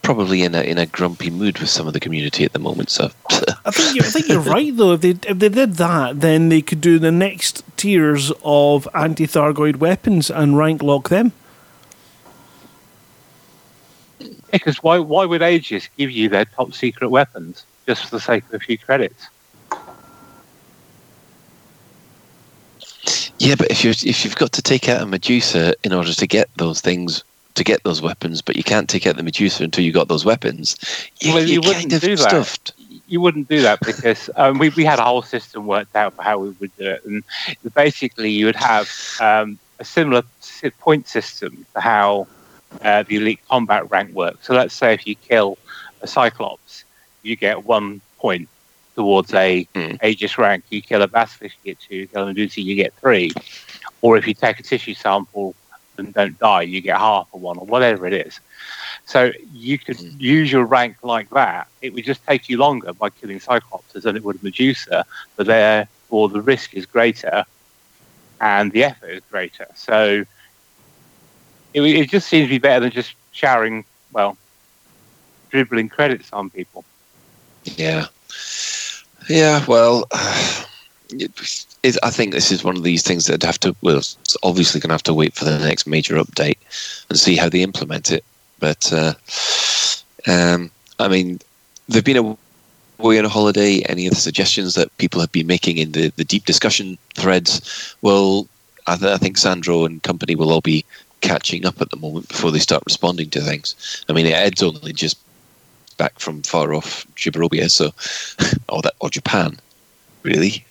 probably 0.01 0.43
in 0.43 0.55
a 0.55 0.61
in 0.61 0.77
a 0.77 0.85
grumpy 0.85 1.29
mood 1.29 1.59
with 1.59 1.69
some 1.69 1.87
of 1.87 1.93
the 1.93 1.99
community 1.99 2.43
at 2.43 2.53
the 2.53 2.59
moment. 2.59 2.89
So 2.89 3.11
I 3.65 3.71
think 3.71 3.95
you're, 3.95 4.05
I 4.05 4.07
think 4.07 4.27
you're 4.27 4.39
right 4.39 4.75
though. 4.75 4.93
If 4.93 5.01
they 5.01 5.09
if 5.09 5.39
they 5.39 5.49
did 5.49 5.75
that, 5.75 6.21
then 6.21 6.49
they 6.49 6.61
could 6.61 6.81
do 6.81 6.99
the 6.99 7.11
next 7.11 7.63
tiers 7.77 8.31
of 8.43 8.87
anti-Thargoid 8.93 9.77
weapons 9.77 10.29
and 10.29 10.57
rank 10.57 10.83
lock 10.83 11.09
them. 11.09 11.31
Because 14.51 14.81
why, 14.81 14.97
why 14.99 15.25
would 15.25 15.41
Aegis 15.41 15.89
give 15.97 16.11
you 16.11 16.27
their 16.27 16.45
top 16.45 16.73
secret 16.73 17.09
weapons 17.09 17.65
just 17.85 18.05
for 18.05 18.15
the 18.15 18.19
sake 18.19 18.43
of 18.45 18.55
a 18.55 18.59
few 18.59 18.77
credits? 18.77 19.27
Yeah, 23.39 23.55
but 23.55 23.71
if 23.71 23.83
you 23.83 23.91
if 23.91 24.25
you've 24.25 24.35
got 24.35 24.51
to 24.53 24.61
take 24.61 24.89
out 24.89 25.01
a 25.01 25.05
Medusa 25.05 25.73
in 25.83 25.93
order 25.93 26.13
to 26.13 26.27
get 26.27 26.49
those 26.57 26.81
things 26.81 27.23
to 27.59 27.63
get 27.63 27.83
those 27.83 28.01
weapons, 28.01 28.41
but 28.41 28.55
you 28.57 28.63
can't 28.63 28.89
take 28.89 29.05
out 29.07 29.15
the 29.17 29.23
Medusa 29.23 29.63
until 29.63 29.83
you 29.85 29.91
got 29.93 30.07
those 30.09 30.25
weapons, 30.25 30.75
you, 31.21 31.33
Well, 31.33 31.43
you 31.43 31.53
you're 31.55 31.61
wouldn't 31.61 31.91
kind 31.91 31.93
of 31.93 32.01
do 32.01 32.15
that. 32.15 32.29
stuffed. 32.29 32.73
you 33.07 33.21
wouldn't 33.21 33.47
do 33.49 33.61
that 33.61 33.79
because 33.81 34.29
um, 34.35 34.57
we, 34.59 34.69
we 34.69 34.85
had 34.85 34.99
a 34.99 35.03
whole 35.03 35.21
system 35.21 35.67
worked 35.67 35.95
out 35.95 36.13
for 36.15 36.23
how 36.23 36.39
we 36.39 36.49
would 36.59 36.75
do 36.77 36.89
it. 36.89 37.05
And 37.05 37.23
basically, 37.73 38.31
you 38.31 38.45
would 38.47 38.55
have 38.55 38.89
um, 39.21 39.59
a 39.79 39.85
similar 39.85 40.23
point 40.79 41.07
system 41.07 41.65
to 41.73 41.81
how 41.81 42.27
uh, 42.83 43.03
the 43.03 43.17
elite 43.17 43.39
combat 43.49 43.89
rank 43.91 44.13
works. 44.13 44.45
So 44.47 44.53
let's 44.53 44.73
say 44.75 44.93
if 44.93 45.05
you 45.07 45.15
kill 45.15 45.57
a 46.01 46.07
Cyclops, 46.07 46.83
you 47.23 47.35
get 47.35 47.65
one 47.65 48.01
point 48.19 48.47
towards 48.95 49.33
a 49.33 49.67
Hmm. 49.75 49.95
Aegis 50.03 50.37
rank. 50.37 50.63
You 50.69 50.81
kill 50.81 51.01
a 51.01 51.07
Basilisk, 51.07 51.55
you 51.63 51.73
get 51.73 51.79
two. 51.79 51.95
You 51.95 52.07
kill 52.07 52.23
a 52.23 52.27
Medusa, 52.27 52.61
you 52.61 52.75
get 52.75 52.93
three. 52.95 53.31
Or 54.01 54.17
if 54.17 54.27
you 54.27 54.33
take 54.33 54.59
a 54.59 54.63
tissue 54.63 54.93
sample 54.93 55.55
and 55.99 56.13
don't 56.13 56.39
die, 56.39 56.63
you 56.63 56.81
get 56.81 56.97
half 56.97 57.27
a 57.33 57.37
one, 57.37 57.57
or 57.57 57.65
whatever 57.65 58.07
it 58.07 58.13
is. 58.13 58.39
So 59.05 59.31
you 59.51 59.77
could 59.79 59.97
Mm. 59.97 60.19
use 60.19 60.51
your 60.51 60.65
rank 60.65 60.97
like 61.03 61.29
that. 61.31 61.67
It 61.81 61.93
would 61.93 62.05
just 62.05 62.25
take 62.25 62.49
you 62.49 62.57
longer 62.57 62.93
by 62.93 63.09
killing 63.09 63.39
Cyclopses 63.39 64.03
than 64.03 64.15
it 64.17 64.23
would 64.23 64.43
Medusa, 64.43 65.05
but 65.35 65.47
therefore 65.47 66.29
the 66.29 66.41
risk 66.41 66.73
is 66.75 66.85
greater 66.85 67.45
and 68.41 68.71
the 68.71 68.83
effort 68.85 69.09
is 69.11 69.23
greater. 69.29 69.67
So 69.75 70.25
it, 71.73 71.81
it 71.81 72.09
just 72.09 72.27
seems 72.27 72.47
to 72.47 72.49
be 72.49 72.59
better 72.59 72.81
than 72.81 72.91
just 72.91 73.15
showering, 73.31 73.85
well, 74.11 74.37
dribbling 75.49 75.89
credits 75.89 76.31
on 76.33 76.49
people. 76.49 76.85
Yeah, 77.63 78.05
yeah. 79.29 79.63
Well, 79.67 80.05
it, 81.09 81.31
it, 81.83 81.97
I 82.03 82.09
think 82.09 82.33
this 82.33 82.51
is 82.51 82.63
one 82.63 82.77
of 82.77 82.83
these 82.83 83.03
things 83.03 83.25
that 83.25 83.43
have 83.43 83.59
to. 83.61 83.75
Well, 83.81 83.97
it's 83.97 84.37
obviously 84.43 84.79
going 84.79 84.89
to 84.89 84.95
have 84.95 85.03
to 85.03 85.13
wait 85.13 85.35
for 85.35 85.45
the 85.45 85.59
next 85.59 85.87
major 85.87 86.15
update 86.15 86.57
and 87.09 87.17
see 87.17 87.35
how 87.35 87.49
they 87.49 87.61
implement 87.61 88.11
it. 88.11 88.23
But 88.59 88.91
uh, 88.91 89.13
um, 90.27 90.71
I 90.99 91.07
mean, 91.07 91.39
they've 91.87 92.03
been 92.03 92.37
away 92.99 93.19
on 93.19 93.25
a 93.25 93.29
holiday. 93.29 93.81
Any 93.87 94.07
of 94.07 94.13
the 94.13 94.19
suggestions 94.19 94.75
that 94.75 94.95
people 94.97 95.21
have 95.21 95.31
been 95.31 95.47
making 95.47 95.77
in 95.77 95.93
the, 95.93 96.09
the 96.15 96.25
deep 96.25 96.45
discussion 96.45 96.97
threads? 97.15 97.95
Well, 98.01 98.47
I, 98.87 98.97
th- 98.97 99.11
I 99.11 99.17
think 99.17 99.37
Sandro 99.37 99.85
and 99.85 100.03
company 100.03 100.35
will 100.35 100.51
all 100.51 100.61
be 100.61 100.83
catching 101.21 101.65
up 101.65 101.81
at 101.81 101.89
the 101.89 101.97
moment 101.97 102.27
before 102.29 102.51
they 102.51 102.59
start 102.59 102.83
responding 102.85 103.29
to 103.31 103.41
things. 103.41 104.03
I 104.09 104.13
mean, 104.13 104.25
Ed's 104.25 104.63
only 104.63 104.93
just 104.93 105.17
back 105.97 106.17
from 106.19 106.41
far 106.43 106.73
off 106.73 107.05
Djibouti, 107.15 107.69
so 107.69 107.91
or 108.69 108.81
that 108.81 108.95
or 108.99 109.09
Japan, 109.09 109.57
really. 110.23 110.65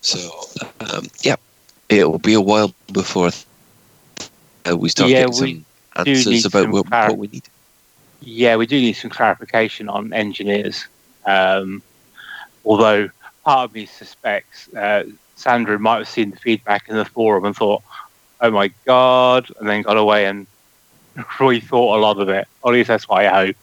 So 0.00 0.18
um, 0.80 1.06
yeah, 1.22 1.36
it 1.88 2.08
will 2.08 2.18
be 2.18 2.34
a 2.34 2.40
while 2.40 2.72
before 2.92 3.30
uh, 4.68 4.76
we 4.76 4.88
start 4.88 5.10
Yeah, 5.10 5.20
getting 5.20 5.32
we 5.32 5.64
some 5.96 6.06
answers 6.06 6.44
about 6.44 6.62
some 6.62 6.72
what, 6.72 6.86
clar- 6.86 7.08
what 7.10 7.18
we 7.18 7.28
need. 7.28 7.48
Yeah, 8.20 8.56
we 8.56 8.66
do 8.66 8.80
need 8.80 8.94
some 8.94 9.10
clarification 9.10 9.88
on 9.88 10.12
engineers. 10.12 10.86
Um, 11.26 11.82
although 12.64 13.08
part 13.44 13.70
of 13.70 13.74
me 13.74 13.86
suspects 13.86 14.72
uh, 14.74 15.04
Sandro 15.36 15.78
might 15.78 15.98
have 15.98 16.08
seen 16.08 16.30
the 16.30 16.36
feedback 16.36 16.88
in 16.88 16.96
the 16.96 17.04
forum 17.04 17.44
and 17.44 17.56
thought, 17.56 17.82
"Oh 18.40 18.50
my 18.50 18.70
god," 18.86 19.48
and 19.58 19.68
then 19.68 19.82
got 19.82 19.96
away 19.96 20.26
and 20.26 20.46
rethought 21.16 21.96
a 21.96 22.00
lot 22.00 22.18
of 22.18 22.28
it. 22.28 22.46
Or 22.62 22.72
at 22.72 22.74
least 22.74 22.88
that's 22.88 23.08
what 23.08 23.24
I 23.24 23.46
hope. 23.46 23.56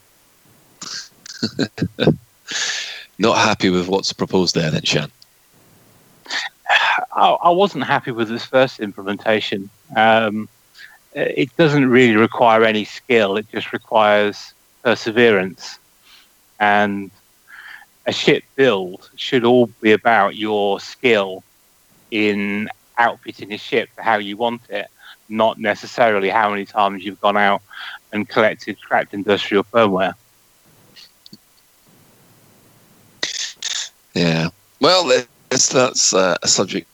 Not 3.18 3.38
happy 3.38 3.70
with 3.70 3.88
what's 3.88 4.12
proposed 4.12 4.54
there, 4.54 4.70
then, 4.70 4.82
Shan. 4.82 5.10
I, 6.68 7.36
I 7.42 7.50
wasn't 7.50 7.84
happy 7.84 8.10
with 8.10 8.28
this 8.28 8.44
first 8.44 8.80
implementation. 8.80 9.70
Um, 9.96 10.48
it 11.14 11.56
doesn't 11.56 11.88
really 11.88 12.16
require 12.16 12.64
any 12.64 12.84
skill; 12.84 13.36
it 13.36 13.46
just 13.50 13.72
requires 13.72 14.52
perseverance. 14.82 15.78
And 16.60 17.10
a 18.06 18.12
ship 18.12 18.44
build 18.56 19.10
should 19.16 19.44
all 19.44 19.66
be 19.80 19.92
about 19.92 20.36
your 20.36 20.80
skill 20.80 21.44
in 22.10 22.68
outfitting 22.96 23.52
a 23.52 23.58
ship 23.58 23.88
how 23.98 24.16
you 24.16 24.36
want 24.36 24.62
it, 24.70 24.86
not 25.28 25.58
necessarily 25.58 26.28
how 26.28 26.50
many 26.50 26.64
times 26.64 27.04
you've 27.04 27.20
gone 27.20 27.36
out 27.36 27.62
and 28.12 28.28
collected 28.28 28.80
cracked 28.80 29.14
industrial 29.14 29.64
firmware. 29.64 30.14
Yeah. 34.14 34.48
Well, 34.80 35.24
that's 35.50 35.68
that's 35.68 36.12
uh, 36.14 36.36
a 36.42 36.48
subject 36.48 36.86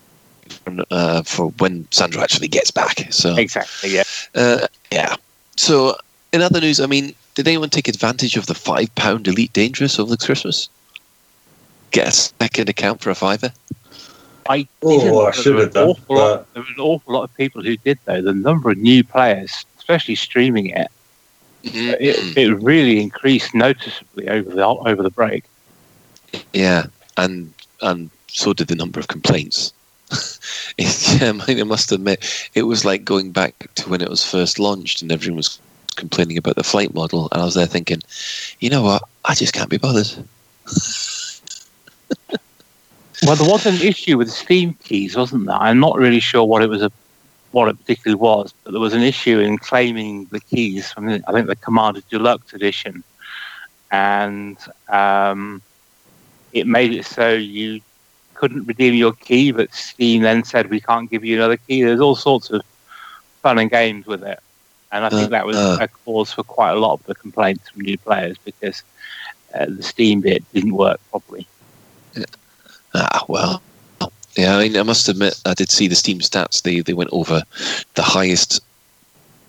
uh, 0.90 1.22
for 1.22 1.48
when 1.59 1.86
Sandro 1.90 2.22
actually 2.22 2.48
gets 2.48 2.70
back. 2.70 3.12
So 3.12 3.36
Exactly. 3.36 3.90
Yeah. 3.94 4.02
Uh, 4.34 4.66
yeah. 4.92 5.16
So, 5.57 5.96
in 6.32 6.42
other 6.42 6.61
news, 6.61 6.80
I 6.80 6.86
mean, 6.86 7.14
did 7.34 7.46
anyone 7.46 7.70
take 7.70 7.86
advantage 7.88 8.36
of 8.36 8.46
the 8.46 8.55
five 8.55 8.92
pound 8.96 9.28
Elite 9.28 9.52
Dangerous 9.52 9.98
over 9.98 10.11
the 10.11 10.24
Christmas? 10.24 10.68
Get 11.92 12.09
a 12.09 12.12
second 12.12 12.68
account 12.68 13.00
for 13.00 13.11
a 13.11 13.14
fiver? 13.14 13.52
I 14.48 14.66
Oh, 14.82 14.98
didn't, 15.00 15.26
I 15.26 15.30
should 15.30 15.55
have 15.57 15.66
an 15.68 15.72
done, 15.72 15.88
awful 15.90 16.16
lot- 16.16 16.52
There 16.55 16.62
were 16.62 16.68
an 16.68 16.80
awful 16.80 17.14
lot 17.14 17.22
of 17.22 17.34
people 17.36 17.62
who 17.62 17.76
did 17.78 17.98
though. 18.05 18.20
The 18.20 18.34
number 18.34 18.70
of 18.70 18.78
new 18.78 19.02
players, 19.05 19.64
especially 19.78 20.16
streaming 20.16 20.66
it, 20.70 20.88
it, 21.62 22.36
it 22.36 22.55
really 22.61 23.00
increased 23.00 23.55
noticeably 23.55 24.28
over 24.28 24.50
the 24.50 24.66
over 24.66 25.02
the 25.02 25.11
break. 25.11 25.44
yeah, 26.52 26.86
and 27.16 27.55
and 27.80 28.11
so 28.35 28.53
did 28.53 28.68
the 28.68 28.74
number 28.74 29.01
of 29.01 29.09
complaints. 29.09 29.72
yeah, 30.76 31.32
I, 31.49 31.57
I 31.61 31.62
must 31.62 31.93
admit, 31.93 32.51
it 32.55 32.64
was 32.64 32.85
like 32.85 33.05
going 33.05 33.30
back 33.30 33.72
to 33.76 33.89
when 33.89 34.03
it 34.03 34.11
was 34.11 34.28
first 34.28 34.59
launched, 34.59 35.01
and 35.01 35.11
everyone 35.11 35.39
was 35.39 35.59
complaining 35.97 36.37
about 36.37 36.57
the 36.57 36.64
flight 36.64 36.93
model, 36.93 37.28
and 37.32 37.41
I 37.41 37.45
was 37.45 37.55
there 37.55 37.66
thinking, 37.66 38.03
you 38.61 38.68
know 38.68 38.82
what, 38.82 39.03
I 39.24 39.35
just 39.35 39.55
can't 39.55 39.70
be 39.70 39.78
bothered. 39.78 40.09
Well, 43.26 43.37
there 43.37 43.51
was 43.51 43.64
an 43.64 43.76
issue 43.76 44.18
with 44.18 44.30
Steam 44.30 44.74
keys, 44.85 45.16
wasn't 45.16 45.47
there? 45.47 45.55
I'm 45.55 45.80
not 45.80 45.97
really 45.97 46.20
sure 46.20 46.45
what 46.45 46.62
it 46.62 46.68
was, 46.68 46.82
a, 46.82 46.93
what 47.53 47.68
it 47.68 47.78
particularly 47.78 48.20
was, 48.20 48.53
but 48.64 48.72
there 48.72 48.80
was 48.80 48.93
an 48.93 49.01
issue 49.01 49.39
in 49.39 49.57
claiming 49.57 50.26
the 50.26 50.41
keys 50.41 50.93
from 50.93 51.07
the, 51.07 51.24
I 51.26 51.32
think 51.32 51.47
the 51.47 51.57
Commander 51.57 52.03
Deluxe 52.11 52.53
edition, 52.53 53.03
and 53.91 54.59
um, 54.91 55.62
it 56.53 56.66
made 56.66 56.93
it 56.93 57.07
so 57.07 57.32
you 57.32 57.80
couldn't 58.35 58.66
redeem 58.66 58.95
your 58.95 59.12
key, 59.12 59.53
but 59.53 59.72
Steam 59.74 60.22
then 60.22 60.45
said 60.45 60.70
we 60.70 60.80
can't 60.80 61.11
give 61.11 61.24
you 61.24 61.37
another 61.37 61.57
key. 61.57 61.82
There's 61.82 62.01
all 62.01 62.16
sorts 62.16 62.51
of 62.51 62.62
fun 63.43 63.59
and 63.59 63.70
games 63.70 64.07
with 64.07 64.22
it, 64.22 64.41
and 64.93 65.05
I 65.05 65.09
think 65.09 65.28
Uh, 65.28 65.28
that 65.28 65.47
was 65.47 65.57
uh. 65.57 65.78
a 65.80 65.89
cause 65.89 66.32
for 66.32 66.43
quite 66.43 66.70
a 66.72 66.78
lot 66.78 66.95
of 66.95 67.05
the 67.07 67.14
complaints 67.14 67.68
from 67.70 67.82
new 67.82 67.99
players 67.99 68.37
because 68.45 68.82
uh, 69.55 69.66
the 69.68 69.82
Steam 69.82 70.20
bit 70.20 70.45
didn't 70.53 70.74
work 70.74 71.01
properly. 71.11 71.47
Ah, 72.95 73.24
well. 73.28 73.62
Yeah, 74.37 74.57
I 74.57 74.62
mean, 74.64 74.76
I 74.76 74.82
must 74.82 75.09
admit, 75.09 75.41
I 75.47 75.55
did 75.55 75.70
see 75.70 75.89
the 75.89 75.95
Steam 75.95 76.18
stats. 76.18 76.62
They 76.62 76.80
they 76.80 76.93
went 76.93 77.11
over 77.12 77.43
the 77.95 78.03
highest, 78.03 78.61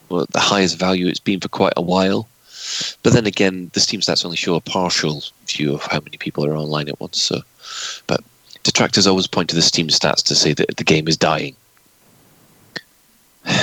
well, 0.10 0.26
the 0.32 0.40
highest 0.40 0.78
value 0.78 1.08
it's 1.08 1.20
been 1.20 1.40
for 1.40 1.50
quite 1.50 1.74
a 1.78 1.82
while. 1.82 2.28
But 3.04 3.14
then 3.14 3.26
again, 3.26 3.70
the 3.74 3.80
Steam 3.80 4.02
stats 4.02 4.26
only 4.26 4.38
show 4.38 4.56
a 4.56 4.62
partial 4.62 5.24
view 5.48 5.74
of 5.74 5.84
how 5.84 6.00
many 6.00 6.18
people 6.18 6.46
are 6.46 6.56
online 6.56 6.88
at 6.90 7.00
once. 7.00 7.22
So, 7.22 7.42
but 8.08 8.22
detractors 8.66 9.05
always 9.07 9.28
point 9.28 9.47
to 9.49 9.55
the 9.55 9.61
Steam 9.61 9.88
stats 9.88 10.24
to 10.24 10.36
say 10.36 10.51
that 10.53 10.76
the 10.76 10.84
game 10.84 11.07
is 11.07 11.16
dying. 11.16 11.55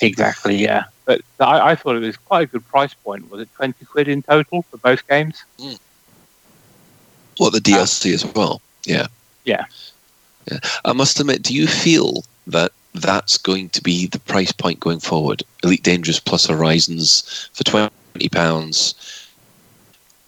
Exactly, 0.00 0.54
yeah. 0.54 0.84
But 1.06 1.22
I, 1.40 1.70
I 1.70 1.74
thought 1.74 1.96
it 1.96 2.00
was 2.00 2.16
quite 2.16 2.42
a 2.42 2.46
good 2.46 2.64
price 2.68 2.94
point. 2.94 3.28
Was 3.32 3.40
it 3.40 3.48
20 3.56 3.84
quid 3.84 4.06
in 4.06 4.22
total 4.22 4.62
for 4.62 4.76
both 4.76 5.04
games? 5.08 5.42
Hmm. 5.58 5.72
What 7.38 7.52
the 7.52 7.58
DLC 7.58 8.14
as 8.14 8.24
well? 8.24 8.62
Yeah. 8.84 9.08
Yeah. 9.44 9.64
Yeah. 10.48 10.60
I 10.84 10.92
must 10.92 11.18
admit, 11.18 11.42
do 11.42 11.52
you 11.52 11.66
feel 11.66 12.22
that 12.46 12.70
that's 12.94 13.36
going 13.38 13.70
to 13.70 13.82
be 13.82 14.06
the 14.06 14.20
price 14.20 14.52
point 14.52 14.78
going 14.78 15.00
forward? 15.00 15.42
Elite 15.64 15.82
Dangerous 15.82 16.20
plus 16.20 16.46
Horizons 16.46 17.50
for 17.52 17.64
twenty 17.64 18.28
pounds, 18.30 18.94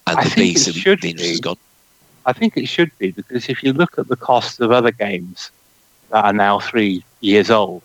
and 0.09 0.19
I 0.19 0.25
the 0.25 0.31
think 0.31 0.55
base 0.55 0.67
it 0.67 0.71
Elite 0.75 0.83
should 0.83 1.01
Dangerous 1.01 1.29
be. 1.29 1.33
is 1.33 1.41
gone. 1.41 1.57
I 2.27 2.33
think 2.33 2.57
it 2.57 2.67
should 2.69 2.91
be 2.99 3.13
because 3.13 3.49
if 3.49 3.63
you 3.63 3.73
look 3.73 3.99
at 3.99 4.09
the 4.09 4.17
cost 4.17 4.61
of 4.61 4.71
other 4.71 4.93
games 4.93 5.51
that 6.11 6.25
are 6.25 6.33
now 6.33 6.59
three 6.61 7.05
years 7.21 7.51
old, 7.51 7.83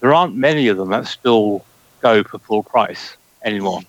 there 0.00 0.14
aren't 0.14 0.36
many 0.36 0.68
of 0.68 0.76
them 0.76 0.90
that 0.90 1.06
still 1.06 1.66
go 2.02 2.22
for 2.24 2.38
full 2.38 2.62
price 2.64 3.16
anymore. 3.44 3.80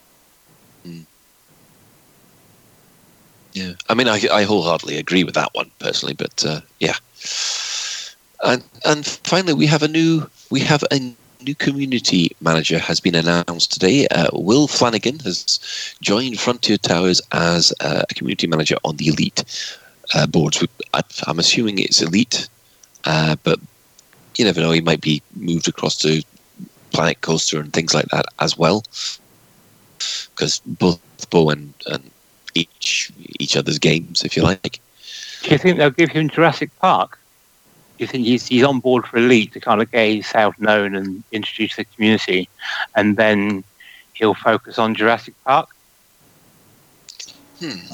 Yeah, 3.54 3.74
I 3.90 3.94
mean, 3.94 4.08
I, 4.08 4.20
I 4.32 4.44
wholeheartedly 4.44 4.98
agree 4.98 5.24
with 5.24 5.36
that 5.36 5.50
one 5.54 5.72
personally, 5.80 6.16
but 6.18 6.44
uh, 6.46 6.62
yeah. 6.80 6.96
And 8.44 8.64
and 8.86 9.06
finally, 9.06 9.54
we 9.54 9.68
have 9.68 9.84
a 9.84 9.88
new 9.88 10.30
we 10.50 10.62
have 10.62 10.84
a 10.92 11.00
new 11.44 11.56
community 11.56 12.36
manager 12.42 12.80
has 12.80 13.00
been 13.00 13.16
announced 13.16 13.72
today. 13.72 14.08
Uh, 14.08 14.28
Will 14.34 14.68
Flanagan 14.68 15.20
has 15.20 15.60
joined 16.02 16.40
Frontier 16.40 16.78
Towers 16.78 17.22
as 17.32 17.74
uh, 17.82 18.04
a 18.10 18.14
community 18.14 18.48
manager 18.48 18.78
on 18.84 18.98
the 18.98 19.08
Elite 19.08 19.44
uh, 20.16 20.28
boards. 20.28 20.66
I'm 21.28 21.40
assuming 21.40 21.80
it's 21.80 22.02
Elite 22.02 22.48
Uh, 23.06 23.36
but 23.44 23.60
you 24.38 24.46
never 24.46 24.62
know; 24.62 24.72
he 24.72 24.82
might 24.82 25.02
be 25.02 25.22
moved 25.36 25.68
across 25.68 25.98
to 26.00 26.24
Planet 26.92 27.22
Coaster 27.22 27.60
and 27.60 27.74
things 27.74 27.94
like 27.94 28.08
that 28.10 28.26
as 28.40 28.58
well, 28.58 28.84
because 30.32 30.62
both 30.66 31.00
Bo 31.30 31.50
and, 31.50 31.74
and 31.88 32.10
each 32.56 33.12
each 33.40 33.58
other's 33.58 33.80
games, 33.80 34.24
if 34.24 34.38
you 34.38 34.44
like. 34.44 34.80
Do 35.44 35.52
you 35.52 35.58
think 35.58 35.78
they'll 35.78 35.90
give 35.90 36.12
him 36.12 36.30
Jurassic 36.30 36.70
Park? 36.80 37.20
Do 38.04 38.06
you 38.06 38.12
think 38.12 38.26
he's, 38.26 38.48
he's 38.48 38.64
on 38.66 38.82
board 38.82 39.06
for 39.06 39.16
Elite 39.16 39.54
to 39.54 39.62
kind 39.62 39.82
of 39.82 39.90
get 39.90 40.12
himself 40.12 40.60
known 40.60 40.94
and 40.94 41.24
introduce 41.32 41.78
the 41.78 41.86
community, 41.86 42.50
and 42.98 43.16
then 43.16 43.64
he'll 44.12 44.34
focus 44.34 44.78
on 44.78 44.94
Jurassic 44.94 45.36
Park? 45.46 45.70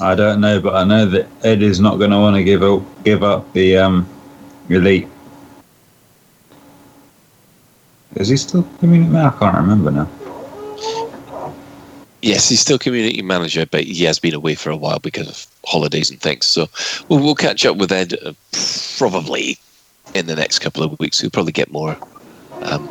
I 0.00 0.16
don't 0.16 0.40
know, 0.40 0.60
but 0.60 0.74
I 0.74 0.82
know 0.82 1.06
that 1.06 1.28
Ed 1.44 1.62
is 1.62 1.78
not 1.78 1.98
going 1.98 2.10
to 2.10 2.18
want 2.18 2.34
to 2.34 2.42
give 2.42 2.64
up 2.64 2.82
give 3.04 3.22
up 3.22 3.52
the 3.52 3.76
um, 3.76 4.08
elite. 4.68 5.06
Is 8.16 8.26
he 8.26 8.36
still 8.36 8.66
community 8.80 9.12
man? 9.12 9.26
I 9.26 9.38
can't 9.38 9.56
remember 9.56 9.92
now. 9.92 10.10
Yes, 12.20 12.48
he's 12.48 12.58
still 12.58 12.80
community 12.80 13.22
manager, 13.22 13.64
but 13.64 13.84
he 13.84 14.02
has 14.06 14.18
been 14.18 14.34
away 14.34 14.56
for 14.56 14.70
a 14.70 14.76
while 14.76 14.98
because 14.98 15.28
of 15.28 15.46
holidays 15.64 16.10
and 16.10 16.20
things. 16.20 16.46
So 16.46 16.66
we'll, 17.08 17.20
we'll 17.20 17.36
catch 17.36 17.64
up 17.64 17.76
with 17.76 17.92
Ed 17.92 18.14
uh, 18.26 18.32
probably 18.98 19.56
in 20.14 20.26
the 20.26 20.36
next 20.36 20.58
couple 20.60 20.82
of 20.82 20.98
weeks. 20.98 21.22
We'll 21.22 21.30
probably 21.30 21.52
get 21.52 21.70
more. 21.70 21.96
Um, 22.62 22.88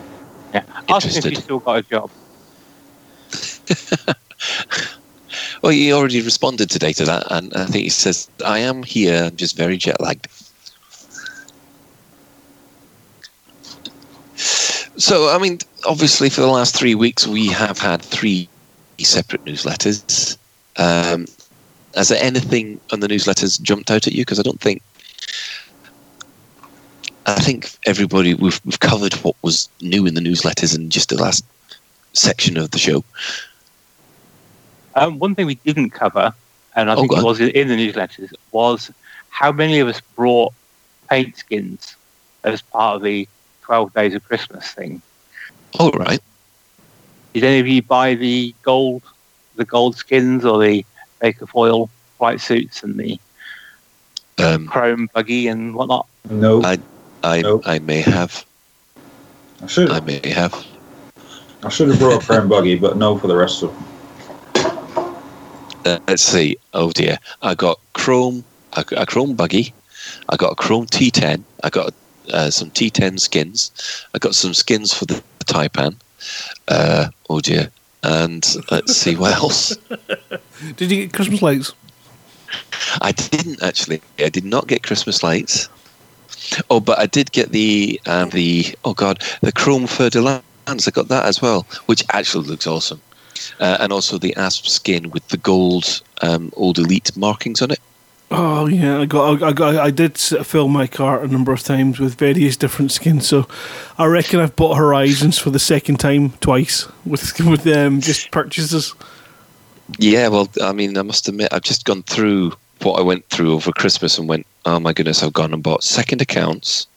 Yeah, 0.54 0.64
ask 0.90 1.06
him 1.06 1.10
if 1.12 1.16
Interested. 1.18 1.44
still 1.44 1.60
got 1.60 1.78
a 1.78 1.82
job. 1.84 2.10
well, 5.62 5.72
he 5.72 5.94
already 5.94 6.22
responded 6.22 6.70
today 6.70 6.94
to 6.94 7.06
that, 7.06 7.24
and 7.30 7.54
I 7.54 7.66
think 7.66 7.84
he 7.84 7.90
says, 7.90 8.30
"I 8.46 8.60
am 8.60 8.82
here. 8.84 9.26
I'm 9.26 9.36
just 9.36 9.56
very 9.56 9.78
jet 9.78 10.02
lagged." 10.02 10.28
So, 14.36 15.30
I 15.30 15.38
mean, 15.38 15.60
obviously, 15.86 16.30
for 16.30 16.42
the 16.42 16.48
last 16.48 16.76
three 16.76 16.96
weeks, 16.96 17.28
we 17.28 17.48
have 17.48 17.78
had 17.78 18.02
three 18.02 18.50
separate 19.00 19.46
newsletters. 19.46 20.38
Um, 20.78 21.26
has 21.96 22.10
there 22.10 22.22
anything 22.22 22.80
on 22.92 23.00
the 23.00 23.08
newsletters 23.08 23.62
jumped 23.62 23.92
out 23.92 24.08
at 24.08 24.14
you? 24.14 24.22
Because 24.22 24.40
I 24.40 24.44
don't 24.44 24.60
think. 24.60 24.82
I 27.38 27.42
think 27.42 27.70
everybody 27.86 28.34
we've 28.34 28.60
we've 28.66 28.80
covered 28.80 29.14
what 29.16 29.36
was 29.42 29.70
new 29.82 30.06
in 30.06 30.14
the 30.16 30.22
newsletters 30.22 30.76
in 30.76 30.90
just 30.90 31.10
the 31.10 31.18
last 31.22 31.46
section 32.14 32.58
of 32.58 32.72
the 32.72 32.80
show. 32.80 33.04
Um, 34.96 35.20
one 35.20 35.36
thing 35.36 35.46
we 35.46 35.56
didn't 35.56 35.92
cover, 35.92 36.34
and 36.76 36.90
I 36.90 36.96
Oh, 36.96 37.02
think 37.02 37.12
go 37.12 37.20
it 37.20 37.24
was 37.24 37.40
in 37.40 37.50
in 37.50 37.68
the 37.68 37.76
newsletters, 37.76 38.34
was 38.52 38.92
how 39.30 39.52
many 39.52 39.80
of 39.80 39.88
us 39.88 40.02
brought 40.16 40.54
paint 41.10 41.38
skins 41.38 41.96
as 42.44 42.62
part 42.62 42.96
of 42.98 43.04
the 43.04 43.28
12 43.62 43.94
Days 43.94 44.14
of 44.16 44.24
Christmas 44.24 44.72
thing. 44.72 45.02
All 45.80 45.92
right. 45.92 46.20
Did 47.34 47.44
any 47.44 47.60
of 47.60 47.68
you 47.68 47.82
buy 47.84 48.16
the 48.16 48.56
gold, 48.64 49.04
the 49.56 49.66
gold 49.66 49.96
skins 49.96 50.44
or 50.46 50.60
the 50.62 50.84
Baker 51.20 51.46
foil 51.46 51.90
white 52.18 52.42
suits 52.42 52.82
and 52.84 52.98
the 53.00 53.20
Um, 54.40 54.68
chrome 54.68 55.10
buggy 55.14 55.48
and 55.48 55.76
whatnot? 55.76 56.08
No, 56.30 56.64
I- 56.64 56.80
I 57.24 57.42
Nope. 57.42 57.64
I 57.66 57.80
may 57.80 58.02
have. 58.02 58.46
I 59.62 59.68
should 59.68 59.90
I 59.90 60.00
may 60.00 60.22
have. 60.30 60.54
I 61.64 61.70
should 61.70 61.90
have 61.90 62.00
brought 62.00 62.24
a 62.24 62.26
chrome 62.26 62.48
buggy, 62.48 62.76
but 62.76 62.98
no 62.98 63.18
for 63.18 63.28
the 63.28 63.36
rest 63.36 63.64
of 63.64 63.74
them. 63.74 63.86
Uh, 65.86 66.00
let's 66.08 66.24
see. 66.24 66.58
Oh 66.74 66.92
dear. 66.92 67.18
I 67.42 67.56
got 67.56 67.80
Chrome. 67.94 68.44
I 68.74 68.84
got 68.84 69.02
a 69.02 69.06
Chrome 69.06 69.36
buggy. 69.36 69.74
I 70.30 70.36
got 70.36 70.52
a 70.52 70.56
Chrome 70.56 70.86
T10. 70.86 71.44
I 71.64 71.70
got 71.70 71.94
uh, 72.32 72.50
some 72.50 72.70
T10 72.72 73.20
skins. 73.20 73.72
I 74.14 74.20
got 74.20 74.36
some 74.36 74.54
skins 74.54 74.94
for 74.94 75.06
the 75.06 75.22
Taipan. 75.46 75.96
Uh, 76.68 77.10
oh 77.30 77.40
dear. 77.40 77.72
And 78.04 78.46
let's 78.72 78.96
see 78.96 79.16
what 79.16 79.34
else. 79.34 79.76
Did 80.78 80.92
you 80.92 81.02
get 81.06 81.14
Christmas 81.14 81.42
lights? 81.42 81.74
I 83.02 83.12
didn't 83.12 83.62
actually. 83.62 84.02
I 84.20 84.30
did 84.30 84.46
not 84.46 84.68
get 84.68 84.84
Christmas 84.84 85.22
lights. 85.22 85.70
Oh, 86.70 86.80
but 86.80 87.00
I 87.00 87.06
did 87.06 87.32
get 87.32 87.52
the 87.52 88.00
um, 88.06 88.30
the 88.30 88.76
oh 88.86 88.94
god 88.94 89.24
the 89.42 89.52
Chrome 89.52 89.88
Fer 89.88 90.10
de 90.10 90.22
Lance. 90.22 90.88
I 90.88 90.92
got 90.92 91.08
that 91.08 91.26
as 91.26 91.42
well, 91.42 91.66
which 91.88 92.04
actually 92.14 92.48
looks 92.48 92.68
awesome. 92.68 93.02
Uh, 93.60 93.78
and 93.80 93.92
also 93.92 94.18
the 94.18 94.36
asp 94.36 94.66
skin 94.66 95.12
with 95.12 95.28
the 95.30 95.38
gold 95.38 96.02
um, 96.22 96.52
old 96.56 96.78
elite 96.78 97.16
markings 97.16 97.62
on 97.62 97.72
it. 97.72 97.80
Oh 98.32 98.68
yeah, 98.68 99.00
I 99.00 99.06
got, 99.06 99.42
I 99.42 99.52
got, 99.54 99.76
I 99.78 99.90
did 99.90 100.16
fill 100.18 100.68
my 100.68 100.86
cart 100.86 101.24
a 101.24 101.28
number 101.28 101.52
of 101.52 101.64
times 101.64 102.00
with 102.00 102.14
various 102.14 102.56
different 102.56 102.92
skins. 102.92 103.28
So, 103.28 103.48
I 103.98 104.06
reckon 104.06 104.40
I've 104.40 104.56
bought 104.56 104.78
Horizons 104.78 105.40
for 105.40 105.50
the 105.50 105.58
second 105.58 105.98
time 105.98 106.32
twice 106.40 106.88
with 107.06 107.40
with 107.46 107.66
um, 107.66 108.02
just 108.02 108.30
purchases. 108.30 108.94
Yeah, 109.98 110.28
well, 110.28 110.48
I 110.62 110.74
mean, 110.74 110.96
I 110.98 111.02
must 111.02 111.28
admit, 111.28 111.52
I've 111.52 111.64
just 111.64 111.86
gone 111.86 112.04
through 112.04 112.54
what 112.82 113.00
I 113.00 113.02
went 113.02 113.28
through 113.30 113.54
over 113.54 113.72
Christmas 113.72 114.20
and 114.20 114.30
went, 114.30 114.46
oh 114.66 114.80
my 114.80 114.94
goodness, 114.94 115.24
I've 115.24 115.34
gone 115.34 115.54
and 115.54 115.64
bought 115.64 115.84
second 115.84 116.22
accounts. 116.22 116.88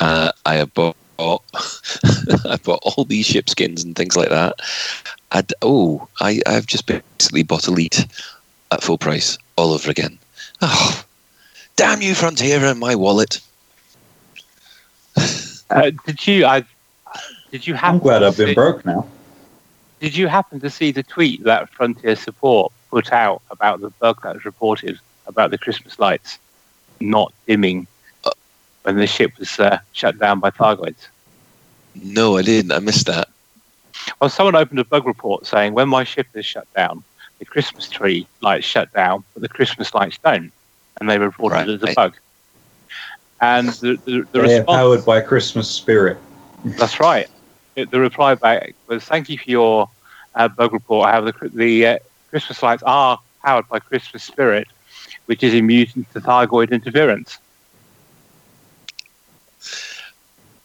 Uh, 0.00 0.32
I 0.46 0.54
have 0.56 0.72
bought, 0.74 0.96
I 1.18 2.58
bought 2.62 2.80
all 2.82 3.04
these 3.04 3.26
ship 3.26 3.48
skins 3.48 3.84
and 3.84 3.94
things 3.94 4.16
like 4.16 4.30
that. 4.30 4.60
I'd, 5.32 5.52
oh, 5.62 6.08
I, 6.20 6.40
I've 6.46 6.66
just 6.66 6.86
basically 6.86 7.42
bought 7.42 7.68
Elite 7.68 8.06
at 8.70 8.82
full 8.82 8.98
price 8.98 9.38
all 9.56 9.72
over 9.72 9.90
again. 9.90 10.18
Oh, 10.62 11.04
damn 11.76 12.02
you, 12.02 12.14
Frontier, 12.14 12.64
and 12.64 12.80
my 12.80 12.94
wallet. 12.94 13.40
Uh, 15.70 15.92
did 16.04 16.26
you? 16.26 16.44
I 16.44 16.64
did 17.52 17.64
you 17.64 17.74
happen? 17.74 17.86
I'm 17.86 17.94
happen? 17.94 17.98
glad 18.00 18.22
I've 18.24 18.36
been 18.36 18.48
to, 18.48 18.54
broke 18.56 18.84
now. 18.84 19.06
Did 20.00 20.16
you 20.16 20.26
happen 20.26 20.58
to 20.58 20.68
see 20.68 20.90
the 20.90 21.04
tweet 21.04 21.44
that 21.44 21.68
Frontier 21.70 22.16
Support 22.16 22.72
put 22.90 23.12
out 23.12 23.40
about 23.52 23.80
the 23.80 23.90
bug 23.90 24.20
that 24.24 24.34
was 24.34 24.44
reported 24.44 24.98
about 25.28 25.52
the 25.52 25.58
Christmas 25.58 25.96
lights 26.00 26.40
not 27.00 27.32
dimming 27.46 27.86
when 28.82 28.96
the 28.96 29.06
ship 29.06 29.32
was 29.38 29.58
uh, 29.58 29.78
shut 29.92 30.18
down 30.18 30.40
by 30.40 30.50
Thargoids? 30.50 31.08
No, 31.94 32.36
I 32.36 32.42
didn't. 32.42 32.72
I 32.72 32.78
missed 32.78 33.06
that. 33.06 33.28
Well, 34.20 34.30
someone 34.30 34.56
opened 34.56 34.78
a 34.78 34.84
bug 34.84 35.06
report 35.06 35.46
saying 35.46 35.74
when 35.74 35.88
my 35.88 36.04
ship 36.04 36.26
is 36.34 36.46
shut 36.46 36.66
down, 36.76 37.04
the 37.38 37.44
Christmas 37.46 37.88
tree 37.88 38.28
lights 38.42 38.66
shut 38.66 38.92
down, 38.92 39.24
but 39.34 39.42
the 39.42 39.48
Christmas 39.48 39.94
lights 39.94 40.18
don't, 40.22 40.52
and 41.00 41.08
they 41.08 41.18
reported 41.18 41.56
Right. 41.56 41.68
it 41.68 41.82
as 41.82 41.90
a 41.90 41.94
bug. 41.94 42.14
And 43.40 43.68
the 43.68 43.98
the, 44.04 44.24
the 44.32 44.40
They're 44.40 44.58
response 44.58 44.66
powered 44.66 45.04
by 45.04 45.20
Christmas 45.20 45.70
spirit. 45.70 46.18
That's 46.76 47.00
right. 47.00 47.26
It- 47.76 47.90
The 47.90 48.00
reply 48.00 48.34
back 48.34 48.74
was, 48.88 49.04
"Thank 49.04 49.28
you 49.28 49.38
for 49.38 49.50
your 49.50 49.86
uh, 50.34 50.48
bug 50.48 50.72
report. 50.72 51.08
However, 51.10 51.32
the, 51.40 51.48
the 51.54 51.86
uh, 51.86 51.98
Christmas 52.28 52.62
lights 52.62 52.82
are 52.84 53.18
powered 53.44 53.66
by 53.70 53.78
Christmas 53.80 54.22
spirit, 54.24 54.66
which 55.30 55.44
is 55.44 55.54
immune 55.54 56.04
to 56.12 56.20
Thargoid 56.20 56.72
interference." 56.72 57.38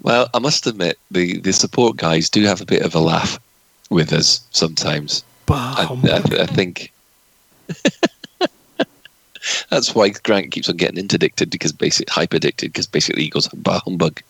Well, 0.01 0.27
I 0.33 0.39
must 0.39 0.67
admit, 0.67 0.97
the, 1.11 1.39
the 1.39 1.53
support 1.53 1.97
guys 1.97 2.29
do 2.29 2.43
have 2.43 2.61
a 2.61 2.65
bit 2.65 2.81
of 2.81 2.93
a 2.95 2.99
laugh 2.99 3.39
with 3.89 4.11
us 4.11 4.41
sometimes. 4.51 5.23
I, 5.49 5.87
I, 6.11 6.41
I 6.41 6.45
think 6.47 6.91
that's 9.69 9.93
why 9.93 10.09
Grant 10.09 10.51
keeps 10.51 10.69
on 10.69 10.77
getting 10.77 10.97
interdicted 10.97 11.49
because 11.49 11.71
basically 11.71 12.11
hyperdicted 12.11 12.71
because 12.71 12.87
basically 12.87 13.23
he 13.23 13.29
goes 13.29 13.47
bah 13.49 13.81
humbug. 13.85 14.21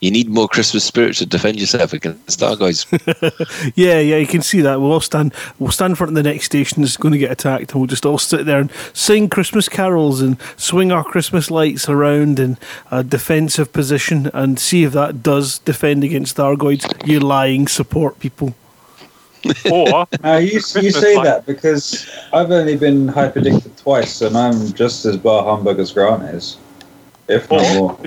You 0.00 0.10
need 0.10 0.28
more 0.28 0.48
Christmas 0.48 0.84
spirit 0.84 1.16
to 1.16 1.26
defend 1.26 1.58
yourself 1.58 1.92
against 1.92 2.38
Starguys. 2.38 2.86
Yeah, 3.74 3.98
yeah, 4.00 4.16
you 4.16 4.26
can 4.26 4.42
see 4.42 4.60
that. 4.62 4.80
We'll 4.80 4.92
all 4.92 5.00
stand. 5.00 5.34
We'll 5.58 5.70
stand 5.70 5.92
in 5.92 5.96
front 5.96 6.10
of 6.10 6.14
the 6.14 6.22
next 6.22 6.46
station 6.46 6.82
that's 6.82 6.96
going 6.96 7.12
to 7.12 7.18
get 7.18 7.30
attacked, 7.30 7.72
and 7.72 7.80
we'll 7.80 7.88
just 7.88 8.06
all 8.06 8.18
sit 8.18 8.46
there 8.46 8.60
and 8.60 8.70
sing 8.92 9.28
Christmas 9.28 9.68
carols 9.68 10.20
and 10.20 10.38
swing 10.56 10.92
our 10.92 11.04
Christmas 11.04 11.50
lights 11.50 11.88
around 11.88 12.38
in 12.38 12.58
a 12.90 13.02
defensive 13.02 13.72
position 13.72 14.30
and 14.32 14.58
see 14.58 14.84
if 14.84 14.92
that 14.92 15.22
does 15.22 15.58
defend 15.58 16.04
against 16.04 16.36
Thargoids. 16.36 17.06
You 17.06 17.20
lying 17.20 17.66
support 17.68 18.18
people. 18.18 18.54
Or 19.70 20.06
Now 20.22 20.36
you 20.36 20.52
you 20.52 20.60
say 20.60 21.16
light. 21.16 21.24
that 21.24 21.46
because 21.46 22.08
I've 22.32 22.50
only 22.50 22.76
been 22.76 23.08
hyperdicted 23.08 23.76
twice, 23.76 24.20
and 24.22 24.36
I'm 24.36 24.72
just 24.72 25.04
as 25.04 25.16
bar 25.16 25.44
humbug 25.44 25.78
as 25.78 25.92
Grant 25.92 26.22
is, 26.24 26.56
if 27.28 27.50
not 27.50 27.74
more. 27.74 27.98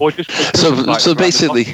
or 0.00 0.10
just 0.12 0.30
So- 0.56 0.72
Christmas 0.74 1.02
so 1.04 1.14
basically- 1.14 1.64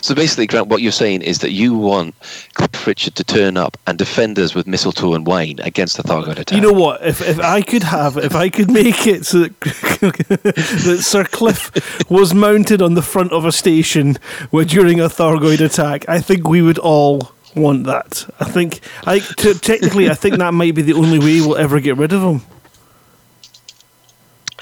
so 0.00 0.14
basically, 0.14 0.46
Grant, 0.46 0.68
what 0.68 0.80
you're 0.80 0.92
saying 0.92 1.20
is 1.20 1.40
that 1.40 1.50
you 1.50 1.74
want 1.76 2.14
Cliff 2.54 2.86
Richard 2.86 3.14
to 3.16 3.24
turn 3.24 3.58
up 3.58 3.76
and 3.86 3.98
defend 3.98 4.38
us 4.38 4.54
with 4.54 4.66
mistletoe 4.66 5.12
and 5.12 5.26
wine 5.26 5.56
against 5.62 5.98
the 5.98 6.02
Thargoid 6.02 6.38
attack. 6.38 6.52
You 6.52 6.62
know 6.62 6.72
what? 6.72 7.04
If 7.04 7.20
if 7.20 7.38
I 7.38 7.60
could 7.60 7.82
have, 7.82 8.16
if 8.16 8.34
I 8.34 8.48
could 8.48 8.70
make 8.70 9.06
it 9.06 9.26
so 9.26 9.40
that, 9.40 9.60
that 10.84 10.98
Sir 11.02 11.24
Cliff 11.24 11.70
was 12.10 12.32
mounted 12.32 12.80
on 12.80 12.94
the 12.94 13.02
front 13.02 13.32
of 13.32 13.44
a 13.44 13.52
station 13.52 14.16
where 14.50 14.64
during 14.64 15.00
a 15.00 15.08
Thargoid 15.10 15.60
attack, 15.60 16.08
I 16.08 16.18
think 16.20 16.48
we 16.48 16.62
would 16.62 16.78
all 16.78 17.32
want 17.54 17.84
that. 17.86 18.26
I 18.40 18.44
think, 18.44 18.80
I 19.06 19.18
t- 19.20 19.54
technically, 19.54 20.10
I 20.10 20.14
think 20.14 20.38
that 20.38 20.52
might 20.54 20.74
be 20.74 20.82
the 20.82 20.94
only 20.94 21.18
way 21.18 21.40
we'll 21.40 21.56
ever 21.56 21.80
get 21.80 21.96
rid 21.96 22.12
of 22.12 22.22
him. 22.22 22.42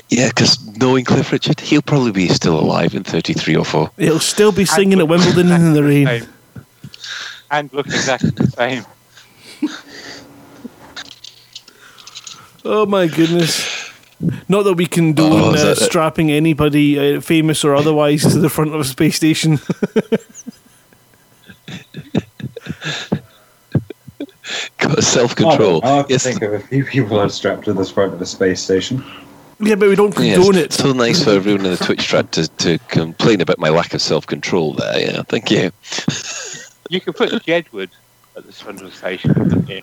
Yeah, 0.08 0.28
because 0.28 0.64
knowing 0.76 1.04
Cliff 1.06 1.32
Richard, 1.32 1.58
he'll 1.60 1.80
probably 1.82 2.12
be 2.12 2.28
still 2.28 2.58
alive 2.60 2.94
in 2.94 3.02
33 3.02 3.56
or 3.56 3.64
4. 3.64 3.90
He'll 3.98 4.20
still 4.20 4.52
be 4.52 4.66
singing 4.66 4.98
at 5.00 5.08
Wimbledon 5.08 5.50
in 5.50 5.72
the 5.72 5.82
rain. 5.82 6.06
Same. 6.06 6.28
And 7.50 7.72
look 7.72 7.86
exactly 7.86 8.30
the 8.30 8.46
same. 8.46 8.84
Oh 12.64 12.86
my 12.86 13.06
goodness. 13.06 13.90
Not 14.48 14.62
that 14.64 14.74
we 14.74 14.86
condone 14.86 15.56
Oh, 15.56 15.70
uh, 15.70 15.74
strapping 15.74 16.30
anybody, 16.30 17.16
uh, 17.16 17.20
famous 17.20 17.64
or 17.64 17.74
otherwise, 17.74 18.22
to 18.22 18.38
the 18.38 18.48
front 18.48 18.72
of 18.74 18.80
a 18.80 18.84
space 18.84 19.16
station. 19.16 19.58
Got 24.78 25.02
self 25.02 25.36
control. 25.36 25.80
I 25.84 25.96
have 25.96 26.10
Yes, 26.10 26.24
think 26.24 26.42
of 26.42 26.52
a 26.52 26.60
few 26.60 26.84
people 26.84 27.20
I'd 27.20 27.30
strapped 27.30 27.64
to 27.64 27.72
the 27.72 27.84
front 27.84 28.14
of 28.14 28.20
a 28.20 28.26
space 28.26 28.60
station. 28.60 29.04
yeah, 29.60 29.74
but 29.76 29.88
we 29.88 29.94
don't 29.94 30.16
yes. 30.18 30.36
condone 30.36 30.56
it. 30.56 30.72
So 30.72 30.92
nice 30.92 31.22
for 31.24 31.30
everyone 31.30 31.64
in 31.64 31.72
the 31.72 31.84
Twitch 31.84 32.06
chat 32.06 32.32
to, 32.32 32.48
to 32.48 32.78
complain 32.88 33.40
about 33.40 33.58
my 33.58 33.68
lack 33.68 33.94
of 33.94 34.02
self 34.02 34.26
control 34.26 34.72
there. 34.74 35.00
Yeah, 35.00 35.22
thank 35.22 35.50
you. 35.50 35.70
You 36.90 37.00
can 37.00 37.14
put 37.14 37.30
Jedward 37.30 37.88
at 38.36 38.44
the 38.44 38.52
front 38.52 38.82
of 38.82 38.90
the 38.90 38.94
station, 38.94 39.32
couldn't 39.32 39.66
you? 39.66 39.80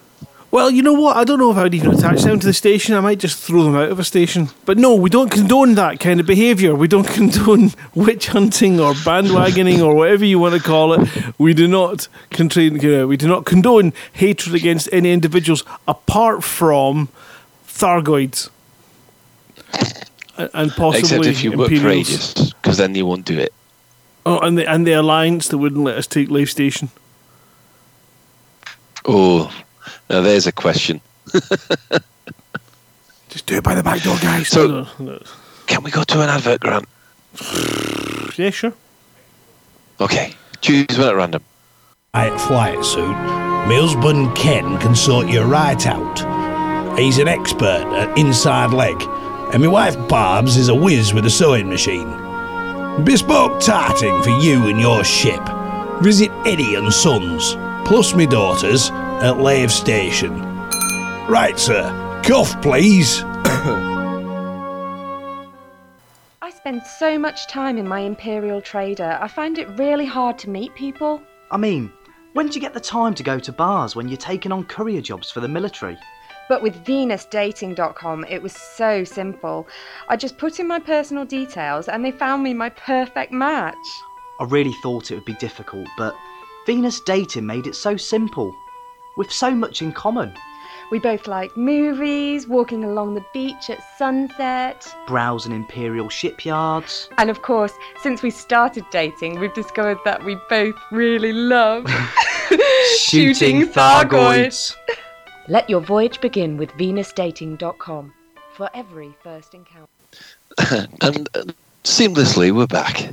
Well, 0.52 0.72
you 0.72 0.82
know 0.82 0.94
what? 0.94 1.16
I 1.16 1.26
don't 1.26 1.38
know 1.38 1.52
if 1.52 1.58
I 1.58 1.64
would 1.64 1.76
even 1.76 1.94
attach 1.94 2.24
them 2.24 2.40
to 2.40 2.48
the 2.48 2.54
station. 2.54 2.96
I 2.96 3.02
might 3.02 3.20
just 3.20 3.38
throw 3.40 3.64
them 3.64 3.76
out 3.76 3.90
of 3.92 4.00
a 4.00 4.04
station. 4.04 4.50
But 4.66 4.80
no, 4.80 4.96
we 4.96 5.10
don't 5.10 5.30
condone 5.30 5.76
that 5.76 6.00
kind 6.00 6.20
of 6.20 6.26
behaviour. 6.26 6.74
We 6.74 6.88
don't 6.88 7.08
condone 7.14 7.72
witch 7.94 8.28
hunting 8.30 8.80
or 8.80 8.94
bandwagoning 8.94 9.80
or 9.86 9.94
whatever 9.94 10.26
you 10.26 10.40
want 10.40 10.56
to 10.56 10.62
call 10.62 10.94
it. 10.94 11.08
We 11.38 11.54
do 11.54 11.68
not 11.68 12.08
you 12.38 12.46
uh, 12.46 12.82
know, 12.82 13.08
we 13.08 13.16
do 13.16 13.28
not 13.28 13.46
condone 13.46 13.94
hatred 14.14 14.56
against 14.56 14.90
any 14.92 15.12
individuals 15.12 15.64
apart 15.88 16.44
from 16.44 17.10
Thargoids. 17.68 18.50
And 20.38 20.72
possibly 20.72 21.00
Except 21.00 21.26
if 21.26 21.44
you 21.44 21.52
work 21.52 21.68
for 21.68 21.76
Imperials. 21.76 22.10
Aegis, 22.10 22.54
because 22.54 22.78
then 22.78 22.96
you 22.96 23.06
won't 23.06 23.26
do 23.26 23.38
it. 23.38 23.54
Oh, 24.26 24.40
and 24.40 24.58
the 24.58 24.66
and 24.70 24.88
the 24.88 24.94
alliance 24.94 25.48
that 25.50 25.58
wouldn't 25.58 25.84
let 25.84 25.98
us 25.98 26.08
take 26.08 26.30
Lave 26.30 26.50
Station. 26.50 26.90
Oh, 29.06 29.52
now 30.10 30.22
there's 30.22 30.48
a 30.48 30.52
question. 30.52 31.02
Just 33.30 33.46
do 33.46 33.56
it 33.58 33.64
by 33.64 33.76
the 33.76 33.84
back 33.84 34.02
door, 34.02 34.18
guys. 34.22 34.48
So- 34.48 34.68
No, 34.68 34.88
no, 35.00 35.12
no. 35.14 35.20
Can 35.68 35.84
we 35.84 35.92
go 35.92 36.04
to 36.04 36.22
an 36.22 36.30
advert, 36.30 36.62
Grant? 36.62 36.88
Yeah, 38.38 38.50
sure. 38.50 38.74
Okay, 40.02 40.34
choose 40.62 40.88
one 40.98 41.10
at 41.10 41.16
random. 41.16 41.44
Right 42.16 42.42
flight 42.42 42.84
suit, 42.84 43.08
my 43.12 43.76
husband 43.80 44.36
Ken 44.36 44.80
can 44.80 44.96
sort 44.96 45.28
you 45.28 45.42
right 45.44 45.86
out. 45.86 46.98
He's 46.98 47.20
an 47.20 47.28
expert 47.28 47.86
at 47.94 48.18
inside 48.18 48.72
leg, 48.74 48.96
and 49.54 49.62
my 49.62 49.68
wife 49.68 49.96
Barb's 50.08 50.58
is 50.58 50.70
a 50.70 50.74
whiz 50.76 51.14
with 51.14 51.26
a 51.26 51.30
sewing 51.30 51.70
machine. 51.70 52.10
Bespoke 53.04 53.60
tarting 53.60 54.24
for 54.24 54.32
you 54.40 54.68
and 54.70 54.80
your 54.82 55.04
ship. 55.04 55.42
Visit 56.02 56.32
Eddie 56.48 56.76
and 56.76 56.92
Sons, 56.92 57.56
plus 57.88 58.16
me 58.16 58.26
daughters, 58.26 58.90
at 59.22 59.40
Lave 59.40 59.72
Station. 59.72 60.34
Right, 61.28 61.60
sir. 61.60 62.22
Cuff, 62.24 62.62
please. 62.62 63.22
I 66.42 66.52
spend 66.56 66.84
so 66.84 67.20
much 67.20 67.48
time 67.50 67.78
in 67.78 67.88
my 67.88 68.00
Imperial 68.00 68.62
Trader, 68.62 69.18
I 69.22 69.28
find 69.28 69.58
it 69.58 69.68
really 69.78 70.06
hard 70.06 70.38
to 70.40 70.50
meet 70.50 70.74
people. 70.74 71.22
I 71.52 71.58
mean, 71.58 71.92
when 72.34 72.48
do 72.48 72.54
you 72.54 72.62
get 72.62 72.74
the 72.74 72.80
time 72.80 73.14
to 73.16 73.24
go 73.24 73.40
to 73.40 73.52
bars 73.52 73.96
when 73.96 74.08
you're 74.08 74.18
taking 74.18 74.52
on 74.54 74.64
courier 74.64 75.02
jobs 75.02 75.30
for 75.30 75.42
the 75.42 75.48
military? 75.48 75.98
But 76.48 76.62
with 76.62 76.86
VenusDating.com, 76.86 78.26
it 78.30 78.42
was 78.42 78.54
so 78.54 79.04
simple. 79.04 79.68
I 80.08 80.16
just 80.16 80.38
put 80.38 80.60
in 80.60 80.68
my 80.68 80.80
personal 80.80 81.26
details 81.26 81.90
and 81.90 82.04
they 82.06 82.12
found 82.12 82.42
me 82.42 82.54
my 82.54 82.70
perfect 82.70 83.34
match. 83.34 83.76
I 84.40 84.46
really 84.46 84.74
thought 84.82 85.12
it 85.12 85.16
would 85.16 85.26
be 85.26 85.34
difficult, 85.34 85.88
but 85.98 86.16
Venus 86.66 87.02
Dating 87.02 87.46
made 87.46 87.68
it 87.68 87.76
so 87.76 87.98
simple. 87.98 88.56
With 89.20 89.34
so 89.34 89.52
much 89.52 89.82
in 89.82 89.92
common. 89.92 90.32
We 90.92 91.00
both 91.00 91.28
like 91.28 91.58
movies, 91.58 92.48
walking 92.48 92.86
along 92.86 93.16
the 93.16 93.26
beach 93.34 93.70
at 93.70 93.84
sunset. 93.98 94.88
Browsing 95.08 95.52
Imperial 95.52 96.08
shipyards. 96.08 97.10
And 97.18 97.30
of 97.30 97.42
course, 97.42 97.74
since 98.02 98.24
we 98.24 98.30
started 98.30 98.86
dating, 98.92 99.42
we've 99.42 99.54
discovered 99.54 99.98
that 100.06 100.24
we 100.24 100.38
both 100.50 100.76
really 100.94 101.34
love 101.34 101.86
shooting 102.98 103.68
Thargoids. 103.68 104.78
Let 105.50 105.70
your 105.70 105.82
voyage 105.82 106.22
begin 106.22 106.56
with 106.56 106.72
VenusDating.com 106.72 108.14
for 108.54 108.70
every 108.74 109.14
first 109.22 109.54
encounter. 109.54 109.90
and 111.02 111.28
uh, 111.36 111.44
seamlessly 111.84 112.54
we're 112.54 112.68
back. 112.68 113.10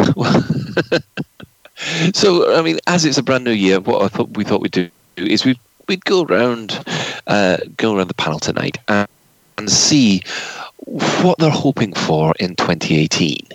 so, 2.12 2.58
I 2.58 2.62
mean, 2.62 2.80
as 2.88 3.04
it's 3.04 3.18
a 3.18 3.22
brand 3.22 3.44
new 3.44 3.52
year, 3.52 3.78
what 3.78 4.02
I 4.02 4.08
thought 4.08 4.36
we 4.36 4.42
thought 4.42 4.60
we'd 4.60 4.72
do 4.72 4.90
is 5.16 5.44
we'd 5.44 5.58
we'd 5.88 6.04
go 6.04 6.22
around, 6.22 6.82
uh, 7.26 7.58
go 7.76 7.96
around 7.96 8.08
the 8.08 8.14
panel 8.14 8.38
tonight 8.38 8.78
and, 8.88 9.08
and 9.58 9.70
see 9.70 10.22
what 10.86 11.38
they're 11.38 11.50
hoping 11.50 11.92
for 11.92 12.34
in 12.40 12.56
2018. 12.56 13.46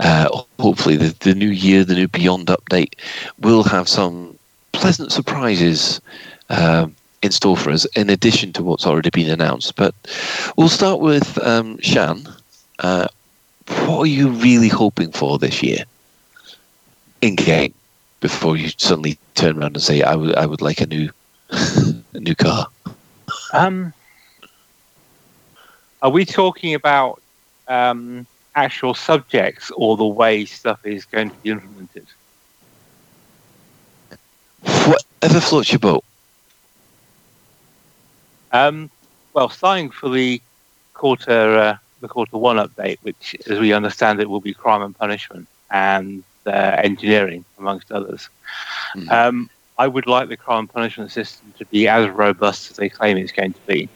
Uh, 0.00 0.42
hopefully, 0.58 0.96
the, 0.96 1.14
the 1.20 1.34
new 1.34 1.50
year, 1.50 1.84
the 1.84 1.94
new 1.94 2.08
Beyond 2.08 2.46
update, 2.48 2.94
will 3.38 3.62
have 3.64 3.88
some 3.88 4.38
pleasant 4.72 5.12
surprises. 5.12 6.00
Um, 6.48 6.96
in 7.22 7.30
store 7.30 7.54
for 7.54 7.70
us, 7.70 7.84
in 7.96 8.08
addition 8.08 8.50
to 8.50 8.62
what's 8.62 8.86
already 8.86 9.10
been 9.10 9.28
announced. 9.28 9.76
But 9.76 9.94
we'll 10.56 10.70
start 10.70 11.00
with 11.00 11.36
um, 11.44 11.78
Shan. 11.80 12.26
Uh, 12.78 13.08
what 13.84 13.98
are 13.98 14.06
you 14.06 14.30
really 14.30 14.68
hoping 14.68 15.12
for 15.12 15.38
this 15.38 15.62
year 15.62 15.84
in 17.20 17.34
game 17.34 17.74
before 18.20 18.56
you 18.56 18.70
suddenly 18.76 19.18
turn 19.34 19.58
around 19.58 19.76
and 19.76 19.82
say, 19.82 20.02
"I 20.02 20.14
would, 20.14 20.34
I 20.36 20.46
would 20.46 20.60
like 20.60 20.80
a 20.80 20.86
new, 20.86 21.10
a 21.50 22.20
new 22.20 22.34
car"? 22.34 22.68
Um, 23.52 23.92
are 26.02 26.10
we 26.10 26.24
talking 26.24 26.74
about 26.74 27.20
um, 27.68 28.26
actual 28.54 28.94
subjects 28.94 29.70
or 29.76 29.96
the 29.96 30.06
way 30.06 30.44
stuff 30.44 30.84
is 30.86 31.04
going 31.04 31.30
to 31.30 31.36
be 31.38 31.50
implemented? 31.50 32.06
Whatever 34.62 35.40
floats 35.40 35.72
your 35.72 35.78
boat. 35.78 36.04
Um, 38.52 38.90
well, 39.32 39.48
starting 39.48 39.90
for 39.90 40.08
the 40.08 40.40
quarter 40.94 41.56
uh, 41.58 41.76
the 42.00 42.08
quarter 42.08 42.36
one 42.36 42.56
update, 42.56 42.98
which, 43.02 43.36
as 43.48 43.58
we 43.58 43.72
understand 43.72 44.20
it, 44.20 44.28
will 44.28 44.40
be 44.40 44.54
crime 44.54 44.82
and 44.82 44.96
punishment 44.96 45.46
and 45.70 46.24
uh, 46.46 46.50
engineering, 46.82 47.44
amongst 47.58 47.92
others. 47.92 48.28
Mhm. 48.96 49.10
Um, 49.10 49.50
I 49.78 49.86
would 49.86 50.06
like 50.06 50.28
the 50.28 50.36
crime 50.36 50.66
punishment 50.66 51.10
system 51.10 51.54
to 51.58 51.64
be 51.66 51.88
as 51.88 52.08
robust 52.10 52.70
as 52.70 52.76
they 52.76 52.88
claim 52.88 53.16
it's 53.16 53.32
going 53.32 53.54
to 53.54 53.66
be. 53.66 53.88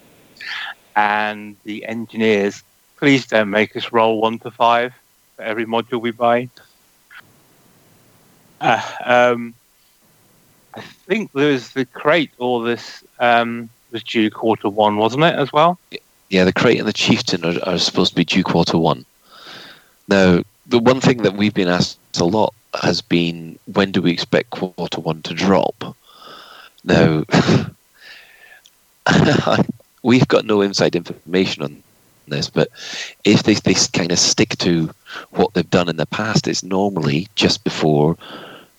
And 0.97 1.57
the 1.65 1.85
engineers, 1.85 2.63
please 2.97 3.27
don't 3.27 3.51
make 3.51 3.77
us 3.77 3.93
roll 3.93 4.21
one 4.21 4.39
to 4.41 4.51
five 4.51 4.95
for 5.37 5.43
every 5.43 5.67
module 5.67 6.01
we 6.01 6.11
buy. 6.11 6.49
Uh, 8.61 8.81
um, 9.05 9.55
I 10.75 10.81
think 10.81 11.33
there's 11.33 11.71
the 11.71 11.85
Krait 11.85 12.31
or 12.39 12.65
this 12.65 13.05
um, 13.19 13.69
was 13.91 14.03
due 14.03 14.31
quarter 14.31 14.69
one, 14.69 14.97
wasn't 14.97 15.25
it, 15.25 15.35
as 15.35 15.53
well? 15.53 15.79
Yeah, 16.31 16.45
the 16.45 16.53
Krait 16.53 16.79
and 16.79 16.89
the 16.89 16.93
chieftain 16.93 17.45
are, 17.45 17.63
are 17.69 17.79
supposed 17.79 18.11
to 18.13 18.17
be 18.17 18.25
due 18.25 18.43
quarter 18.43 18.79
one. 18.79 19.05
Now, 20.09 20.43
the 20.67 20.79
one 20.79 21.01
thing 21.01 21.19
that 21.23 21.35
we've 21.35 21.55
been 21.55 21.69
asked 21.69 21.99
a 22.19 22.25
lot 22.25 22.55
has 22.83 23.01
been 23.01 23.59
when 23.73 23.93
do 23.93 24.03
we 24.03 24.11
expect 24.11 24.51
quarter 24.51 25.01
one 25.01 25.23
to 25.23 25.35
drop? 25.35 25.97
Now, 26.85 27.25
we've 30.03 30.29
got 30.29 30.45
no 30.45 30.61
inside 30.61 30.97
information 30.97 31.63
on 31.63 31.83
this, 32.29 32.51
but 32.51 32.69
if 33.25 33.43
they, 33.43 33.55
they 33.55 33.75
kind 33.93 34.13
of 34.13 34.19
stick 34.19 34.57
to 34.59 34.91
what 35.31 35.55
they've 35.55 35.71
done 35.71 35.89
in 35.89 35.97
the 35.97 36.07
past, 36.07 36.49
it's 36.49 36.63
normally 36.63 37.29
just 37.35 37.65
before 37.65 38.17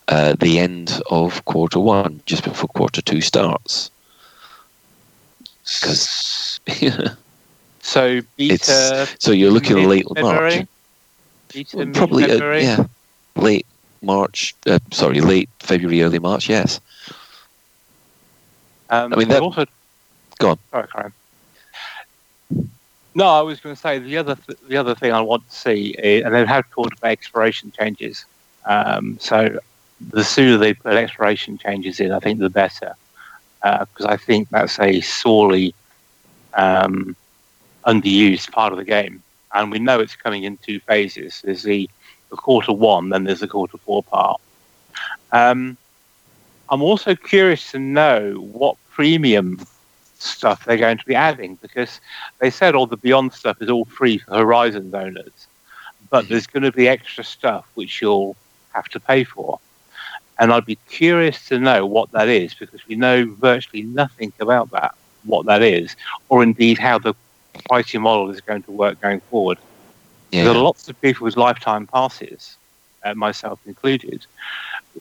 uh, 0.07 0.35
the 0.39 0.59
end 0.59 1.01
of 1.09 1.43
quarter 1.45 1.79
one, 1.79 2.21
just 2.25 2.43
before 2.43 2.69
quarter 2.69 3.01
two 3.01 3.21
starts. 3.21 3.89
Because 5.63 6.59
So 7.85 8.21
beta. 8.35 9.07
So 9.19 9.31
you're 9.31 9.51
looking 9.51 9.87
late 9.87 10.05
March. 10.19 10.65
Well, 11.73 11.87
probably 11.93 12.23
uh, 12.31 12.37
yeah 12.53 12.85
late 13.35 13.65
march 14.01 14.55
uh, 14.67 14.79
sorry 14.91 15.21
late 15.21 15.49
february 15.59 16.01
early 16.03 16.19
march 16.19 16.49
yes 16.49 16.79
Um, 18.89 19.13
I 19.13 19.15
mean, 19.17 19.29
that- 19.29 19.41
also, 19.41 19.65
go 20.39 20.49
on. 20.51 20.59
Sorry, 20.71 20.87
Karen. 20.93 21.13
No, 23.15 23.25
I 23.27 23.41
was 23.41 23.59
going 23.59 23.73
to 23.75 23.81
say 23.81 23.97
the 23.97 24.17
other 24.17 24.35
th- 24.35 24.59
the 24.67 24.77
other 24.77 24.93
thing 24.93 25.11
I 25.11 25.21
want 25.21 25.49
to 25.49 25.55
see, 25.55 25.95
is, 25.97 26.23
and 26.25 26.33
they 26.33 26.45
have 26.45 26.69
talked 26.69 26.97
about 26.97 27.11
exploration 27.11 27.71
changes. 27.71 28.25
Um, 28.65 29.17
so 29.19 29.57
the 30.11 30.23
sooner 30.23 30.57
they 30.57 30.73
put 30.73 30.93
exploration 30.93 31.57
changes 31.57 31.99
in, 31.99 32.11
I 32.11 32.19
think 32.19 32.39
the 32.39 32.49
better, 32.49 32.95
because 33.63 34.05
I 34.05 34.17
think 34.17 34.49
that's 34.49 34.79
a 34.79 34.99
sorely 35.01 35.73
um, 36.53 37.15
underused 37.85 38.51
part 38.51 38.73
of 38.73 38.77
the 38.77 38.83
game. 38.85 39.23
And 39.55 39.71
we 39.71 39.79
know 39.79 39.99
it's 39.99 40.15
coming 40.15 40.43
in 40.43 40.57
two 40.57 40.79
phases. 40.81 41.41
There's 41.43 41.63
the, 41.63 41.89
the 42.29 42.35
quarter 42.35 42.73
one, 42.73 43.09
then 43.09 43.23
there's 43.23 43.39
the 43.39 43.47
quarter 43.47 43.77
four 43.77 44.03
part. 44.03 44.39
Um, 45.31 45.77
I'm 46.69 46.81
also 46.81 47.15
curious 47.15 47.71
to 47.71 47.79
know 47.79 48.33
what 48.35 48.75
premium 48.89 49.65
stuff 50.17 50.65
they're 50.65 50.77
going 50.77 50.97
to 50.97 51.05
be 51.05 51.15
adding 51.15 51.55
because 51.61 52.01
they 52.39 52.49
said 52.49 52.75
all 52.75 52.87
the 52.87 52.97
Beyond 52.97 53.33
stuff 53.33 53.61
is 53.61 53.69
all 53.69 53.85
free 53.85 54.17
for 54.17 54.35
Horizons 54.35 54.93
owners, 54.93 55.47
but 56.09 56.23
mm-hmm. 56.23 56.33
there's 56.33 56.47
going 56.47 56.63
to 56.63 56.71
be 56.71 56.87
extra 56.87 57.23
stuff 57.23 57.65
which 57.75 58.01
you'll 58.01 58.35
have 58.73 58.89
to 58.89 58.99
pay 58.99 59.23
for. 59.23 59.59
And 60.37 60.51
I'd 60.51 60.65
be 60.65 60.77
curious 60.89 61.45
to 61.47 61.59
know 61.59 61.85
what 61.85 62.11
that 62.11 62.27
is 62.27 62.53
because 62.53 62.85
we 62.87 62.95
know 62.95 63.25
virtually 63.39 63.83
nothing 63.83 64.33
about 64.41 64.69
that, 64.71 64.95
what 65.23 65.45
that 65.45 65.61
is, 65.61 65.95
or 66.27 66.43
indeed 66.43 66.77
how 66.77 66.99
the 66.99 67.13
pricing 67.69 68.01
model 68.01 68.29
is 68.29 68.41
going 68.41 68.63
to 68.63 68.71
work 68.71 68.99
going 69.01 69.21
forward. 69.21 69.57
Yeah. 70.31 70.45
There 70.45 70.53
are 70.53 70.61
lots 70.61 70.87
of 70.89 70.99
people 71.01 71.25
with 71.25 71.37
lifetime 71.37 71.87
passes, 71.87 72.57
uh, 73.03 73.13
myself 73.13 73.59
included, 73.65 74.25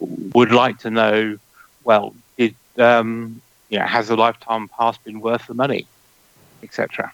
would 0.00 0.52
like 0.52 0.78
to 0.80 0.90
know 0.90 1.38
well, 1.84 2.14
did 2.36 2.54
um, 2.78 3.40
you 3.68 3.78
know, 3.78 3.84
has 3.84 4.08
the 4.08 4.16
lifetime 4.16 4.68
pass 4.68 4.98
been 4.98 5.20
worth 5.20 5.46
the 5.46 5.54
money, 5.54 5.86
etc. 6.62 7.12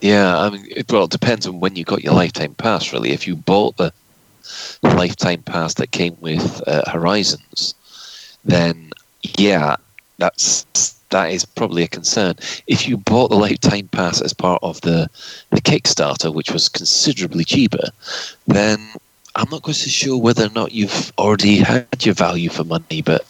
Yeah, 0.00 0.38
I 0.38 0.50
mean, 0.50 0.66
it, 0.70 0.90
well, 0.90 1.04
it 1.04 1.10
depends 1.10 1.46
on 1.46 1.60
when 1.60 1.76
you 1.76 1.84
got 1.84 2.02
your 2.02 2.14
lifetime 2.14 2.54
pass. 2.54 2.92
Really, 2.92 3.10
if 3.10 3.26
you 3.26 3.36
bought 3.36 3.76
the 3.76 3.92
lifetime 4.82 5.42
pass 5.42 5.74
that 5.74 5.90
came 5.90 6.16
with 6.20 6.62
uh, 6.66 6.88
Horizons, 6.90 7.74
then 8.44 8.90
yeah, 9.36 9.76
that's 10.18 10.99
that 11.10 11.30
is 11.30 11.44
probably 11.44 11.82
a 11.82 11.88
concern. 11.88 12.34
If 12.66 12.88
you 12.88 12.96
bought 12.96 13.30
the 13.30 13.36
lifetime 13.36 13.88
pass 13.88 14.20
as 14.20 14.32
part 14.32 14.62
of 14.62 14.80
the 14.80 15.08
the 15.50 15.60
Kickstarter, 15.60 16.32
which 16.32 16.50
was 16.50 16.68
considerably 16.68 17.44
cheaper, 17.44 17.88
then 18.46 18.80
I'm 19.36 19.48
not 19.50 19.62
quite 19.62 19.76
so 19.76 19.88
sure 19.88 20.18
whether 20.18 20.46
or 20.46 20.50
not 20.50 20.72
you've 20.72 21.12
already 21.18 21.58
had 21.58 22.04
your 22.04 22.14
value 22.14 22.50
for 22.50 22.64
money, 22.64 23.02
but 23.02 23.22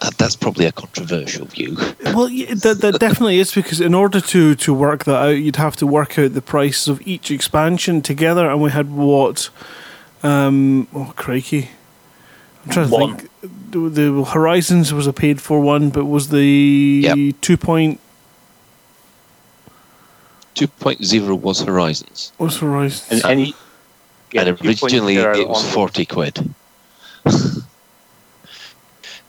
uh, 0.00 0.10
that's 0.18 0.36
probably 0.36 0.66
a 0.66 0.72
controversial 0.72 1.46
view. 1.46 1.76
Well, 2.12 2.28
yeah, 2.28 2.54
that, 2.54 2.80
that 2.80 3.00
definitely 3.00 3.38
is 3.38 3.54
because 3.54 3.80
in 3.80 3.94
order 3.94 4.20
to, 4.20 4.54
to 4.54 4.74
work 4.74 5.04
that 5.04 5.16
out, 5.16 5.28
you'd 5.30 5.56
have 5.56 5.76
to 5.76 5.86
work 5.86 6.18
out 6.18 6.34
the 6.34 6.42
prices 6.42 6.88
of 6.88 7.00
each 7.06 7.30
expansion 7.30 8.02
together, 8.02 8.50
and 8.50 8.60
we 8.60 8.70
had 8.70 8.92
what? 8.92 9.48
Um, 10.22 10.88
oh, 10.94 11.12
crikey. 11.16 11.70
I'm 12.64 12.70
trying 12.70 12.88
to 12.88 12.92
one. 12.92 13.16
think. 13.16 13.30
The, 13.72 13.88
the 13.88 14.24
Horizons 14.24 14.92
was 14.92 15.06
a 15.06 15.12
paid 15.12 15.40
for 15.40 15.60
one, 15.60 15.90
but 15.90 16.04
was 16.04 16.28
the 16.28 17.02
yep. 17.04 17.40
2 17.40 17.56
point. 17.56 18.00
2.0 20.54 21.40
was 21.40 21.62
Horizons. 21.62 22.32
Was 22.38 22.58
Horizons. 22.58 23.22
And 23.22 23.30
any 23.30 23.54
yeah, 24.32 24.42
and 24.42 24.60
originally 24.64 25.16
it 25.16 25.48
was 25.48 25.72
forty 25.72 26.06
quid. 26.06 26.54
no, 27.26 27.32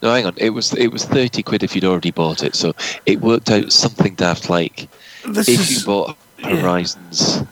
hang 0.02 0.26
on. 0.26 0.34
It 0.38 0.52
was 0.52 0.74
it 0.74 0.88
was 0.88 1.06
thirty 1.06 1.44
quid 1.44 1.64
if 1.64 1.76
you'd 1.76 1.86
already 1.86 2.12
bought 2.12 2.44
it. 2.44 2.56
So 2.56 2.74
it 3.06 3.20
worked 3.20 3.52
out 3.52 3.72
something 3.72 4.16
daft 4.16 4.50
like 4.50 4.88
this 5.26 5.50
if 5.50 5.60
is, 5.60 5.80
you 5.80 5.86
bought 5.86 6.18
Horizons, 6.42 7.38
yeah. 7.38 7.46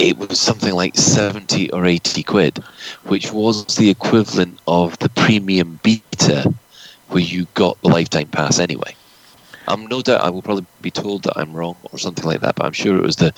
It 0.00 0.16
was 0.16 0.40
something 0.40 0.74
like 0.74 0.96
seventy 0.96 1.70
or 1.70 1.84
eighty 1.84 2.22
quid, 2.22 2.58
which 3.04 3.32
was 3.32 3.76
the 3.76 3.90
equivalent 3.90 4.58
of 4.66 4.98
the 4.98 5.10
premium 5.10 5.78
beta, 5.82 6.52
where 7.08 7.22
you 7.22 7.46
got 7.54 7.80
the 7.82 7.88
lifetime 7.88 8.28
pass 8.28 8.58
anyway. 8.58 8.96
I'm 9.68 9.86
no 9.86 10.00
doubt 10.00 10.22
I 10.22 10.30
will 10.30 10.42
probably 10.42 10.66
be 10.80 10.90
told 10.90 11.24
that 11.24 11.34
I'm 11.36 11.52
wrong 11.52 11.76
or 11.92 11.98
something 11.98 12.24
like 12.24 12.40
that, 12.40 12.56
but 12.56 12.64
I'm 12.64 12.72
sure 12.72 12.96
it 12.96 13.02
was 13.02 13.16
the 13.16 13.32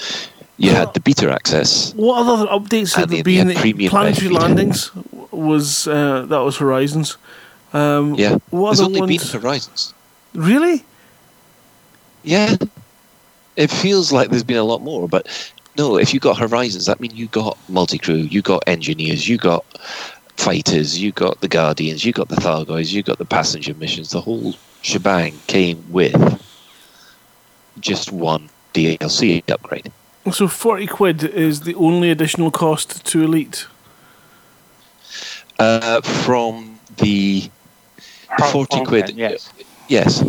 you 0.56 0.70
had 0.70 0.94
the 0.94 1.00
beta 1.00 1.32
access. 1.32 1.92
What 1.94 2.26
other 2.26 2.46
updates 2.46 2.94
have 2.94 3.10
there 3.10 3.24
been? 3.24 3.88
Planetary 3.88 4.30
landings 4.30 4.92
was 5.32 5.88
uh, 5.88 6.26
that 6.26 6.38
was 6.38 6.56
Horizons. 6.58 7.16
Um, 7.72 8.14
yeah, 8.14 8.36
what 8.50 8.76
there's 8.76 8.80
only 8.80 9.00
ones? 9.00 9.32
been 9.32 9.40
Horizons. 9.40 9.94
Really? 10.34 10.84
Yeah, 12.22 12.54
it 13.56 13.70
feels 13.70 14.12
like 14.12 14.30
there's 14.30 14.44
been 14.44 14.58
a 14.58 14.64
lot 14.64 14.82
more, 14.82 15.08
but 15.08 15.26
no. 15.76 15.96
If 15.96 16.12
you 16.14 16.20
got 16.20 16.38
Horizons, 16.38 16.86
that 16.86 17.00
means 17.00 17.14
you 17.14 17.26
got 17.28 17.58
multi 17.68 17.98
crew, 17.98 18.14
you 18.14 18.42
got 18.42 18.62
engineers, 18.66 19.28
you 19.28 19.36
got 19.38 19.64
fighters, 20.36 20.98
you 20.98 21.12
got 21.12 21.40
the 21.40 21.48
Guardians, 21.48 22.04
you 22.04 22.12
got 22.12 22.28
the 22.28 22.36
Thargoids, 22.36 22.92
you 22.92 23.02
got 23.02 23.18
the 23.18 23.24
passenger 23.24 23.74
missions. 23.74 24.10
The 24.10 24.20
whole 24.20 24.54
shebang 24.82 25.38
came 25.46 25.84
with 25.90 26.40
just 27.80 28.12
one 28.12 28.50
DLC 28.74 29.48
upgrade. 29.50 29.92
So 30.32 30.48
forty 30.48 30.86
quid 30.86 31.24
is 31.24 31.60
the 31.62 31.74
only 31.74 32.10
additional 32.10 32.50
cost 32.50 33.04
to 33.06 33.22
Elite. 33.22 33.66
Uh, 35.58 36.00
from 36.00 36.78
the, 36.96 37.50
the 38.38 38.44
forty 38.44 38.84
quid, 38.84 39.10
yes, 39.10 39.52
yes. 39.88 40.24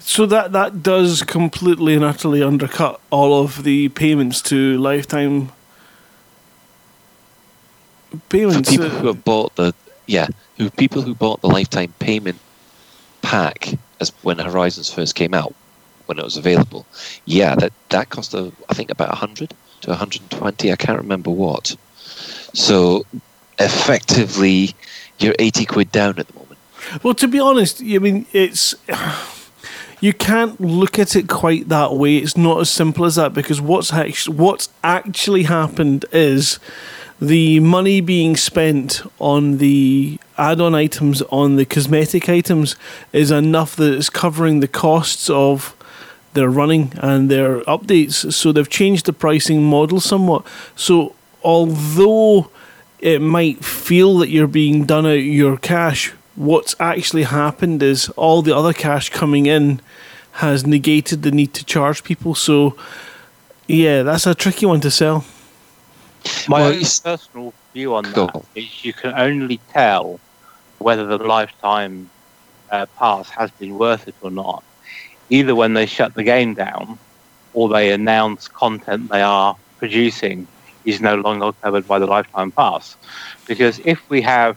So 0.00 0.26
that 0.26 0.52
that 0.52 0.82
does 0.82 1.22
completely 1.22 1.94
and 1.94 2.04
utterly 2.04 2.42
undercut 2.42 3.00
all 3.10 3.42
of 3.42 3.64
the 3.64 3.90
payments 3.90 4.40
to 4.42 4.78
lifetime 4.78 5.52
payments. 8.28 8.70
For 8.70 8.76
people 8.76 8.88
who 8.88 9.06
have 9.08 9.24
bought 9.24 9.54
the 9.56 9.74
yeah, 10.06 10.26
who 10.56 10.70
people 10.70 11.02
who 11.02 11.14
bought 11.14 11.42
the 11.42 11.48
lifetime 11.48 11.94
payment 11.98 12.38
pack 13.22 13.74
as 14.00 14.10
when 14.22 14.38
Horizons 14.38 14.92
first 14.92 15.14
came 15.14 15.34
out, 15.34 15.54
when 16.06 16.18
it 16.18 16.24
was 16.24 16.36
available. 16.36 16.86
Yeah, 17.26 17.54
that 17.56 17.72
that 17.90 18.08
cost 18.08 18.34
a, 18.34 18.52
I 18.68 18.74
think 18.74 18.90
about 18.90 19.10
100 19.10 19.54
to 19.82 19.90
120. 19.90 20.72
I 20.72 20.76
can't 20.76 20.98
remember 20.98 21.30
what. 21.30 21.76
So 22.54 23.04
effectively, 23.58 24.74
you're 25.18 25.36
80 25.38 25.66
quid 25.66 25.92
down 25.92 26.18
at 26.18 26.26
the 26.26 26.34
moment. 26.34 26.58
Well, 27.02 27.14
to 27.14 27.28
be 27.28 27.38
honest, 27.38 27.82
I 27.82 27.98
mean 27.98 28.26
it's. 28.32 28.74
You 30.00 30.14
can't 30.14 30.58
look 30.60 30.98
at 30.98 31.14
it 31.14 31.28
quite 31.28 31.68
that 31.68 31.94
way. 31.94 32.16
It's 32.16 32.36
not 32.36 32.60
as 32.60 32.70
simple 32.70 33.04
as 33.04 33.16
that 33.16 33.34
because 33.34 33.60
what's 33.60 33.92
actually, 33.92 34.36
what's 34.36 34.70
actually 34.82 35.42
happened 35.42 36.06
is 36.10 36.58
the 37.20 37.60
money 37.60 38.00
being 38.00 38.34
spent 38.34 39.02
on 39.18 39.58
the 39.58 40.18
add-on 40.38 40.74
items 40.74 41.20
on 41.22 41.56
the 41.56 41.66
cosmetic 41.66 42.30
items 42.30 42.76
is 43.12 43.30
enough 43.30 43.76
that 43.76 43.92
it's 43.92 44.08
covering 44.08 44.60
the 44.60 44.68
costs 44.68 45.28
of 45.28 45.76
they're 46.32 46.48
running 46.48 46.92
and 46.96 47.30
their 47.30 47.60
updates. 47.62 48.32
So 48.32 48.52
they've 48.52 48.68
changed 48.68 49.04
the 49.04 49.12
pricing 49.12 49.62
model 49.62 50.00
somewhat. 50.00 50.46
So 50.76 51.14
although 51.42 52.50
it 53.00 53.20
might 53.20 53.62
feel 53.62 54.16
that 54.18 54.30
you're 54.30 54.46
being 54.46 54.84
done 54.86 55.04
out 55.04 55.12
your 55.12 55.58
cash, 55.58 56.14
what's 56.40 56.74
actually 56.80 57.24
happened 57.24 57.82
is 57.82 58.08
all 58.10 58.40
the 58.40 58.56
other 58.56 58.72
cash 58.72 59.10
coming 59.10 59.44
in 59.44 59.78
has 60.32 60.66
negated 60.66 61.22
the 61.22 61.30
need 61.30 61.52
to 61.52 61.62
charge 61.64 62.02
people. 62.02 62.34
So 62.34 62.76
yeah, 63.66 64.02
that's 64.02 64.26
a 64.26 64.34
tricky 64.34 64.64
one 64.64 64.80
to 64.80 64.90
sell. 64.90 65.24
My 66.48 66.60
well, 66.62 66.80
personal 67.04 67.52
view 67.74 67.94
on 67.94 68.04
cool. 68.04 68.26
that 68.26 68.44
is 68.54 68.84
you 68.84 68.94
can 68.94 69.12
only 69.18 69.58
tell 69.70 70.18
whether 70.78 71.04
the 71.04 71.18
lifetime 71.18 72.08
uh, 72.70 72.86
pass 72.96 73.28
has 73.28 73.50
been 73.52 73.76
worth 73.76 74.08
it 74.08 74.14
or 74.22 74.30
not 74.30 74.64
either 75.28 75.54
when 75.54 75.74
they 75.74 75.86
shut 75.86 76.14
the 76.14 76.22
game 76.22 76.54
down 76.54 76.98
or 77.52 77.68
they 77.68 77.92
announce 77.92 78.48
content 78.48 79.08
they 79.10 79.22
are 79.22 79.56
producing 79.78 80.46
is 80.84 81.00
no 81.00 81.14
longer 81.16 81.52
covered 81.62 81.86
by 81.86 81.98
the 81.98 82.06
lifetime 82.06 82.50
pass. 82.50 82.96
Because 83.46 83.78
if 83.84 84.08
we 84.08 84.22
have 84.22 84.56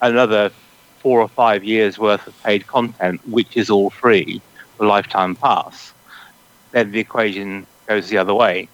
another 0.00 0.50
four 1.00 1.20
or 1.20 1.28
five 1.28 1.64
years 1.64 1.98
worth 1.98 2.26
of 2.26 2.42
paid 2.42 2.66
content, 2.66 3.20
which 3.28 3.56
is 3.56 3.70
all 3.70 3.90
free, 3.90 4.40
the 4.78 4.84
lifetime 4.84 5.34
pass, 5.34 5.92
then 6.72 6.92
the 6.92 7.00
equation 7.00 7.66
goes 7.86 8.08
the 8.08 8.18
other 8.18 8.34
way. 8.34 8.68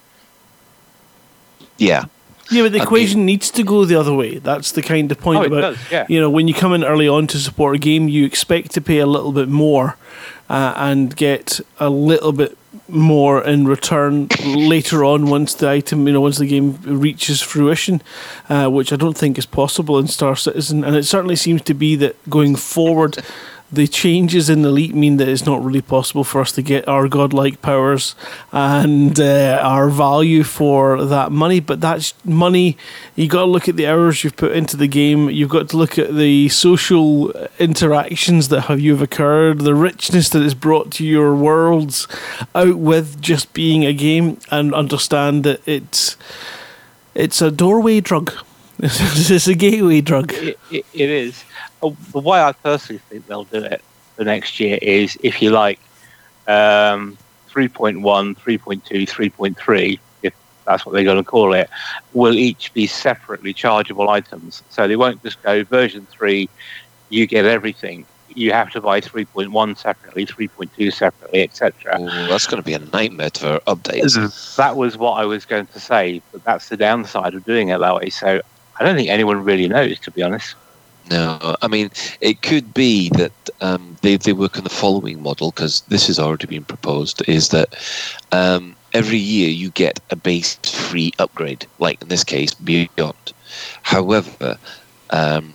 Yeah. 1.78 2.04
Yeah, 2.50 2.62
but 2.62 2.72
the 2.72 2.82
equation 2.82 3.26
needs 3.26 3.50
to 3.52 3.64
go 3.64 3.84
the 3.84 3.96
other 3.96 4.14
way. 4.14 4.38
That's 4.38 4.70
the 4.72 4.82
kind 4.82 5.10
of 5.10 5.18
point 5.18 5.40
oh, 5.40 5.46
about 5.46 5.60
does, 5.60 5.90
yeah. 5.90 6.06
you 6.08 6.20
know 6.20 6.30
when 6.30 6.46
you 6.46 6.54
come 6.54 6.72
in 6.72 6.84
early 6.84 7.08
on 7.08 7.26
to 7.28 7.38
support 7.38 7.74
a 7.74 7.78
game, 7.78 8.08
you 8.08 8.24
expect 8.24 8.70
to 8.72 8.80
pay 8.80 8.98
a 8.98 9.06
little 9.06 9.32
bit 9.32 9.48
more 9.48 9.96
uh, 10.48 10.72
and 10.76 11.16
get 11.16 11.60
a 11.80 11.90
little 11.90 12.30
bit 12.30 12.56
more 12.88 13.42
in 13.44 13.66
return 13.66 14.28
later 14.44 15.04
on 15.04 15.30
once 15.30 15.54
the 15.54 15.68
item, 15.68 16.06
you 16.06 16.12
know, 16.12 16.20
once 16.20 16.38
the 16.38 16.46
game 16.46 16.78
reaches 16.82 17.40
fruition, 17.42 18.02
uh, 18.48 18.68
which 18.68 18.92
I 18.92 18.96
don't 18.96 19.16
think 19.16 19.38
is 19.38 19.46
possible 19.46 19.98
in 19.98 20.06
Star 20.06 20.36
Citizen. 20.36 20.84
And 20.84 20.96
it 20.96 21.04
certainly 21.04 21.36
seems 21.36 21.62
to 21.62 21.74
be 21.74 21.96
that 21.96 22.16
going 22.30 22.56
forward, 22.56 23.18
the 23.70 23.88
changes 23.88 24.48
in 24.48 24.62
the 24.62 24.68
elite 24.68 24.94
mean 24.94 25.16
that 25.16 25.28
it's 25.28 25.44
not 25.44 25.64
really 25.64 25.82
possible 25.82 26.22
for 26.22 26.40
us 26.40 26.52
to 26.52 26.62
get 26.62 26.86
our 26.86 27.08
godlike 27.08 27.60
powers 27.62 28.14
and 28.52 29.18
uh, 29.18 29.58
our 29.60 29.90
value 29.90 30.44
for 30.44 31.04
that 31.04 31.32
money. 31.32 31.58
But 31.58 31.80
that's 31.80 32.14
money. 32.24 32.76
You 33.16 33.28
got 33.28 33.40
to 33.40 33.50
look 33.50 33.68
at 33.68 33.76
the 33.76 33.88
hours 33.88 34.22
you've 34.22 34.36
put 34.36 34.52
into 34.52 34.76
the 34.76 34.86
game. 34.86 35.30
You've 35.30 35.50
got 35.50 35.68
to 35.70 35.76
look 35.76 35.98
at 35.98 36.14
the 36.14 36.48
social 36.48 37.32
interactions 37.58 38.48
that 38.48 38.62
have 38.62 38.80
you've 38.80 39.02
occurred, 39.02 39.60
the 39.60 39.74
richness 39.74 40.28
that 40.28 40.42
is 40.42 40.54
brought 40.54 40.92
to 40.92 41.04
your 41.04 41.34
worlds 41.34 42.06
out 42.54 42.78
with 42.78 43.20
just 43.20 43.52
being 43.52 43.84
a 43.84 43.92
game, 43.92 44.38
and 44.50 44.72
understand 44.74 45.42
that 45.42 45.66
it's 45.66 46.16
it's 47.14 47.42
a 47.42 47.50
doorway 47.50 48.00
drug. 48.00 48.32
it's 48.78 49.48
a 49.48 49.54
gateway 49.54 50.02
drug. 50.02 50.32
it, 50.34 50.58
it, 50.70 50.84
it 50.92 51.10
is. 51.10 51.44
Oh, 51.82 51.96
the 52.12 52.20
way 52.20 52.40
I 52.40 52.52
personally 52.52 53.00
think 53.08 53.26
they'll 53.26 53.44
do 53.44 53.62
it 53.62 53.82
for 54.16 54.24
next 54.24 54.58
year 54.60 54.78
is, 54.80 55.18
if 55.22 55.42
you 55.42 55.50
like, 55.50 55.78
um, 56.48 57.16
3.1, 57.50 58.02
3.2, 58.36 58.82
3.3, 59.06 59.98
if 60.22 60.34
that's 60.64 60.86
what 60.86 60.92
they're 60.92 61.04
going 61.04 61.16
to 61.16 61.24
call 61.24 61.52
it, 61.52 61.68
will 62.12 62.34
each 62.34 62.72
be 62.74 62.86
separately 62.86 63.52
chargeable 63.52 64.08
items. 64.08 64.62
So 64.70 64.88
they 64.88 64.96
won't 64.96 65.22
just 65.22 65.42
go 65.42 65.64
version 65.64 66.06
3, 66.10 66.48
you 67.08 67.26
get 67.26 67.44
everything. 67.44 68.04
You 68.28 68.52
have 68.52 68.70
to 68.72 68.80
buy 68.80 69.00
3.1 69.00 69.78
separately, 69.78 70.26
3.2 70.26 70.92
separately, 70.92 71.42
etc. 71.42 71.98
that's 72.28 72.46
going 72.46 72.62
to 72.62 72.66
be 72.66 72.74
a 72.74 72.78
nightmare 72.78 73.30
for 73.32 73.60
updates. 73.66 74.56
That 74.56 74.76
was 74.76 74.98
what 74.98 75.12
I 75.12 75.24
was 75.24 75.44
going 75.46 75.66
to 75.68 75.80
say, 75.80 76.20
but 76.32 76.44
that's 76.44 76.68
the 76.68 76.76
downside 76.76 77.34
of 77.34 77.44
doing 77.44 77.68
it 77.68 77.78
that 77.78 77.94
way. 77.94 78.10
So 78.10 78.40
I 78.78 78.84
don't 78.84 78.96
think 78.96 79.08
anyone 79.08 79.42
really 79.42 79.68
knows, 79.68 79.98
to 80.00 80.10
be 80.10 80.22
honest. 80.22 80.54
No, 81.08 81.56
I 81.62 81.68
mean 81.68 81.90
it 82.20 82.42
could 82.42 82.74
be 82.74 83.10
that 83.10 83.32
um, 83.60 83.96
they 84.02 84.16
they 84.16 84.32
work 84.32 84.56
on 84.56 84.64
the 84.64 84.70
following 84.70 85.22
model 85.22 85.50
because 85.52 85.82
this 85.82 86.06
has 86.08 86.18
already 86.18 86.46
been 86.46 86.64
proposed. 86.64 87.22
Is 87.28 87.50
that 87.50 87.76
um, 88.32 88.74
every 88.92 89.18
year 89.18 89.48
you 89.48 89.70
get 89.70 90.00
a 90.10 90.16
base 90.16 90.56
free 90.64 91.12
upgrade, 91.18 91.66
like 91.78 92.02
in 92.02 92.08
this 92.08 92.24
case 92.24 92.54
Beyond. 92.54 93.32
However, 93.82 94.58
um, 95.10 95.54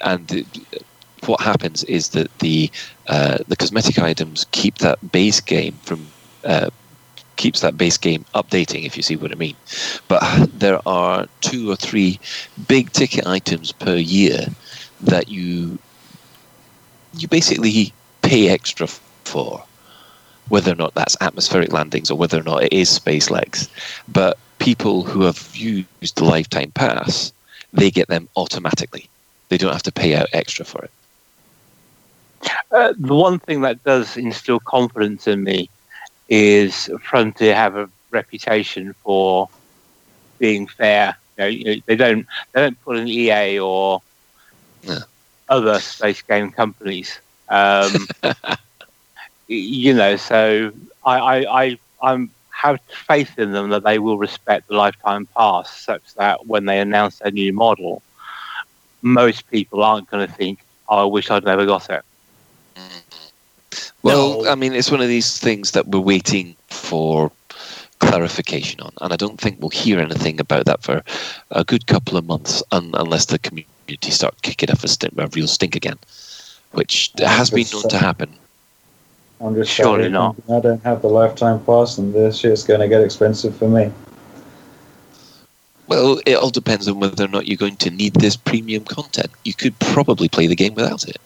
and 0.00 0.30
it, 0.32 0.46
what 1.26 1.40
happens 1.40 1.84
is 1.84 2.10
that 2.10 2.38
the 2.38 2.70
uh, 3.08 3.38
the 3.48 3.56
cosmetic 3.56 3.98
items 3.98 4.46
keep 4.52 4.78
that 4.78 5.12
base 5.12 5.40
game 5.40 5.74
from 5.82 6.06
uh, 6.44 6.70
keeps 7.36 7.60
that 7.60 7.76
base 7.76 7.96
game 7.96 8.24
updating, 8.34 8.84
if 8.84 8.96
you 8.96 9.02
see 9.02 9.16
what 9.16 9.32
I 9.32 9.34
mean. 9.34 9.56
But 10.08 10.22
there 10.58 10.80
are 10.86 11.26
two 11.40 11.70
or 11.70 11.76
three 11.76 12.20
big 12.68 12.92
ticket 12.92 13.26
items 13.26 13.72
per 13.72 13.96
year 13.96 14.46
that 15.02 15.28
you 15.28 15.78
you 17.14 17.28
basically 17.28 17.92
pay 18.22 18.48
extra 18.48 18.86
for, 19.24 19.62
whether 20.48 20.72
or 20.72 20.76
not 20.76 20.94
that's 20.94 21.16
atmospheric 21.20 21.72
landings 21.72 22.10
or 22.10 22.16
whether 22.16 22.38
or 22.38 22.42
not 22.42 22.62
it 22.62 22.72
is 22.72 22.88
space 22.88 23.30
legs. 23.30 23.68
But 24.08 24.38
people 24.58 25.02
who 25.02 25.22
have 25.22 25.50
used 25.54 26.16
the 26.16 26.24
lifetime 26.24 26.70
pass, 26.72 27.32
they 27.72 27.90
get 27.90 28.08
them 28.08 28.28
automatically. 28.36 29.08
They 29.48 29.58
don't 29.58 29.72
have 29.72 29.82
to 29.84 29.92
pay 29.92 30.14
out 30.14 30.28
extra 30.32 30.64
for 30.64 30.84
it. 30.84 30.90
Uh, 32.70 32.94
the 32.98 33.14
one 33.14 33.38
thing 33.38 33.60
that 33.62 33.82
does 33.84 34.16
instill 34.16 34.60
confidence 34.60 35.26
in 35.26 35.42
me 35.42 35.68
is 36.28 36.88
Frontier 37.02 37.54
have 37.54 37.76
a 37.76 37.90
reputation 38.10 38.94
for 39.02 39.48
being 40.38 40.66
fair. 40.66 41.16
You 41.38 41.64
know, 41.64 41.82
they 41.86 41.96
don't 41.96 42.26
they 42.52 42.62
don't 42.62 42.80
put 42.82 42.96
an 42.96 43.08
EA 43.08 43.58
or 43.58 44.02
yeah. 44.82 45.00
other 45.48 45.80
space 45.80 46.22
game 46.22 46.50
companies. 46.50 47.18
Um, 47.48 48.08
you 49.48 49.94
know, 49.94 50.16
so 50.16 50.72
I, 51.04 51.18
I, 51.18 51.62
I 51.62 51.78
I'm 52.02 52.30
have 52.50 52.80
faith 53.06 53.38
in 53.38 53.52
them 53.52 53.70
that 53.70 53.84
they 53.84 53.98
will 53.98 54.18
respect 54.18 54.68
the 54.68 54.74
lifetime 54.74 55.26
pass, 55.34 55.74
such 55.80 56.14
that 56.14 56.46
when 56.46 56.66
they 56.66 56.78
announce 56.78 57.20
a 57.22 57.30
new 57.30 57.52
model, 57.52 58.02
most 59.00 59.50
people 59.50 59.82
aren't 59.82 60.10
going 60.10 60.26
to 60.26 60.32
think, 60.32 60.60
"Oh, 60.88 61.02
I 61.02 61.04
wish 61.04 61.30
I'd 61.30 61.44
never 61.44 61.64
got 61.64 61.88
it." 61.90 62.02
Well, 64.02 64.42
no. 64.42 64.50
I 64.50 64.54
mean, 64.54 64.72
it's 64.72 64.90
one 64.90 65.00
of 65.00 65.08
these 65.08 65.38
things 65.38 65.72
that 65.72 65.86
we're 65.88 66.00
waiting 66.00 66.56
for 66.68 67.30
clarification 68.10 68.80
on, 68.80 68.92
and 69.00 69.12
I 69.12 69.16
don't 69.16 69.40
think 69.40 69.60
we'll 69.60 69.70
hear 69.70 70.00
anything 70.00 70.40
about 70.40 70.66
that 70.66 70.82
for 70.82 71.02
a 71.50 71.64
good 71.64 71.86
couple 71.86 72.16
of 72.16 72.26
months, 72.26 72.62
un- 72.72 72.90
unless 72.94 73.26
the 73.26 73.38
community 73.38 74.10
start 74.10 74.42
kicking 74.42 74.70
up 74.70 74.82
a, 74.82 74.88
st- 74.88 75.14
a 75.16 75.26
real 75.28 75.46
stink 75.46 75.76
again, 75.76 75.98
which 76.72 77.12
I'm 77.18 77.26
has 77.26 77.50
been 77.50 77.66
known 77.72 77.88
to 77.88 77.98
happen. 77.98 78.34
I'm 79.40 79.54
just 79.54 79.70
surely 79.70 80.08
not. 80.08 80.36
I 80.50 80.60
don't 80.60 80.82
have 80.82 81.02
the 81.02 81.08
lifetime 81.08 81.64
pass, 81.64 81.98
and 81.98 82.12
this 82.12 82.38
shit's 82.38 82.64
going 82.64 82.80
to 82.80 82.88
get 82.88 83.00
expensive 83.00 83.56
for 83.56 83.68
me. 83.68 83.90
Well, 85.86 86.20
it 86.26 86.36
all 86.36 86.50
depends 86.50 86.88
on 86.88 87.00
whether 87.00 87.24
or 87.24 87.28
not 87.28 87.46
you're 87.46 87.56
going 87.56 87.76
to 87.76 87.90
need 87.90 88.14
this 88.14 88.36
premium 88.36 88.84
content. 88.84 89.30
You 89.44 89.54
could 89.54 89.78
probably 89.78 90.28
play 90.28 90.46
the 90.46 90.56
game 90.56 90.74
without 90.74 91.08
it. 91.08 91.18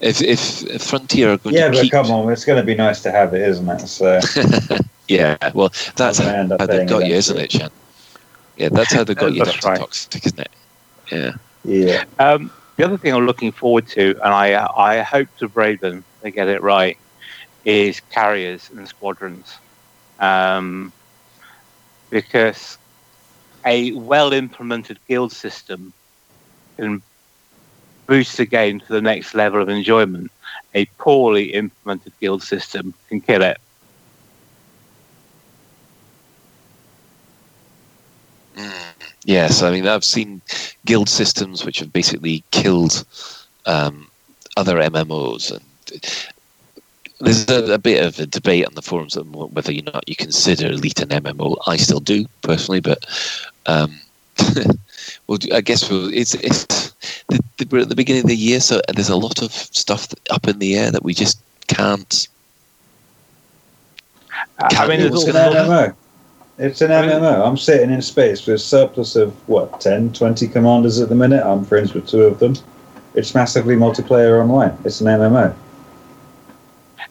If 0.00 0.22
if 0.22 0.82
Frontier 0.82 1.32
are 1.32 1.38
going 1.38 1.56
yeah, 1.56 1.66
to 1.66 1.72
but 1.72 1.82
keep... 1.82 1.92
come 1.92 2.10
on, 2.10 2.32
it's 2.32 2.44
going 2.44 2.60
to 2.60 2.64
be 2.64 2.76
nice 2.76 3.02
to 3.02 3.10
have 3.10 3.34
it, 3.34 3.42
isn't 3.42 3.68
it? 3.68 3.86
So 3.86 4.20
yeah, 5.08 5.36
well, 5.54 5.72
that's 5.96 6.18
how, 6.18 6.46
how 6.58 6.66
they've 6.66 6.88
got 6.88 7.06
you, 7.06 7.14
isn't 7.14 7.38
it, 7.38 7.52
Shan? 7.52 7.70
Yeah, 8.56 8.68
that's 8.70 8.92
how 8.92 9.04
they 9.04 9.14
got 9.14 9.32
you. 9.34 9.44
That's 9.44 9.64
right. 9.64 9.78
toxic, 9.78 10.26
isn't 10.26 10.40
it? 10.40 10.50
Yeah. 11.10 11.32
Yeah. 11.64 12.04
Um, 12.18 12.50
the 12.76 12.84
other 12.84 12.96
thing 12.96 13.14
I'm 13.14 13.26
looking 13.26 13.52
forward 13.52 13.86
to, 13.88 14.10
and 14.22 14.34
I 14.34 14.66
I 14.76 15.00
hope 15.00 15.28
to 15.38 15.48
Braben 15.48 16.04
they 16.22 16.30
get 16.30 16.48
it 16.48 16.62
right, 16.62 16.96
is 17.64 18.00
carriers 18.10 18.70
and 18.70 18.86
squadrons, 18.86 19.56
um, 20.20 20.92
because 22.10 22.78
a 23.64 23.92
well 23.92 24.32
implemented 24.32 24.98
guild 25.08 25.32
system 25.32 25.92
can 26.76 27.02
boost 28.06 28.36
the 28.36 28.46
game 28.46 28.80
to 28.80 28.92
the 28.92 29.02
next 29.02 29.34
level 29.34 29.60
of 29.60 29.68
enjoyment. 29.68 30.30
A 30.74 30.84
poorly 30.98 31.52
implemented 31.54 32.12
guild 32.20 32.42
system 32.42 32.94
can 33.08 33.20
kill 33.20 33.42
it. 33.42 33.58
Mm. 38.58 38.72
Yes, 39.24 39.62
I 39.62 39.70
mean 39.70 39.86
I've 39.86 40.04
seen 40.04 40.42
guild 40.84 41.08
systems 41.08 41.64
which 41.64 41.78
have 41.78 41.92
basically 41.92 42.42
killed 42.50 43.04
um, 43.66 44.10
other 44.56 44.76
MMOs, 44.78 45.52
and 45.52 45.64
there's 47.20 47.48
a, 47.48 47.74
a, 47.74 47.78
bit 47.78 48.04
of 48.04 48.18
a 48.18 48.26
debate 48.26 48.66
on 48.66 48.74
the 48.74 48.82
forums 48.82 49.16
whether 49.16 49.72
or 49.72 49.92
not 49.92 50.08
you 50.08 50.16
consider 50.16 50.66
Elite 50.66 51.00
an 51.00 51.10
MMO. 51.10 51.56
I 51.68 51.76
still 51.76 52.00
do 52.00 52.26
personally, 52.42 52.80
but 52.80 53.04
um, 53.66 54.00
well, 55.28 55.38
I 55.52 55.60
guess 55.60 55.88
we'll, 55.88 56.12
it's 56.12 56.34
it's 56.34 56.64
the, 57.28 57.40
the, 57.58 57.68
we're 57.70 57.82
at 57.82 57.88
the 57.88 57.94
beginning 57.94 58.22
of 58.22 58.28
the 58.28 58.36
year, 58.36 58.58
so 58.58 58.80
there's 58.92 59.08
a 59.08 59.16
lot 59.16 59.40
of 59.40 59.52
stuff 59.52 60.08
up 60.30 60.48
in 60.48 60.58
the 60.58 60.76
air 60.76 60.90
that 60.90 61.04
we 61.04 61.14
just 61.14 61.40
can't. 61.68 62.26
can't 64.58 64.80
I 64.80 64.88
mean, 64.88 65.00
it's 65.00 65.24
an 65.24 65.34
MMO. 65.34 65.94
It's 66.58 66.80
an 66.80 66.90
MMO. 66.90 67.46
I'm 67.46 67.56
sitting 67.56 67.92
in 67.92 68.02
space 68.02 68.44
with 68.44 68.56
a 68.56 68.58
surplus 68.58 69.14
of 69.14 69.32
what 69.48 69.80
10, 69.80 70.12
20 70.12 70.48
commanders 70.48 71.00
at 71.00 71.08
the 71.08 71.14
minute. 71.14 71.44
I'm 71.46 71.64
friends 71.64 71.94
with 71.94 72.08
two 72.08 72.22
of 72.22 72.40
them. 72.40 72.56
It's 73.14 73.32
massively 73.32 73.76
multiplayer 73.76 74.40
online. 74.40 74.76
It's 74.84 75.00
an 75.00 75.06
MMO. 75.06 75.54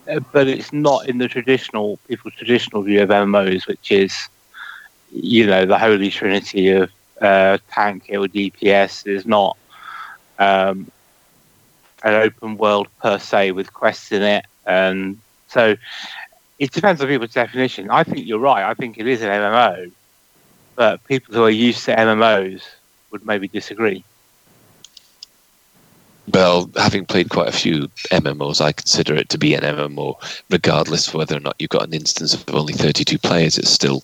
Uh, 0.10 0.20
but 0.34 0.48
it's 0.48 0.74
not 0.74 1.08
in 1.08 1.18
the 1.18 1.30
traditional 1.30 1.98
people's 2.10 2.34
traditional 2.34 2.82
view 2.82 3.02
of 3.02 3.08
MMOs, 3.08 3.68
which 3.68 3.90
is, 3.90 4.14
you 5.14 5.46
know, 5.48 5.66
the 5.66 5.80
holy 5.80 6.10
trinity 6.10 6.70
of 6.70 6.92
uh, 7.22 7.58
tank 7.72 8.08
or 8.10 8.28
DPS 8.28 9.08
is 9.08 9.26
not 9.26 9.56
um, 10.40 10.92
an 12.04 12.16
open 12.16 12.58
world 12.58 12.90
per 13.02 13.18
se 13.18 13.52
with 13.52 13.74
quests 13.74 14.12
in 14.12 14.24
it, 14.24 14.46
and 14.66 15.18
so 15.48 15.78
it 16.60 16.72
depends 16.72 17.02
on 17.02 17.08
people's 17.08 17.34
definition. 17.34 17.90
I 17.90 18.04
think 18.04 18.26
you're 18.26 18.40
right. 18.40 18.64
I 18.64 18.74
think 18.74 18.98
it 18.98 19.08
is 19.08 19.22
an 19.22 19.30
MMO, 19.30 19.92
but 20.76 21.04
people 21.06 21.36
who 21.36 21.44
are 21.44 21.50
used 21.50 21.86
to 21.86 21.96
MMOs 21.96 22.64
would 23.12 23.26
maybe 23.26 23.48
disagree. 23.48 24.04
Well, 26.34 26.70
having 26.76 27.06
played 27.06 27.30
quite 27.30 27.48
a 27.48 27.54
few 27.54 27.88
MMOs, 28.12 28.60
I 28.60 28.74
consider 28.74 29.16
it 29.16 29.30
to 29.30 29.38
be 29.38 29.54
an 29.54 29.62
MMO, 29.62 30.16
regardless 30.50 31.08
of 31.08 31.14
whether 31.14 31.38
or 31.38 31.40
not 31.40 31.56
you've 31.60 31.70
got 31.70 31.88
an 31.88 31.94
instance 31.94 32.34
of 32.34 32.44
only 32.54 32.74
32 32.74 33.18
players. 33.18 33.58
It's 33.58 33.70
still 33.70 34.04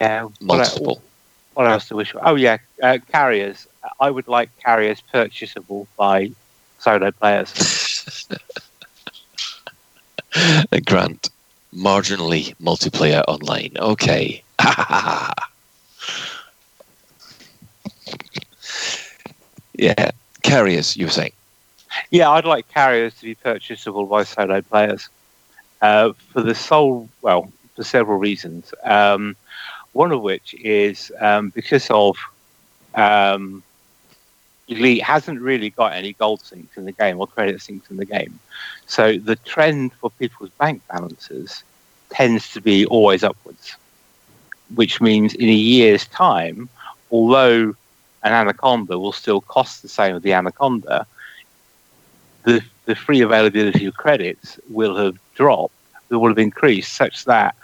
yeah, 0.00 0.28
multiple. 0.40 1.02
What, 1.54 1.66
else 1.66 1.88
do 1.88 1.96
we? 1.96 2.06
Oh 2.22 2.36
yeah, 2.36 2.56
uh, 2.82 2.98
carriers. 3.12 3.66
I 3.98 4.10
would 4.10 4.28
like 4.28 4.50
carriers 4.58 5.02
purchasable 5.02 5.86
by 5.98 6.30
solo 6.78 7.10
players. 7.10 8.26
Grant, 10.86 11.30
marginally 11.74 12.54
multiplayer 12.56 13.22
online. 13.28 13.72
Okay. 13.78 14.42
yeah. 19.74 20.10
carriers, 20.42 20.96
you 20.96 21.06
were 21.06 21.12
saying? 21.12 21.32
Yeah, 22.10 22.30
I'd 22.30 22.44
like 22.44 22.68
carriers 22.68 23.14
to 23.14 23.22
be 23.22 23.34
purchasable 23.34 24.06
by 24.06 24.24
solo 24.24 24.60
players 24.62 25.08
uh, 25.82 26.12
for 26.32 26.42
the 26.42 26.54
sole, 26.54 27.08
well, 27.22 27.52
for 27.74 27.84
several 27.84 28.18
reasons. 28.18 28.72
Um, 28.84 29.36
one 29.92 30.12
of 30.12 30.22
which 30.22 30.54
is 30.54 31.10
um, 31.20 31.50
because 31.50 31.88
of 31.90 32.16
um, 32.94 33.62
Elite 34.70 35.02
hasn't 35.02 35.40
really 35.40 35.70
got 35.70 35.92
any 35.92 36.12
gold 36.12 36.40
sinks 36.40 36.76
in 36.76 36.84
the 36.84 36.92
game 36.92 37.18
or 37.18 37.26
credit 37.26 37.60
sinks 37.60 37.90
in 37.90 37.96
the 37.96 38.04
game. 38.04 38.38
So 38.86 39.18
the 39.18 39.36
trend 39.36 39.92
for 39.94 40.10
people's 40.10 40.50
bank 40.50 40.80
balances 40.88 41.64
tends 42.10 42.52
to 42.52 42.60
be 42.60 42.86
always 42.86 43.24
upwards, 43.24 43.76
which 44.74 45.00
means 45.00 45.34
in 45.34 45.48
a 45.48 45.52
year's 45.52 46.06
time, 46.06 46.68
although 47.10 47.74
an 48.22 48.32
Anaconda 48.32 48.98
will 48.98 49.12
still 49.12 49.40
cost 49.40 49.82
the 49.82 49.88
same 49.88 50.14
as 50.16 50.22
the 50.22 50.34
Anaconda, 50.34 51.04
the, 52.44 52.62
the 52.84 52.94
free 52.94 53.22
availability 53.22 53.86
of 53.86 53.96
credits 53.96 54.58
will 54.68 54.96
have 54.96 55.18
dropped, 55.34 55.74
it 56.10 56.16
will 56.16 56.28
have 56.28 56.38
increased 56.38 56.94
such 56.94 57.24
that 57.24 57.56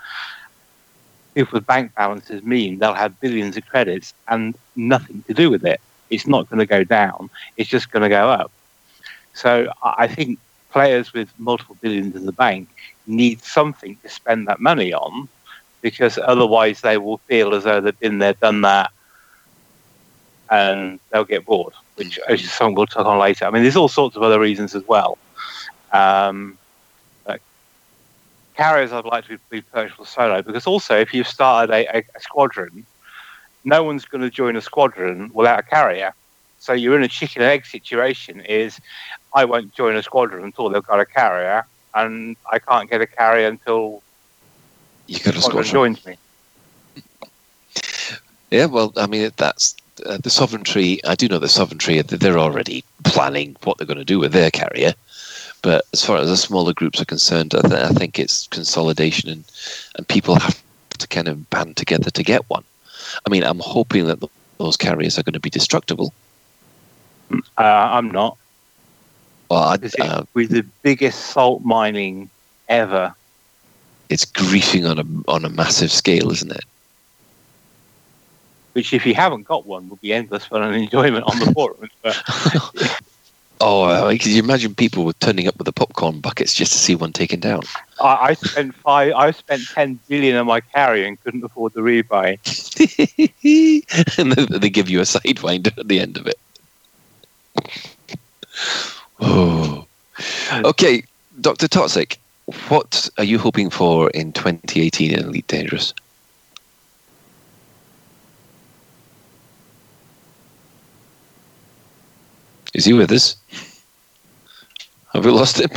people's 1.34 1.64
bank 1.64 1.94
balances 1.94 2.42
mean 2.42 2.78
they'll 2.78 2.94
have 2.94 3.20
billions 3.20 3.56
of 3.56 3.66
credits 3.66 4.12
and 4.26 4.56
nothing 4.74 5.22
to 5.28 5.34
do 5.34 5.50
with 5.50 5.64
it. 5.64 5.80
It's 6.10 6.26
not 6.26 6.48
going 6.48 6.58
to 6.58 6.66
go 6.66 6.84
down, 6.84 7.30
it's 7.56 7.68
just 7.68 7.90
going 7.90 8.02
to 8.02 8.08
go 8.08 8.28
up. 8.28 8.50
So 9.34 9.70
I 9.82 10.06
think 10.06 10.38
players 10.70 11.12
with 11.12 11.32
multiple 11.38 11.76
billions 11.80 12.16
in 12.16 12.26
the 12.26 12.32
bank 12.32 12.68
need 13.06 13.42
something 13.42 13.96
to 14.02 14.08
spend 14.08 14.48
that 14.48 14.60
money 14.60 14.92
on 14.92 15.28
because 15.82 16.18
otherwise 16.18 16.80
they 16.80 16.96
will 16.98 17.18
feel 17.18 17.54
as 17.54 17.64
though 17.64 17.80
they've 17.80 17.98
been 17.98 18.18
there, 18.18 18.32
done 18.32 18.62
that, 18.62 18.90
and 20.50 20.98
they'll 21.10 21.24
get 21.24 21.44
bored, 21.44 21.74
which 21.96 22.18
is 22.28 22.52
something 22.52 22.74
we'll 22.74 22.86
talk 22.86 23.06
on 23.06 23.18
later. 23.18 23.44
I 23.44 23.50
mean, 23.50 23.62
there's 23.62 23.76
all 23.76 23.88
sorts 23.88 24.16
of 24.16 24.22
other 24.22 24.40
reasons 24.40 24.74
as 24.74 24.86
well. 24.88 25.18
Um, 25.92 26.58
carriers 28.56 28.92
I'd 28.92 29.04
like 29.04 29.26
to 29.26 29.38
be 29.50 29.60
purchasable 29.60 30.06
solo 30.06 30.42
because 30.42 30.66
also 30.66 30.98
if 30.98 31.12
you've 31.12 31.28
started 31.28 31.72
a, 31.72 31.98
a, 31.98 32.04
a 32.14 32.20
squadron, 32.20 32.86
no 33.66 33.82
one's 33.82 34.04
going 34.06 34.22
to 34.22 34.30
join 34.30 34.56
a 34.56 34.62
squadron 34.62 35.30
without 35.34 35.58
a 35.58 35.62
carrier. 35.62 36.14
So 36.60 36.72
you're 36.72 36.96
in 36.96 37.02
a 37.02 37.08
chicken 37.08 37.42
and 37.42 37.50
egg 37.50 37.66
situation. 37.66 38.40
Is 38.40 38.80
I 39.34 39.44
won't 39.44 39.74
join 39.74 39.96
a 39.96 40.02
squadron 40.02 40.44
until 40.44 40.70
they've 40.70 40.82
got 40.82 41.00
a 41.00 41.04
carrier, 41.04 41.66
and 41.94 42.36
I 42.50 42.58
can't 42.60 42.88
get 42.88 43.02
a 43.02 43.06
carrier 43.06 43.48
until 43.48 44.02
you 45.06 45.18
got 45.18 45.36
a 45.36 45.42
squadron, 45.42 45.64
squadron 45.64 45.96
joins 45.96 46.06
me. 46.06 46.16
Yeah, 48.50 48.66
well, 48.66 48.92
I 48.96 49.06
mean 49.06 49.30
that's 49.36 49.76
uh, 50.06 50.18
the 50.22 50.30
Sovereignty. 50.30 51.04
I 51.04 51.16
do 51.16 51.28
know 51.28 51.40
the 51.40 51.48
Sovereignty. 51.48 52.00
They're 52.00 52.38
already 52.38 52.84
planning 53.04 53.56
what 53.64 53.78
they're 53.78 53.86
going 53.86 53.98
to 53.98 54.04
do 54.04 54.20
with 54.20 54.32
their 54.32 54.50
carrier. 54.50 54.94
But 55.62 55.84
as 55.92 56.04
far 56.04 56.18
as 56.18 56.28
the 56.28 56.36
smaller 56.36 56.72
groups 56.72 57.00
are 57.00 57.06
concerned, 57.06 57.54
I, 57.54 57.62
th- 57.62 57.72
I 57.72 57.88
think 57.88 58.18
it's 58.18 58.46
consolidation 58.48 59.28
and, 59.28 59.44
and 59.96 60.06
people 60.06 60.36
have 60.36 60.62
to 60.98 61.08
kind 61.08 61.26
of 61.26 61.50
band 61.50 61.76
together 61.76 62.10
to 62.10 62.22
get 62.22 62.48
one. 62.48 62.62
I 63.26 63.30
mean, 63.30 63.44
I'm 63.44 63.60
hoping 63.60 64.06
that 64.06 64.22
those 64.58 64.76
carriers 64.76 65.18
are 65.18 65.22
going 65.22 65.34
to 65.34 65.40
be 65.40 65.50
destructible. 65.50 66.12
Uh, 67.30 67.40
I'm 67.58 68.10
not. 68.10 68.36
Well, 69.50 69.62
I, 69.62 70.02
uh, 70.02 70.24
with 70.34 70.50
the 70.50 70.64
biggest 70.82 71.26
salt 71.26 71.62
mining 71.64 72.30
ever. 72.68 73.14
It's 74.08 74.24
griefing 74.24 74.88
on 74.88 74.98
a 74.98 75.30
on 75.30 75.44
a 75.44 75.48
massive 75.48 75.90
scale, 75.90 76.30
isn't 76.30 76.52
it? 76.52 76.64
Which, 78.72 78.92
if 78.92 79.06
you 79.06 79.14
haven't 79.14 79.44
got 79.44 79.66
one, 79.66 79.88
will 79.88 79.96
be 79.96 80.12
endless 80.12 80.44
fun 80.44 80.62
and 80.62 80.74
enjoyment 80.74 81.24
on 81.24 81.38
the 81.38 81.52
forums. 81.52 81.90
But 82.02 82.22
Oh, 83.60 83.84
uh, 83.84 84.16
can 84.18 84.32
you 84.32 84.42
imagine 84.42 84.74
people 84.74 85.04
were 85.04 85.14
turning 85.14 85.48
up 85.48 85.56
with 85.56 85.64
the 85.64 85.72
popcorn 85.72 86.20
buckets 86.20 86.52
just 86.52 86.72
to 86.72 86.78
see 86.78 86.94
one 86.94 87.12
taken 87.12 87.40
down? 87.40 87.62
I, 88.00 88.16
I 88.16 88.34
spent 88.34 88.74
five. 88.74 89.12
I 89.14 89.30
spent 89.30 89.62
ten 89.74 89.98
billion 90.08 90.36
on 90.36 90.46
my 90.46 90.60
carrier 90.60 91.06
and 91.06 91.22
couldn't 91.22 91.42
afford 91.42 91.72
the 91.72 91.80
rebuy. 91.80 92.38
and 94.18 94.32
they, 94.32 94.58
they 94.58 94.68
give 94.68 94.90
you 94.90 95.00
a 95.00 95.04
sidewinder 95.04 95.76
at 95.78 95.88
the 95.88 96.00
end 96.00 96.18
of 96.18 96.26
it. 96.26 96.38
Oh, 99.20 99.86
okay, 100.64 101.02
Doctor 101.40 101.66
Toxic. 101.66 102.18
What 102.68 103.08
are 103.18 103.24
you 103.24 103.38
hoping 103.38 103.70
for 103.70 104.10
in 104.10 104.32
2018 104.32 105.12
in 105.12 105.24
Elite 105.24 105.46
Dangerous? 105.48 105.94
Is 112.76 112.84
he 112.84 112.92
with 112.92 113.10
us? 113.10 113.36
Have 115.14 115.24
we 115.24 115.30
lost 115.30 115.58
him? 115.58 115.70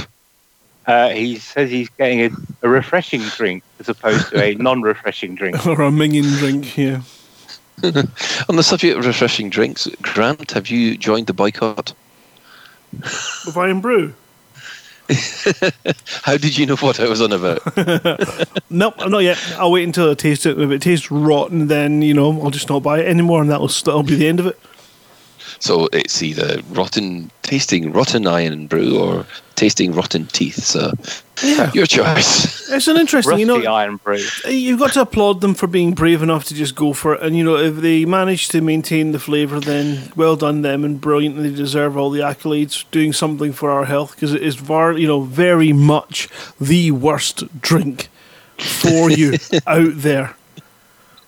Uh, 0.86 1.08
he 1.10 1.38
says 1.38 1.72
he's 1.72 1.88
getting 1.88 2.26
a, 2.26 2.30
a, 2.62 2.68
refreshing 2.68 3.22
drink 3.22 3.64
as 3.80 3.88
opposed 3.88 4.28
to 4.32 4.44
a 4.44 4.56
non-refreshing 4.60 5.36
drink. 5.36 5.66
or 5.66 5.82
a 5.82 5.92
minging 5.92 6.38
drink, 6.40 6.78
yeah. 6.78 7.02
On 8.50 8.58
the 8.58 8.64
subject 8.64 8.98
of 8.98 9.06
refreshing 9.06 9.50
drinks, 9.50 9.88
Grant, 10.02 10.52
have 10.52 10.68
you 10.68 10.98
joined 10.98 11.28
the 11.28 11.34
boycott? 11.34 11.94
Of 13.48 13.56
Irn-Bru? 13.56 14.14
How 16.24 16.36
did 16.36 16.58
you 16.58 16.66
know 16.66 16.76
what 16.76 17.00
I 17.00 17.08
was 17.08 17.22
on 17.22 17.32
about? 17.32 17.62
nope, 18.70 18.96
not 19.08 19.20
yet. 19.20 19.42
I'll 19.58 19.72
wait 19.72 19.86
until 19.86 20.12
I 20.12 20.16
taste 20.16 20.46
it. 20.46 20.60
If 20.60 20.70
it 20.70 20.82
tastes 20.82 21.10
rotten, 21.10 21.68
then 21.68 22.02
you 22.02 22.14
know 22.14 22.42
I'll 22.42 22.52
just 22.52 22.70
not 22.70 22.84
buy 22.84 23.00
it 23.00 23.08
anymore, 23.08 23.42
and 23.42 23.50
that'll 23.50 23.70
that'll 23.70 24.04
be 24.04 24.16
the 24.16 24.28
end 24.28 24.40
of 24.40 24.46
it. 24.48 24.60
So 25.60 25.86
eh, 25.88 26.00
it's 26.00 26.22
either 26.24 26.62
rotten 26.72 27.32
tasting 27.44 27.92
rotten 27.92 28.28
Irn-Bru 28.28 29.00
or 29.00 29.26
tasting 29.56 29.92
rotten 29.92 30.26
teeth. 30.28 30.64
So 30.64 30.92
yeah. 31.44 31.72
your 31.74 31.86
choice. 31.86 32.60
It's 32.70 32.88
an 32.88 32.98
interesting, 32.98 33.32
Rusty 33.32 33.42
you 33.42 33.48
know, 33.48 33.78
Irn-Bru. 33.78 34.20
You've 34.48 34.80
got 34.80 34.94
to 34.94 35.02
applaud 35.02 35.42
them 35.42 35.56
for 35.56 35.66
being 35.66 35.94
brave 35.94 36.22
enough 36.22 36.46
to 36.46 36.54
just 36.54 36.76
go 36.76 36.94
for 36.94 37.16
it. 37.16 37.24
And 37.24 37.36
you 37.36 37.44
know, 37.44 37.56
if 37.56 37.78
they 37.78 38.06
manage 38.06 38.48
to 38.50 38.62
maintain 38.62 39.12
the 39.12 39.18
flavour, 39.18 39.60
then 39.60 40.12
well 40.16 40.36
done 40.36 40.62
them 40.62 40.86
and 40.86 41.02
brilliant. 41.02 41.38
They 41.38 41.50
deserve 41.50 41.98
all 41.98 42.12
the 42.12 42.20
accolades, 42.20 42.86
doing 42.92 43.12
something 43.12 43.54
for 43.54 43.72
our 43.72 43.86
health 43.86 44.14
because 44.14 44.34
it 44.34 44.44
is 44.44 44.56
var, 44.56 44.94
you 44.94 45.08
know, 45.08 45.22
very 45.22 45.74
much 45.74 46.30
the 46.62 46.92
worst 46.92 47.44
drink 47.60 48.10
for 48.60 49.10
you 49.10 49.34
out 49.68 49.94
there 49.96 50.36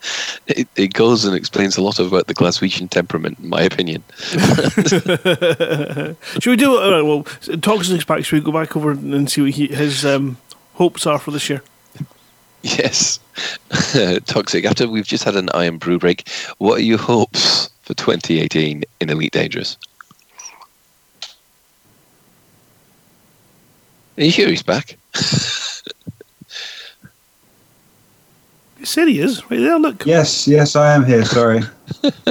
it, 0.48 0.68
it 0.76 0.94
goes 0.94 1.26
and 1.26 1.36
explains 1.36 1.78
a 1.78 1.82
lot 1.82 2.00
about 2.00 2.28
the 2.28 2.34
Glaswegian 2.34 2.90
temperament, 2.90 3.40
in 3.40 3.50
my 3.50 3.62
opinion. 3.62 4.04
should 6.40 6.48
we 6.48 6.56
do? 6.56 6.78
Uh, 6.78 7.04
well, 7.04 7.24
Toxic's 7.60 8.06
back. 8.06 8.26
Should 8.26 8.40
we 8.40 8.46
go 8.46 8.52
back 8.52 8.76
over 8.76 8.92
and 8.92 9.30
see 9.30 9.42
what 9.42 9.52
he, 9.52 9.68
his 9.68 10.06
um, 10.06 10.38
hopes 10.74 11.06
are 11.06 11.20
for 11.20 11.32
this 11.32 11.50
year? 11.50 11.62
Yes, 12.64 13.20
Toxic. 14.26 14.66
After 14.66 14.88
we've 14.88 15.06
just 15.06 15.24
had 15.24 15.36
an 15.36 15.50
Irn-Bru 15.54 15.98
break, 15.98 16.30
what 16.60 16.80
are 16.80 16.84
your 16.84 17.00
hopes 17.00 17.70
for 17.82 17.96
2018 17.96 18.84
in 19.00 19.10
Elite 19.10 19.32
Dangerous? 19.32 19.78
Are 24.18 24.24
you 24.24 24.32
sure 24.32 24.50
he's 24.50 24.62
back? 24.62 24.98
He 28.82 28.88
said 28.88 29.08
he 29.08 29.20
is. 29.20 29.44
Right 29.52 29.60
there, 29.60 29.78
look. 29.78 30.08
Yes, 30.08 30.48
yes, 30.48 30.76
I 30.76 30.96
am 30.96 31.06
here. 31.06 31.24
Sorry. 31.24 31.62
Press 32.02 32.24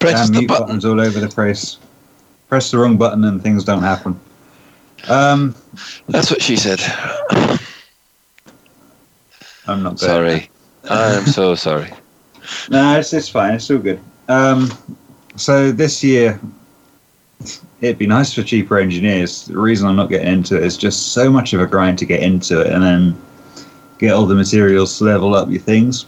Damn, 0.00 0.26
the 0.26 0.32
mute 0.40 0.48
button. 0.48 0.66
buttons 0.66 0.84
all 0.84 1.00
over 1.00 1.18
the 1.18 1.30
place. 1.30 1.78
Press 2.50 2.70
the 2.70 2.76
wrong 2.76 2.98
button 2.98 3.24
and 3.24 3.42
things 3.42 3.64
don't 3.64 3.82
happen. 3.82 4.20
Um, 5.08 5.54
That's 6.06 6.30
what 6.30 6.42
she 6.42 6.56
said. 6.56 6.78
I'm 9.66 9.82
not 9.82 9.92
good. 9.92 10.00
Sorry. 10.00 10.50
I'm 10.90 11.24
so 11.24 11.54
sorry. 11.54 11.90
No, 12.68 12.98
it's, 12.98 13.10
it's 13.14 13.30
fine. 13.30 13.54
It's 13.54 13.70
all 13.70 13.78
good. 13.78 13.98
Um, 14.28 14.70
so 15.36 15.72
this 15.72 16.04
year, 16.04 16.38
it'd 17.80 17.96
be 17.96 18.06
nice 18.06 18.34
for 18.34 18.42
cheaper 18.42 18.78
engineers. 18.78 19.46
The 19.46 19.56
reason 19.56 19.88
I'm 19.88 19.96
not 19.96 20.10
getting 20.10 20.28
into 20.30 20.56
it 20.56 20.62
is 20.62 20.76
just 20.76 21.14
so 21.14 21.30
much 21.30 21.54
of 21.54 21.62
a 21.62 21.66
grind 21.66 21.98
to 22.00 22.04
get 22.04 22.22
into 22.22 22.60
it, 22.60 22.66
and 22.66 22.82
then 22.82 23.22
get 23.98 24.12
all 24.12 24.26
the 24.26 24.34
materials 24.34 24.98
to 24.98 25.04
level 25.04 25.34
up 25.34 25.50
your 25.50 25.60
things. 25.60 26.06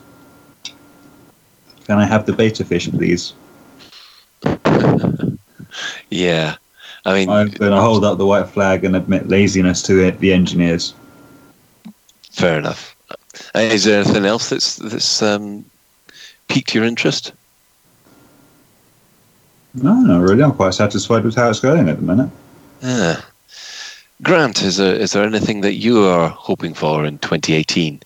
Can 1.85 1.99
I 1.99 2.05
have 2.05 2.27
the 2.27 2.33
beta 2.33 2.65
fish, 2.65 2.89
please? 2.91 3.33
Yeah. 6.11 6.57
I 7.05 7.15
mean, 7.15 7.29
I'm 7.29 7.49
going 7.49 7.73
to 7.73 7.81
hold 7.81 8.05
up 8.05 8.19
the 8.19 8.27
white 8.27 8.49
flag 8.49 8.85
and 8.85 8.97
admit 8.97 9.29
laziness 9.29 9.83
to 9.83 10.03
it, 10.05 10.19
the 10.21 10.33
engineers. 10.33 10.95
fair 12.33 12.59
enough. 12.59 12.97
Uh, 13.55 13.59
Is 13.59 13.85
there 13.85 14.01
anything 14.01 14.25
else 14.25 14.49
that's 14.49 14.77
that's 14.77 15.23
um, 15.23 15.65
piqued 16.49 16.75
your 16.75 16.85
interest? 16.85 17.33
No, 19.75 19.95
not 19.95 20.23
really. 20.23 20.43
I'm 20.43 20.53
quite 20.53 20.75
satisfied 20.75 21.25
with 21.25 21.35
how 21.35 21.51
it's 21.51 21.61
going 21.61 21.89
at 21.89 21.97
the 21.97 22.03
minute. 22.03 22.31
Yeah. 22.83 23.21
Grant, 24.22 24.62
is 24.62 24.76
there 24.78 24.94
is 24.94 25.12
there 25.12 25.24
anything 25.24 25.60
that 25.60 25.74
you 25.74 26.05
are 26.06 26.28
hoping 26.28 26.74
for 26.74 27.05
in 27.05 27.18
2018? 27.18 28.01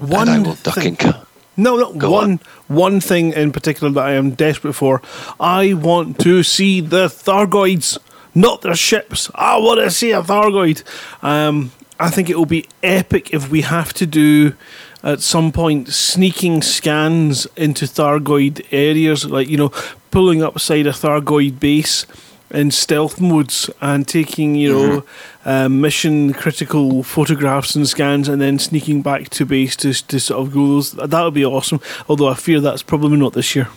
One 0.00 0.28
and 0.28 0.30
I 0.30 0.38
will 0.48 0.54
duck 0.56 0.74
thing. 0.76 0.96
and 1.00 1.14
No, 1.56 1.76
no, 1.76 1.92
Go 1.92 2.10
one 2.10 2.30
on. 2.32 2.40
one 2.68 3.00
thing 3.00 3.32
in 3.32 3.52
particular 3.52 3.92
that 3.92 4.04
I 4.04 4.12
am 4.12 4.30
desperate 4.30 4.72
for. 4.72 5.02
I 5.38 5.74
want 5.74 6.18
to 6.20 6.42
see 6.42 6.80
the 6.80 7.06
Thargoids, 7.08 7.98
not 8.34 8.62
their 8.62 8.74
ships. 8.74 9.30
I 9.34 9.58
want 9.58 9.80
to 9.80 9.90
see 9.90 10.10
a 10.12 10.22
Thargoid. 10.22 10.82
Um, 11.22 11.70
I 12.00 12.10
think 12.10 12.28
it 12.28 12.36
will 12.36 12.46
be 12.46 12.66
epic 12.82 13.32
if 13.32 13.50
we 13.50 13.60
have 13.60 13.92
to 13.94 14.06
do 14.06 14.54
at 15.02 15.20
some 15.20 15.52
point 15.52 15.88
sneaking 15.90 16.62
scans 16.62 17.46
into 17.56 17.84
Thargoid 17.84 18.66
areas, 18.72 19.26
like 19.26 19.48
you 19.48 19.58
know, 19.58 19.68
pulling 20.10 20.42
up 20.42 20.54
beside 20.54 20.86
a 20.86 20.92
Thargoid 20.92 21.60
base 21.60 22.06
in 22.54 22.70
stealth 22.70 23.20
modes 23.20 23.68
and 23.80 24.06
taking 24.08 24.54
you 24.54 24.72
know 24.72 25.04
um, 25.44 25.80
mission 25.80 26.32
critical 26.32 27.02
photographs 27.02 27.74
and 27.74 27.86
scans 27.88 28.28
and 28.28 28.40
then 28.40 28.58
sneaking 28.58 29.02
back 29.02 29.28
to 29.30 29.44
base 29.44 29.76
to, 29.76 29.92
to 29.92 30.18
sort 30.20 30.40
of 30.46 30.54
go 30.54 30.66
those. 30.66 30.92
That 30.92 31.22
would 31.24 31.34
be 31.34 31.44
awesome 31.44 31.80
although 32.08 32.28
i 32.28 32.34
fear 32.34 32.60
that's 32.60 32.82
probably 32.82 33.18
not 33.18 33.32
this 33.32 33.54
year. 33.56 33.68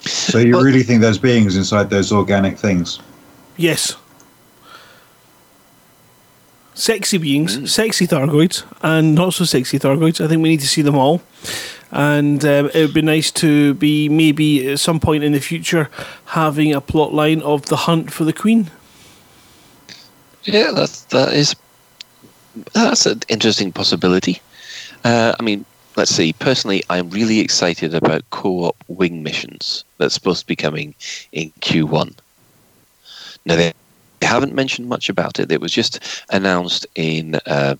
So 0.00 0.38
you 0.38 0.52
But- 0.54 0.62
really 0.64 0.82
think 0.82 1.00
there's 1.02 1.18
beings 1.18 1.56
inside 1.56 1.90
those 1.90 2.10
organic 2.12 2.58
things? 2.58 2.98
yes 3.56 3.94
sexy 6.80 7.18
beings 7.18 7.72
sexy 7.72 8.06
thargoids 8.06 8.64
and 8.82 9.14
not 9.14 9.34
so 9.34 9.44
sexy 9.44 9.78
thargoids 9.78 10.24
i 10.24 10.28
think 10.28 10.42
we 10.42 10.48
need 10.48 10.60
to 10.60 10.68
see 10.68 10.82
them 10.82 10.96
all 10.96 11.20
and 11.92 12.44
um, 12.44 12.70
it 12.72 12.80
would 12.86 12.94
be 12.94 13.02
nice 13.02 13.30
to 13.32 13.74
be 13.74 14.08
maybe 14.08 14.72
at 14.72 14.78
some 14.78 15.00
point 15.00 15.24
in 15.24 15.32
the 15.32 15.40
future 15.40 15.90
having 16.26 16.72
a 16.72 16.80
plot 16.80 17.12
line 17.12 17.42
of 17.42 17.66
the 17.66 17.76
hunt 17.76 18.12
for 18.12 18.24
the 18.24 18.32
queen 18.32 18.70
Yeah, 20.44 20.72
that's 20.72 21.02
that 21.04 21.34
is 21.34 21.54
that's 22.72 23.06
an 23.06 23.20
interesting 23.28 23.72
possibility. 23.72 24.40
Uh, 25.04 25.34
I 25.38 25.42
mean, 25.42 25.64
let's 25.96 26.10
see. 26.10 26.32
Personally, 26.32 26.82
I'm 26.88 27.10
really 27.10 27.40
excited 27.40 27.94
about 27.94 28.28
co-op 28.30 28.76
wing 28.88 29.22
missions 29.22 29.84
that's 29.98 30.14
supposed 30.14 30.40
to 30.40 30.46
be 30.46 30.56
coming 30.56 30.94
in 31.32 31.50
Q1. 31.60 32.14
Now 33.44 33.56
they 33.56 33.72
haven't 34.22 34.54
mentioned 34.54 34.88
much 34.88 35.08
about 35.08 35.38
it. 35.38 35.50
It 35.50 35.60
was 35.60 35.72
just 35.72 36.00
announced 36.30 36.86
in 36.94 37.36
uh, 37.46 37.76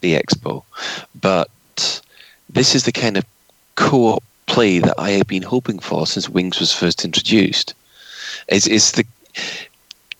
the 0.00 0.14
expo, 0.14 0.64
but 1.20 1.50
this 2.48 2.74
is 2.74 2.84
the 2.84 2.92
kind 2.92 3.16
of 3.16 3.24
co-op 3.76 4.22
play 4.46 4.80
that 4.80 4.98
I 4.98 5.10
have 5.10 5.26
been 5.26 5.42
hoping 5.42 5.78
for 5.78 6.06
since 6.06 6.28
Wings 6.28 6.58
was 6.58 6.74
first 6.74 7.04
introduced. 7.04 7.74
It's, 8.48 8.66
it's 8.66 8.92
the 8.92 9.04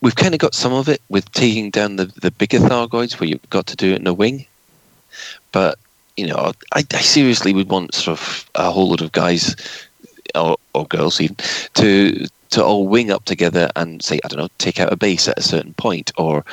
we've 0.01 0.17
kind 0.17 0.35
of 0.35 0.41
got 0.41 0.55
some 0.55 0.73
of 0.73 0.89
it 0.89 1.03
with 1.09 1.31
taking 1.33 1.71
down 1.71 1.97
the, 1.97 2.07
the 2.07 2.31
bigger 2.31 2.59
Thargoids 2.59 3.21
where 3.21 3.29
you've 3.29 3.51
got 3.51 3.67
to 3.67 3.77
do 3.77 3.93
it 3.93 4.01
in 4.01 4.07
a 4.07 4.15
wing. 4.15 4.47
But, 5.53 5.79
you 6.17 6.27
know, 6.27 6.53
I, 6.73 6.85
I 6.93 7.01
seriously 7.01 7.53
would 7.53 7.69
want 7.69 7.95
sort 7.95 8.19
of 8.19 8.49
a 8.55 8.71
whole 8.71 8.89
lot 8.89 9.03
of 9.03 9.13
guys 9.13 9.57
or, 10.35 10.57
or 10.75 10.87
girls 10.87 11.21
even 11.21 11.37
to 11.75 12.27
to 12.51 12.65
all 12.65 12.87
wing 12.87 13.11
up 13.11 13.25
together 13.25 13.71
and 13.77 14.03
say, 14.03 14.21
I 14.25 14.29
don't 14.29 14.39
know, 14.39 14.49
take 14.59 14.81
out 14.81 14.93
a 14.93 14.97
base 14.97 15.29
at 15.29 15.39
a 15.39 15.43
certain 15.43 15.75
point 15.75 16.13
or 16.17 16.45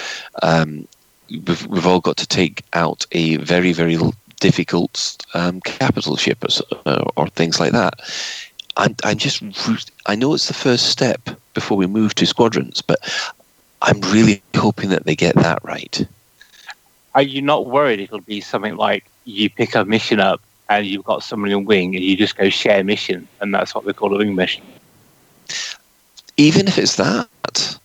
um, 0.44 0.88
we've, 1.30 1.66
we've 1.68 1.88
all 1.88 2.00
got 2.00 2.18
to 2.18 2.28
take 2.28 2.64
out 2.74 3.06
a 3.12 3.38
very, 3.38 3.74
very 3.74 3.98
difficult 4.40 5.18
um, 5.34 5.60
capital 5.62 6.16
ship 6.16 6.44
or, 6.86 7.04
or, 7.16 7.28
things 7.30 7.60
like 7.60 7.72
that. 7.72 7.96
I'm, 8.78 8.96
I'm 9.04 9.18
just, 9.18 9.44
I 10.06 10.16
know 10.16 10.34
it's 10.34 10.48
the 10.48 10.54
first 10.54 10.90
step 10.90 11.30
before 11.54 11.78
we 11.78 11.88
move 11.88 12.14
to 12.16 12.26
squadrons, 12.26 12.82
but 12.82 13.00
I'm 13.82 14.00
really 14.02 14.42
hoping 14.56 14.90
that 14.90 15.06
they 15.06 15.16
get 15.16 15.36
that 15.36 15.64
right. 15.64 16.08
Are 17.16 17.24
you 17.24 17.42
not 17.42 17.66
worried 17.66 18.00
it'll 18.00 18.22
be 18.22 18.42
something 18.42 18.76
like 18.76 19.06
you 19.26 19.50
pick 19.50 19.74
a 19.74 19.84
mission 19.84 20.20
up 20.20 20.40
and 20.70 20.86
you've 20.86 21.04
got 21.04 21.24
someone 21.24 21.52
in 21.52 21.66
wing 21.66 21.96
and 21.96 22.04
you 22.04 22.16
just 22.16 22.38
go 22.38 22.50
share 22.50 22.84
mission 22.84 23.28
and 23.42 23.54
that's 23.54 23.74
what 23.74 23.86
they 23.86 23.94
call 23.94 24.14
a 24.14 24.18
wing 24.20 24.36
mission? 24.36 24.64
Even 26.38 26.68
if 26.68 26.78
it's 26.78 26.96
that, 26.96 27.78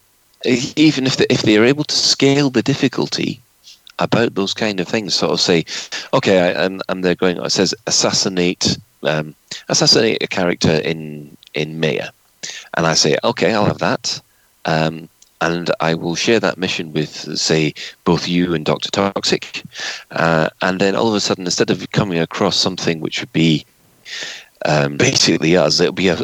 even 0.44 1.06
if 1.06 1.20
if 1.30 1.42
they 1.42 1.56
are 1.56 1.64
able 1.64 1.84
to 1.84 1.94
scale 1.94 2.50
the 2.50 2.62
difficulty 2.62 3.40
about 3.98 4.34
those 4.34 4.54
kind 4.54 4.80
of 4.80 4.88
things, 4.88 5.14
sort 5.14 5.32
of 5.32 5.40
say, 5.40 5.64
okay, 6.12 6.40
I, 6.40 6.64
and, 6.64 6.82
and 6.88 7.04
they're 7.04 7.14
going, 7.14 7.36
it 7.38 7.50
says 7.50 7.74
assassinate, 7.86 8.78
um, 9.02 9.34
assassinate 9.68 10.22
a 10.22 10.26
character 10.26 10.72
in 10.84 11.36
in 11.54 11.80
Maia, 11.80 12.10
and 12.74 12.86
I 12.86 12.94
say, 12.94 13.16
okay, 13.24 13.54
I'll 13.54 13.66
have 13.66 13.78
that. 13.78 14.20
Um, 14.64 15.08
and 15.40 15.72
I 15.80 15.94
will 15.94 16.14
share 16.14 16.38
that 16.38 16.56
mission 16.56 16.92
with, 16.92 17.36
say, 17.36 17.74
both 18.04 18.28
you 18.28 18.54
and 18.54 18.64
Doctor 18.64 18.90
Toxic, 18.90 19.64
uh, 20.12 20.48
and 20.60 20.80
then 20.80 20.94
all 20.94 21.08
of 21.08 21.14
a 21.14 21.20
sudden, 21.20 21.46
instead 21.46 21.70
of 21.70 21.90
coming 21.90 22.18
across 22.18 22.56
something 22.56 23.00
which 23.00 23.18
would 23.20 23.32
be 23.32 23.64
um, 24.66 24.96
basically 24.96 25.56
us, 25.56 25.80
it'll 25.80 25.92
be 25.92 26.08
a, 26.08 26.20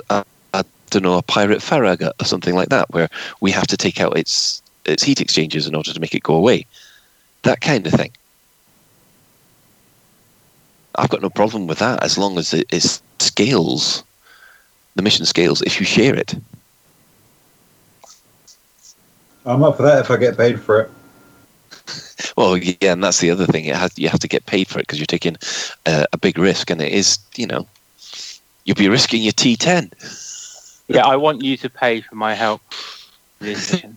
don't 0.91 1.03
know, 1.03 1.19
a 1.19 1.23
pirate 1.23 1.63
Farragut 1.63 2.13
or 2.21 2.25
something 2.25 2.55
like 2.55 2.69
that, 2.69 2.91
where 2.91 3.09
we 3.41 3.51
have 3.51 3.67
to 3.69 3.77
take 3.77 4.01
out 4.01 4.17
its 4.17 4.63
its 4.85 5.03
heat 5.03 5.21
exchangers 5.21 5.67
in 5.67 5.75
order 5.75 5.93
to 5.93 6.01
make 6.01 6.15
it 6.15 6.23
go 6.23 6.35
away. 6.35 6.67
That 7.43 7.61
kind 7.61 7.87
of 7.87 7.93
thing. 7.93 8.11
I've 10.95 11.11
got 11.11 11.23
no 11.23 11.31
problem 11.31 11.67
with 11.67 11.79
that 11.79 12.03
as 12.03 12.19
long 12.19 12.39
as 12.39 12.53
it, 12.53 12.67
it 12.73 13.01
scales. 13.21 14.03
The 14.97 15.03
mission 15.03 15.27
scales 15.27 15.63
if 15.63 15.79
you 15.79 15.87
share 15.87 16.17
it. 16.17 16.35
I'm 19.47 19.63
up 19.63 19.77
for 19.77 19.83
that 19.83 20.01
if 20.01 20.11
I 20.11 20.17
get 20.17 20.37
paid 20.37 20.61
for 20.61 20.81
it. 20.81 20.91
Well, 22.37 22.57
yeah, 22.57 22.93
and 22.93 23.03
that's 23.03 23.19
the 23.19 23.31
other 23.31 23.47
thing. 23.47 23.65
It 23.65 23.75
has, 23.75 23.99
you 23.99 24.09
have 24.09 24.21
to 24.21 24.29
get 24.29 24.47
paid 24.47 24.69
for 24.69 24.79
it 24.79 24.83
because 24.83 24.99
you're 24.99 25.07
taking 25.07 25.37
uh, 25.87 26.05
a 26.13 26.19
big 26.19 26.39
risk, 26.39 26.71
and 26.71 26.81
it 26.81 26.93
is, 26.93 27.19
you 27.37 27.47
know, 27.47 27.67
you'll 28.65 28.77
be 28.77 28.89
risking 28.89 29.23
your 29.23 29.33
T10. 29.33 29.93
Yeah, 30.89 31.07
I 31.07 31.17
want 31.17 31.43
you 31.43 31.57
to 31.59 31.69
pay 31.71 32.01
for 32.01 32.15
my 32.15 32.35
help. 32.35 32.63
in 33.41 33.47
this. 33.47 33.83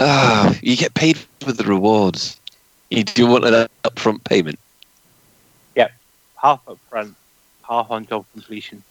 Ah, 0.00 0.54
you 0.62 0.76
get 0.76 0.94
paid 0.94 1.18
for 1.40 1.52
the 1.52 1.62
rewards. 1.64 2.36
You 2.90 3.04
do 3.04 3.26
want 3.26 3.44
an 3.44 3.68
upfront 3.84 4.24
payment. 4.24 4.58
Yeah. 5.76 5.88
Half 6.40 6.64
upfront, 6.66 7.14
half 7.68 7.90
on 7.90 8.06
job 8.06 8.24
completion. 8.32 8.82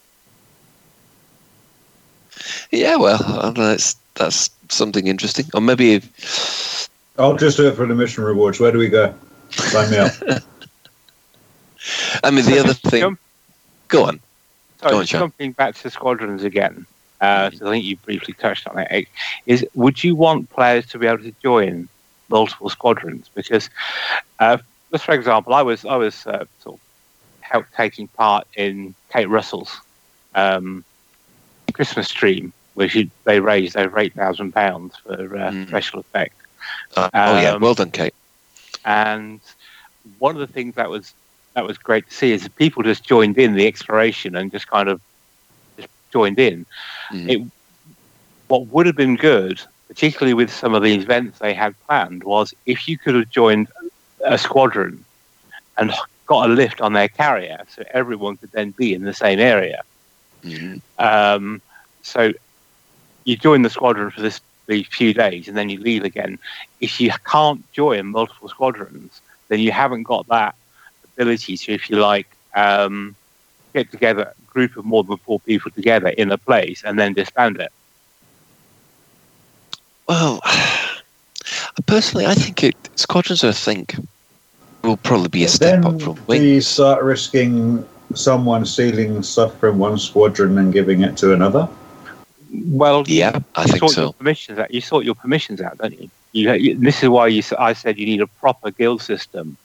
Yeah, 2.71 2.95
well, 2.95 3.21
I 3.23 3.41
don't 3.43 3.57
know, 3.57 3.67
that's 3.69 3.95
that's 4.15 4.49
something 4.69 5.07
interesting. 5.07 5.45
Or 5.53 5.61
maybe 5.61 5.93
if, 5.95 6.89
I'll 7.19 7.35
just 7.35 7.57
do 7.57 7.67
it 7.67 7.75
for 7.75 7.85
the 7.85 7.95
mission 7.95 8.23
rewards. 8.23 8.59
Where 8.59 8.71
do 8.71 8.77
we 8.77 8.87
go? 8.87 9.13
Sign 9.51 9.91
me 9.91 9.97
up. 9.97 10.11
I 12.23 12.31
mean 12.31 12.45
the 12.45 12.59
other 12.59 12.73
thing. 12.73 13.01
jump- 13.01 13.19
Go 13.89 14.05
on. 14.05 14.19
Sorry, 14.83 14.93
Go 14.93 14.99
on, 14.99 15.05
jumping 15.05 15.53
back 15.53 15.75
to 15.75 15.89
squadrons 15.91 16.43
again. 16.43 16.85
Uh, 17.21 17.49
'cause 17.49 17.61
I 17.61 17.71
think 17.71 17.85
you 17.85 17.97
briefly 17.97 18.35
touched 18.35 18.67
on 18.67 18.79
it. 18.79 19.07
Is 19.45 19.65
would 19.73 20.03
you 20.03 20.15
want 20.15 20.49
players 20.49 20.85
to 20.87 20.99
be 20.99 21.07
able 21.07 21.19
to 21.23 21.33
join 21.43 21.89
multiple 22.29 22.69
squadrons? 22.69 23.29
Because, 23.35 23.69
uh, 24.39 24.57
just 24.91 25.05
for 25.05 25.13
example, 25.13 25.53
I 25.53 25.61
was 25.63 25.85
I 25.85 25.95
was 25.95 26.25
uh, 26.27 26.45
sort 26.59 26.75
of 26.75 26.81
help 27.41 27.65
taking 27.75 28.07
part 28.09 28.45
in 28.55 28.95
Kate 29.11 29.29
Russell's 29.29 29.81
um, 30.35 30.83
Christmas 31.73 32.07
stream, 32.07 32.53
where 32.73 32.89
she, 32.89 33.11
they 33.25 33.39
raised 33.39 33.77
over 33.77 33.99
eight 33.99 34.13
thousand 34.15 34.51
pounds 34.53 34.95
for 35.03 35.13
uh, 35.37 35.51
Mm. 35.51 35.67
special 35.67 36.01
effects. 36.01 36.35
Uh, 36.95 37.09
oh 37.13 37.35
yeah, 37.41 37.53
Um, 37.53 37.61
well 37.61 37.73
done, 37.75 37.91
Kate. 37.91 38.13
And 38.85 39.41
one 40.17 40.35
of 40.35 40.39
the 40.45 40.53
things 40.53 40.75
that 40.75 40.89
was 40.89 41.15
that 41.53 41.65
was 41.65 41.77
great 41.77 42.07
to 42.07 42.13
see 42.13 42.31
is 42.31 42.47
people 42.47 42.83
just 42.83 43.03
joined 43.03 43.37
in 43.37 43.53
the 43.53 43.67
exploration 43.67 44.35
and 44.35 44.51
just 44.51 44.67
kind 44.67 44.89
of 44.89 44.99
just 45.77 45.89
joined 46.11 46.39
in. 46.39 46.65
Mm. 47.11 47.29
It, 47.29 47.51
what 48.47 48.67
would 48.67 48.85
have 48.85 48.95
been 48.95 49.15
good, 49.15 49.61
particularly 49.87 50.33
with 50.33 50.51
some 50.51 50.73
of 50.73 50.83
the 50.83 50.93
events 50.93 51.39
they 51.39 51.53
had 51.53 51.75
planned, 51.85 52.23
was 52.23 52.53
if 52.65 52.87
you 52.87 52.97
could 52.97 53.15
have 53.15 53.29
joined 53.29 53.67
a 54.25 54.37
squadron 54.37 55.03
and 55.77 55.91
got 56.25 56.49
a 56.49 56.53
lift 56.53 56.81
on 56.81 56.93
their 56.93 57.07
carrier, 57.07 57.61
so 57.67 57.83
everyone 57.91 58.37
could 58.37 58.51
then 58.51 58.71
be 58.71 58.93
in 58.93 59.03
the 59.03 59.13
same 59.13 59.39
area. 59.39 59.83
Mhm. 60.43 60.81
Um, 60.97 61.61
so 62.01 62.31
you 63.23 63.37
join 63.37 63.61
the 63.61 63.69
squadron 63.69 64.11
for 64.11 64.21
this 64.21 64.41
these 64.65 64.87
few 64.87 65.13
days, 65.13 65.47
and 65.47 65.57
then 65.57 65.69
you 65.69 65.79
leave 65.79 66.03
again. 66.05 66.39
If 66.79 67.01
you 67.01 67.11
can't 67.25 67.69
join 67.73 68.07
multiple 68.07 68.47
squadrons, 68.47 69.21
then 69.49 69.59
you 69.59 69.71
haven't 69.71 70.03
got 70.03 70.25
that 70.27 70.55
ability 71.17 71.57
to, 71.57 71.73
if 71.73 71.89
you 71.89 71.97
like, 71.97 72.27
um, 72.55 73.15
get 73.73 73.91
together 73.91 74.33
a 74.37 74.51
group 74.51 74.77
of 74.77 74.85
more 74.85 75.03
than 75.03 75.17
four 75.17 75.39
people 75.41 75.71
together 75.71 76.09
in 76.09 76.31
a 76.31 76.37
place 76.37 76.83
and 76.85 76.99
then 76.99 77.13
disband 77.13 77.59
it. 77.59 77.71
Well, 80.07 80.41
personally, 81.87 82.25
I 82.25 82.33
think 82.33 82.63
it, 82.63 82.75
squadrons. 82.95 83.43
I 83.43 83.51
think 83.51 83.95
will 84.83 84.97
probably 84.97 85.29
be 85.29 85.43
a 85.45 85.47
step 85.47 85.81
then 85.81 85.85
up 85.85 86.01
from 86.01 86.15
do 86.15 86.21
wing. 86.27 86.43
you 86.43 86.61
start 86.61 87.03
risking 87.03 87.87
someone 88.13 88.65
stealing 88.65 89.23
stuff 89.23 89.57
from 89.59 89.79
one 89.79 89.97
squadron 89.97 90.57
and 90.57 90.73
giving 90.73 91.01
it 91.01 91.17
to 91.17 91.33
another? 91.33 91.67
Well, 92.65 93.03
Yeah, 93.07 93.39
I 93.55 93.63
think 93.63 93.89
so. 93.91 94.13
Permissions 94.13 94.59
out. 94.59 94.71
You 94.73 94.81
sort 94.81 95.05
your 95.05 95.15
permissions 95.15 95.61
out, 95.61 95.77
don't 95.77 95.99
you? 95.99 96.09
you, 96.33 96.51
you 96.53 96.75
this 96.77 97.01
is 97.01 97.09
why 97.09 97.27
you, 97.27 97.39
s- 97.39 97.53
I 97.53 97.73
said 97.73 97.97
you 97.97 98.05
need 98.05 98.21
a 98.21 98.27
proper 98.27 98.69
guild 98.71 99.01
system 99.01 99.57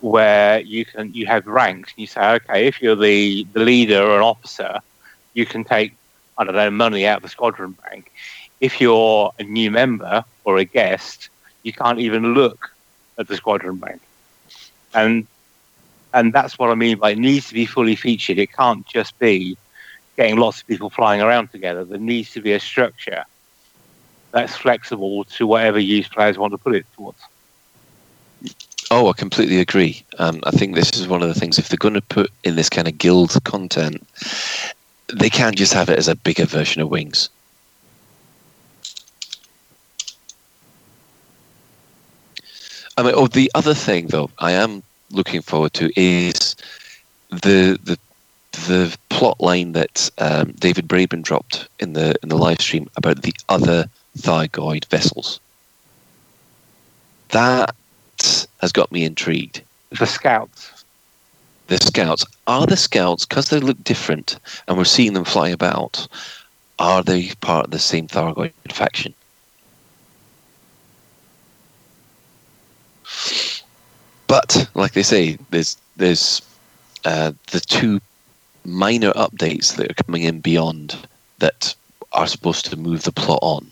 where 0.00 0.60
you 0.60 0.84
can 0.84 1.12
you 1.14 1.26
have 1.26 1.46
ranks 1.46 1.92
and 1.92 2.00
you 2.00 2.06
say, 2.06 2.34
okay, 2.34 2.66
if 2.66 2.82
you're 2.82 2.96
the, 2.96 3.46
the 3.52 3.60
leader 3.60 4.02
or 4.02 4.16
an 4.16 4.22
officer, 4.22 4.80
you 5.34 5.46
can 5.46 5.64
take 5.64 5.94
I 6.36 6.44
don't 6.44 6.54
know 6.54 6.70
money 6.70 7.06
out 7.06 7.18
of 7.18 7.22
the 7.22 7.28
squadron 7.28 7.76
bank. 7.88 8.10
If 8.60 8.80
you're 8.80 9.32
a 9.38 9.42
new 9.44 9.70
member 9.70 10.24
or 10.44 10.58
a 10.58 10.64
guest, 10.64 11.28
you 11.62 11.72
can't 11.72 12.00
even 12.00 12.34
look 12.34 12.70
at 13.18 13.28
the 13.28 13.36
squadron 13.36 13.76
bank. 13.76 14.00
And 14.94 15.26
and 16.12 16.32
that's 16.32 16.58
what 16.58 16.70
I 16.70 16.74
mean 16.74 16.98
by 16.98 17.10
it 17.10 17.18
needs 17.18 17.48
to 17.48 17.54
be 17.54 17.66
fully 17.66 17.96
featured. 17.96 18.38
It 18.38 18.52
can't 18.52 18.86
just 18.86 19.18
be 19.18 19.56
getting 20.16 20.36
lots 20.36 20.60
of 20.60 20.66
people 20.66 20.90
flying 20.90 21.20
around 21.20 21.50
together. 21.50 21.84
There 21.84 21.98
needs 21.98 22.30
to 22.32 22.40
be 22.40 22.52
a 22.52 22.60
structure 22.60 23.24
that's 24.30 24.56
flexible 24.56 25.24
to 25.24 25.46
whatever 25.46 25.78
use 25.78 26.08
players 26.08 26.38
want 26.38 26.52
to 26.52 26.58
put 26.58 26.74
it 26.74 26.86
towards. 26.94 27.18
Oh, 28.90 29.08
I 29.08 29.12
completely 29.12 29.60
agree. 29.60 30.04
Um, 30.18 30.40
I 30.44 30.50
think 30.50 30.74
this 30.74 30.92
is 30.94 31.08
one 31.08 31.22
of 31.22 31.28
the 31.28 31.38
things. 31.38 31.58
If 31.58 31.68
they're 31.68 31.76
going 31.76 31.94
to 31.94 32.02
put 32.02 32.30
in 32.44 32.56
this 32.56 32.68
kind 32.68 32.86
of 32.86 32.98
guild 32.98 33.42
content, 33.44 34.06
they 35.12 35.30
can't 35.30 35.56
just 35.56 35.72
have 35.72 35.88
it 35.88 35.98
as 35.98 36.08
a 36.08 36.14
bigger 36.14 36.44
version 36.44 36.82
of 36.82 36.90
Wings. 36.90 37.28
I 42.96 43.02
mean, 43.02 43.14
oh, 43.16 43.26
the 43.26 43.50
other 43.54 43.74
thing 43.74 44.08
though, 44.08 44.30
I 44.38 44.52
am 44.52 44.82
looking 45.10 45.42
forward 45.42 45.72
to 45.74 45.90
is 46.00 46.54
the 47.30 47.78
the 47.82 47.98
the 48.68 48.96
plot 49.08 49.40
line 49.40 49.72
that 49.72 50.10
um, 50.18 50.52
David 50.52 50.86
Braben 50.86 51.22
dropped 51.22 51.68
in 51.80 51.94
the 51.94 52.14
in 52.22 52.28
the 52.28 52.38
live 52.38 52.60
stream 52.60 52.88
about 52.96 53.22
the 53.22 53.34
other 53.48 53.88
Thargoid 54.18 54.84
vessels. 54.86 55.40
That 57.30 57.74
has 58.64 58.72
got 58.72 58.90
me 58.90 59.04
intrigued. 59.04 59.60
The 59.90 60.06
scouts. 60.06 60.84
The 61.66 61.76
scouts 61.76 62.24
are 62.46 62.66
the 62.66 62.78
scouts 62.78 63.26
because 63.26 63.50
they 63.50 63.60
look 63.60 63.82
different, 63.84 64.38
and 64.66 64.78
we're 64.78 64.84
seeing 64.84 65.12
them 65.12 65.24
fly 65.26 65.48
about. 65.50 66.08
Are 66.78 67.02
they 67.02 67.28
part 67.42 67.66
of 67.66 67.72
the 67.72 67.78
same 67.78 68.08
Thargoid 68.08 68.52
faction? 68.72 69.12
But 74.26 74.66
like 74.74 74.92
they 74.92 75.02
say, 75.02 75.36
there's 75.50 75.76
there's 75.96 76.40
uh, 77.04 77.32
the 77.52 77.60
two 77.60 78.00
minor 78.64 79.12
updates 79.12 79.76
that 79.76 79.90
are 79.90 80.02
coming 80.04 80.22
in 80.22 80.40
beyond 80.40 81.06
that 81.38 81.74
are 82.12 82.26
supposed 82.26 82.64
to 82.64 82.78
move 82.78 83.02
the 83.02 83.12
plot 83.12 83.40
on. 83.42 83.70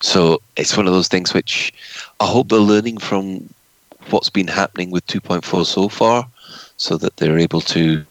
So 0.00 0.40
it's 0.56 0.74
one 0.74 0.86
of 0.86 0.94
those 0.94 1.08
things 1.08 1.34
which 1.34 1.74
I 2.18 2.26
hope 2.26 2.48
they're 2.48 2.58
learning 2.58 2.96
from 2.96 3.50
what's 4.10 4.30
been 4.30 4.48
happening 4.48 4.90
with 4.90 5.06
2.4 5.06 5.66
so 5.66 5.88
far, 5.88 6.26
so 6.76 6.96
that 6.96 7.16
they're 7.16 7.38
able 7.38 7.60
to, 7.60 8.04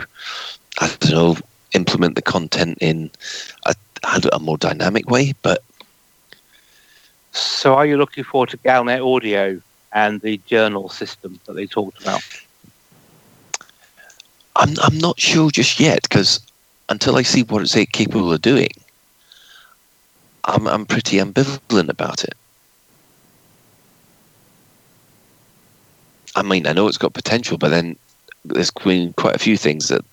I 0.79 0.87
don't 0.99 1.11
know, 1.11 1.37
implement 1.73 2.15
the 2.15 2.21
content 2.21 2.77
in 2.81 3.11
a, 3.65 3.75
a 4.31 4.39
more 4.39 4.57
dynamic 4.57 5.09
way. 5.09 5.33
But 5.41 5.63
so, 7.31 7.75
are 7.75 7.85
you 7.85 7.97
looking 7.97 8.23
forward 8.23 8.49
to 8.49 8.57
Galnet 8.57 9.05
Audio 9.05 9.61
and 9.93 10.21
the 10.21 10.37
journal 10.45 10.89
system 10.89 11.39
that 11.45 11.53
they 11.53 11.65
talked 11.65 12.01
about? 12.01 12.21
I'm 14.55 14.75
I'm 14.83 14.97
not 14.97 15.19
sure 15.19 15.49
just 15.49 15.79
yet 15.79 16.03
because 16.03 16.39
until 16.89 17.15
I 17.15 17.21
see 17.21 17.43
what 17.43 17.61
it's 17.61 17.75
capable 17.91 18.33
of 18.33 18.41
doing, 18.41 18.71
I'm 20.43 20.67
I'm 20.67 20.85
pretty 20.85 21.17
ambivalent 21.17 21.89
about 21.89 22.23
it. 22.23 22.35
I 26.35 26.43
mean, 26.43 26.67
I 26.67 26.73
know 26.73 26.87
it's 26.87 26.97
got 26.97 27.13
potential, 27.13 27.57
but 27.57 27.69
then 27.69 27.95
there's 28.45 28.71
been 28.71 29.13
quite 29.13 29.35
a 29.35 29.39
few 29.39 29.57
things 29.57 29.89
that 29.89 30.03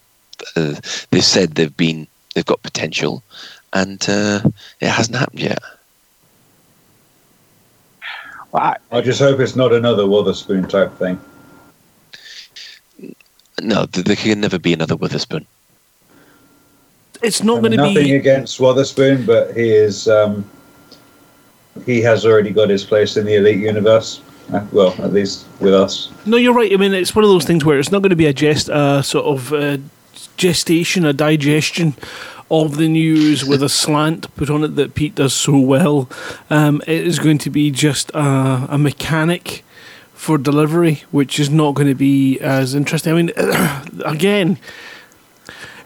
uh, 0.56 0.74
they've 1.10 1.24
said 1.24 1.52
they've 1.52 1.76
been 1.76 2.06
they've 2.34 2.46
got 2.46 2.62
potential, 2.62 3.22
and 3.72 4.04
uh, 4.08 4.40
it 4.80 4.88
hasn't 4.88 5.16
happened 5.16 5.40
yet. 5.40 5.62
Well, 8.52 8.62
I, 8.62 8.76
I 8.90 9.00
just 9.00 9.20
hope 9.20 9.40
it's 9.40 9.56
not 9.56 9.72
another 9.72 10.06
Witherspoon 10.06 10.68
type 10.68 10.92
thing. 10.98 11.20
No, 13.60 13.86
there 13.86 14.16
can 14.16 14.40
never 14.40 14.58
be 14.58 14.72
another 14.72 14.96
Witherspoon. 14.96 15.46
It's 17.22 17.42
not 17.42 17.60
going 17.60 17.72
to 17.72 17.82
be 17.82 17.94
nothing 17.94 18.12
against 18.12 18.60
Witherspoon, 18.60 19.26
but 19.26 19.56
he 19.56 19.70
is 19.70 20.08
um, 20.08 20.48
he 21.84 22.00
has 22.02 22.24
already 22.24 22.50
got 22.50 22.70
his 22.70 22.84
place 22.84 23.16
in 23.16 23.26
the 23.26 23.34
elite 23.34 23.58
universe. 23.58 24.20
Uh, 24.52 24.64
well, 24.72 24.94
at 25.02 25.12
least 25.12 25.46
with 25.60 25.74
us. 25.74 26.10
No, 26.24 26.36
you're 26.36 26.54
right. 26.54 26.72
I 26.72 26.76
mean, 26.76 26.94
it's 26.94 27.14
one 27.14 27.24
of 27.24 27.30
those 27.30 27.44
things 27.44 27.64
where 27.64 27.78
it's 27.78 27.92
not 27.92 28.00
going 28.00 28.10
to 28.10 28.16
be 28.16 28.26
a 28.26 28.32
gest, 28.32 28.66
sort 28.66 29.24
of 29.26 29.52
uh, 29.52 29.78
gestation, 30.36 31.04
a 31.04 31.12
digestion 31.12 31.94
of 32.50 32.76
the 32.76 32.88
news 32.88 33.44
with 33.44 33.62
a 33.62 33.68
slant 33.68 34.34
put 34.36 34.48
on 34.48 34.64
it 34.64 34.68
that 34.76 34.94
Pete 34.94 35.14
does 35.14 35.34
so 35.34 35.58
well. 35.58 36.08
Um, 36.48 36.80
it 36.86 37.06
is 37.06 37.18
going 37.18 37.38
to 37.38 37.50
be 37.50 37.70
just 37.70 38.10
a, 38.10 38.66
a 38.70 38.78
mechanic 38.78 39.64
for 40.14 40.38
delivery, 40.38 41.02
which 41.10 41.38
is 41.38 41.50
not 41.50 41.74
going 41.74 41.88
to 41.88 41.94
be 41.94 42.40
as 42.40 42.74
interesting. 42.74 43.12
I 43.12 43.16
mean, 43.22 43.32
again, 44.04 44.58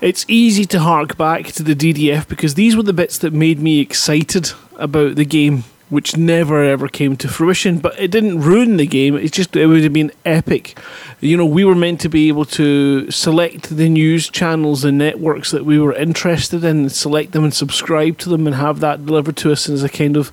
it's 0.01 0.25
easy 0.29 0.65
to 0.67 0.81
hark 0.81 1.17
back 1.17 1.47
to 1.47 1.63
the 1.63 1.75
DDF 1.75 2.29
because 2.29 2.55
these 2.55 2.77
were 2.77 2.83
the 2.83 2.93
bits 2.93 3.19
that 3.19 3.33
made 3.33 3.61
me 3.61 3.81
excited 3.81 4.53
about 4.77 5.17
the 5.17 5.25
game, 5.25 5.65
which 5.93 6.17
never 6.17 6.65
ever 6.65 6.89
came 6.89 7.19
to 7.19 7.29
fruition. 7.29 7.79
But 7.79 8.01
it 8.01 8.11
didn't 8.11 8.41
ruin 8.41 8.79
the 8.79 8.87
game. 8.87 9.15
It 9.15 9.31
just 9.33 9.55
it 9.55 9.67
would 9.67 9.83
have 9.83 9.93
been 9.93 10.11
epic. 10.25 10.79
You 11.21 11.37
know, 11.37 11.45
we 11.45 11.67
were 11.67 11.75
meant 11.75 12.01
to 12.01 12.09
be 12.09 12.29
able 12.29 12.47
to 12.47 13.11
select 13.11 13.77
the 13.77 13.91
news 13.91 14.31
channels 14.31 14.85
and 14.85 14.97
networks 14.97 15.51
that 15.51 15.67
we 15.67 15.79
were 15.79 15.93
interested 15.93 16.65
in, 16.65 16.89
select 16.89 17.33
them 17.33 17.45
and 17.45 17.53
subscribe 17.53 18.17
to 18.19 18.31
them, 18.31 18.47
and 18.47 18.57
have 18.57 18.81
that 18.81 19.05
delivered 19.05 19.37
to 19.37 19.53
us 19.53 19.69
as 19.69 19.83
a 19.83 19.89
kind 19.91 20.17
of 20.17 20.33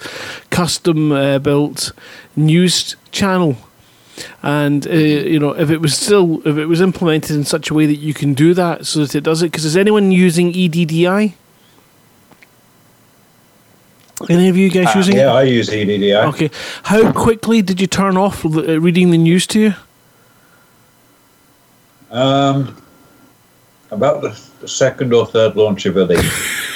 custom 0.49 1.11
uh, 1.11 1.39
built 1.39 1.91
news 2.37 2.95
channel 3.11 3.57
and 4.43 4.87
uh, 4.87 4.91
you 4.91 5.39
know 5.39 5.51
if 5.51 5.69
it 5.69 5.79
was 5.79 5.97
still 5.97 6.41
if 6.47 6.57
it 6.57 6.65
was 6.65 6.81
implemented 6.81 7.35
in 7.35 7.43
such 7.43 7.69
a 7.69 7.73
way 7.73 7.85
that 7.85 7.97
you 7.97 8.13
can 8.13 8.33
do 8.33 8.53
that 8.53 8.85
so 8.85 8.99
that 8.99 9.15
it 9.15 9.23
does 9.23 9.41
it 9.41 9.47
because 9.47 9.65
is 9.65 9.77
anyone 9.77 10.11
using 10.11 10.53
EDDI? 10.53 11.33
Any 14.27 14.49
of 14.49 14.57
you 14.57 14.69
guys 14.69 14.87
uh, 14.87 14.97
using 14.97 15.15
yeah, 15.15 15.21
it? 15.21 15.25
Yeah, 15.25 15.33
I 15.33 15.43
use 15.43 15.69
EDDI. 15.69 16.25
Okay, 16.33 16.49
how 16.83 17.11
quickly 17.11 17.61
did 17.61 17.79
you 17.79 17.87
turn 17.87 18.17
off 18.17 18.45
uh, 18.45 18.79
reading 18.81 19.11
the 19.11 19.17
news 19.17 19.47
to 19.47 19.59
you? 19.59 19.73
Um, 22.11 22.75
about 23.91 24.21
the, 24.21 24.39
the 24.61 24.67
second 24.67 25.13
or 25.13 25.25
third 25.25 25.55
launch 25.55 25.85
of 25.85 25.95
Elite. 25.97 26.25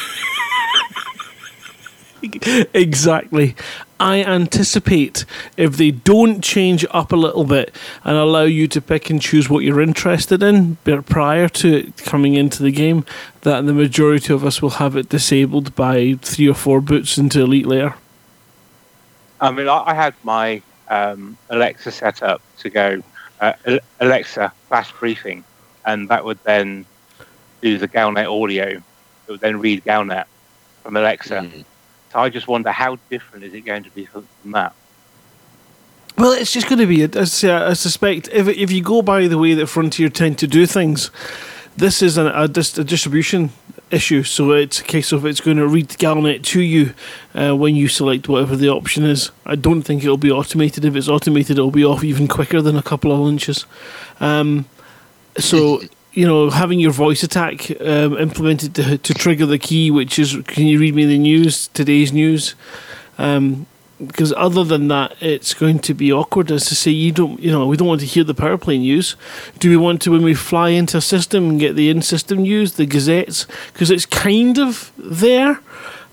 exactly. 2.74 3.56
I 4.00 4.24
anticipate 4.24 5.26
if 5.56 5.78
they 5.78 5.92
don't 5.92 6.44
change 6.44 6.84
it 6.84 6.94
up 6.94 7.12
a 7.12 7.16
little 7.16 7.46
bit 7.46 7.76
and 8.04 8.18
allow 8.18 8.44
you 8.44 8.68
to 8.70 8.82
pick 8.82 9.10
and 9.10 9.22
choose 9.22 9.50
what 9.50 9.64
you're 9.64 9.82
interested 9.82 10.44
in 10.44 10.76
prior 10.76 11.48
to 11.50 11.92
coming 11.98 12.36
into 12.36 12.64
the 12.64 12.72
game, 12.72 13.06
that 13.42 13.66
the 13.66 13.74
majority 13.74 14.34
of 14.34 14.46
us 14.46 14.62
will 14.62 14.72
have 14.72 14.96
it 14.96 15.10
disabled 15.10 15.76
by 15.76 16.18
three 16.22 16.50
or 16.50 16.54
four 16.54 16.82
boots 16.82 17.18
into 17.18 17.42
Elite 17.42 17.66
Layer. 17.66 17.96
I 19.40 19.52
mean, 19.52 19.68
I 19.68 19.94
had 19.94 20.14
my 20.24 20.62
um, 20.90 21.38
Alexa 21.50 21.92
set 21.92 22.24
up 22.24 22.42
to 22.60 22.70
go 22.70 23.04
uh, 23.42 23.54
Alexa 24.00 24.52
flash 24.70 24.92
briefing, 24.94 25.44
and 25.86 26.08
that 26.10 26.24
would 26.24 26.42
then 26.44 26.86
do 27.62 27.78
the 27.78 27.88
Galnet 27.88 28.30
audio. 28.30 28.68
It 28.68 29.32
would 29.32 29.42
then 29.42 29.60
read 29.60 29.84
Galnet 29.84 30.26
from 30.84 30.96
Alexa. 30.96 31.40
Mm 31.40 31.66
so 32.14 32.20
I 32.20 32.30
just 32.30 32.48
wonder 32.48 32.72
how 32.72 33.00
different 33.10 33.44
is 33.44 33.54
it 33.56 33.62
going 33.62 33.84
to 33.84 33.90
be 33.90 34.06
from 34.06 34.28
that? 34.46 34.74
Well, 36.16 36.32
it's 36.34 36.52
just 36.52 36.70
going 36.70 36.78
to 36.78 36.86
be. 36.86 37.04
I 37.04 37.74
suspect 37.74 38.30
if 38.32 38.48
if 38.48 38.72
you 38.72 38.84
go 38.84 39.02
by 39.02 39.28
the 39.28 39.40
way 39.40 39.56
that 39.56 39.66
Frontier 39.66 40.10
tend 40.10 40.38
to 40.38 40.48
do 40.48 40.68
things, 40.68 41.10
this 41.76 42.04
is 42.04 42.20
a, 42.20 42.26
a, 42.26 42.44
a 42.44 42.48
distribution 42.48 43.50
issue. 43.90 44.22
So 44.22 44.52
it's 44.52 44.80
a 44.80 44.84
case 44.84 45.12
of 45.12 45.26
it's 45.26 45.42
going 45.42 45.58
to 45.58 45.68
read 45.68 45.90
Galnet 45.90 46.44
to 46.44 46.62
you 46.62 46.94
uh, 47.34 47.56
when 47.56 47.76
you 47.76 47.88
select 47.88 48.30
whatever 48.30 48.56
the 48.56 48.70
option 48.70 49.04
is. 49.06 49.32
I 49.44 49.56
don't 49.56 49.82
think 49.82 50.04
it'll 50.04 50.18
be 50.18 50.32
automated. 50.32 50.86
If 50.86 50.96
it's 50.96 51.10
automated, 51.10 51.58
it'll 51.58 51.72
be 51.72 51.84
off 51.84 52.04
even 52.04 52.28
quicker 52.28 52.62
than 52.62 52.78
a 52.78 52.84
couple 52.84 53.12
of 53.12 53.28
inches. 53.28 53.66
Um, 54.20 54.66
so 55.40 55.82
you 56.14 56.28
know, 56.28 56.50
having 56.50 56.80
your 56.80 56.92
VoiceAttack 56.92 57.82
um, 57.82 58.18
implemented 58.18 58.76
to, 58.76 58.98
to 58.98 59.14
trigger 59.14 59.46
the 59.46 59.58
key, 59.58 59.90
which 59.90 60.20
is, 60.20 60.38
can 60.46 60.68
you 60.68 60.80
read 60.80 60.96
me 60.96 61.06
the 61.06 61.18
news, 61.18 61.68
today's 61.70 62.14
news? 62.14 62.56
Um, 63.18 63.66
because 64.06 64.34
other 64.34 64.64
than 64.64 64.90
that, 64.90 65.16
it's 65.22 65.54
going 65.54 65.80
to 65.80 65.94
be 65.94 66.12
awkward 66.12 66.52
as 66.52 66.66
to 66.66 66.76
say 66.76 66.92
you 66.92 67.12
don't, 67.12 67.40
you 67.40 67.52
know, 67.52 67.66
we 67.66 67.78
don't 67.78 67.88
want 67.88 68.02
to 68.02 68.08
hear 68.08 68.24
the 68.24 68.34
power 68.34 68.58
play 68.58 68.78
news. 68.78 69.16
Do 69.60 69.70
we 69.70 69.78
want 69.78 70.02
to 70.02 70.12
when 70.12 70.24
we 70.24 70.34
fly 70.34 70.70
into 70.70 70.98
a 70.98 71.02
system 71.02 71.52
and 71.52 71.60
get 71.60 71.76
the 71.76 71.90
in-system 71.90 72.40
news, 72.40 72.74
the 72.74 72.86
gazettes? 72.86 73.48
Because 73.72 73.90
it's 73.90 74.06
kind 74.06 74.60
of 74.60 74.92
there, 74.98 75.60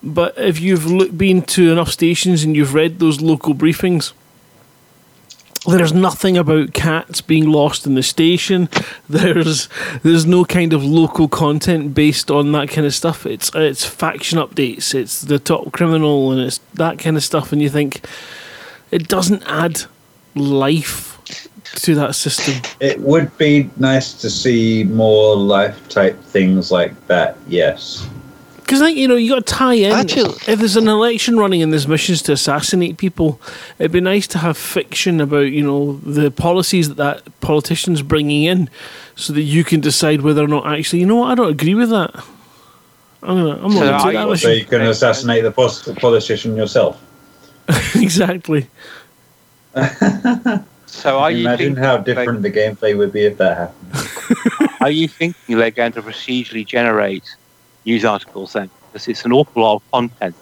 but 0.03 0.39
if 0.39 0.61
you've 0.61 0.87
look, 0.87 1.17
been 1.17 1.43
to 1.43 1.73
enough 1.73 1.91
stations 1.91 2.45
and 2.45 2.55
you've 2.55 2.75
read 2.75 3.01
those 3.01 3.21
local 3.21 3.55
briefings, 3.55 4.13
there's 5.67 5.93
nothing 5.93 6.39
about 6.39 6.73
cats 6.73 7.21
being 7.21 7.47
lost 7.47 7.87
in 7.87 7.95
the 7.95 8.03
station. 8.03 8.69
There's 9.11 9.69
there's 10.03 10.25
no 10.25 10.45
kind 10.45 10.73
of 10.73 10.83
local 10.83 11.29
content 11.29 11.95
based 11.95 12.31
on 12.31 12.53
that 12.53 12.71
kind 12.71 12.87
of 12.87 12.95
stuff. 12.95 13.27
It's 13.27 13.51
it's 13.55 13.85
faction 13.85 14.39
updates. 14.39 14.95
It's 14.95 15.21
the 15.21 15.39
top 15.39 15.73
criminal 15.73 16.33
and 16.33 16.41
it's 16.41 16.59
that 16.75 16.99
kind 16.99 17.17
of 17.17 17.23
stuff. 17.23 17.53
And 17.53 17.61
you 17.61 17.69
think 17.69 18.07
it 18.91 19.09
doesn't 19.09 19.43
add 19.47 19.83
life 20.35 21.19
to 21.65 21.95
that 21.95 22.15
system. 22.15 22.63
It 22.81 22.99
would 23.01 23.37
be 23.37 23.71
nice 23.77 24.15
to 24.15 24.31
see 24.31 24.85
more 24.85 25.37
life 25.37 25.89
type 25.89 26.19
things 26.25 26.71
like 26.71 27.07
that. 27.07 27.37
Yes. 27.49 28.09
Because 28.71 28.83
like 28.83 28.95
you 28.95 29.09
know, 29.09 29.17
you 29.17 29.31
got 29.31 29.45
to 29.45 29.53
tie 29.53 29.75
in. 29.75 29.91
Actually, 29.91 30.31
if 30.47 30.61
there's 30.61 30.77
an 30.77 30.87
election 30.87 31.37
running 31.37 31.61
and 31.61 31.73
there's 31.73 31.89
missions 31.89 32.23
to 32.23 32.33
assassinate 32.33 32.99
people, 32.99 33.41
it'd 33.81 33.91
be 33.91 34.01
nice 34.01 34.29
to 34.29 34.39
have 34.39 34.57
fiction 34.57 35.21
about 35.21 35.51
you 35.51 35.65
know 35.65 35.95
the 36.05 36.31
policies 36.31 36.87
that 36.87 36.95
that 36.95 37.41
politician's 37.41 38.01
bringing 38.01 38.45
in, 38.45 38.71
so 39.17 39.33
that 39.33 39.43
you 39.43 39.65
can 39.65 39.81
decide 39.81 40.21
whether 40.21 40.45
or 40.45 40.47
not 40.47 40.73
actually 40.73 41.01
you 41.01 41.07
know 41.07 41.17
what 41.17 41.33
I 41.33 41.35
don't 41.35 41.51
agree 41.51 41.75
with 41.75 41.91
that. 41.91 42.15
I'm 43.25 43.39
gonna. 43.39 43.61
I'm 43.61 43.73
so 43.73 43.91
not 43.91 44.13
that. 44.13 44.39
So 44.39 44.51
you 44.51 44.65
can 44.65 44.83
assassinate 44.83 45.43
the 45.43 45.97
politician 45.99 46.55
yourself. 46.55 47.03
exactly. 47.97 48.69
so 50.87 51.19
are 51.19 51.33
you 51.33 51.41
imagine 51.41 51.75
how 51.75 51.97
different 51.97 52.43
the 52.43 52.53
gameplay 52.53 52.97
would 52.97 53.13
be 53.13 53.23
if 53.23 53.37
that 53.39 53.57
happened? 53.57 54.71
are 54.81 54.93
you 54.93 55.09
thinking 55.09 55.59
they're 55.59 55.73
going 55.73 55.91
to 55.91 56.03
procedurally 56.03 56.65
generate 56.65 57.35
news 57.91 58.05
articles 58.05 58.53
then, 58.53 58.71
because 58.87 59.09
it's 59.09 59.25
an 59.25 59.33
awful 59.33 59.63
lot 59.63 59.77
of 59.77 59.91
content. 59.91 60.35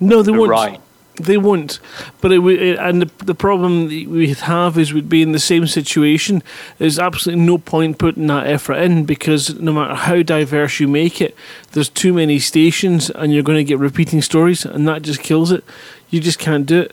No, 0.00 0.22
they 0.22 0.32
won't. 0.32 0.50
Write. 0.50 0.80
They 1.16 1.36
won't. 1.36 1.78
But 2.20 2.32
it, 2.32 2.40
it, 2.44 2.78
and 2.78 3.02
the, 3.02 3.24
the 3.24 3.34
problem 3.36 3.86
we 3.86 4.34
have 4.34 4.76
is 4.76 4.92
we'd 4.92 5.08
be 5.08 5.22
in 5.22 5.30
the 5.30 5.38
same 5.38 5.66
situation. 5.68 6.42
There's 6.78 6.98
absolutely 6.98 7.44
no 7.44 7.58
point 7.58 7.98
putting 7.98 8.26
that 8.26 8.48
effort 8.48 8.74
in 8.74 9.04
because 9.04 9.54
no 9.60 9.72
matter 9.72 9.94
how 9.94 10.22
diverse 10.22 10.80
you 10.80 10.88
make 10.88 11.20
it, 11.20 11.36
there's 11.72 11.88
too 11.88 12.12
many 12.12 12.40
stations 12.40 13.10
and 13.10 13.32
you're 13.32 13.44
going 13.44 13.58
to 13.58 13.64
get 13.64 13.78
repeating 13.78 14.22
stories, 14.22 14.64
and 14.64 14.88
that 14.88 15.02
just 15.02 15.20
kills 15.22 15.52
it. 15.52 15.62
You 16.10 16.20
just 16.20 16.38
can't 16.38 16.66
do 16.66 16.80
it. 16.80 16.92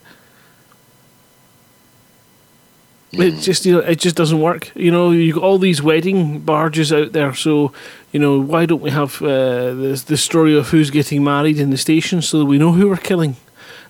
It 3.13 3.33
mm. 3.33 3.43
just 3.43 3.65
you 3.65 3.73
know 3.73 3.79
it 3.79 3.99
just 3.99 4.15
doesn't 4.15 4.39
work. 4.39 4.71
You 4.73 4.89
know, 4.89 5.11
you've 5.11 5.35
got 5.35 5.43
all 5.43 5.57
these 5.57 5.81
wedding 5.81 6.39
barges 6.39 6.93
out 6.93 7.11
there, 7.11 7.33
so 7.33 7.73
you 8.11 8.19
know 8.19 8.39
why 8.39 8.65
don't 8.65 8.81
we 8.81 8.91
have 8.91 9.21
uh, 9.21 9.73
the 9.73 10.03
the 10.07 10.17
story 10.17 10.57
of 10.57 10.69
who's 10.69 10.89
getting 10.89 11.23
married 11.23 11.59
in 11.59 11.69
the 11.69 11.77
station 11.77 12.21
so 12.21 12.39
that 12.39 12.45
we 12.45 12.57
know 12.57 12.73
who 12.73 12.89
we're 12.89 12.97
killing, 12.97 13.35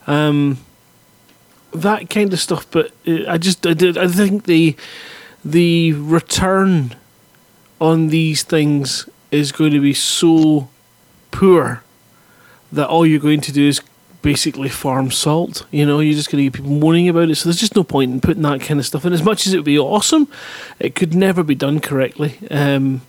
um, 0.08 0.58
that 1.74 2.10
kind 2.10 2.32
of 2.34 2.40
stuff. 2.40 2.66
But 2.70 2.92
uh, 3.08 3.26
I 3.28 3.38
just 3.38 3.66
I 3.66 3.74
did 3.74 3.98
I 3.98 4.08
think 4.08 4.46
the 4.46 4.76
the 5.44 5.94
return 5.94 6.96
on 7.80 8.08
these 8.08 8.44
things 8.44 9.10
is 9.32 9.52
going 9.52 9.72
to 9.72 9.82
be 9.82 9.94
so 9.94 10.70
poor 11.32 11.84
that 12.72 12.88
all 12.88 13.06
you're 13.06 13.20
going 13.20 13.42
to 13.42 13.52
do 13.52 13.68
is 13.68 13.82
basically 14.22 14.70
farm 14.70 15.10
salt. 15.12 15.66
You 15.72 15.86
know, 15.86 16.00
you're 16.00 16.14
just 16.14 16.32
going 16.32 16.44
to 16.44 16.50
get 16.50 16.54
people 16.54 16.72
moaning 16.72 17.10
about 17.10 17.30
it. 17.30 17.36
So 17.36 17.50
there's 17.50 17.60
just 17.60 17.76
no 17.76 17.84
point 17.84 18.12
in 18.12 18.22
putting 18.22 18.44
that 18.44 18.62
kind 18.62 18.80
of 18.80 18.86
stuff 18.86 19.06
in. 19.06 19.14
As 19.14 19.24
much 19.24 19.48
as 19.48 19.54
it 19.54 19.58
would 19.58 19.66
be 19.66 19.80
awesome, 19.80 20.28
it 20.80 20.96
could 20.96 21.16
never 21.16 21.44
be 21.44 21.56
done 21.56 21.80
correctly 21.80 22.38
um, 22.52 23.02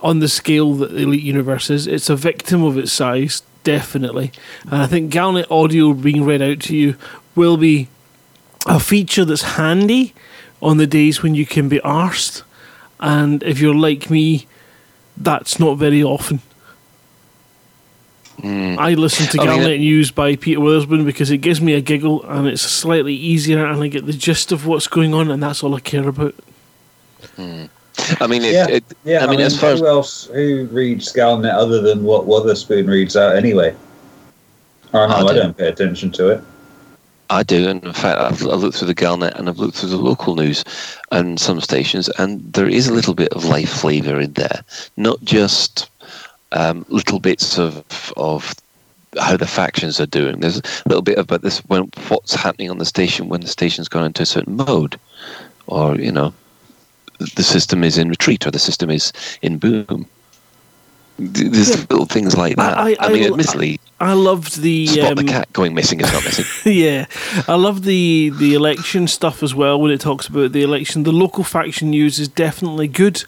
on 0.00 0.20
the 0.20 0.28
scale 0.28 0.74
that 0.74 0.92
the 0.92 1.02
Elite 1.02 1.22
Universe 1.22 1.70
is. 1.70 1.86
It's 1.86 2.08
a 2.08 2.16
victim 2.16 2.62
of 2.62 2.78
its 2.78 2.92
size, 2.92 3.42
definitely. 3.64 4.32
And 4.64 4.82
I 4.82 4.86
think 4.86 5.12
Galnet 5.12 5.50
audio 5.50 5.92
being 5.92 6.24
read 6.24 6.42
out 6.42 6.60
to 6.60 6.76
you 6.76 6.96
will 7.34 7.56
be 7.56 7.88
a 8.66 8.78
feature 8.78 9.24
that's 9.24 9.42
handy 9.42 10.14
on 10.60 10.76
the 10.76 10.86
days 10.86 11.22
when 11.22 11.34
you 11.34 11.46
can 11.46 11.68
be 11.68 11.78
arsed. 11.80 12.42
And 13.00 13.42
if 13.42 13.60
you're 13.60 13.74
like 13.74 14.10
me, 14.10 14.46
that's 15.16 15.58
not 15.58 15.78
very 15.78 16.02
often. 16.02 16.40
Mm. 18.38 18.78
I 18.78 18.94
listen 18.94 19.26
to 19.26 19.38
Galnet 19.38 19.64
I 19.64 19.68
mean, 19.70 19.80
News 19.80 20.12
by 20.12 20.36
Peter 20.36 20.60
Witherspoon 20.60 21.04
because 21.04 21.30
it 21.30 21.38
gives 21.38 21.60
me 21.60 21.74
a 21.74 21.80
giggle 21.80 22.22
and 22.24 22.46
it's 22.46 22.62
slightly 22.62 23.14
easier 23.14 23.66
and 23.66 23.82
I 23.82 23.88
get 23.88 24.06
the 24.06 24.12
gist 24.12 24.52
of 24.52 24.64
what's 24.64 24.86
going 24.86 25.12
on 25.12 25.28
and 25.30 25.42
that's 25.42 25.64
all 25.64 25.74
I 25.74 25.80
care 25.80 26.08
about. 26.08 26.36
Mm. 27.36 27.68
I 28.20 28.26
mean, 28.26 28.42
it, 28.42 28.52
yeah, 28.52 28.68
it, 28.68 28.84
yeah. 29.04 29.18
I 29.18 29.20
mean, 29.22 29.28
I 29.28 29.36
mean 29.36 29.40
as 29.40 29.60
far 29.60 29.70
who 29.70 29.76
as... 29.76 29.82
else 29.82 30.26
who 30.26 30.66
reads 30.70 31.12
Galnet 31.12 31.52
other 31.52 31.80
than 31.80 32.04
what 32.04 32.26
Witherspoon 32.26 32.86
reads 32.86 33.16
out 33.16 33.36
anyway? 33.36 33.74
Oh 34.94 35.06
no, 35.06 35.14
I, 35.14 35.20
I 35.22 35.34
don't 35.34 35.56
pay 35.56 35.68
attention 35.68 36.10
to 36.12 36.28
it. 36.28 36.42
I 37.30 37.42
do, 37.42 37.68
and 37.68 37.84
in 37.84 37.92
fact, 37.92 38.20
I've, 38.20 38.46
I've, 38.48 38.60
looked 38.60 38.78
through 38.78 38.88
the 38.88 38.94
Galnet 38.94 39.34
and 39.34 39.48
I've 39.48 39.58
looked 39.58 39.76
through 39.76 39.90
the 39.90 39.98
local 39.98 40.34
news 40.34 40.64
and 41.12 41.38
some 41.38 41.60
stations, 41.60 42.08
and 42.18 42.40
there 42.54 42.68
is 42.68 42.88
a 42.88 42.94
little 42.94 43.14
bit 43.14 43.32
of 43.34 43.44
life 43.44 43.68
flavour 43.68 44.18
in 44.18 44.32
there, 44.32 44.64
not 44.96 45.22
just 45.22 45.90
um, 46.52 46.86
little 46.88 47.20
bits 47.20 47.58
of 47.58 48.12
of 48.16 48.54
how 49.18 49.36
the 49.36 49.46
factions 49.46 50.00
are 50.00 50.06
doing. 50.06 50.40
There's 50.40 50.58
a 50.58 50.62
little 50.86 51.02
bit 51.02 51.18
about 51.18 51.42
this 51.42 51.58
when 51.66 51.84
what's 52.08 52.34
happening 52.34 52.70
on 52.70 52.78
the 52.78 52.86
station 52.86 53.28
when 53.28 53.42
the 53.42 53.48
station's 53.48 53.88
gone 53.88 54.06
into 54.06 54.22
a 54.22 54.26
certain 54.26 54.56
mode, 54.56 54.98
or 55.66 55.96
you 55.96 56.12
know, 56.12 56.32
the 57.18 57.42
system 57.42 57.84
is 57.84 57.98
in 57.98 58.08
retreat 58.08 58.46
or 58.46 58.50
the 58.50 58.58
system 58.58 58.90
is 58.90 59.12
in 59.42 59.58
boom. 59.58 60.06
There's 61.18 61.70
yeah. 61.70 61.86
little 61.90 62.06
things 62.06 62.36
like 62.36 62.56
that. 62.56 62.78
I, 62.78 62.90
I, 62.90 62.96
I 63.00 63.08
mean, 63.12 63.24
admittedly, 63.24 63.80
I 63.98 64.12
loved 64.12 64.60
the 64.60 64.86
spot 64.86 65.10
um, 65.10 65.14
the 65.16 65.24
cat 65.24 65.52
going 65.52 65.74
missing 65.74 66.00
is 66.00 66.12
not 66.12 66.24
missing. 66.24 66.72
yeah, 66.72 67.06
I 67.48 67.56
love 67.56 67.82
the 67.82 68.30
the 68.38 68.54
election 68.54 69.08
stuff 69.08 69.42
as 69.42 69.52
well. 69.52 69.80
When 69.80 69.90
it 69.90 70.00
talks 70.00 70.28
about 70.28 70.52
the 70.52 70.62
election, 70.62 71.02
the 71.02 71.10
local 71.10 71.42
faction 71.42 71.90
news 71.90 72.20
is 72.20 72.28
definitely 72.28 72.86
good, 72.86 73.24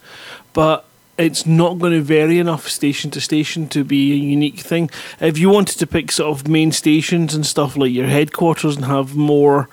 but 0.52 0.84
it's 1.18 1.46
not 1.46 1.80
going 1.80 1.92
to 1.92 2.00
vary 2.00 2.38
enough 2.38 2.68
station 2.68 3.10
to 3.10 3.20
station 3.20 3.68
to 3.68 3.82
be 3.82 4.12
a 4.12 4.16
unique 4.16 4.60
thing. 4.60 4.88
If 5.20 5.36
you 5.36 5.50
wanted 5.50 5.78
to 5.80 5.86
pick 5.86 6.12
sort 6.12 6.30
of 6.30 6.48
main 6.48 6.70
stations 6.70 7.34
and 7.34 7.44
stuff 7.44 7.76
like 7.76 7.92
your 7.92 8.06
headquarters 8.06 8.76
and 8.76 8.84
have 8.84 9.16
more 9.16 9.68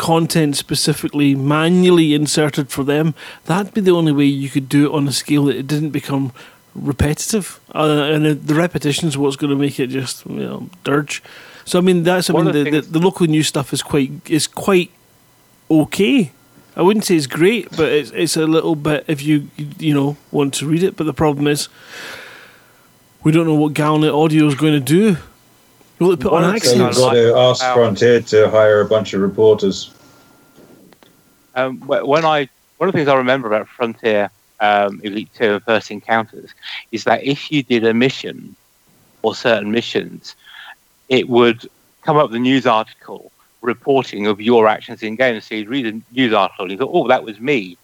content 0.00 0.56
specifically 0.56 1.34
manually 1.34 2.14
inserted 2.14 2.70
for 2.70 2.82
them, 2.82 3.14
that'd 3.44 3.74
be 3.74 3.82
the 3.82 3.90
only 3.90 4.12
way 4.12 4.24
you 4.24 4.48
could 4.48 4.66
do 4.66 4.86
it 4.86 4.94
on 4.96 5.06
a 5.06 5.12
scale 5.12 5.44
that 5.44 5.56
it 5.56 5.66
didn't 5.66 5.90
become 5.90 6.32
repetitive. 6.74 7.60
Uh, 7.74 8.08
and 8.12 8.24
the 8.24 8.54
repetition 8.54 9.08
is 9.08 9.18
what's 9.18 9.36
going 9.36 9.50
to 9.50 9.56
make 9.56 9.78
it 9.78 9.88
just 9.88 10.24
you 10.24 10.46
know 10.48 10.70
dirge. 10.84 11.22
So 11.66 11.78
I 11.78 11.82
mean 11.82 12.02
that's 12.02 12.30
I 12.30 12.32
mean 12.32 12.46
the, 12.46 12.70
the, 12.70 12.80
the 12.80 12.98
local 12.98 13.26
news 13.26 13.46
stuff 13.46 13.72
is 13.74 13.82
quite 13.82 14.10
is 14.28 14.46
quite 14.46 14.90
okay. 15.70 16.32
I 16.76 16.82
wouldn't 16.82 17.04
say 17.04 17.16
it's 17.16 17.26
great, 17.26 17.68
but 17.76 17.92
it's 17.92 18.10
it's 18.12 18.36
a 18.36 18.46
little 18.46 18.76
bit 18.76 19.04
if 19.06 19.22
you 19.22 19.50
you 19.78 19.92
know 19.92 20.16
want 20.30 20.54
to 20.54 20.66
read 20.66 20.82
it. 20.82 20.96
But 20.96 21.04
the 21.04 21.12
problem 21.12 21.46
is, 21.46 21.68
we 23.22 23.32
don't 23.32 23.46
know 23.46 23.60
what 23.62 23.74
Galnet 23.74 24.14
Audio 24.14 24.46
is 24.46 24.54
going 24.54 24.72
to 24.72 24.80
do. 24.80 25.18
Will 26.00 26.12
it 26.12 26.20
put 26.20 26.32
on 26.32 26.44
accents? 26.44 26.96
You've 26.96 26.96
got 26.96 27.12
to 27.12 27.36
ask 27.36 27.62
Frontier 27.74 28.22
to 28.22 28.50
hire 28.50 28.80
a 28.80 28.86
bunch 28.86 29.12
of 29.12 29.20
reporters. 29.20 29.92
Um, 31.54 31.78
when 31.80 32.24
I 32.24 32.48
one 32.78 32.88
of 32.88 32.94
the 32.94 32.98
things 32.98 33.08
I 33.08 33.16
remember 33.16 33.46
about 33.46 33.68
Frontier 33.68 34.30
um, 34.60 35.02
Elite 35.04 35.28
Two 35.34 35.60
First 35.60 35.90
Encounters 35.90 36.54
is 36.90 37.04
that 37.04 37.22
if 37.22 37.52
you 37.52 37.62
did 37.62 37.84
a 37.84 37.92
mission 37.92 38.56
or 39.20 39.34
certain 39.34 39.70
missions, 39.70 40.34
it 41.10 41.28
would 41.28 41.68
come 42.02 42.16
up 42.16 42.30
with 42.30 42.36
a 42.36 42.40
news 42.40 42.66
article 42.66 43.30
reporting 43.60 44.26
of 44.26 44.40
your 44.40 44.66
actions 44.66 45.02
in 45.02 45.16
game. 45.16 45.38
So 45.42 45.54
you'd 45.54 45.68
read 45.68 45.86
a 45.86 46.00
news 46.14 46.32
article 46.32 46.64
and 46.64 46.72
you 46.72 46.78
thought, 46.78 46.92
oh, 46.94 47.08
that 47.08 47.24
was 47.24 47.38
me. 47.40 47.76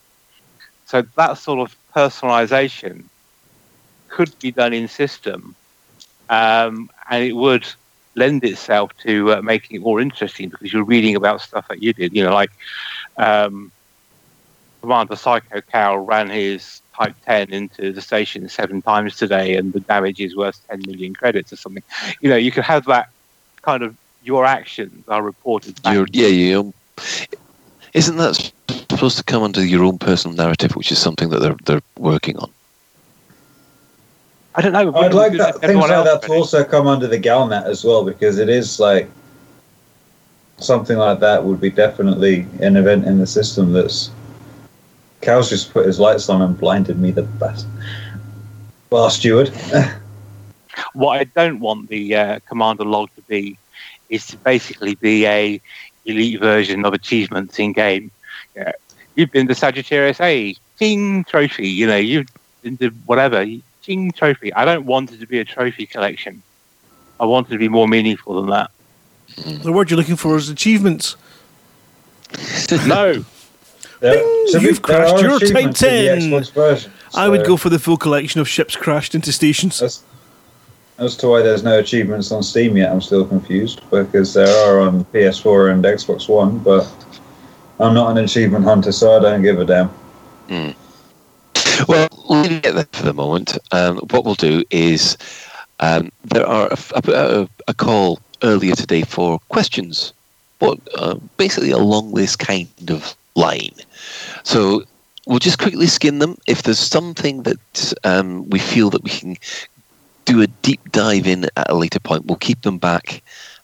So 0.87 1.03
that 1.17 1.37
sort 1.37 1.59
of 1.59 1.77
personalization 1.95 3.05
could 4.09 4.39
be 4.39 4.53
done 4.53 4.73
in 4.73 4.89
system, 4.89 5.55
um, 6.31 6.89
and 7.11 7.23
it 7.23 7.35
would 7.35 7.67
lend 8.17 8.43
itself 8.45 8.97
to 8.99 9.35
uh, 9.35 9.43
making 9.43 9.77
it 9.77 9.83
more 9.83 10.01
interesting 10.01 10.49
because 10.49 10.73
you're 10.73 10.85
reading 10.85 11.15
about 11.15 11.41
stuff 11.41 11.69
that 11.69 11.83
you 11.83 11.93
did. 11.93 12.15
You 12.15 12.25
know, 12.25 12.35
like 12.35 12.51
um, 13.17 13.71
Commander 14.81 15.17
Psycho 15.17 15.61
Cow 15.61 15.97
ran 15.97 16.31
his 16.31 16.83
Type 16.95 17.15
10 17.27 17.53
into 17.53 17.93
the 17.93 18.01
station 18.01 18.49
seven 18.49 18.81
times 18.81 19.17
today, 19.17 19.55
and 19.57 19.75
the 19.75 19.81
damage 19.81 20.19
is 20.19 20.35
worth 20.35 20.59
10 20.69 20.81
million 20.87 21.13
credits 21.13 21.53
or 21.53 21.57
something. 21.57 21.83
You 22.23 22.31
know, 22.31 22.37
you 22.37 22.51
could 22.51 22.65
have 22.65 22.87
that 22.87 23.11
kind 23.61 23.83
of 23.83 23.95
your 24.23 24.47
actions 24.47 25.07
are 25.07 25.23
reported. 25.23 25.79
Your, 25.93 26.07
yeah, 26.11 26.29
you. 26.29 26.73
Isn't 27.93 28.17
that 28.17 28.51
supposed 28.91 29.19
to 29.19 29.25
come 29.25 29.43
under 29.43 29.63
your 29.63 29.85
own 29.85 29.99
personal 29.99 30.35
narrative, 30.37 30.73
which 30.73 30.91
is 30.91 30.99
something 30.99 31.29
that 31.29 31.41
they're 31.41 31.57
they're 31.65 31.83
working 31.99 32.39
on? 32.39 32.51
I 34.57 34.63
don't 34.63 34.73
know. 34.73 34.95
I'd 34.95 35.13
like 35.13 35.33
that, 35.35 35.61
things 35.61 35.77
like 35.77 36.05
that 36.05 36.23
to 36.23 36.33
also 36.33 36.65
come 36.65 36.87
under 36.87 37.07
the 37.07 37.19
Galnet 37.19 37.65
as 37.65 37.85
well, 37.85 38.05
because 38.05 38.39
it 38.39 38.49
is 38.49 38.81
like 38.81 39.09
something 40.59 40.97
like 40.97 41.21
that 41.21 41.45
would 41.45 41.61
be 41.61 41.71
definitely 41.71 42.47
an 42.61 42.77
event 42.77 43.05
in 43.05 43.19
the 43.19 43.27
system 43.27 43.73
that's 43.73 44.11
Cal's 45.21 45.51
just 45.51 45.73
put 45.73 45.87
his 45.87 46.01
lights 46.01 46.29
on 46.29 46.41
and 46.41 46.59
blinded 46.59 46.99
me 46.99 47.11
the 47.11 47.23
best. 47.23 47.67
Well, 48.91 49.11
steward. 49.11 49.49
what 50.95 51.21
I 51.21 51.25
don't 51.25 51.61
want 51.61 51.89
the 51.89 52.15
uh, 52.15 52.39
commander 52.49 52.85
log 52.85 53.11
to 53.17 53.23
be 53.23 53.59
is 54.09 54.27
to 54.29 54.37
basically 54.39 54.95
be 54.95 55.27
a 55.27 55.61
elite 56.05 56.41
version 56.41 56.85
of 56.85 56.95
achievements 56.95 57.59
in 57.59 57.73
game. 57.73 58.11
Yeah. 58.55 58.73
You've 59.17 59.33
been 59.33 59.49
the 59.49 59.55
Sagittarius 59.55 60.21
A, 60.21 60.55
King 60.79 61.25
Trophy. 61.25 61.69
You 61.69 61.87
know, 61.87 61.97
you've 61.97 62.29
been 62.63 62.77
to 62.79 62.91
whatever, 63.07 63.45
King 63.87 64.11
Trophy. 64.11 64.53
I 64.53 64.65
don't 64.65 64.85
want 64.85 65.13
it 65.13 65.21
to 65.21 65.27
be 65.27 65.39
a 65.39 65.45
trophy 65.45 65.87
collection. 65.87 66.43
I 67.21 67.25
want 67.25 67.47
it 67.47 67.51
to 67.51 67.59
be 67.59 67.69
more 67.69 67.87
meaningful 67.87 68.43
than 68.43 68.51
that. 68.51 68.73
The 69.63 69.71
word 69.71 69.91
you're 69.91 69.97
looking 69.97 70.17
for 70.17 70.37
is 70.37 70.49
achievements. 70.49 71.15
no. 72.87 73.25
There, 74.01 74.15
Bing, 74.15 74.61
you've 74.61 74.83
crashed 74.83 75.23
your 75.23 75.39
Type 75.39 75.73
10. 75.73 76.45
Version, 76.53 76.93
so 77.11 77.19
I 77.19 77.29
would 77.29 77.47
go 77.47 77.57
for 77.57 77.71
the 77.71 77.79
full 77.79 77.97
collection 77.97 78.41
of 78.41 78.49
ships 78.49 78.75
crashed 78.75 79.15
into 79.15 79.33
stations. 79.33 79.81
As 80.99 81.17
to 81.19 81.29
why 81.29 81.43
there's 81.43 81.63
no 81.63 81.79
achievements 81.79 82.33
on 82.33 82.43
Steam 82.43 82.77
yet, 82.77 82.91
I'm 82.91 83.01
still 83.01 83.25
confused 83.25 83.83
because 83.91 84.35
there 84.35 84.49
are 84.67 84.81
on 84.81 85.05
PS4 85.07 85.73
and 85.73 85.85
Xbox 85.85 86.29
One, 86.29 86.59
but 86.59 86.91
I'm 87.79 87.95
not 87.95 88.11
an 88.11 88.25
achievement 88.25 88.65
hunter, 88.65 88.91
so 88.91 89.17
I 89.17 89.21
don't 89.21 89.43
give 89.43 89.61
a 89.61 89.65
damn. 89.65 89.91
Mm. 90.49 90.75
Well, 91.89 92.09
leaving 92.29 92.59
it 92.59 92.75
there 92.75 92.89
for 92.93 93.03
the 93.03 93.13
moment. 93.13 93.59
Um, 93.71 93.99
what 94.11 94.25
we'll 94.25 94.35
do 94.35 94.65
is 94.71 95.17
um, 95.81 96.11
there 96.25 96.47
are 96.47 96.69
a, 96.71 97.11
a, 97.13 97.49
a, 97.69 97.75
call 97.75 98.21
earlier 98.43 98.75
today 98.75 99.03
for 99.03 99.39
questions, 99.49 100.13
but 100.59 100.79
uh, 100.97 101.17
basically 101.37 101.71
along 101.71 102.15
this 102.15 102.35
kind 102.35 102.69
of 102.89 103.15
line. 103.35 103.75
So 104.43 104.85
we'll 105.27 105.39
just 105.39 105.59
quickly 105.59 105.87
skin 105.87 106.19
them. 106.19 106.39
If 106.47 106.63
there's 106.63 106.79
something 106.79 107.43
that 107.43 107.93
um, 108.05 108.49
we 108.49 108.59
feel 108.59 108.91
that 108.91 109.05
we 109.05 109.11
can 109.11 109.37
do 110.25 110.41
a 110.43 110.47
deep 110.47 110.81
dive 110.93 111.27
in 111.27 111.45
at 111.57 111.71
a 111.71 111.75
later 111.75 112.01
point, 112.01 112.27
we'll 112.27 112.37
keep 112.37 112.63
them 112.63 112.79
back 112.79 113.23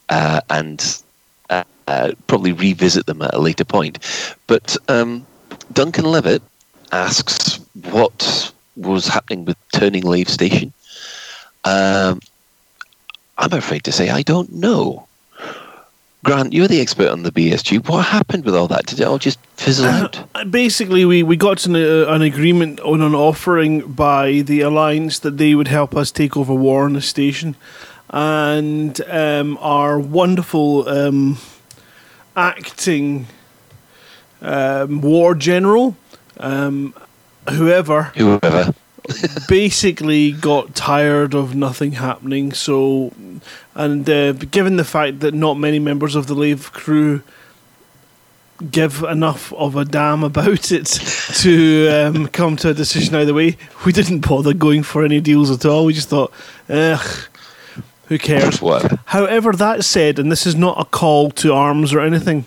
uh, 0.09 0.41
and 0.51 1.03
uh, 1.51 1.65
uh 1.87 2.13
probably 2.27 2.53
revisit 2.53 3.07
them 3.07 3.23
at 3.23 3.35
a 3.35 3.41
later 3.41 3.65
point. 3.65 3.99
But 4.47 4.77
um, 4.89 5.27
Duncan 5.73 6.05
Levitt 6.05 6.43
asks 6.93 7.59
what 7.91 8.53
was 8.77 9.07
happening 9.07 9.45
with 9.45 9.57
Turning 9.73 10.03
Lave 10.05 10.29
Station. 10.29 10.73
Um, 11.65 12.21
I'm 13.39 13.53
afraid 13.53 13.85
to 13.85 13.93
say 13.93 14.11
I 14.11 14.23
don't 14.23 14.53
know. 14.53 15.07
Grant, 16.25 16.53
you're 16.53 16.69
the 16.69 16.81
expert 16.81 17.09
on 17.09 17.25
the 17.25 17.33
BSG. 17.33 17.89
What 17.89 18.07
happened 18.07 18.45
with 18.45 18.55
all 18.55 18.69
that? 18.69 18.87
Did 18.87 19.01
it 19.01 19.05
all 19.05 19.19
just 19.19 19.41
fizzle 19.57 19.87
uh, 19.87 20.05
out? 20.05 20.51
basically, 20.53 21.05
we, 21.05 21.25
we 21.25 21.37
got 21.37 21.67
an, 21.67 21.75
uh, 21.75 22.07
an 22.09 22.23
agreement 22.23 22.79
on 22.81 23.03
an 23.03 23.13
offering 23.13 23.81
by 23.93 24.43
the 24.43 24.61
Alliance 24.61 25.19
that 25.19 25.37
they 25.37 25.57
would 25.57 25.67
help 25.67 25.97
us 25.97 26.13
take 26.13 26.37
over 26.37 26.55
war 26.55 26.85
on 26.85 26.93
the 26.93 27.01
station. 27.01 27.57
And 28.09 29.01
um, 29.09 29.59
our 29.61 29.99
wonderful 29.99 30.89
um, 30.89 31.39
acting 32.37 33.27
um, 34.41 35.01
war 35.01 35.35
general, 35.35 35.97
um, 36.37 36.95
whoever, 37.51 38.05
whoever 38.17 38.75
basically 39.49 40.33
got 40.33 40.75
tired 40.75 41.35
of 41.35 41.55
nothing 41.55 41.93
happening. 41.93 42.53
So, 42.53 43.13
and 43.75 44.09
uh, 44.09 44.33
given 44.33 44.77
the 44.77 44.85
fact 44.85 45.21
that 45.21 45.35
not 45.35 45.55
many 45.55 45.79
members 45.79 46.15
of 46.15 46.27
the 46.27 46.35
Lave 46.35 46.73
crew 46.73 47.23
give 48.71 49.03
enough 49.03 49.53
of 49.55 49.75
a 49.75 49.85
damn 49.85 50.23
about 50.23 50.71
it 50.71 50.87
to 50.87 51.89
um, 51.89 52.27
come 52.33 52.57
to 52.57 52.71
a 52.71 52.75
decision 52.75 53.15
either 53.17 53.35
way, 53.35 53.57
we 53.85 53.93
didn't 53.93 54.27
bother 54.27 54.55
going 54.55 54.83
for 54.83 55.05
any 55.05 55.21
deals 55.21 55.51
at 55.51 55.65
all. 55.65 55.87
We 55.87 55.93
just 55.93 56.09
thought, 56.09 56.33
ugh. 56.69 57.29
Who 58.07 58.19
cares? 58.19 58.61
What? 58.61 58.99
However, 59.07 59.53
that 59.53 59.85
said, 59.85 60.19
and 60.19 60.31
this 60.31 60.47
is 60.47 60.55
not 60.55 60.79
a 60.79 60.85
call 60.85 61.31
to 61.31 61.55
arms 61.55 61.95
or 61.95 62.01
anything, 62.01 62.45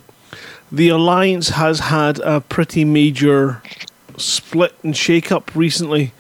the 0.72 0.90
Alliance 0.90 1.50
has 1.50 1.80
had 1.80 2.20
a 2.20 2.40
pretty 2.40 2.86
major 2.86 3.64
split 4.18 4.76
and 4.84 4.96
shake 4.96 5.32
up 5.32 5.56
recently 5.56 6.14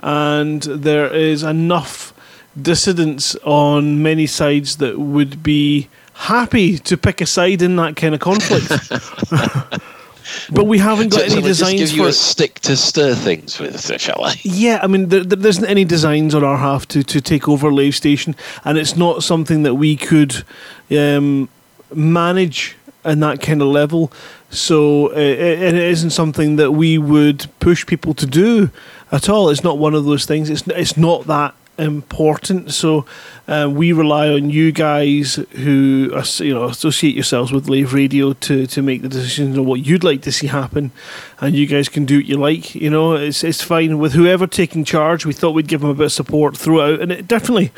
and 0.00 0.62
there 0.62 1.12
is 1.12 1.42
enough 1.42 2.12
dissidents 2.60 3.34
on 3.44 4.02
many 4.02 4.26
sides 4.26 4.76
that 4.78 4.98
would 4.98 5.42
be 5.42 5.88
happy 6.14 6.78
to 6.78 6.96
pick 6.96 7.20
a 7.20 7.26
side 7.26 7.62
in 7.62 7.76
that 7.76 7.96
kind 7.96 8.14
of 8.14 8.20
conflict. 8.20 8.68
but 10.50 10.64
we 10.64 10.78
haven't 10.78 11.10
got 11.10 11.28
so, 11.28 11.36
any 11.36 11.42
designs 11.42 11.80
just 11.80 11.92
give 11.92 11.98
you 11.98 12.04
for 12.04 12.08
a 12.08 12.12
stick 12.12 12.60
to 12.60 12.76
stir 12.76 13.14
things 13.14 13.58
with, 13.58 14.00
shall 14.00 14.24
I? 14.24 14.34
Yeah, 14.42 14.80
I 14.82 14.86
mean, 14.86 15.08
there, 15.08 15.24
there 15.24 15.48
isn't 15.48 15.64
any 15.66 15.84
designs 15.84 16.34
on 16.34 16.44
our 16.44 16.56
half 16.56 16.86
to, 16.88 17.02
to 17.02 17.20
take 17.20 17.48
over 17.48 17.72
Lave 17.72 17.94
Station, 17.94 18.34
and 18.64 18.78
it's 18.78 18.96
not 18.96 19.22
something 19.22 19.62
that 19.64 19.74
we 19.74 19.96
could 19.96 20.44
um, 20.90 21.48
manage 21.94 22.76
in 23.04 23.20
that 23.20 23.40
kind 23.40 23.62
of 23.62 23.68
level. 23.68 24.12
So 24.50 25.10
uh, 25.12 25.18
it, 25.18 25.74
isn't 25.74 26.10
something 26.10 26.56
that 26.56 26.72
we 26.72 26.98
would 26.98 27.46
push 27.60 27.84
people 27.84 28.14
to 28.14 28.26
do 28.26 28.70
at 29.10 29.28
all. 29.28 29.50
It's 29.50 29.64
not 29.64 29.78
one 29.78 29.94
of 29.94 30.04
those 30.04 30.24
things. 30.24 30.50
It's 30.50 30.66
it's 30.68 30.96
not 30.96 31.26
that 31.26 31.54
important. 31.78 32.72
So 32.72 33.04
uh, 33.48 33.70
we 33.72 33.92
rely 33.92 34.28
on 34.28 34.50
you 34.50 34.72
guys 34.72 35.34
who 35.34 36.10
you 36.38 36.54
know 36.54 36.64
associate 36.64 37.14
yourselves 37.14 37.52
with 37.52 37.68
Lave 37.68 37.92
Radio 37.92 38.32
to, 38.32 38.66
to 38.66 38.82
make 38.82 39.02
the 39.02 39.08
decisions 39.08 39.58
on 39.58 39.66
what 39.66 39.84
you'd 39.84 40.04
like 40.04 40.22
to 40.22 40.32
see 40.32 40.46
happen, 40.46 40.90
and 41.40 41.54
you 41.54 41.66
guys 41.66 41.88
can 41.88 42.04
do 42.04 42.18
what 42.18 42.26
you 42.26 42.36
like. 42.36 42.74
You 42.74 42.90
know, 42.90 43.14
it's 43.14 43.44
it's 43.44 43.62
fine 43.62 43.98
with 43.98 44.12
whoever 44.12 44.46
taking 44.46 44.84
charge. 44.84 45.26
We 45.26 45.32
thought 45.32 45.52
we'd 45.52 45.68
give 45.68 45.80
them 45.80 45.90
a 45.90 45.94
bit 45.94 46.06
of 46.06 46.12
support 46.12 46.56
throughout, 46.56 47.00
and 47.00 47.12
it 47.12 47.28
definitely, 47.28 47.72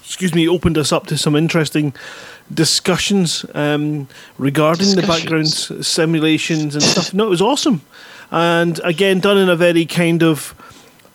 excuse 0.00 0.34
me, 0.34 0.48
opened 0.48 0.78
us 0.78 0.92
up 0.92 1.06
to 1.06 1.18
some 1.18 1.36
interesting 1.36 1.94
discussions 2.52 3.44
um, 3.54 4.08
regarding 4.38 4.94
discussions. 4.94 5.06
the 5.06 5.06
background 5.06 5.86
simulations 5.86 6.74
and 6.74 6.82
stuff. 6.82 7.14
No, 7.14 7.26
it 7.26 7.30
was 7.30 7.42
awesome, 7.42 7.82
and 8.30 8.80
again 8.84 9.20
done 9.20 9.38
in 9.38 9.48
a 9.48 9.56
very 9.56 9.86
kind 9.86 10.22
of 10.22 10.54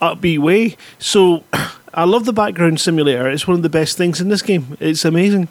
upbeat 0.01 0.39
way. 0.39 0.77
So 0.99 1.43
I 1.93 2.03
love 2.03 2.25
the 2.25 2.33
background 2.33 2.79
simulator. 2.79 3.29
It's 3.29 3.47
one 3.47 3.55
of 3.55 3.63
the 3.63 3.69
best 3.69 3.97
things 3.97 4.21
in 4.21 4.29
this 4.29 4.41
game. 4.41 4.77
It's 4.79 5.05
amazing. 5.05 5.47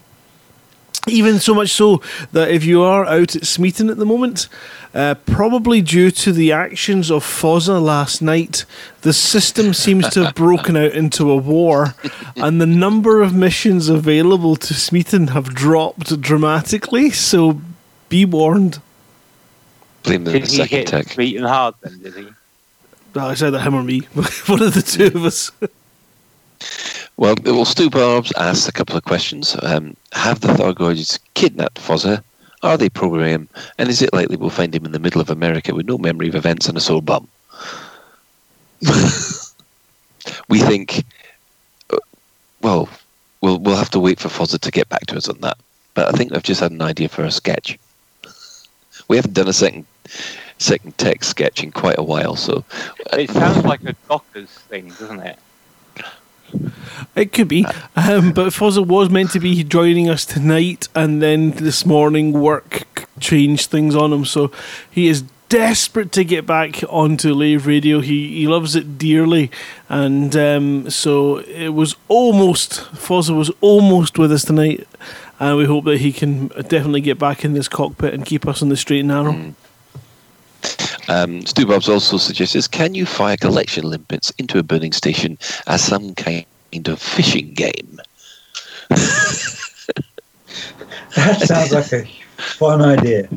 Even 1.06 1.38
so 1.38 1.54
much 1.54 1.70
so 1.70 2.00
that 2.32 2.50
if 2.50 2.64
you 2.64 2.82
are 2.82 3.04
out 3.04 3.36
at 3.36 3.44
Smeaton 3.44 3.90
at 3.90 3.98
the 3.98 4.06
moment, 4.06 4.48
uh, 4.94 5.14
probably 5.26 5.82
due 5.82 6.10
to 6.10 6.32
the 6.32 6.52
actions 6.52 7.10
of 7.10 7.22
Fozza 7.22 7.82
last 7.82 8.22
night, 8.22 8.64
the 9.02 9.12
system 9.12 9.74
seems 9.74 10.08
to 10.10 10.24
have 10.24 10.34
broken 10.36 10.76
out 10.76 10.92
into 10.92 11.30
a 11.30 11.36
war, 11.36 11.94
and 12.36 12.60
the 12.60 12.66
number 12.66 13.20
of 13.20 13.34
missions 13.34 13.88
available 13.88 14.56
to 14.56 14.72
Smeaton 14.72 15.28
have 15.28 15.52
dropped 15.54 16.20
dramatically. 16.20 17.10
So 17.10 17.60
be 18.08 18.24
warned. 18.24 18.80
Blame 20.04 20.24
did 20.24 20.46
he 20.46 20.62
hit 20.64 20.86
tech. 20.86 21.08
Smeaton 21.08 21.44
hard 21.44 21.74
then? 21.82 22.00
Did 22.00 22.14
he? 22.14 22.28
No, 23.14 23.26
I 23.26 23.34
said 23.34 23.50
that 23.50 23.60
him 23.60 23.74
or 23.74 23.82
me, 23.82 24.00
one 24.46 24.62
of 24.62 24.74
the 24.74 24.82
two 24.82 25.06
of 25.06 25.24
us. 25.24 25.50
Well, 27.16 27.36
well, 27.44 27.64
Stu 27.64 27.90
Barbs 27.90 28.32
asked 28.36 28.68
a 28.68 28.72
couple 28.72 28.96
of 28.96 29.04
questions. 29.04 29.56
Um, 29.62 29.96
have 30.12 30.40
the 30.40 30.48
Thargoids 30.48 31.20
kidnapped 31.34 31.78
Fozza? 31.80 32.24
Are 32.62 32.76
they 32.76 32.88
program? 32.88 33.48
And 33.78 33.88
is 33.88 34.02
it 34.02 34.12
likely 34.12 34.36
we'll 34.36 34.50
find 34.50 34.74
him 34.74 34.84
in 34.84 34.92
the 34.92 34.98
middle 34.98 35.20
of 35.20 35.30
America 35.30 35.74
with 35.74 35.86
no 35.86 35.96
memory 35.96 36.28
of 36.28 36.34
events 36.34 36.68
and 36.68 36.76
a 36.76 36.80
sore 36.80 37.02
bum? 37.02 37.28
we 40.48 40.58
think, 40.58 41.04
uh, 41.92 41.98
well, 42.62 42.88
we'll 43.40 43.58
we'll 43.58 43.76
have 43.76 43.90
to 43.90 44.00
wait 44.00 44.18
for 44.18 44.28
Fozza 44.28 44.58
to 44.58 44.70
get 44.70 44.88
back 44.88 45.06
to 45.06 45.16
us 45.16 45.28
on 45.28 45.40
that. 45.40 45.58
But 45.94 46.08
I 46.12 46.16
think 46.16 46.32
I've 46.32 46.42
just 46.42 46.60
had 46.60 46.72
an 46.72 46.82
idea 46.82 47.08
for 47.08 47.24
a 47.24 47.30
sketch. 47.30 47.78
We 49.06 49.16
haven't 49.16 49.34
done 49.34 49.48
a 49.48 49.52
second 49.52 49.84
second 50.56 50.96
text 50.96 51.28
sketch 51.28 51.62
in 51.62 51.72
quite 51.72 51.98
a 51.98 52.02
while, 52.02 52.36
so 52.36 52.64
it 53.12 53.28
sounds 53.28 53.64
like 53.66 53.84
a 53.84 53.94
Dockers 54.08 54.48
thing, 54.48 54.88
doesn't 54.88 55.20
it? 55.20 55.38
It 57.14 57.32
could 57.32 57.48
be, 57.48 57.64
um, 57.96 58.32
but 58.32 58.48
Fozza 58.52 58.84
was 58.84 59.10
meant 59.10 59.30
to 59.32 59.40
be 59.40 59.62
joining 59.64 60.08
us 60.08 60.24
tonight, 60.24 60.88
and 60.94 61.22
then 61.22 61.52
this 61.52 61.86
morning 61.86 62.32
work 62.32 63.08
changed 63.20 63.70
things 63.70 63.94
on 63.94 64.12
him. 64.12 64.24
So 64.24 64.50
he 64.90 65.08
is 65.08 65.24
desperate 65.48 66.10
to 66.12 66.24
get 66.24 66.46
back 66.46 66.82
onto 66.88 67.32
Lave 67.32 67.66
Radio. 67.66 68.00
He 68.00 68.38
he 68.38 68.48
loves 68.48 68.74
it 68.74 68.98
dearly, 68.98 69.50
and 69.88 70.34
um, 70.34 70.90
so 70.90 71.38
it 71.38 71.70
was 71.70 71.96
almost 72.08 72.72
Fozza 72.92 73.36
was 73.36 73.50
almost 73.60 74.18
with 74.18 74.32
us 74.32 74.44
tonight, 74.44 74.86
and 75.38 75.56
we 75.56 75.66
hope 75.66 75.84
that 75.84 75.98
he 75.98 76.12
can 76.12 76.48
definitely 76.48 77.00
get 77.00 77.18
back 77.18 77.44
in 77.44 77.52
this 77.54 77.68
cockpit 77.68 78.14
and 78.14 78.26
keep 78.26 78.46
us 78.46 78.62
on 78.62 78.68
the 78.68 78.76
straight 78.76 79.00
and 79.00 79.08
narrow. 79.08 79.32
Mm. 79.32 79.54
Um, 81.08 81.44
Stu 81.44 81.66
Bobs 81.66 81.88
also 81.88 82.16
suggests, 82.16 82.66
can 82.66 82.94
you 82.94 83.06
fire 83.06 83.36
collection 83.36 83.84
limpets 83.84 84.30
into 84.38 84.58
a 84.58 84.62
burning 84.62 84.92
station 84.92 85.38
as 85.66 85.82
some 85.82 86.14
kind 86.14 86.46
of 86.86 87.00
fishing 87.00 87.52
game? 87.54 88.00
that 91.16 91.40
sounds 91.44 91.72
like 91.72 91.92
a 91.92 92.04
fun 92.36 92.80
idea. 92.82 93.28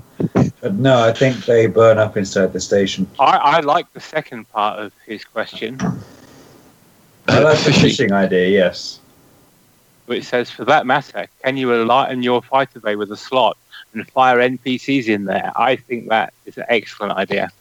But 0.61 0.75
no, 0.75 0.99
I 1.03 1.11
think 1.13 1.45
they 1.45 1.67
burn 1.67 1.97
up 1.97 2.17
inside 2.17 2.53
the 2.53 2.59
station. 2.59 3.07
I, 3.19 3.37
I 3.37 3.59
like 3.59 3.91
the 3.93 3.99
second 3.99 4.49
part 4.49 4.79
of 4.79 4.93
his 5.05 5.25
question. 5.25 5.79
I 7.27 7.39
like 7.39 7.59
the 7.59 7.73
fishing 7.73 8.13
idea, 8.13 8.47
yes. 8.47 8.99
Which 10.05 10.23
says, 10.23 10.49
for 10.49 10.63
that 10.65 10.85
matter, 10.85 11.27
can 11.43 11.57
you 11.57 11.73
enlighten 11.73 12.23
your 12.23 12.41
fighter 12.41 12.79
bay 12.79 12.95
with 12.95 13.11
a 13.11 13.17
slot 13.17 13.57
and 13.99 14.09
fire 14.09 14.37
NPCs 14.37 15.07
in 15.07 15.25
there, 15.25 15.51
I 15.55 15.75
think 15.75 16.09
that 16.09 16.33
is 16.45 16.57
an 16.57 16.65
excellent 16.69 17.13
idea. 17.13 17.51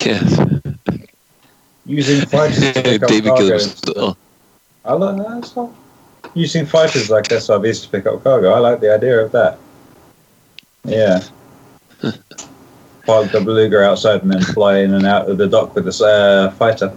Yes. 0.00 0.38
Using 1.86 2.26
fighters 2.26 2.72
to 2.72 2.82
pick 2.82 3.02
up 3.02 3.08
David 3.08 3.28
cargo. 3.28 3.48
Gilbert. 3.48 3.62
and. 3.96 4.16
I 4.84 4.92
like 4.92 5.16
that. 5.16 5.28
That's 5.28 5.56
not- 5.56 5.72
Using 6.34 6.64
fighters 6.66 7.10
like 7.10 7.24
SRVs 7.24 7.82
to 7.82 7.88
pick 7.88 8.06
up 8.06 8.22
cargo. 8.22 8.52
I 8.52 8.58
like 8.58 8.80
the 8.80 8.94
idea 8.94 9.22
of 9.24 9.32
that. 9.32 9.58
Yeah. 10.84 11.20
Park 13.06 13.32
the 13.32 13.40
beluga 13.40 13.82
outside 13.82 14.22
and 14.22 14.32
then 14.32 14.42
fly 14.42 14.78
in 14.78 14.94
and 14.94 15.04
out 15.04 15.28
of 15.28 15.38
the 15.38 15.46
dock 15.48 15.74
with 15.74 15.84
the 15.84 16.04
uh, 16.04 16.50
fighter. 16.52 16.96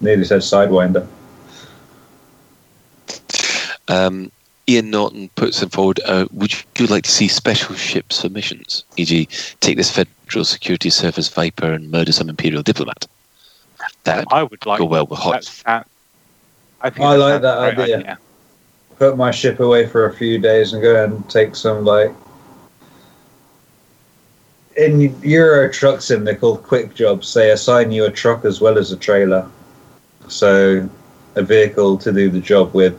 Nearly 0.00 0.24
said 0.24 0.40
sidewinder. 0.40 1.06
Um, 3.88 4.30
Ian 4.68 4.90
Norton 4.90 5.30
puts 5.34 5.62
it 5.62 5.72
forward. 5.72 5.98
Uh, 6.04 6.26
would 6.32 6.52
you 6.78 6.86
like 6.86 7.04
to 7.04 7.10
see 7.10 7.26
special 7.26 7.74
ship 7.74 8.12
submissions, 8.12 8.84
e.g., 8.98 9.26
take 9.60 9.78
this 9.78 9.90
Federal 9.90 10.44
Security 10.44 10.90
Service 10.90 11.28
Viper 11.28 11.72
and 11.72 11.90
murder 11.90 12.12
some 12.12 12.28
Imperial 12.28 12.62
diplomat? 12.62 13.06
That 14.04 14.26
I 14.30 14.42
would 14.42 14.64
like 14.66 14.78
go 14.78 14.84
well 14.84 15.06
with 15.06 15.18
hot. 15.18 15.32
That's 15.32 15.62
that. 15.62 15.86
I, 16.82 16.90
think 16.90 17.06
I 17.06 17.16
like 17.16 17.42
that 17.42 17.72
a 17.72 17.74
great 17.74 17.94
idea. 17.94 18.18
Put 18.98 19.16
my 19.16 19.30
ship 19.30 19.58
away 19.60 19.86
for 19.86 20.06
a 20.06 20.12
few 20.12 20.38
days 20.38 20.72
and 20.72 20.82
go 20.82 21.02
and 21.04 21.28
take 21.30 21.56
some 21.56 21.84
like. 21.84 22.12
In 24.76 25.16
Euro 25.22 25.72
truck 25.72 26.00
sim, 26.02 26.24
they're 26.24 26.36
called 26.36 26.62
quick 26.62 26.94
jobs. 26.94 27.32
They 27.32 27.50
assign 27.50 27.90
you 27.90 28.04
a 28.04 28.10
truck 28.10 28.44
as 28.44 28.60
well 28.60 28.78
as 28.78 28.92
a 28.92 28.96
trailer, 28.96 29.48
so 30.28 30.88
a 31.34 31.42
vehicle 31.42 31.96
to 31.98 32.12
do 32.12 32.28
the 32.28 32.40
job 32.40 32.74
with. 32.74 32.98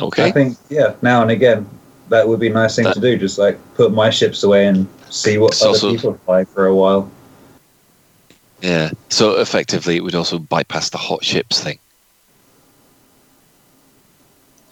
I 0.00 0.30
think 0.30 0.56
yeah, 0.68 0.94
now 1.02 1.22
and 1.22 1.30
again, 1.30 1.68
that 2.08 2.26
would 2.26 2.40
be 2.40 2.48
a 2.48 2.52
nice 2.52 2.76
thing 2.76 2.84
That- 2.84 2.94
to 2.94 3.00
do. 3.00 3.16
Just 3.16 3.38
like 3.38 3.58
put 3.74 3.92
my 3.92 4.10
ships 4.10 4.42
away 4.42 4.66
and 4.66 4.86
see 5.10 5.38
what 5.38 5.60
other 5.60 5.68
also- 5.68 5.90
people 5.90 6.18
fly 6.24 6.44
for 6.44 6.66
a 6.66 6.74
while. 6.74 7.10
Yeah. 8.60 8.90
So 9.08 9.38
effectively, 9.38 9.96
it 9.96 10.04
would 10.04 10.14
also 10.14 10.38
bypass 10.38 10.90
the 10.90 10.98
hot 10.98 11.24
ships 11.24 11.62
thing. 11.62 11.78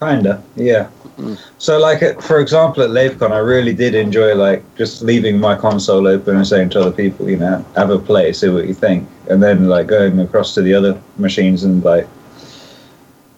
Kinda, 0.00 0.42
yeah. 0.56 0.88
Mm. 1.18 1.38
So, 1.58 1.78
like, 1.78 2.02
at, 2.02 2.22
for 2.22 2.40
example, 2.40 2.82
at 2.82 2.90
LaveCon, 2.90 3.30
I 3.32 3.38
really 3.38 3.72
did 3.72 3.94
enjoy 3.94 4.34
like 4.34 4.62
just 4.76 5.00
leaving 5.00 5.40
my 5.40 5.56
console 5.56 6.06
open 6.06 6.36
and 6.36 6.46
saying 6.46 6.68
to 6.70 6.80
other 6.80 6.90
people, 6.90 7.30
you 7.30 7.38
know, 7.38 7.64
have 7.76 7.88
a 7.88 7.98
play, 7.98 8.32
see 8.34 8.50
what 8.50 8.66
you 8.66 8.74
think, 8.74 9.08
and 9.30 9.42
then 9.42 9.68
like 9.68 9.86
going 9.86 10.20
across 10.20 10.52
to 10.54 10.62
the 10.62 10.74
other 10.74 11.00
machines 11.16 11.64
and 11.64 11.82
like, 11.82 12.06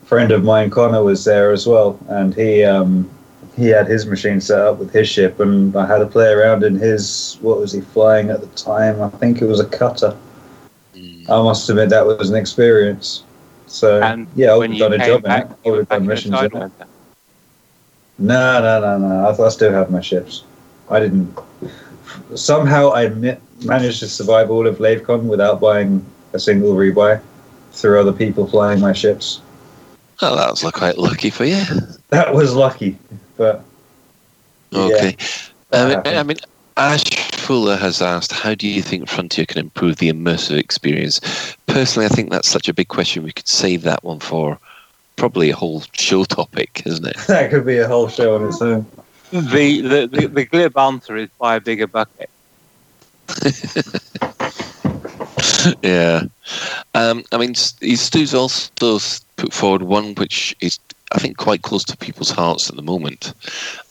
friend 0.09 0.33
of 0.33 0.43
mine, 0.43 0.71
Connor, 0.71 1.03
was 1.05 1.25
there 1.25 1.53
as 1.53 1.67
well, 1.67 1.99
and 2.09 2.35
he 2.35 2.65
um 2.65 3.09
he 3.57 3.69
had 3.69 3.87
his 3.87 4.07
machine 4.07 4.41
set 4.41 4.61
up 4.61 4.79
with 4.79 4.93
his 4.93 5.09
ship, 5.09 5.41
and 5.41 5.77
I 5.77 5.87
had 5.87 5.99
to 5.99 6.07
play 6.07 6.31
around 6.33 6.65
in 6.65 6.75
his. 6.77 7.39
What 7.43 7.59
was 7.59 7.73
he 7.73 7.81
flying 7.81 8.31
at 8.31 8.41
the 8.41 8.47
time? 8.49 9.01
I 9.03 9.11
think 9.11 9.43
it 9.43 9.47
was 9.47 9.61
a 9.61 9.67
cutter. 9.67 10.17
Mm. 10.95 11.29
I 11.31 11.43
must 11.43 11.69
admit 11.69 11.91
that 11.91 12.07
was 12.07 12.31
an 12.31 12.37
experience. 12.37 13.25
So 13.67 14.01
And 14.01 14.27
yeah, 14.35 14.53
I 14.53 14.57
would 14.57 14.61
when 14.61 14.71
have 14.71 14.79
done 14.79 14.93
a 14.95 14.99
came 14.99 15.07
job 15.07 15.25
in 15.27 15.31
it. 15.33 15.47
I 15.65 15.71
would 15.71 15.79
have 15.79 15.89
done 15.89 16.03
in 16.03 16.05
the 16.05 16.09
missions 16.09 16.41
in 16.41 16.57
it. 16.57 16.73
No, 18.19 18.61
no, 18.61 18.81
no, 18.81 18.99
no. 18.99 19.29
I, 19.29 19.47
I 19.47 19.49
still 19.49 19.73
have 19.73 19.91
my 19.91 20.01
ships. 20.01 20.45
I 20.91 21.01
didn't. 21.01 21.37
Somehow 22.35 22.93
I 22.93 23.09
managed 23.65 24.01
to 24.01 24.09
survive 24.09 24.51
all 24.51 24.67
of 24.67 24.79
LaveCon 24.79 25.25
without 25.25 25.61
buying 25.61 26.05
a 26.33 26.39
single 26.39 26.73
rebuy 26.75 27.21
through 27.73 28.01
other 28.01 28.13
people 28.13 28.47
flying 28.47 28.81
my 28.81 28.93
ships. 28.93 29.41
Well, 30.21 30.37
that 30.37 30.51
was 30.51 30.63
quite 30.73 30.99
lucky 30.99 31.31
for 31.31 31.45
you. 31.45 31.63
That 32.11 32.35
was 32.35 32.55
lucky, 32.55 32.99
but 33.37 33.63
Okay. 34.75 35.17
that 35.71 36.07
Um. 36.07 36.17
I 36.17 36.23
mean, 36.23 36.37
Ash 36.77 37.05
Fuller 37.33 37.77
has 37.77 38.03
asked, 38.03 38.33
how 38.33 38.55
do 38.55 38.69
you 38.69 38.83
think 38.83 39.09
Frontier 39.09 39.47
can 39.47 39.59
improve 39.59 39.97
the 39.97 40.13
immersive 40.13 40.59
experience? 40.59 41.21
Personally, 41.67 42.07
I 42.07 42.11
think 42.11 42.31
that's 42.31 42.49
such 42.49 42.69
a 42.69 42.75
big 42.75 42.89
question. 42.89 43.23
We 43.23 43.33
could 43.33 43.49
save 43.49 43.83
that 43.83 44.05
one 44.05 44.21
for 44.21 44.59
probably 45.17 45.51
a 45.51 45.57
whole 45.57 45.83
show 45.93 46.25
topic, 46.25 46.83
isn't 46.87 47.07
it? 47.07 47.17
that 47.29 47.51
could 47.51 47.67
be 47.67 47.79
a 47.79 47.89
whole 47.89 48.09
show 48.09 48.37
on 48.37 48.49
its 48.49 48.63
own. 48.63 48.87
The, 49.31 49.81
the, 49.83 50.09
the, 50.11 50.27
the 50.27 50.45
glib 50.45 50.77
answer 50.79 51.17
is 51.17 51.29
buy 51.39 51.57
a 51.57 51.61
bigger 51.61 51.87
bucket. 51.87 52.31
yeah. 55.83 56.23
Um, 56.95 57.25
I 57.33 57.39
mean, 57.39 57.55
Stu's 57.55 58.35
also 58.35 58.97
s- 58.97 59.21
put 59.39 59.55
forward 59.55 59.83
one 59.85 60.15
which 60.17 60.55
is, 60.61 60.79
I 61.13 61.19
think, 61.19 61.39
quite 61.39 61.63
close 61.63 61.85
to 61.85 61.97
people's 61.97 62.31
hearts 62.31 62.69
at 62.69 62.77
the 62.77 62.83
moment. 62.83 63.33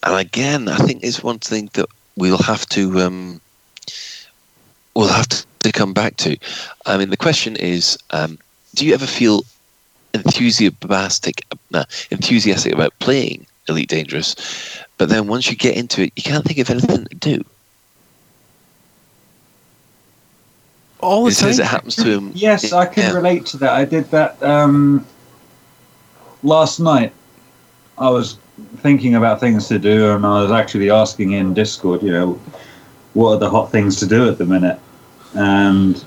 And 0.05 0.15
again, 0.15 0.67
I 0.67 0.77
think 0.77 1.03
it's 1.03 1.23
one 1.23 1.39
thing 1.39 1.69
that 1.73 1.87
we'll 2.15 2.37
have 2.37 2.67
to 2.69 2.99
um, 2.99 3.41
we'll 4.95 5.07
have 5.07 5.27
to, 5.29 5.45
to 5.63 5.71
come 5.71 5.93
back 5.93 6.17
to. 6.17 6.37
I 6.85 6.97
mean, 6.97 7.09
the 7.09 7.17
question 7.17 7.55
is, 7.55 7.97
um, 8.11 8.37
do 8.75 8.85
you 8.85 8.93
ever 8.93 9.07
feel 9.07 9.41
enthusiastic 10.13 11.45
uh, 11.73 11.85
enthusiastic 12.11 12.73
about 12.73 12.93
playing 12.99 13.47
Elite 13.69 13.89
Dangerous, 13.89 14.35
but 14.97 15.09
then 15.09 15.27
once 15.27 15.49
you 15.49 15.55
get 15.55 15.77
into 15.77 16.03
it, 16.03 16.13
you 16.15 16.23
can't 16.23 16.45
think 16.45 16.59
of 16.59 16.69
anything 16.69 17.05
to 17.05 17.15
do? 17.15 17.43
All 20.99 21.23
the 21.25 21.31
It 21.31 21.35
says 21.35 21.57
time. 21.57 21.65
it 21.65 21.69
happens 21.69 21.95
to 21.97 22.09
him. 22.09 22.31
Yes, 22.33 22.73
I 22.73 22.85
can 22.85 23.03
Yeah. 23.03 23.13
relate 23.13 23.45
to 23.47 23.57
that. 23.57 23.71
I 23.71 23.85
did 23.85 24.09
that 24.11 24.41
um, 24.41 25.05
last 26.47 26.79
night. 26.79 27.13
I 27.97 28.09
was 28.09 28.37
thinking 28.77 29.15
about 29.15 29.39
things 29.39 29.67
to 29.67 29.79
do, 29.79 30.11
and 30.11 30.25
I 30.25 30.41
was 30.41 30.51
actually 30.51 30.89
asking 30.89 31.33
in 31.33 31.53
Discord, 31.53 32.01
you 32.01 32.11
know, 32.11 32.39
what 33.13 33.31
are 33.31 33.39
the 33.39 33.49
hot 33.49 33.71
things 33.71 33.99
to 33.99 34.07
do 34.07 34.27
at 34.29 34.37
the 34.37 34.45
minute? 34.45 34.79
And 35.33 36.03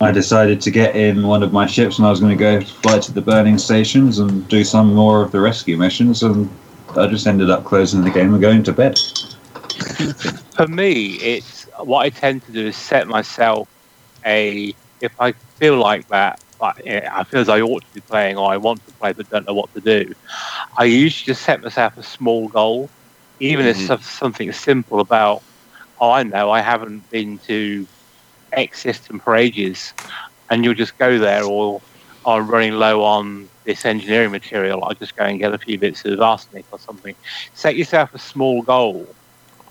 I 0.00 0.10
decided 0.10 0.60
to 0.62 0.70
get 0.70 0.96
in 0.96 1.26
one 1.26 1.42
of 1.42 1.52
my 1.52 1.66
ships, 1.66 1.98
and 1.98 2.06
I 2.06 2.10
was 2.10 2.20
going 2.20 2.36
to 2.36 2.42
go 2.42 2.60
fly 2.60 2.98
to 2.98 3.12
the 3.12 3.20
burning 3.20 3.58
stations 3.58 4.18
and 4.18 4.46
do 4.48 4.64
some 4.64 4.94
more 4.94 5.22
of 5.22 5.30
the 5.30 5.40
rescue 5.40 5.76
missions. 5.76 6.22
And 6.22 6.48
I 6.96 7.06
just 7.06 7.26
ended 7.26 7.50
up 7.50 7.64
closing 7.64 8.02
the 8.02 8.10
game 8.10 8.32
and 8.32 8.42
going 8.42 8.62
to 8.64 8.72
bed. 8.72 8.98
For 10.56 10.66
me, 10.66 11.14
it's 11.16 11.64
what 11.78 12.00
I 12.00 12.10
tend 12.10 12.44
to 12.46 12.52
do 12.52 12.66
is 12.66 12.76
set 12.76 13.06
myself 13.06 13.68
a. 14.24 14.74
If 15.00 15.12
I 15.20 15.32
feel 15.32 15.76
like 15.76 16.08
that, 16.08 16.40
I 16.60 17.24
feel 17.24 17.40
as 17.40 17.48
I 17.48 17.60
ought 17.60 17.82
to 17.84 17.92
be 17.94 18.00
playing 18.00 18.36
or 18.36 18.50
I 18.50 18.56
want 18.56 18.84
to 18.84 18.92
play 19.00 19.12
but 19.12 19.28
don't 19.28 19.46
know 19.46 19.54
what 19.54 19.70
to 19.74 19.80
do, 19.80 20.04
I 20.78 20.84
usually 20.84 21.32
just 21.32 21.42
set 21.44 21.62
myself 21.62 21.94
a 21.96 22.02
small 22.02 22.48
goal, 22.48 22.90
even 23.40 23.66
if 23.66 23.78
Mhm. 23.78 23.90
it's 23.90 24.10
something 24.10 24.52
simple 24.52 25.00
about. 25.00 25.42
Oh, 26.00 26.10
I 26.10 26.22
know 26.24 26.50
I 26.50 26.60
haven't 26.60 27.08
been 27.10 27.38
to 27.46 27.88
X 28.52 28.82
system 28.82 29.20
for 29.20 29.36
ages, 29.36 29.94
and 30.50 30.64
you'll 30.64 30.74
just 30.74 30.98
go 30.98 31.18
there 31.18 31.46
or 31.46 31.82
I'm 32.26 32.48
running 32.48 32.74
low 32.74 33.02
on 33.02 33.50
this 33.66 33.84
engineering 33.84 34.30
material. 34.32 34.84
I'll 34.84 34.94
just 34.94 35.16
go 35.16 35.24
and 35.24 35.38
get 35.40 35.54
a 35.54 35.58
few 35.58 35.78
bits 35.78 36.04
of 36.04 36.20
arsenic 36.20 36.66
or 36.72 36.78
something. 36.78 37.14
Set 37.54 37.76
yourself 37.76 38.10
a 38.14 38.18
small 38.18 38.62
goal 38.62 39.16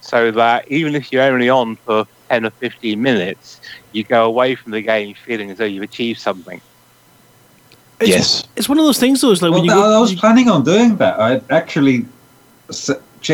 so 0.02 0.32
that 0.32 0.66
even 0.70 0.96
if 0.96 1.12
you're 1.12 1.24
only 1.24 1.50
on 1.50 1.78
for 1.86 2.06
10 2.30 2.46
or 2.46 2.52
15 2.62 3.02
minutes, 3.02 3.60
you 3.92 4.04
go 4.06 4.26
away 4.26 4.56
from 4.56 4.72
the 4.72 4.82
game 4.82 5.14
feeling 5.26 5.52
as 5.52 5.58
though 5.60 5.66
you've 5.66 5.84
achieved 5.84 6.20
something. 6.20 6.62
It's, 8.00 8.10
Yes. 8.10 8.44
It's 8.56 8.68
one 8.68 8.78
of 8.80 8.86
those 8.86 9.00
things, 9.00 9.22
though. 9.22 9.32
Is 9.32 9.42
like 9.42 9.52
Well, 9.52 9.60
when 9.62 9.66
you 9.66 9.72
th- 9.72 9.84
go. 9.84 9.98
I 9.98 10.00
was 10.00 10.12
you- 10.14 10.18
planning 10.20 10.50
on 10.50 10.64
doing 10.64 10.96
that. 10.98 11.20
I 11.20 11.42
actually 11.50 12.06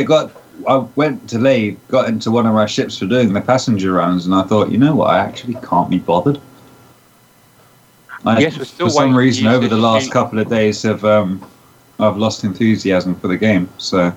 got. 0.05 0.31
I 0.67 0.77
went 0.97 1.29
to 1.29 1.39
Ley, 1.39 1.71
got 1.87 2.09
into 2.09 2.31
one 2.31 2.45
of 2.45 2.53
my 2.53 2.65
ships 2.65 2.97
for 2.97 3.05
doing 3.05 3.31
the 3.31 3.39
passenger 3.41 3.93
runs, 3.93 4.25
and 4.25 4.35
I 4.35 4.43
thought, 4.43 4.69
you 4.69 4.77
know 4.77 4.93
what? 4.93 5.09
I 5.11 5.19
actually 5.19 5.55
can't 5.63 5.89
be 5.89 5.99
bothered. 5.99 6.39
I, 8.25 8.39
Yes, 8.39 8.55
still 8.67 8.87
for 8.87 8.91
some 8.91 9.15
reason, 9.15 9.45
you 9.45 9.51
over 9.51 9.67
the 9.69 9.77
last 9.77 10.05
shoot- 10.05 10.11
couple 10.11 10.37
of 10.39 10.49
days, 10.49 10.81
have 10.83 11.05
um, 11.05 11.41
I've 11.99 12.17
lost 12.17 12.43
enthusiasm 12.43 13.15
for 13.15 13.29
the 13.29 13.37
game. 13.37 13.69
So 13.77 14.11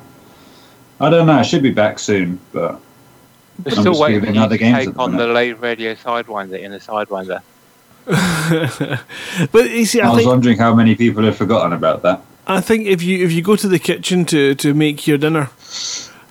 I 1.01 1.11
don't 1.11 1.27
know. 1.27 1.35
I 1.35 1.43
should 1.43 1.63
be 1.63 1.71
back 1.71 2.01
soon, 2.01 2.41
but 2.53 2.73
We're 3.65 3.67
I'm 3.67 3.71
still 3.71 3.85
just 3.85 4.01
waiting 4.01 4.21
for 4.21 4.27
giving 4.27 4.35
you 4.35 4.41
other 4.43 4.57
to 4.59 4.65
games 4.65 4.79
take 4.79 4.89
at 4.89 4.95
the 4.95 5.01
on 5.01 5.13
the 5.13 5.19
minute. 5.19 5.35
Lave 5.35 5.63
Radio 5.63 5.95
Sidewinder 5.95 6.59
in 6.59 6.73
the 6.73 6.79
Sidewinder. 6.79 7.41
but 9.53 9.71
you 9.71 9.85
see, 9.87 10.01
I, 10.01 10.09
I 10.09 10.11
was 10.11 10.19
think 10.19 10.29
wondering 10.29 10.59
how 10.59 10.75
many 10.75 10.95
people 10.95 11.25
have 11.25 11.37
forgotten 11.37 11.73
about 11.73 12.03
that. 12.03 12.23
I 12.47 12.61
think 12.61 12.87
if 12.87 13.03
you 13.03 13.25
if 13.25 13.33
you 13.33 13.43
go 13.43 13.57
to 13.57 13.69
the 13.69 13.79
kitchen 13.79 14.25
to, 14.27 14.55
to 14.57 14.75
make 14.75 15.07
your 15.07 15.19
dinner, 15.19 15.51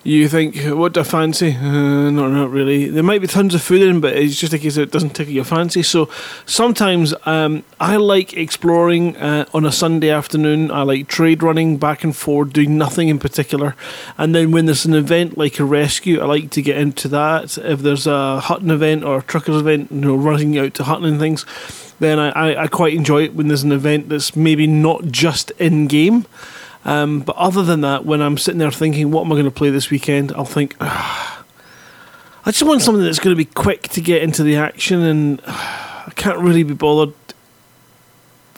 you 0.04 0.28
think, 0.28 0.56
what 0.76 0.94
do 0.94 1.00
I 1.00 1.04
fancy? 1.04 1.52
Uh, 1.52 2.10
no, 2.10 2.28
not 2.28 2.50
really. 2.50 2.88
There 2.88 3.04
might 3.04 3.20
be 3.20 3.28
tons 3.28 3.54
of 3.54 3.62
food 3.62 3.82
in, 3.82 4.00
but 4.00 4.14
it's 4.14 4.36
just 4.36 4.52
a 4.52 4.58
case 4.58 4.74
that 4.74 4.82
it 4.82 4.90
doesn't 4.90 5.10
tickle 5.10 5.32
your 5.32 5.44
fancy. 5.44 5.82
So 5.84 6.08
sometimes 6.44 7.14
um, 7.24 7.62
I 7.78 7.96
like 7.96 8.36
exploring 8.36 9.16
uh, 9.16 9.46
on 9.54 9.64
a 9.64 9.70
Sunday 9.70 10.10
afternoon. 10.10 10.72
I 10.72 10.82
like 10.82 11.06
trade 11.06 11.42
running 11.42 11.76
back 11.76 12.02
and 12.02 12.16
forth, 12.16 12.52
doing 12.52 12.76
nothing 12.76 13.08
in 13.08 13.20
particular. 13.20 13.76
And 14.18 14.34
then 14.34 14.50
when 14.50 14.66
there's 14.66 14.84
an 14.84 14.94
event 14.94 15.38
like 15.38 15.60
a 15.60 15.64
rescue, 15.64 16.20
I 16.20 16.24
like 16.24 16.50
to 16.50 16.62
get 16.62 16.78
into 16.78 17.06
that. 17.08 17.56
If 17.58 17.80
there's 17.80 18.08
a 18.08 18.40
Hutton 18.40 18.70
event 18.70 19.04
or 19.04 19.18
a 19.18 19.22
truckers 19.22 19.60
event, 19.60 19.92
you 19.92 20.00
know, 20.00 20.16
running 20.16 20.58
out 20.58 20.74
to 20.74 20.84
Hutton 20.84 21.04
and 21.04 21.20
things, 21.20 21.46
then 22.00 22.18
I, 22.18 22.30
I, 22.30 22.62
I 22.64 22.66
quite 22.66 22.94
enjoy 22.94 23.22
it 23.22 23.34
when 23.34 23.46
there's 23.46 23.62
an 23.62 23.70
event 23.70 24.08
that's 24.08 24.34
maybe 24.34 24.66
not 24.66 25.04
just 25.06 25.52
in 25.52 25.86
game. 25.86 26.26
Um, 26.84 27.20
but 27.20 27.36
other 27.36 27.62
than 27.62 27.82
that, 27.82 28.04
when 28.04 28.20
I'm 28.20 28.36
sitting 28.36 28.58
there 28.58 28.70
thinking, 28.70 29.10
what 29.10 29.24
am 29.24 29.32
I 29.32 29.36
going 29.36 29.44
to 29.44 29.50
play 29.50 29.70
this 29.70 29.90
weekend? 29.90 30.32
I'll 30.32 30.44
think, 30.44 30.76
ah, 30.80 31.44
I 32.44 32.50
just 32.50 32.64
want 32.64 32.82
something 32.82 33.04
that's 33.04 33.20
going 33.20 33.36
to 33.36 33.38
be 33.38 33.44
quick 33.44 33.82
to 33.90 34.00
get 34.00 34.22
into 34.22 34.42
the 34.42 34.56
action, 34.56 35.00
and 35.02 35.40
ah, 35.46 36.04
I 36.06 36.10
can't 36.10 36.38
really 36.38 36.64
be 36.64 36.74
bothered 36.74 37.14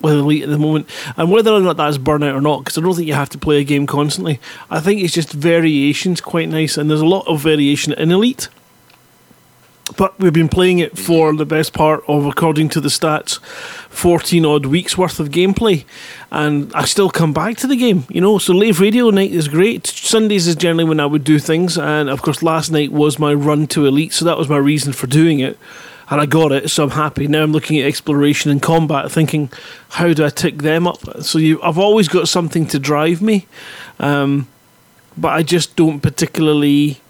with 0.00 0.14
Elite 0.14 0.42
at 0.42 0.48
the 0.50 0.58
moment. 0.58 0.88
And 1.16 1.30
whether 1.30 1.52
or 1.52 1.60
not 1.60 1.76
that's 1.76 1.98
burnout 1.98 2.34
or 2.34 2.40
not, 2.40 2.60
because 2.60 2.78
I 2.78 2.80
don't 2.80 2.94
think 2.94 3.08
you 3.08 3.14
have 3.14 3.30
to 3.30 3.38
play 3.38 3.60
a 3.60 3.64
game 3.64 3.86
constantly. 3.86 4.40
I 4.70 4.80
think 4.80 5.02
it's 5.02 5.14
just 5.14 5.32
variation's 5.32 6.20
quite 6.20 6.48
nice, 6.48 6.76
and 6.76 6.88
there's 6.88 7.00
a 7.00 7.06
lot 7.06 7.26
of 7.26 7.40
variation 7.40 7.92
in 7.94 8.10
Elite. 8.10 8.48
But 9.96 10.18
we've 10.18 10.32
been 10.32 10.48
playing 10.48 10.80
it 10.80 10.98
for 10.98 11.34
the 11.34 11.46
best 11.46 11.72
part 11.72 12.02
of, 12.08 12.26
according 12.26 12.68
to 12.70 12.80
the 12.80 12.88
stats, 12.88 13.40
14 13.90 14.44
odd 14.44 14.66
weeks 14.66 14.98
worth 14.98 15.20
of 15.20 15.28
gameplay. 15.28 15.84
And 16.30 16.72
I 16.74 16.84
still 16.84 17.10
come 17.10 17.32
back 17.32 17.56
to 17.58 17.66
the 17.66 17.76
game, 17.76 18.04
you 18.08 18.20
know. 18.20 18.38
So, 18.38 18.52
Lave 18.52 18.80
Radio 18.80 19.10
night 19.10 19.30
is 19.30 19.48
great. 19.48 19.86
Sundays 19.86 20.46
is 20.46 20.56
generally 20.56 20.84
when 20.84 21.00
I 21.00 21.06
would 21.06 21.24
do 21.24 21.38
things. 21.38 21.78
And 21.78 22.10
of 22.10 22.22
course, 22.22 22.42
last 22.42 22.70
night 22.70 22.92
was 22.92 23.18
my 23.18 23.32
run 23.32 23.66
to 23.68 23.86
Elite. 23.86 24.12
So, 24.12 24.24
that 24.24 24.38
was 24.38 24.48
my 24.48 24.56
reason 24.56 24.92
for 24.92 25.06
doing 25.06 25.40
it. 25.40 25.58
And 26.10 26.20
I 26.20 26.26
got 26.26 26.52
it, 26.52 26.68
so 26.68 26.84
I'm 26.84 26.90
happy. 26.90 27.26
Now 27.26 27.42
I'm 27.42 27.52
looking 27.52 27.78
at 27.78 27.86
exploration 27.86 28.50
and 28.50 28.60
combat, 28.60 29.10
thinking, 29.10 29.50
how 29.90 30.12
do 30.12 30.24
I 30.24 30.28
tick 30.28 30.58
them 30.58 30.86
up? 30.86 31.22
So, 31.22 31.38
you, 31.38 31.62
I've 31.62 31.78
always 31.78 32.08
got 32.08 32.28
something 32.28 32.66
to 32.66 32.78
drive 32.78 33.22
me. 33.22 33.46
Um, 33.98 34.48
but 35.16 35.28
I 35.28 35.42
just 35.42 35.76
don't 35.76 36.00
particularly 36.00 37.00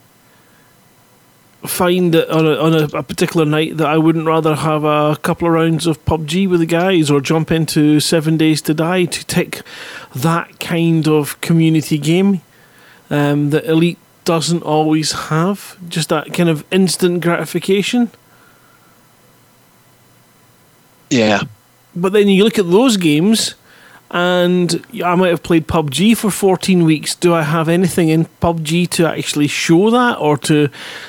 find 1.66 2.12
that 2.12 2.30
on, 2.30 2.46
a, 2.46 2.54
on 2.56 2.74
a, 2.74 2.98
a, 2.98 3.02
particular 3.02 3.46
night 3.46 3.76
that 3.78 3.86
I 3.86 3.96
wouldn't 3.96 4.26
rather 4.26 4.54
have 4.54 4.84
a 4.84 5.16
couple 5.22 5.48
of 5.48 5.54
rounds 5.54 5.86
of 5.86 6.04
PUBG 6.04 6.48
with 6.48 6.60
the 6.60 6.66
guys 6.66 7.10
or 7.10 7.20
jump 7.20 7.50
into 7.50 8.00
Seven 8.00 8.36
Days 8.36 8.60
to 8.62 8.74
Die 8.74 9.06
to 9.06 9.26
tick 9.26 9.62
that 10.14 10.60
kind 10.60 11.08
of 11.08 11.40
community 11.40 11.98
game 11.98 12.42
um, 13.10 13.50
that 13.50 13.64
Elite 13.64 13.98
doesn't 14.24 14.62
always 14.62 15.12
have. 15.12 15.76
Just 15.88 16.10
that 16.10 16.34
kind 16.34 16.48
of 16.48 16.64
instant 16.70 17.22
gratification. 17.22 18.10
Yeah. 21.10 21.42
But 21.96 22.12
then 22.12 22.28
you 22.28 22.44
look 22.44 22.58
at 22.58 22.70
those 22.70 22.96
games 22.96 23.54
and 24.14 24.86
I 25.04 25.16
might 25.16 25.30
have 25.30 25.42
played 25.42 25.66
PUBG 25.66 26.16
for 26.16 26.30
14 26.30 26.84
weeks. 26.84 27.16
Do 27.16 27.34
I 27.34 27.42
have 27.42 27.68
anything 27.68 28.10
in 28.10 28.26
PUBG 28.40 28.88
to 28.90 29.08
actually 29.08 29.48
show 29.48 29.90
that 29.90 30.18
or 30.20 30.38
to 30.38 30.68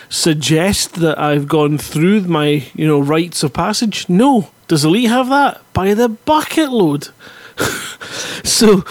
suggest 0.10 0.96
that 0.96 1.20
I've 1.20 1.48
gone 1.48 1.78
through 1.78 2.22
my, 2.22 2.64
you 2.74 2.88
know, 2.88 3.00
rites 3.00 3.44
of 3.44 3.54
passage? 3.54 4.10
No. 4.10 4.50
Does 4.68 4.84
Elite 4.84 5.10
have 5.10 5.30
that? 5.30 5.62
By 5.72 5.94
the 5.94 6.10
bucket 6.10 6.72
load. 6.72 7.10
so 8.44 8.84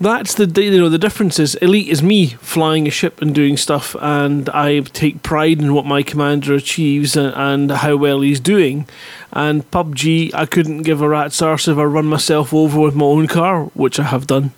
that's 0.00 0.34
the 0.34 0.62
you 0.62 0.78
know 0.78 0.88
the 0.88 0.98
difference 0.98 1.38
is 1.38 1.54
elite 1.56 1.88
is 1.88 2.02
me 2.02 2.28
flying 2.28 2.86
a 2.86 2.90
ship 2.90 3.20
and 3.20 3.34
doing 3.34 3.56
stuff 3.56 3.96
and 4.00 4.48
i 4.50 4.80
take 4.80 5.22
pride 5.22 5.58
in 5.58 5.74
what 5.74 5.84
my 5.84 6.02
commander 6.02 6.54
achieves 6.54 7.16
and, 7.16 7.34
and 7.34 7.70
how 7.70 7.96
well 7.96 8.20
he's 8.20 8.40
doing. 8.40 8.88
And 9.32 9.68
pubg 9.70 10.32
i 10.34 10.46
couldn't 10.46 10.82
give 10.82 11.02
a 11.02 11.08
rat's 11.08 11.42
arse 11.42 11.68
if 11.68 11.78
i 11.78 11.82
run 11.82 12.06
myself 12.06 12.54
over 12.54 12.80
with 12.80 12.94
my 12.94 13.04
own 13.04 13.26
car 13.26 13.64
which 13.74 13.98
i 13.98 14.04
have 14.04 14.26
done. 14.26 14.52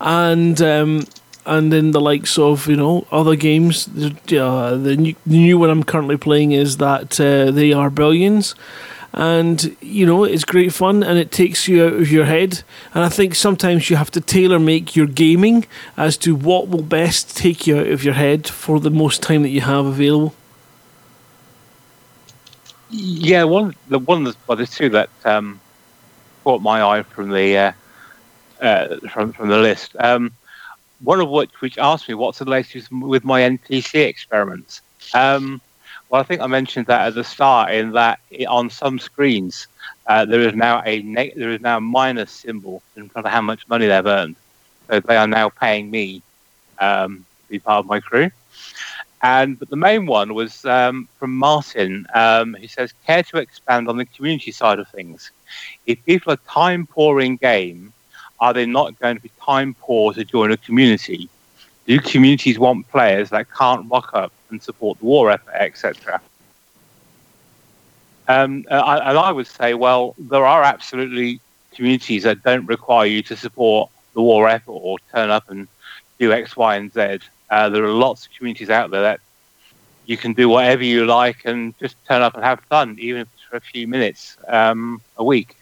And 0.00 0.60
um, 0.62 1.06
and 1.46 1.72
in 1.72 1.92
the 1.92 2.00
likes 2.00 2.38
of 2.38 2.66
you 2.66 2.76
know 2.76 3.06
other 3.10 3.36
games 3.36 3.88
uh, 3.88 4.76
the, 4.76 4.96
new, 4.98 5.14
the 5.24 5.38
new 5.38 5.58
one 5.58 5.70
i'm 5.70 5.84
currently 5.84 6.16
playing 6.16 6.52
is 6.52 6.78
that 6.78 7.20
uh, 7.20 7.50
they 7.50 7.72
are 7.72 7.88
billions 7.88 8.54
and 9.16 9.74
you 9.80 10.04
know 10.04 10.24
it's 10.24 10.44
great 10.44 10.72
fun 10.72 11.02
and 11.02 11.18
it 11.18 11.32
takes 11.32 11.66
you 11.66 11.84
out 11.84 11.94
of 11.94 12.12
your 12.12 12.26
head. 12.26 12.62
And 12.94 13.02
i 13.02 13.08
think 13.08 13.34
sometimes 13.34 13.88
you 13.90 13.96
have 13.96 14.10
to 14.12 14.20
tailor 14.20 14.58
make 14.58 14.94
your 14.94 15.06
gaming 15.06 15.66
as 15.96 16.16
to 16.18 16.36
what 16.36 16.68
will 16.68 16.82
best 16.82 17.36
take 17.36 17.66
you 17.66 17.78
out 17.78 17.86
of 17.88 18.04
your 18.04 18.14
head 18.14 18.46
for 18.46 18.78
the 18.78 18.90
most 18.90 19.22
time 19.22 19.42
that 19.42 19.48
you 19.48 19.62
have 19.62 19.86
available. 19.86 20.34
Yeah 22.90 23.44
one 23.44 23.74
the 23.88 23.98
one 23.98 24.24
well 24.46 24.56
there's 24.56 24.70
two 24.70 24.90
that 24.90 25.08
um, 25.24 25.60
caught 26.44 26.60
my 26.60 26.82
eye 26.82 27.02
from 27.02 27.30
the 27.30 27.56
uh, 27.56 27.72
uh, 28.60 28.96
from 29.08 29.32
from 29.32 29.48
the 29.48 29.58
list. 29.58 29.96
Um, 29.98 30.32
one 31.00 31.20
of 31.20 31.28
which 31.30 31.50
which 31.60 31.78
asked 31.78 32.08
me 32.08 32.14
what's 32.14 32.38
the 32.38 32.44
latest 32.44 32.92
with 32.92 33.24
my 33.24 33.40
npc 33.40 33.94
experiments? 33.94 34.82
Um, 35.14 35.60
well, 36.08 36.20
I 36.20 36.24
think 36.24 36.40
I 36.40 36.46
mentioned 36.46 36.86
that 36.86 37.06
at 37.08 37.14
the 37.14 37.24
start. 37.24 37.72
In 37.72 37.92
that, 37.92 38.18
on 38.48 38.70
some 38.70 38.98
screens, 38.98 39.66
uh, 40.08 40.24
there 40.26 40.40
is 40.40 40.54
now 40.54 40.82
a 40.84 41.02
ne- 41.02 41.32
there 41.36 41.50
is 41.50 41.60
now 41.60 41.78
a 41.78 41.80
minus 41.80 42.32
symbol 42.32 42.82
in 42.96 43.08
front 43.10 43.26
of 43.26 43.32
how 43.32 43.40
much 43.42 43.62
money 43.68 43.86
they've 43.86 44.06
earned. 44.06 44.36
So 44.90 45.00
they 45.00 45.16
are 45.16 45.26
now 45.26 45.50
paying 45.50 45.90
me 45.90 46.22
um, 46.80 47.26
to 47.46 47.48
be 47.50 47.58
part 47.60 47.80
of 47.80 47.86
my 47.86 48.00
crew. 48.00 48.28
And 49.22 49.58
but 49.58 49.68
the 49.70 49.76
main 49.76 50.06
one 50.06 50.34
was 50.34 50.64
um, 50.64 51.08
from 51.18 51.36
Martin, 51.36 52.06
um, 52.14 52.56
says, 52.68 52.92
"Care 53.06 53.22
to 53.24 53.38
expand 53.38 53.88
on 53.88 53.96
the 53.96 54.06
community 54.06 54.52
side 54.52 54.78
of 54.78 54.88
things? 54.94 55.30
If 55.86 56.04
people 56.04 56.32
are 56.32 56.38
time 56.52 56.86
poor 56.86 57.20
in 57.20 57.36
game, 57.36 57.92
are 58.40 58.52
they 58.52 58.66
not 58.66 58.98
going 58.98 59.16
to 59.16 59.22
be 59.22 59.32
time 59.44 59.74
poor 59.80 60.12
to 60.14 60.24
join 60.24 60.52
a 60.52 60.56
community? 60.58 61.30
Do 61.86 62.00
communities 62.00 62.58
want 62.58 62.88
players 62.88 63.30
that 63.30 63.46
can't 63.52 63.88
rock 63.90 64.10
up 64.12 64.32
and 64.50 64.62
support 64.62 64.98
the 64.98 65.04
war 65.04 65.30
effort, 65.30 65.54
etc. 65.54 66.20
Um, 68.28 68.64
uh, 68.70 69.00
and 69.04 69.18
I 69.18 69.30
would 69.30 69.46
say, 69.46 69.74
well, 69.74 70.14
there 70.18 70.44
are 70.44 70.62
absolutely 70.62 71.40
communities 71.72 72.24
that 72.24 72.42
don't 72.42 72.66
require 72.66 73.06
you 73.06 73.22
to 73.22 73.36
support 73.36 73.90
the 74.14 74.22
war 74.22 74.48
effort 74.48 74.72
or 74.72 74.98
turn 75.12 75.30
up 75.30 75.48
and 75.50 75.68
do 76.18 76.32
X, 76.32 76.56
Y, 76.56 76.76
and 76.76 76.92
Z. 76.92 77.20
Uh, 77.50 77.68
there 77.68 77.84
are 77.84 77.92
lots 77.92 78.26
of 78.26 78.32
communities 78.32 78.70
out 78.70 78.90
there 78.90 79.02
that 79.02 79.20
you 80.06 80.16
can 80.16 80.32
do 80.32 80.48
whatever 80.48 80.82
you 80.82 81.04
like 81.04 81.44
and 81.44 81.78
just 81.78 81.96
turn 82.06 82.22
up 82.22 82.34
and 82.34 82.42
have 82.42 82.60
fun, 82.60 82.96
even 82.98 83.20
if 83.22 83.28
it's 83.34 83.42
for 83.42 83.56
a 83.56 83.60
few 83.60 83.86
minutes 83.86 84.36
um, 84.48 85.00
a 85.16 85.24
week. 85.24 85.56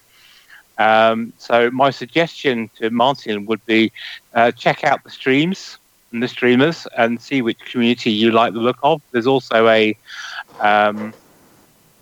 Um, 0.79 1.33
so 1.39 1.71
my 1.71 1.91
suggestion 1.91 2.71
to 2.77 2.91
Martin 2.91 3.47
would 3.47 3.65
be 3.67 3.93
uh, 4.35 4.51
check 4.53 4.85
out 4.85 5.05
the 5.05 5.11
streams 5.11 5.79
the 6.21 6.29
streamers 6.29 6.87
and 6.97 7.21
see 7.21 7.43
which 7.43 7.59
community 7.59 8.11
you 8.11 8.31
like 8.31 8.53
the 8.53 8.61
look 8.61 8.79
of. 8.83 9.03
There's 9.13 9.27
also 9.27 9.69
a 9.69 9.97
um, 10.61 11.15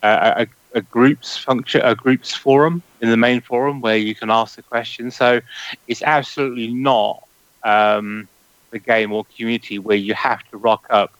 a, 0.02 0.08
a, 0.42 0.78
a, 0.78 0.82
groups 0.82 1.38
function, 1.38 1.80
a 1.82 1.94
groups 1.94 2.34
forum 2.34 2.82
in 3.00 3.10
the 3.10 3.16
main 3.16 3.40
forum 3.40 3.80
where 3.80 3.96
you 3.96 4.14
can 4.14 4.30
ask 4.30 4.56
the 4.56 4.62
question. 4.62 5.10
So 5.10 5.40
it's 5.88 6.02
absolutely 6.02 6.68
not 6.68 7.22
um, 7.62 8.28
the 8.70 8.78
game 8.78 9.12
or 9.12 9.24
community 9.36 9.78
where 9.78 9.96
you 9.96 10.14
have 10.14 10.42
to 10.50 10.56
rock 10.56 10.86
up 10.90 11.12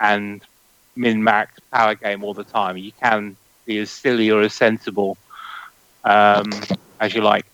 and 0.00 0.42
min 0.96 1.22
max 1.22 1.58
power 1.72 1.94
game 1.94 2.24
all 2.24 2.34
the 2.34 2.44
time. 2.44 2.76
You 2.76 2.92
can 2.92 3.36
be 3.66 3.78
as 3.78 3.90
silly 3.90 4.30
or 4.30 4.42
as 4.42 4.54
sensible 4.54 5.16
um, 6.04 6.50
as 7.00 7.14
you 7.14 7.22
like. 7.22 7.46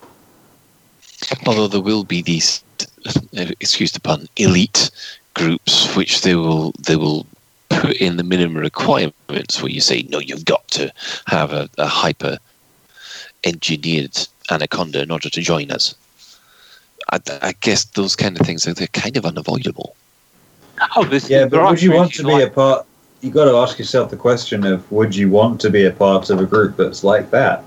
Although 1.47 1.69
there 1.69 1.81
will 1.81 2.05
be 2.05 2.23
these 2.23 2.64
Uh, 3.07 3.51
excuse 3.61 3.93
the 3.93 4.01
pun, 4.01 4.29
elite 4.37 4.91
groups, 5.35 5.95
which 5.97 6.23
they 6.23 6.35
will 6.35 6.73
they 6.87 6.97
will 6.97 7.27
put 7.69 7.97
in 7.97 8.17
the 8.17 8.23
minimum 8.23 8.57
requirements 8.57 9.61
where 9.61 9.71
you 9.71 9.81
say, 9.81 10.03
no, 10.09 10.19
you've 10.19 10.45
got 10.45 10.67
to 10.69 10.93
have 11.27 11.53
a, 11.53 11.69
a 11.79 11.87
hyper 11.87 12.39
engineered 13.45 14.17
anaconda 14.51 15.03
in 15.03 15.11
order 15.11 15.29
to 15.29 15.41
join 15.41 15.71
us. 15.71 15.95
I, 17.11 17.21
I, 17.43 17.53
guess 17.61 17.85
those 17.85 18.17
kind 18.17 18.39
of 18.41 18.47
things 18.47 18.67
are 18.67 18.73
they're 18.73 18.87
kind 18.89 19.17
of 19.17 19.27
unavoidable. 19.27 19.95
Oh, 20.97 21.05
this, 21.05 21.29
yeah, 21.29 21.47
but 21.47 21.63
would 21.63 21.83
you 21.83 21.93
want 21.93 22.15
to 22.15 22.23
be 22.23 22.33
like... 22.33 22.49
a 22.49 22.51
part? 22.51 22.87
You 23.21 23.31
got 23.31 23.45
to 23.45 23.57
ask 23.57 23.79
yourself 23.79 24.11
the 24.11 24.17
question 24.17 24.65
of 24.65 24.91
would 24.91 25.15
you 25.15 25.31
want 25.31 25.61
to 25.63 25.71
be 25.71 25.85
a 25.85 25.91
part 25.91 26.31
of 26.31 26.41
a 26.41 26.47
group 26.47 26.77
that's 26.77 27.05
like 27.05 27.31
that? 27.31 27.65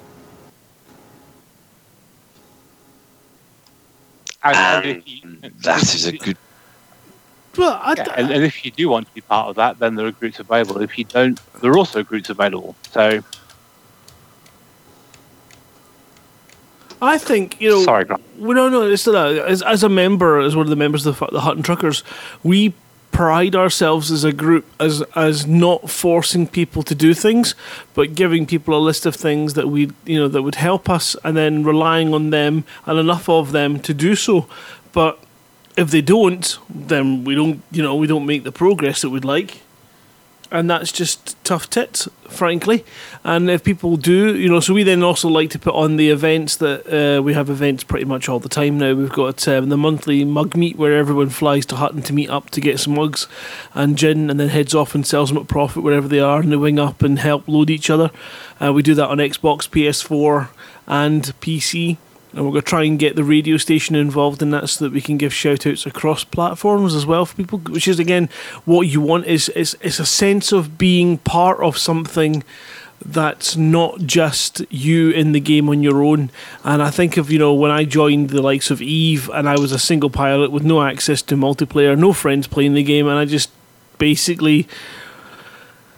And, 4.55 5.03
and 5.43 5.53
that 5.61 5.83
is 5.83 6.05
a 6.05 6.11
good. 6.13 6.37
Well, 7.57 7.81
yeah, 7.97 8.13
and, 8.15 8.29
and, 8.31 8.43
if 8.43 8.63
you 8.63 8.69
do 8.69 8.87
want 8.87 9.07
to 9.07 9.13
be 9.13 9.21
part 9.21 9.49
of 9.49 9.55
that, 9.55 9.79
then 9.79 9.95
there 9.95 10.05
are 10.05 10.11
groups 10.11 10.39
available. 10.39 10.79
If 10.79 10.97
you 10.97 11.05
don't, 11.05 11.39
there 11.61 11.71
are 11.71 11.77
also 11.77 12.03
groups 12.03 12.29
available. 12.29 12.75
So. 12.91 13.23
I 17.01 17.17
think 17.17 17.59
you 17.59 17.69
know. 17.69 17.83
Sorry, 17.83 18.05
Grant. 18.05 18.23
Well, 18.37 18.53
no, 18.53 18.69
no. 18.69 18.83
It's, 18.83 19.07
uh, 19.07 19.43
as 19.47 19.61
as 19.63 19.83
a 19.83 19.89
member, 19.89 20.39
as 20.39 20.55
one 20.55 20.65
of 20.65 20.69
the 20.69 20.75
members 20.75 21.05
of 21.05 21.17
the, 21.17 21.25
the 21.27 21.41
Hutton 21.41 21.63
Truckers, 21.63 22.03
we 22.43 22.73
pride 23.17 23.55
ourselves 23.55 24.11
as 24.11 24.23
a 24.23 24.31
group 24.31 24.63
as 24.79 25.01
as 25.15 25.47
not 25.47 25.89
forcing 25.89 26.47
people 26.47 26.83
to 26.83 26.93
do 26.93 27.15
things, 27.15 27.55
but 27.95 28.13
giving 28.13 28.45
people 28.45 28.77
a 28.77 28.81
list 28.89 29.07
of 29.07 29.15
things 29.15 29.55
that 29.55 29.67
we 29.67 29.89
you 30.05 30.19
know 30.19 30.27
that 30.27 30.43
would 30.43 30.53
help 30.69 30.87
us, 30.87 31.15
and 31.23 31.35
then 31.35 31.63
relying 31.63 32.13
on 32.13 32.29
them 32.29 32.63
and 32.85 32.99
enough 32.99 33.27
of 33.27 33.51
them 33.53 33.79
to 33.79 33.91
do 33.91 34.15
so. 34.15 34.45
But 34.91 35.17
if 35.75 35.89
they 35.89 36.01
don't, 36.01 36.59
then 36.69 37.23
we 37.23 37.33
don't 37.33 37.63
you 37.71 37.81
know 37.81 37.95
we 37.95 38.05
don't 38.05 38.27
make 38.27 38.43
the 38.43 38.51
progress 38.51 39.01
that 39.01 39.09
we'd 39.09 39.25
like. 39.25 39.63
And 40.51 40.69
that's 40.69 40.91
just 40.91 41.41
tough 41.43 41.69
tits, 41.69 42.07
frankly. 42.29 42.85
And 43.23 43.49
if 43.49 43.63
people 43.63 43.97
do, 43.97 44.35
you 44.35 44.49
know, 44.49 44.59
so 44.59 44.73
we 44.73 44.83
then 44.83 45.03
also 45.03 45.27
like 45.27 45.49
to 45.51 45.59
put 45.59 45.75
on 45.75 45.97
the 45.97 46.09
events 46.09 46.57
that 46.57 46.87
uh, 46.87 47.21
we 47.21 47.33
have 47.33 47.49
events 47.49 47.83
pretty 47.83 48.05
much 48.05 48.29
all 48.29 48.39
the 48.39 48.49
time 48.49 48.77
now. 48.77 48.93
We've 48.93 49.11
got 49.11 49.47
um, 49.47 49.69
the 49.69 49.77
monthly 49.77 50.23
mug 50.23 50.55
meet 50.55 50.77
where 50.77 50.97
everyone 50.97 51.29
flies 51.29 51.65
to 51.67 51.75
Hutton 51.75 52.01
to 52.03 52.13
meet 52.13 52.29
up 52.29 52.49
to 52.51 52.61
get 52.61 52.79
some 52.79 52.95
mugs 52.95 53.27
and 53.73 53.97
gin, 53.97 54.29
and 54.29 54.39
then 54.39 54.49
heads 54.49 54.73
off 54.73 54.95
and 54.95 55.05
sells 55.05 55.29
them 55.29 55.37
at 55.37 55.47
profit 55.47 55.83
wherever 55.83 56.07
they 56.07 56.19
are, 56.19 56.39
and 56.39 56.51
they 56.51 56.57
wing 56.57 56.79
up 56.79 57.01
and 57.01 57.19
help 57.19 57.47
load 57.47 57.69
each 57.69 57.89
other. 57.89 58.11
Uh, 58.61 58.73
we 58.73 58.81
do 58.81 58.93
that 58.95 59.09
on 59.09 59.17
Xbox, 59.17 59.67
PS4, 59.69 60.49
and 60.87 61.23
PC 61.41 61.97
and 62.33 62.45
we're 62.45 62.51
going 62.51 62.61
to 62.61 62.69
try 62.69 62.83
and 62.83 62.99
get 62.99 63.15
the 63.15 63.23
radio 63.23 63.57
station 63.57 63.95
involved 63.95 64.41
in 64.41 64.51
that 64.51 64.69
so 64.69 64.85
that 64.85 64.93
we 64.93 65.01
can 65.01 65.17
give 65.17 65.33
shout 65.33 65.65
outs 65.65 65.85
across 65.85 66.23
platforms 66.23 66.93
as 66.93 67.05
well 67.05 67.25
for 67.25 67.35
people 67.35 67.59
which 67.59 67.87
is 67.87 67.99
again 67.99 68.29
what 68.65 68.81
you 68.81 69.01
want 69.01 69.25
is 69.25 69.49
is 69.49 69.77
it's 69.81 69.99
a 69.99 70.05
sense 70.05 70.51
of 70.51 70.77
being 70.77 71.17
part 71.19 71.59
of 71.59 71.77
something 71.77 72.43
that's 73.05 73.55
not 73.55 73.99
just 74.01 74.61
you 74.71 75.11
in 75.11 75.31
the 75.31 75.39
game 75.39 75.69
on 75.69 75.83
your 75.83 76.03
own. 76.03 76.31
And 76.63 76.81
i 76.81 76.89
think 76.89 77.17
of 77.17 77.31
you 77.31 77.39
know 77.39 77.53
when 77.53 77.71
i 77.71 77.83
joined 77.83 78.29
the 78.29 78.41
likes 78.41 78.71
of 78.71 78.81
eve 78.81 79.29
and 79.33 79.47
i 79.47 79.57
was 79.57 79.71
a 79.71 79.79
single 79.79 80.09
pilot 80.09 80.51
with 80.51 80.63
no 80.63 80.81
access 80.81 81.21
to 81.23 81.35
multiplayer 81.35 81.97
no 81.97 82.13
friends 82.13 82.47
playing 82.47 82.73
the 82.73 82.83
game 82.83 83.07
and 83.07 83.17
i 83.17 83.25
just 83.25 83.51
basically 83.97 84.67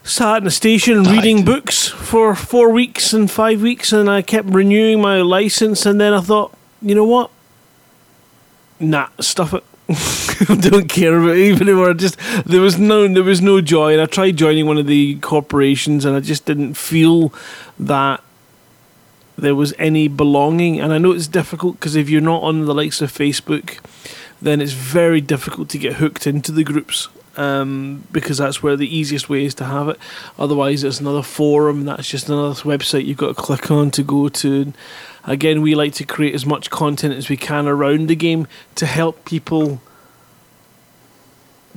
sat 0.09 0.41
in 0.41 0.47
a 0.47 0.51
station 0.51 1.03
reading 1.03 1.45
books 1.45 1.87
for 1.87 2.33
four 2.33 2.71
weeks 2.71 3.13
and 3.13 3.29
five 3.29 3.61
weeks, 3.61 3.93
and 3.93 4.09
I 4.09 4.21
kept 4.21 4.49
renewing 4.49 5.01
my 5.01 5.21
license. 5.21 5.85
And 5.85 6.01
then 6.01 6.13
I 6.13 6.21
thought, 6.21 6.53
you 6.81 6.95
know 6.95 7.05
what? 7.05 7.29
Nah, 8.79 9.09
stuff 9.19 9.53
it. 9.53 9.63
I 10.49 10.55
don't 10.55 10.89
care 10.89 11.17
about 11.17 11.35
it 11.35 11.39
even 11.39 11.67
anymore. 11.67 11.93
Just 11.93 12.17
there 12.45 12.61
was 12.61 12.79
no 12.79 13.07
there 13.07 13.23
was 13.23 13.41
no 13.41 13.61
joy, 13.61 13.93
and 13.93 14.01
I 14.01 14.05
tried 14.05 14.37
joining 14.37 14.65
one 14.65 14.77
of 14.77 14.87
the 14.87 15.19
corporations, 15.19 16.05
and 16.05 16.15
I 16.15 16.19
just 16.19 16.45
didn't 16.45 16.75
feel 16.75 17.33
that 17.79 18.23
there 19.37 19.55
was 19.55 19.73
any 19.77 20.07
belonging. 20.07 20.79
And 20.79 20.91
I 20.91 20.97
know 20.97 21.11
it's 21.11 21.27
difficult 21.27 21.79
because 21.79 21.95
if 21.95 22.09
you're 22.09 22.21
not 22.21 22.43
on 22.43 22.65
the 22.65 22.73
likes 22.73 23.01
of 23.01 23.11
Facebook, 23.11 23.79
then 24.41 24.61
it's 24.61 24.73
very 24.73 25.21
difficult 25.21 25.69
to 25.69 25.77
get 25.77 25.93
hooked 25.93 26.25
into 26.25 26.51
the 26.51 26.63
groups 26.63 27.09
um, 27.39 28.03
because 28.11 28.37
that's 28.37 28.61
where 28.61 28.75
the 28.75 28.93
easiest 28.93 29.29
way 29.29 29.45
is 29.45 29.55
to 29.55 29.63
have 29.63 29.87
it. 29.87 29.97
Otherwise, 30.37 30.83
it's 30.83 30.99
another 30.99 31.23
forum. 31.23 31.79
and 31.79 31.87
That's 31.87 32.09
just 32.09 32.27
another 32.27 32.53
website 32.63 33.05
you've 33.05 33.17
got 33.17 33.35
to 33.35 33.41
click 33.41 33.71
on 33.71 33.91
to 33.91 34.03
go 34.03 34.27
to. 34.27 34.73
Again, 35.23 35.61
we 35.61 35.73
like 35.73 35.93
to 35.93 36.05
create 36.05 36.35
as 36.35 36.45
much 36.45 36.69
content 36.69 37.13
as 37.13 37.29
we 37.29 37.37
can 37.37 37.67
around 37.67 38.07
the 38.07 38.15
game 38.15 38.47
to 38.75 38.85
help 38.85 39.23
people 39.23 39.81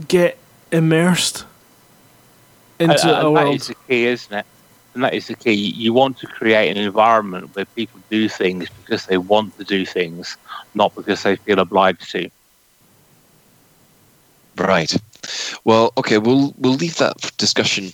get 0.08 0.36
immersed 0.72 1.44
into 2.80 2.92
and, 2.92 3.00
and 3.00 3.10
our 3.10 3.22
that 3.22 3.44
world. 3.44 3.54
is 3.54 3.68
the 3.68 3.76
key, 3.88 4.06
isn't 4.06 4.36
it? 4.36 4.46
And 4.94 5.04
that 5.04 5.14
is 5.14 5.28
the 5.28 5.36
key. 5.36 5.54
You 5.54 5.92
want 5.92 6.18
to 6.18 6.26
create 6.26 6.70
an 6.70 6.76
environment 6.76 7.54
where 7.54 7.64
people 7.64 8.00
do 8.10 8.28
things 8.28 8.68
because 8.82 9.06
they 9.06 9.16
want 9.16 9.56
to 9.58 9.64
do 9.64 9.86
things, 9.86 10.36
not 10.74 10.94
because 10.94 11.22
they 11.22 11.36
feel 11.36 11.60
obliged 11.60 12.10
to. 12.10 12.28
Right. 14.56 14.94
Well, 15.64 15.92
okay, 15.96 16.18
we'll 16.18 16.54
we'll 16.58 16.74
leave 16.74 16.96
that 16.96 17.36
discussion 17.38 17.90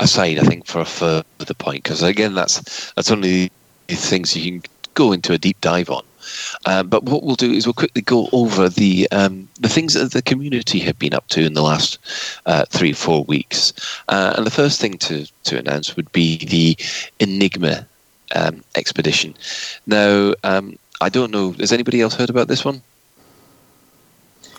aside. 0.00 0.38
I 0.38 0.42
think 0.42 0.66
for 0.66 0.80
a 0.80 0.84
further 0.84 1.54
point, 1.58 1.84
because 1.84 2.02
again, 2.02 2.34
that's 2.34 2.92
that's 2.92 3.10
only 3.10 3.50
the 3.88 3.94
things 3.94 4.36
you 4.36 4.60
can 4.60 4.70
go 4.94 5.12
into 5.12 5.32
a 5.32 5.38
deep 5.38 5.60
dive 5.60 5.90
on. 5.90 6.04
Uh, 6.64 6.82
but 6.82 7.04
what 7.04 7.22
we'll 7.22 7.36
do 7.36 7.52
is 7.52 7.66
we'll 7.66 7.72
quickly 7.72 8.02
go 8.02 8.28
over 8.32 8.68
the 8.68 9.08
um, 9.12 9.48
the 9.60 9.68
things 9.68 9.94
that 9.94 10.12
the 10.12 10.22
community 10.22 10.80
have 10.80 10.98
been 10.98 11.14
up 11.14 11.28
to 11.28 11.44
in 11.44 11.54
the 11.54 11.62
last 11.62 11.98
uh, 12.46 12.64
three 12.70 12.92
four 12.92 13.24
weeks. 13.24 13.72
Uh, 14.08 14.34
and 14.36 14.46
the 14.46 14.50
first 14.50 14.80
thing 14.80 14.98
to 14.98 15.26
to 15.44 15.58
announce 15.58 15.96
would 15.96 16.10
be 16.12 16.38
the 16.38 16.76
Enigma 17.20 17.86
um, 18.34 18.64
expedition. 18.74 19.34
Now, 19.86 20.34
um, 20.42 20.78
I 21.00 21.08
don't 21.08 21.30
know. 21.30 21.52
Has 21.52 21.72
anybody 21.72 22.00
else 22.00 22.14
heard 22.14 22.30
about 22.30 22.48
this 22.48 22.64
one? 22.64 22.82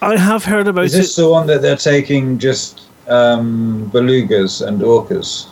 I 0.01 0.17
have 0.17 0.45
heard 0.45 0.67
about 0.67 0.85
Is 0.85 0.93
this 0.93 1.17
it. 1.17 1.21
the 1.21 1.29
one 1.29 1.47
that 1.47 1.61
they're 1.61 1.75
taking 1.75 2.37
just 2.37 2.81
um, 3.07 3.89
belugas 3.91 4.65
and 4.65 4.81
orcas? 4.81 5.47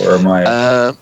Or 0.00 0.16
am 0.16 0.26
I? 0.26 0.44
Uh, 0.44 0.92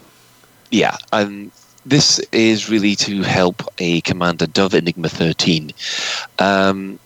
yeah, 0.71 0.97
and 1.13 1.51
this 1.87 2.19
is 2.33 2.69
really 2.69 2.95
to 2.97 3.23
help 3.23 3.63
a 3.79 4.01
commander, 4.03 4.47
Dove 4.47 4.75
Enigma 4.75 5.09
13. 5.09 5.73
Um, 6.39 6.99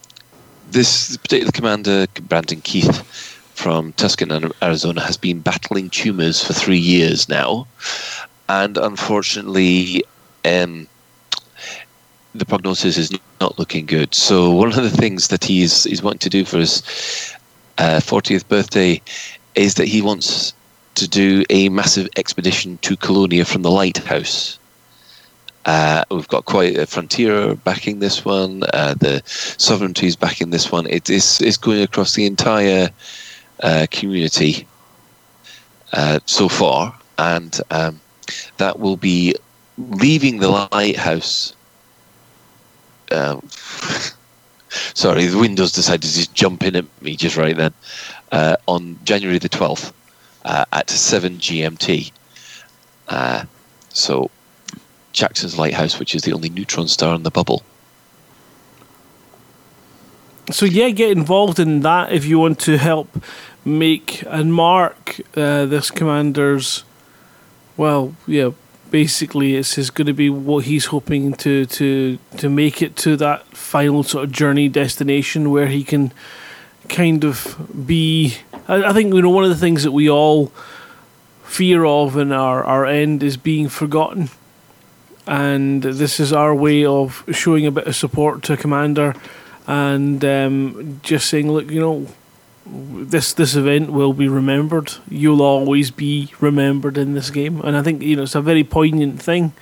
this 0.71 1.17
particular 1.19 1.53
commander, 1.53 2.07
Brandon 2.29 2.61
Keith 2.61 3.03
from 3.55 3.93
Tuscan, 3.93 4.51
Arizona, 4.63 5.01
has 5.03 5.17
been 5.17 5.41
battling 5.41 5.91
tumors 5.91 6.43
for 6.43 6.53
three 6.53 6.79
years 6.79 7.29
now, 7.29 7.67
and 8.49 8.77
unfortunately, 8.77 10.03
um, 10.45 10.89
the 12.35 12.47
prognosis 12.47 12.97
is 12.97 13.11
not 13.41 13.59
looking 13.59 13.87
good. 13.87 14.15
So 14.15 14.51
one 14.51 14.69
of 14.69 14.77
the 14.77 14.91
things 14.91 15.29
that 15.29 15.45
he's 15.45 15.85
he's 15.85 16.03
wanting 16.03 16.21
to 16.21 16.31
do 16.31 16.45
for 16.45 16.59
his 16.59 16.83
uh, 17.79 18.01
40th 18.01 18.47
birthday 18.49 19.01
is 19.55 19.75
that 19.75 19.89
he 19.89 20.01
wants 20.01 20.55
to 20.95 21.09
do 21.09 21.45
a 21.51 21.69
massive 21.69 22.09
expedition 22.17 22.79
to 22.79 22.97
Colonia 22.97 23.45
from 23.45 23.63
the 23.63 23.71
lighthouse. 23.71 24.59
Uh, 25.65 26.05
we've 26.11 26.29
got 26.29 26.45
quite 26.45 26.77
a 26.77 26.87
frontier 26.87 27.55
backing 27.55 28.01
this 28.01 28.25
one. 28.25 28.63
Uh, 28.73 28.95
the 28.95 29.23
sovereignty 29.27 30.07
is 30.07 30.17
backing 30.17 30.51
this 30.51 30.73
one. 30.73 30.87
It 30.87 31.09
is 31.09 31.41
it's 31.41 31.57
going 31.57 31.83
across 31.83 32.15
the 32.15 32.27
entire 32.27 32.91
uh, 33.63 33.87
community 33.91 34.67
uh, 35.93 36.19
so 36.27 36.49
far, 36.49 36.99
and 37.19 37.61
um, 37.71 38.01
that 38.57 38.79
will 38.81 38.97
be 38.97 39.37
leaving 39.79 40.39
the 40.39 40.49
lighthouse 40.73 41.55
um, 43.13 43.47
sorry, 44.95 45.27
the 45.27 45.39
Windows 45.39 45.73
decided 45.73 46.03
to 46.03 46.13
just 46.13 46.35
jump 46.35 46.63
in 46.63 46.77
at 46.77 46.85
me 47.03 47.17
just 47.17 47.37
right 47.37 47.57
then 47.57 47.73
uh, 48.31 48.57
on 48.67 48.99
January 49.05 49.39
the 49.39 49.49
12th 49.49 49.93
uh, 50.45 50.65
at 50.73 50.91
7 50.91 51.39
GMT. 51.39 52.11
Uh, 53.09 53.45
so, 53.91 54.31
Jackson's 55.13 55.59
Lighthouse, 55.59 55.99
which 55.99 56.15
is 56.15 56.23
the 56.23 56.33
only 56.33 56.49
neutron 56.49 56.89
star 56.89 57.15
in 57.15 57.23
the 57.23 57.31
bubble. 57.31 57.63
So 60.51 60.67
yeah, 60.67 60.91
get 60.91 61.11
involved 61.11 61.59
in 61.59 61.81
that 61.81 62.13
if 62.13 62.25
you 62.25 62.39
want 62.39 62.59
to 62.61 62.77
help 62.77 63.23
make 63.65 64.23
and 64.27 64.53
mark 64.53 65.21
uh, 65.37 65.67
this 65.67 65.91
commander's. 65.91 66.85
Well, 67.77 68.15
yeah, 68.27 68.51
basically 68.93 69.57
it's 69.57 69.79
is 69.79 69.91
going 69.91 70.07
to 70.07 70.13
be 70.13 70.31
what 70.31 70.67
he's 70.67 70.87
hoping 70.87 71.33
to 71.33 71.67
to 71.67 72.19
to 72.37 72.49
make 72.49 72.83
it 72.83 72.95
to 72.95 73.17
that 73.17 73.45
final 73.47 74.05
sort 74.05 74.25
of 74.25 74.31
journey 74.31 74.69
destination 74.69 75.51
where 75.51 75.67
he 75.67 75.83
can 75.83 76.13
kind 76.89 77.25
of 77.25 77.57
be. 77.87 78.37
I, 78.69 78.85
I 78.85 78.93
think 78.93 79.13
you 79.15 79.23
know 79.23 79.31
one 79.31 79.45
of 79.45 79.51
the 79.51 79.57
things 79.57 79.83
that 79.83 79.93
we 79.93 80.09
all 80.09 80.53
fear 81.43 81.85
of 81.85 82.17
in 82.17 82.31
our 82.31 82.63
our 82.63 82.87
end 82.87 83.23
is 83.23 83.37
being 83.37 83.69
forgotten, 83.69 84.29
and 85.27 85.83
this 85.83 86.21
is 86.21 86.33
our 86.33 86.55
way 86.55 86.85
of 86.85 87.25
showing 87.33 87.67
a 87.67 87.71
bit 87.71 87.87
of 87.87 87.97
support 87.97 88.43
to 88.45 88.57
Commander, 88.57 89.15
and 89.67 90.23
um, 90.25 91.01
just 91.03 91.29
saying, 91.29 91.51
look, 91.51 91.71
you 91.71 91.81
know 91.81 92.07
this 92.65 93.33
this 93.33 93.55
event 93.55 93.91
will 93.93 94.13
be 94.13 94.29
remembered. 94.29 94.93
You'll 95.09 95.43
always 95.43 95.91
be 95.91 96.33
remembered 96.41 96.97
in 96.97 97.15
this 97.15 97.31
game, 97.31 97.61
and 97.61 97.77
I 97.77 97.83
think 97.83 98.03
you 98.03 98.17
know 98.17 98.23
it's 98.23 98.35
a 98.35 98.41
very 98.41 98.65
poignant 98.65 99.21
thing. 99.21 99.53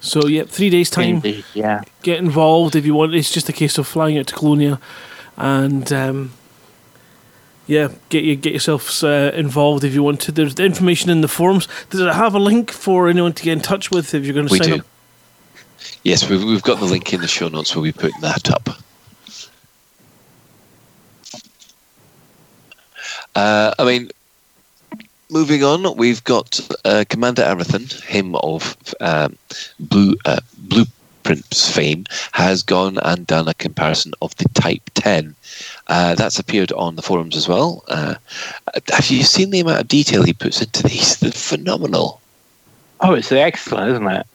So 0.00 0.26
yeah, 0.26 0.44
three 0.44 0.70
days 0.70 0.90
time. 0.90 1.16
Indeed, 1.16 1.44
yeah. 1.54 1.82
Get 2.02 2.18
involved 2.18 2.74
if 2.74 2.84
you 2.84 2.94
want. 2.94 3.14
It's 3.14 3.32
just 3.32 3.48
a 3.48 3.52
case 3.52 3.78
of 3.78 3.86
flying 3.86 4.18
out 4.18 4.26
to 4.28 4.34
Colonia, 4.34 4.80
and 5.36 5.92
um, 5.92 6.32
yeah, 7.66 7.88
get 8.08 8.24
you 8.24 8.36
get 8.36 8.52
yourselves 8.52 9.04
uh, 9.04 9.32
involved 9.34 9.84
if 9.84 9.94
you 9.94 10.02
want 10.02 10.20
to. 10.22 10.32
There's 10.32 10.56
the 10.56 10.64
information 10.64 11.10
in 11.10 11.20
the 11.20 11.28
forums. 11.28 11.68
Does 11.90 12.00
it 12.00 12.12
have 12.12 12.34
a 12.34 12.40
link 12.40 12.70
for 12.70 13.08
anyone 13.08 13.32
to 13.32 13.42
get 13.42 13.52
in 13.52 13.60
touch 13.60 13.90
with 13.90 14.14
if 14.14 14.24
you're 14.24 14.34
going 14.34 14.48
to 14.48 14.52
We 14.52 14.58
sign 14.58 14.68
do. 14.68 14.74
up? 14.76 14.86
Yes, 16.04 16.28
we've, 16.28 16.42
we've 16.42 16.62
got 16.62 16.78
the 16.78 16.84
link 16.84 17.12
in 17.12 17.20
the 17.20 17.28
show 17.28 17.48
notes 17.48 17.74
where 17.74 17.82
we 17.82 17.92
put 17.92 18.12
that 18.20 18.50
up. 18.50 18.68
Uh, 23.34 23.74
I 23.78 23.84
mean, 23.84 24.10
moving 25.30 25.64
on, 25.64 25.96
we've 25.96 26.22
got 26.24 26.60
uh, 26.84 27.04
Commander 27.08 27.42
Arathan, 27.42 28.02
him 28.04 28.36
of 28.36 28.76
um, 29.00 29.36
Blue 29.80 30.14
uh, 30.24 30.40
Blueprints 30.58 31.74
fame, 31.74 32.04
has 32.32 32.62
gone 32.62 32.98
and 32.98 33.26
done 33.26 33.48
a 33.48 33.54
comparison 33.54 34.12
of 34.20 34.36
the 34.36 34.48
Type 34.50 34.82
10. 34.94 35.34
Uh, 35.88 36.14
that's 36.14 36.38
appeared 36.38 36.72
on 36.72 36.96
the 36.96 37.02
forums 37.02 37.36
as 37.36 37.48
well. 37.48 37.84
Uh, 37.88 38.14
have 38.90 39.10
you 39.10 39.22
seen 39.22 39.50
the 39.50 39.60
amount 39.60 39.80
of 39.80 39.88
detail 39.88 40.22
he 40.22 40.32
puts 40.32 40.60
into 40.60 40.82
these? 40.82 41.16
They're 41.18 41.32
phenomenal. 41.32 42.20
Oh, 43.00 43.14
it's 43.14 43.32
excellent, 43.32 43.90
isn't 43.92 44.08
it? 44.08 44.26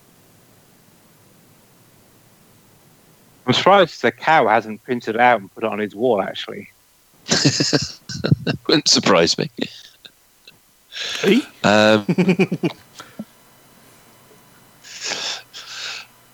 I'm 3.45 3.53
surprised 3.53 4.02
the 4.02 4.11
cow 4.11 4.48
hasn't 4.48 4.84
printed 4.84 5.15
it 5.15 5.22
out 5.22 5.40
and 5.40 5.53
put 5.53 5.64
it 5.64 5.69
on 5.69 5.80
his 5.80 5.95
wall, 5.95 6.22
actually. 6.22 6.69
Wouldn't 8.68 8.88
surprise 8.88 9.38
me. 9.38 9.50
Um, 11.64 12.06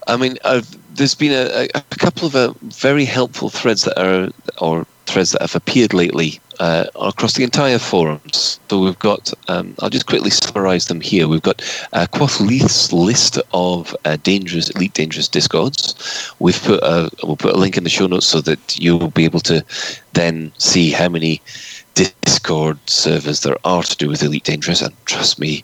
I 0.07 0.17
mean, 0.17 0.37
I've, 0.43 0.95
there's 0.95 1.15
been 1.15 1.31
a, 1.31 1.67
a 1.75 1.81
couple 1.97 2.27
of 2.27 2.35
uh, 2.35 2.53
very 2.61 3.05
helpful 3.05 3.49
threads 3.49 3.83
that 3.83 3.97
are, 3.99 4.29
or 4.59 4.85
threads 5.13 5.31
that 5.31 5.41
have 5.41 5.55
appeared 5.55 5.93
lately 5.93 6.39
uh, 6.59 6.85
across 6.95 7.33
the 7.33 7.43
entire 7.43 7.79
forums. 7.79 8.59
So 8.69 8.79
we've 8.79 8.99
got, 8.99 9.33
um, 9.47 9.75
I'll 9.79 9.89
just 9.89 10.07
quickly 10.07 10.29
summarise 10.29 10.87
them 10.87 11.01
here. 11.01 11.27
We've 11.27 11.41
got 11.41 11.61
uh, 11.93 12.07
Quoth 12.11 12.39
Leith's 12.39 12.91
list 12.91 13.39
of 13.53 13.95
uh, 14.05 14.17
dangerous, 14.23 14.69
elite 14.71 14.93
dangerous 14.93 15.27
discords. 15.27 16.33
We've 16.39 16.61
put 16.61 16.81
a, 16.83 17.09
we'll 17.23 17.37
put 17.37 17.55
a 17.55 17.59
link 17.59 17.77
in 17.77 17.83
the 17.83 17.89
show 17.89 18.07
notes 18.07 18.25
so 18.25 18.41
that 18.41 18.79
you'll 18.79 19.11
be 19.11 19.25
able 19.25 19.41
to 19.41 19.63
then 20.13 20.51
see 20.57 20.91
how 20.91 21.09
many 21.09 21.41
Discord 21.95 22.79
servers 22.89 23.41
there 23.41 23.57
are 23.65 23.83
to 23.83 23.97
do 23.97 24.09
with 24.09 24.23
Elite 24.23 24.43
Dangerous, 24.43 24.81
and 24.81 24.93
trust 25.05 25.39
me, 25.39 25.63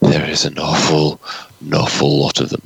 there 0.00 0.24
is 0.24 0.46
an 0.46 0.58
awful, 0.58 1.20
an 1.60 1.74
awful 1.74 2.20
lot 2.20 2.40
of 2.40 2.48
them. 2.48 2.62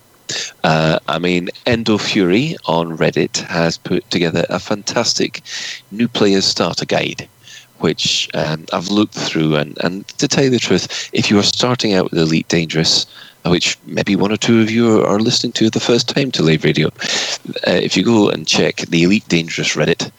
Uh, 0.64 0.98
I 1.08 1.18
mean, 1.18 1.50
Endo 1.66 1.98
Fury 1.98 2.56
on 2.66 2.96
Reddit 2.96 3.38
has 3.38 3.78
put 3.78 4.08
together 4.10 4.44
a 4.48 4.58
fantastic 4.58 5.42
new 5.90 6.08
players 6.08 6.44
starter 6.44 6.86
guide, 6.86 7.28
which 7.78 8.28
um, 8.34 8.66
I've 8.72 8.88
looked 8.88 9.14
through. 9.14 9.56
And, 9.56 9.76
and 9.82 10.06
to 10.18 10.28
tell 10.28 10.44
you 10.44 10.50
the 10.50 10.58
truth, 10.58 11.10
if 11.12 11.30
you 11.30 11.38
are 11.38 11.44
starting 11.44 11.94
out 11.94 12.10
with 12.10 12.20
Elite 12.20 12.48
Dangerous, 12.48 13.06
which 13.44 13.76
maybe 13.86 14.14
one 14.14 14.32
or 14.32 14.36
two 14.36 14.60
of 14.60 14.70
you 14.70 15.04
are 15.04 15.18
listening 15.18 15.52
to 15.54 15.68
the 15.68 15.80
first 15.80 16.08
time 16.08 16.30
to 16.32 16.42
Lave 16.42 16.64
Radio, 16.64 16.88
uh, 16.88 17.72
if 17.72 17.96
you 17.96 18.04
go 18.04 18.28
and 18.30 18.46
check 18.46 18.76
the 18.76 19.02
Elite 19.02 19.28
Dangerous 19.28 19.74
Reddit, 19.74 20.10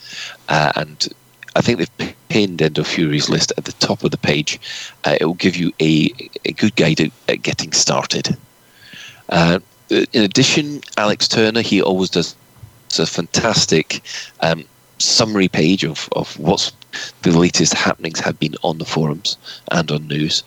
uh, 0.49 0.73
and 0.75 1.07
I 1.55 1.61
think 1.61 1.77
they've 1.77 2.15
pinned 2.29 2.61
Endo 2.61 2.83
Fury's 2.83 3.29
list 3.29 3.53
at 3.57 3.65
the 3.65 3.71
top 3.73 4.03
of 4.03 4.11
the 4.11 4.17
page, 4.17 4.59
uh, 5.05 5.15
it 5.21 5.25
will 5.25 5.35
give 5.35 5.55
you 5.55 5.71
a, 5.79 6.11
a 6.45 6.51
good 6.51 6.75
guide 6.75 6.99
at, 6.99 7.11
at 7.29 7.43
getting 7.43 7.71
started. 7.71 8.35
Uh, 9.29 9.59
in 9.89 10.23
addition, 10.23 10.81
Alex 10.97 11.27
Turner, 11.27 11.61
he 11.61 11.81
always 11.81 12.09
does 12.09 12.35
a 12.99 13.05
fantastic 13.05 14.01
um, 14.41 14.63
summary 14.99 15.47
page 15.47 15.83
of, 15.83 16.07
of 16.13 16.37
what's 16.39 16.71
the 17.23 17.31
latest 17.31 17.73
happenings 17.73 18.19
have 18.19 18.39
been 18.39 18.55
on 18.63 18.77
the 18.77 18.85
forums 18.85 19.37
and 19.71 19.91
on 19.91 20.07
news. 20.07 20.43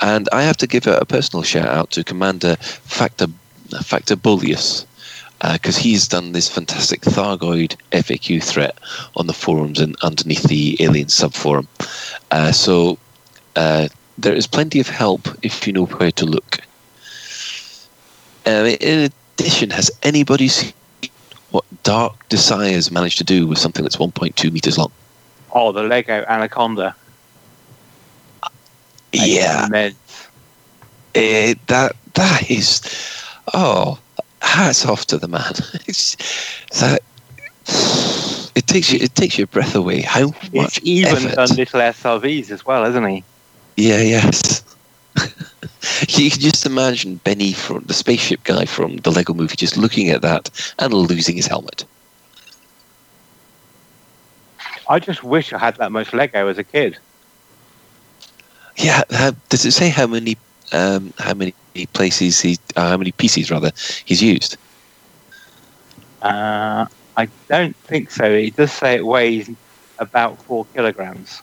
And 0.00 0.28
I 0.32 0.42
have 0.42 0.56
to 0.58 0.66
give 0.66 0.86
a, 0.86 0.96
a 0.96 1.04
personal 1.04 1.42
shout 1.42 1.68
out 1.68 1.90
to 1.92 2.04
Commander 2.04 2.56
Factor 2.56 3.26
Factor 3.82 4.16
Bullius 4.16 4.86
because 5.52 5.78
uh, 5.78 5.80
he's 5.80 6.08
done 6.08 6.32
this 6.32 6.48
fantastic 6.48 7.00
Thargoid 7.02 7.76
FAQ 7.92 8.42
threat 8.42 8.76
on 9.16 9.26
the 9.26 9.32
forums 9.32 9.80
and 9.80 9.96
underneath 10.02 10.42
the 10.42 10.76
Alien 10.80 11.06
subforum. 11.06 11.66
Uh, 12.30 12.52
so 12.52 12.98
uh, 13.56 13.88
there 14.18 14.34
is 14.34 14.46
plenty 14.46 14.80
of 14.80 14.88
help 14.88 15.28
if 15.42 15.66
you 15.66 15.72
know 15.72 15.86
where 15.86 16.12
to 16.12 16.26
look. 16.26 16.60
Uh, 18.46 18.76
in 18.80 19.10
addition, 19.36 19.70
has 19.70 19.90
anybody 20.02 20.48
seen 20.48 20.72
what 21.50 21.64
Dark 21.82 22.28
Desires 22.28 22.90
managed 22.90 23.18
to 23.18 23.24
do 23.24 23.46
with 23.46 23.58
something 23.58 23.82
that's 23.82 23.96
1.2 23.96 24.52
meters 24.52 24.78
long? 24.78 24.92
Oh, 25.52 25.72
the 25.72 25.82
Lego 25.82 26.24
Anaconda. 26.28 26.94
Yeah. 29.12 29.90
It, 31.14 31.66
that 31.66 31.96
that 32.14 32.48
is 32.50 32.80
oh 33.52 33.98
hats 34.40 34.86
off 34.86 35.06
to 35.06 35.18
the 35.18 35.28
man. 35.28 35.52
It's, 35.86 36.16
that 36.78 37.00
it 38.54 38.66
takes 38.66 38.92
you 38.92 39.00
it 39.00 39.14
takes 39.14 39.36
your 39.38 39.48
breath 39.48 39.74
away. 39.74 40.02
How 40.02 40.32
much 40.52 40.78
He's 40.80 41.06
even 41.06 41.26
effort. 41.26 41.34
done 41.34 41.56
little 41.56 41.80
SRVs 41.80 42.50
as 42.50 42.64
well, 42.64 42.84
hasn't 42.84 43.08
he? 43.08 43.24
Yeah, 43.76 44.00
yes. 44.00 44.49
you 46.08 46.30
can 46.30 46.40
just 46.40 46.66
imagine 46.66 47.16
Benny 47.16 47.52
from 47.52 47.84
the 47.84 47.94
spaceship 47.94 48.44
guy 48.44 48.64
from 48.64 48.96
the 48.98 49.10
Lego 49.10 49.34
movie 49.34 49.56
just 49.56 49.76
looking 49.76 50.10
at 50.10 50.22
that 50.22 50.74
and 50.78 50.92
losing 50.92 51.36
his 51.36 51.46
helmet. 51.46 51.84
I 54.88 54.98
just 54.98 55.22
wish 55.22 55.52
I 55.52 55.58
had 55.58 55.76
that 55.76 55.92
much 55.92 56.12
Lego 56.12 56.48
as 56.48 56.58
a 56.58 56.64
kid. 56.64 56.98
Yeah, 58.76 59.02
how, 59.10 59.32
does 59.48 59.64
it 59.64 59.72
say 59.72 59.88
how 59.88 60.06
many 60.06 60.36
um, 60.72 61.12
how 61.18 61.34
many 61.34 61.54
places 61.92 62.40
he 62.40 62.58
uh, 62.76 62.90
how 62.90 62.96
many 62.96 63.12
pieces 63.12 63.50
rather 63.50 63.70
he's 64.04 64.22
used? 64.22 64.56
Uh, 66.22 66.86
I 67.16 67.28
don't 67.48 67.76
think 67.76 68.10
so. 68.10 68.24
It 68.24 68.56
does 68.56 68.72
say 68.72 68.96
it 68.96 69.06
weighs 69.06 69.50
about 69.98 70.42
four 70.42 70.66
kilograms. 70.74 71.42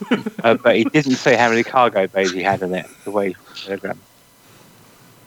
uh, 0.44 0.54
but 0.54 0.76
he 0.76 0.84
didn't 0.84 1.16
say 1.16 1.36
how 1.36 1.48
many 1.48 1.62
cargo 1.62 2.06
bays 2.06 2.32
he 2.32 2.42
had 2.42 2.62
in 2.62 2.74
it 2.74 2.88
to 3.04 3.10
weigh 3.10 3.32
four 3.32 3.54
kilograms. 3.56 4.00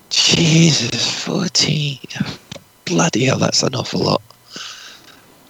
Jesus, 0.10 1.24
fourteen! 1.24 2.00
Bloody 2.86 3.26
hell, 3.26 3.40
that's 3.40 3.64
an 3.64 3.76
awful 3.76 4.02
lot. 4.02 4.22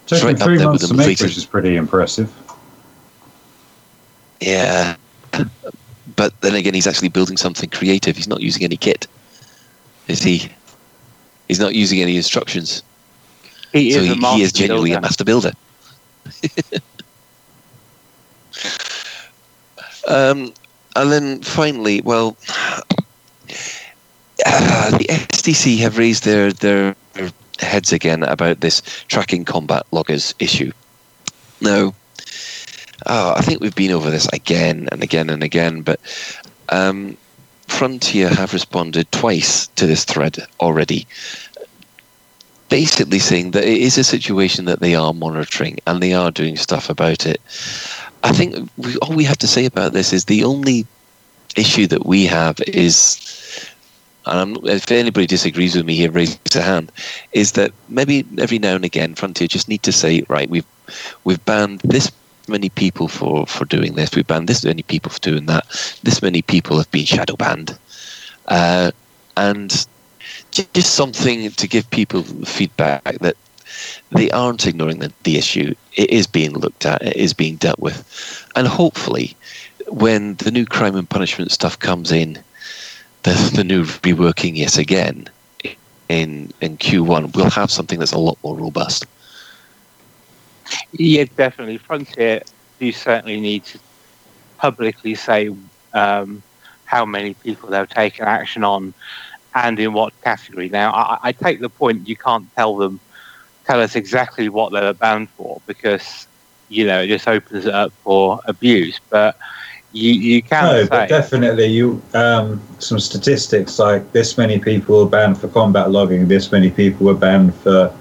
Taking 0.06 0.28
right 0.28 0.36
up 0.36 0.42
three 0.42 0.58
there 0.58 0.68
months 0.68 0.84
with 0.84 0.92
to 0.92 0.98
the 0.98 0.98
make, 0.98 1.20
which 1.20 1.38
is 1.38 1.46
pretty 1.46 1.76
impressive. 1.76 2.32
Yeah, 4.40 4.96
but 6.16 6.40
then 6.42 6.56
again, 6.56 6.74
he's 6.74 6.88
actually 6.88 7.10
building 7.10 7.38
something 7.38 7.70
creative. 7.70 8.16
He's 8.16 8.28
not 8.28 8.42
using 8.42 8.64
any 8.64 8.78
kit, 8.78 9.08
is 10.08 10.22
he? 10.22 10.50
He's 11.48 11.60
not 11.60 11.76
using 11.76 12.02
any 12.02 12.18
instructions. 12.18 12.84
He 13.74 13.92
so 13.92 14.00
is 14.00 14.08
he, 14.08 14.14
a 14.14 14.16
master 14.16 14.38
he 14.38 14.44
is 14.44 14.54
genuinely 14.54 14.92
builder. 14.92 15.00
a 15.00 15.02
master 15.02 15.24
builder. 15.24 15.52
um, 20.08 20.54
and 20.96 21.12
then 21.12 21.42
finally, 21.42 22.02
well, 22.02 22.38
uh, 24.46 24.92
the 24.98 25.06
SDC 25.10 25.78
have 25.80 25.98
raised 25.98 26.24
their, 26.24 26.52
their 26.54 26.96
heads 27.60 27.94
again 27.94 28.24
about 28.24 28.62
this 28.62 28.82
tracking 29.08 29.46
combat 29.46 29.86
loggers 29.92 30.34
issue. 30.40 30.72
Now, 31.62 31.94
oh, 33.06 33.34
I 33.36 33.42
think 33.42 33.62
we've 33.62 33.76
been 33.76 33.92
over 33.92 34.10
this 34.10 34.28
again 34.34 34.90
and 34.92 35.04
again 35.04 35.30
and 35.30 35.44
again, 35.44 35.82
but 35.82 36.00
um, 36.70 37.18
Frontier 37.68 38.30
have 38.30 38.54
responded 38.54 39.12
twice 39.12 39.68
to 39.68 39.86
this 39.86 40.06
thread 40.06 40.38
already 40.60 41.08
basically 42.72 43.20
saying 43.20 43.52
that 43.52 43.66
it 43.66 43.82
is 43.82 43.98
a 43.98 44.04
situation 44.04 44.64
that 44.64 44.80
they 44.80 44.96
are 44.96 45.14
monitoring 45.14 45.78
and 45.86 46.02
they 46.02 46.14
are 46.14 46.32
doing 46.32 46.56
stuff 46.56 46.90
about 46.90 47.26
it. 47.26 47.42
I 48.24 48.32
think 48.32 48.70
we, 48.78 48.96
all 48.98 49.16
we 49.16 49.24
have 49.24 49.38
to 49.40 49.48
say 49.48 49.66
about 49.66 49.94
this 49.94 50.14
is 50.14 50.26
the 50.26 50.44
only 50.44 50.86
issue 51.56 51.88
that 51.88 52.06
we 52.06 52.26
have 52.26 52.60
is, 52.68 53.70
and 54.26 54.40
I'm, 54.40 54.66
if 54.68 54.92
anybody 54.92 55.28
disagrees 55.28 55.76
with 55.76 55.86
me 55.86 55.96
here, 55.96 56.12
raise 56.12 56.40
a 56.56 56.62
hand, 56.62 56.92
is 57.32 57.54
that 57.54 57.72
maybe 57.90 58.26
every 58.38 58.60
now 58.60 58.76
and 58.76 58.86
again 58.86 59.16
Frontier 59.16 59.48
just 59.48 59.68
need 59.68 59.84
to 59.84 59.92
say, 59.92 60.24
right, 60.30 60.50
we've 60.50 60.66
we've 61.24 61.44
banned 61.46 61.80
this 61.82 62.12
many 62.48 62.70
people 62.70 63.08
for, 63.08 63.46
for 63.46 63.66
doing 63.66 63.96
this, 63.96 64.16
we've 64.16 64.28
banned 64.28 64.50
this 64.50 64.64
many 64.66 64.84
people 64.84 65.12
for 65.12 65.20
doing 65.20 65.46
that, 65.46 65.66
this 66.04 66.22
many 66.22 66.42
people 66.42 66.78
have 66.78 66.92
been 66.92 67.06
shadow 67.06 67.36
banned. 67.36 67.78
Uh, 68.48 68.92
and 69.38 69.88
just 70.52 70.94
something 70.94 71.50
to 71.52 71.68
give 71.68 71.90
people 71.92 72.24
feedback 72.24 73.04
that 73.20 73.38
they 74.12 74.30
aren't 74.32 74.68
ignoring 74.68 75.00
the, 75.00 75.12
the 75.24 75.38
issue. 75.38 75.74
It 75.96 76.10
is 76.10 76.28
being 76.28 76.54
looked 76.54 76.86
at. 76.86 77.02
It 77.02 77.16
is 77.16 77.34
being 77.34 77.56
dealt 77.56 77.80
with, 77.80 78.48
and 78.56 78.68
hopefully, 78.68 79.36
when 79.88 80.36
the 80.36 80.52
new 80.52 80.66
crime 80.66 80.96
and 80.96 81.10
punishment 81.10 81.52
stuff 81.52 81.78
comes 81.80 82.12
in, 82.12 82.42
the 83.24 83.52
the 83.56 83.64
new 83.64 83.84
reworking 83.86 84.56
yet 84.56 84.78
again 84.78 85.30
in 86.10 86.52
in 86.62 86.78
Q1, 86.78 87.36
we'll 87.36 87.50
have 87.50 87.72
something 87.72 88.00
that's 88.00 88.12
a 88.12 88.20
lot 88.20 88.38
more 88.44 88.56
robust. 88.56 89.06
Yeah, 90.94 91.26
definitely. 91.36 91.78
Frontier 91.78 92.42
do 92.80 92.92
certainly 92.92 93.40
need 93.40 93.66
to 93.66 93.80
publicly 94.58 95.16
say 95.16 95.50
um, 95.94 96.42
how 96.86 97.06
many 97.06 97.34
people 97.36 97.70
they've 97.70 97.90
taken 97.90 98.26
action 98.26 98.64
on 98.64 98.94
and 99.56 99.80
in 99.80 99.94
what 99.94 100.14
category. 100.22 100.70
Now, 100.70 100.92
I, 100.94 101.20
I 101.24 101.32
take 101.32 101.60
the 101.60 101.70
point 101.70 102.08
you 102.08 102.16
can't 102.16 102.54
tell 102.56 102.76
them, 102.78 103.00
tell 103.66 103.82
us 103.82 103.96
exactly 103.96 104.50
what 104.50 104.72
they're 104.72 104.94
banned 104.94 105.30
for 105.36 105.62
because, 105.66 106.28
you 106.68 106.86
know, 106.86 107.02
it 107.02 107.08
just 107.08 107.28
opens 107.28 107.66
it 107.66 107.74
up 107.74 107.92
for 108.04 108.40
abuse. 108.46 109.00
But 109.10 109.36
you, 109.92 110.12
you 110.14 110.42
can 110.44 110.64
No, 110.72 110.82
say. 110.82 110.90
but 110.90 111.08
definitely 111.10 111.66
you 111.68 112.02
um, 112.14 112.62
some 112.80 113.00
statistics 113.00 113.80
like 113.80 114.12
this 114.12 114.38
many 114.38 114.60
people 114.60 115.04
were 115.04 115.10
banned 115.10 115.38
for 115.38 115.48
combat 115.48 115.92
logging, 115.92 116.28
this 116.28 116.52
many 116.52 116.70
people 116.70 117.08
were 117.08 117.14
banned 117.16 117.54
for 117.56 117.92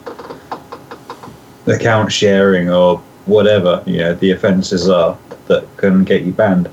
account 1.66 2.12
sharing 2.12 2.70
or 2.70 2.98
whatever. 3.26 3.82
You 3.86 3.98
know, 3.98 4.14
the 4.14 4.30
offences 4.32 4.88
are 4.88 5.16
that 5.46 5.64
can 5.76 6.04
get 6.04 6.22
you 6.22 6.32
banned. 6.32 6.68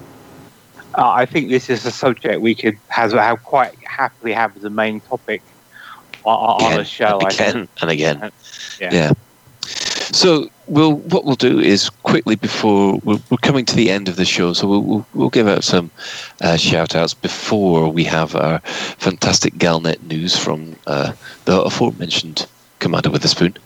Uh, 0.97 1.09
I 1.11 1.25
think 1.25 1.49
this 1.49 1.69
is 1.69 1.85
a 1.85 1.91
subject 1.91 2.41
we 2.41 2.55
could 2.55 2.75
have, 2.89 3.11
have 3.13 3.41
quite 3.43 3.73
happily 3.85 4.33
have 4.33 4.55
as 4.55 4.63
a 4.63 4.69
main 4.69 5.01
topic 5.01 5.43
on, 6.27 6.73
on 6.73 6.79
a 6.79 6.85
show. 6.85 7.19
And 7.19 7.31
again 7.31 7.67
and 7.81 7.91
again. 7.97 8.31
yeah. 8.79 8.93
yeah. 8.93 9.11
So 10.11 10.49
we'll 10.67 10.95
what 10.95 11.25
we'll 11.25 11.35
do 11.35 11.59
is 11.59 11.89
quickly 11.89 12.35
before 12.35 12.99
we're, 13.03 13.19
we're 13.29 13.37
coming 13.37 13.65
to 13.65 13.75
the 13.75 13.89
end 13.89 14.07
of 14.07 14.15
the 14.15 14.25
show, 14.25 14.53
so 14.53 14.67
we'll 14.67 14.83
we'll, 14.83 15.05
we'll 15.13 15.29
give 15.29 15.47
out 15.47 15.63
some 15.63 15.91
uh, 16.41 16.55
shout 16.55 16.95
outs 16.95 17.13
before 17.13 17.89
we 17.89 18.05
have 18.05 18.35
our 18.35 18.59
fantastic 18.59 19.55
Galnet 19.55 20.01
news 20.03 20.37
from 20.37 20.77
uh, 20.87 21.11
the 21.45 21.61
aforementioned 21.61 22.47
Commander 22.79 23.09
Witherspoon. 23.09 23.57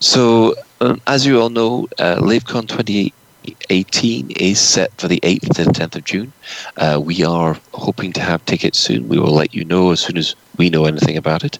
So 0.00 0.54
um, 0.80 1.00
as 1.06 1.24
you 1.24 1.40
all 1.40 1.50
know, 1.50 1.88
uh, 1.98 2.16
LaveCon 2.16 2.68
2018 2.68 4.32
is 4.32 4.60
set 4.60 4.92
for 5.00 5.08
the 5.08 5.20
8th 5.20 5.54
to 5.54 5.64
the 5.64 5.70
10th 5.70 5.96
of 5.96 6.04
June. 6.04 6.32
Uh, 6.76 7.00
we 7.02 7.24
are 7.24 7.58
hoping 7.72 8.12
to 8.14 8.20
have 8.20 8.44
tickets 8.44 8.78
soon. 8.78 9.08
We 9.08 9.18
will 9.18 9.32
let 9.32 9.54
you 9.54 9.64
know 9.64 9.92
as 9.92 10.00
soon 10.00 10.18
as 10.18 10.34
we 10.56 10.70
know 10.70 10.84
anything 10.84 11.16
about 11.16 11.44
it. 11.44 11.58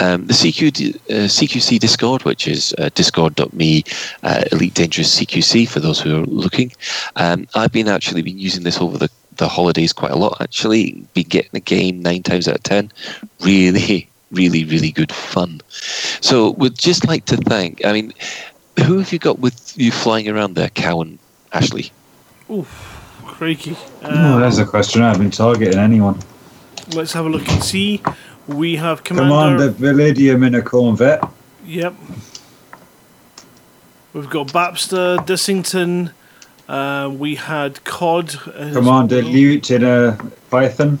Um, 0.00 0.26
the 0.26 0.32
CQ, 0.32 0.96
uh, 0.96 1.28
CQC 1.28 1.78
Discord, 1.78 2.24
which 2.24 2.48
is 2.48 2.74
uh, 2.78 2.88
discord.me 2.94 3.84
uh, 4.22 4.44
Elite 4.50 4.72
Dangerous 4.72 5.20
CQC 5.20 5.68
for 5.68 5.78
those 5.78 6.00
who 6.00 6.22
are 6.22 6.26
looking. 6.26 6.72
Um, 7.16 7.46
I've 7.54 7.70
been 7.70 7.86
actually 7.86 8.22
been 8.22 8.38
using 8.38 8.64
this 8.64 8.80
over 8.80 8.96
the, 8.96 9.10
the 9.36 9.46
holidays 9.46 9.92
quite 9.92 10.12
a 10.12 10.16
lot. 10.16 10.40
Actually, 10.40 10.92
been 11.12 11.28
getting 11.28 11.50
the 11.52 11.60
game 11.60 12.00
nine 12.00 12.22
times 12.22 12.48
out 12.48 12.56
of 12.56 12.62
ten. 12.62 12.90
Really, 13.42 14.08
really, 14.30 14.64
really 14.64 14.90
good 14.90 15.12
fun. 15.12 15.60
So, 16.22 16.52
we'd 16.52 16.78
just 16.78 17.06
like 17.06 17.26
to 17.26 17.36
thank. 17.36 17.84
I 17.84 17.92
mean, 17.92 18.14
who 18.84 18.98
have 18.98 19.12
you 19.12 19.18
got 19.18 19.38
with 19.38 19.76
you 19.78 19.92
flying 19.92 20.28
around 20.28 20.54
there, 20.54 20.70
Cow 20.70 21.02
and 21.02 21.18
Ashley? 21.52 21.92
Oof, 22.50 23.20
creaky. 23.26 23.76
Um, 24.02 24.14
oh, 24.16 24.40
there's 24.40 24.58
a 24.58 24.64
question. 24.64 25.02
I 25.02 25.08
haven't 25.08 25.24
been 25.24 25.30
targeting 25.30 25.78
anyone. 25.78 26.18
Let's 26.94 27.12
have 27.12 27.26
a 27.26 27.28
look 27.28 27.46
and 27.48 27.62
see. 27.62 28.02
We 28.48 28.76
have 28.76 29.04
Commander, 29.04 29.72
Commander 29.72 29.72
Validium 29.72 30.46
in 30.46 30.54
a 30.54 30.62
Corvette. 30.62 31.22
Yep. 31.64 31.94
We've 34.12 34.30
got 34.30 34.48
Bapster, 34.48 35.18
Dissington. 35.26 36.12
Uh, 36.68 37.10
we 37.12 37.34
had 37.36 37.82
Cod. 37.84 38.30
Commander 38.30 39.22
well. 39.22 39.24
Lute 39.24 39.70
in 39.70 39.84
a 39.84 40.18
Python. 40.50 40.98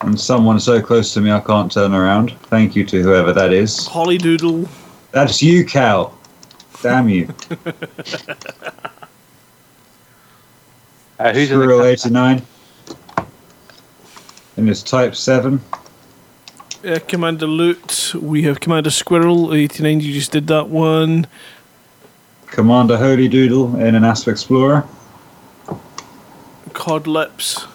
And 0.00 0.18
someone 0.18 0.60
so 0.60 0.80
close 0.80 1.12
to 1.14 1.20
me 1.20 1.30
I 1.30 1.40
can't 1.40 1.70
turn 1.70 1.92
around. 1.92 2.32
Thank 2.44 2.76
you 2.76 2.84
to 2.84 3.02
whoever 3.02 3.32
that 3.32 3.52
is. 3.52 3.86
Holly 3.86 4.16
Doodle. 4.16 4.68
That's 5.10 5.42
you, 5.42 5.64
Cal. 5.64 6.16
Damn 6.82 7.08
you. 7.08 7.28
uh, 11.18 11.32
who's 11.32 11.48
Squirrel 11.48 11.84
89 11.84 12.42
and 14.58 14.68
it's 14.68 14.82
type 14.82 15.14
7. 15.14 15.60
Yeah, 16.82 16.98
Commander 16.98 17.46
Loot. 17.46 18.12
We 18.14 18.42
have 18.42 18.60
Commander 18.60 18.90
Squirrel, 18.90 19.54
89. 19.54 20.00
You 20.00 20.12
just 20.12 20.32
did 20.32 20.48
that 20.48 20.68
one. 20.68 21.26
Commander 22.46 22.96
Holy 22.96 23.28
Doodle 23.28 23.76
in 23.76 23.94
an 23.94 24.04
Asp 24.04 24.28
Explorer. 24.28 24.84
Cod 26.72 27.06
Lips. 27.06 27.66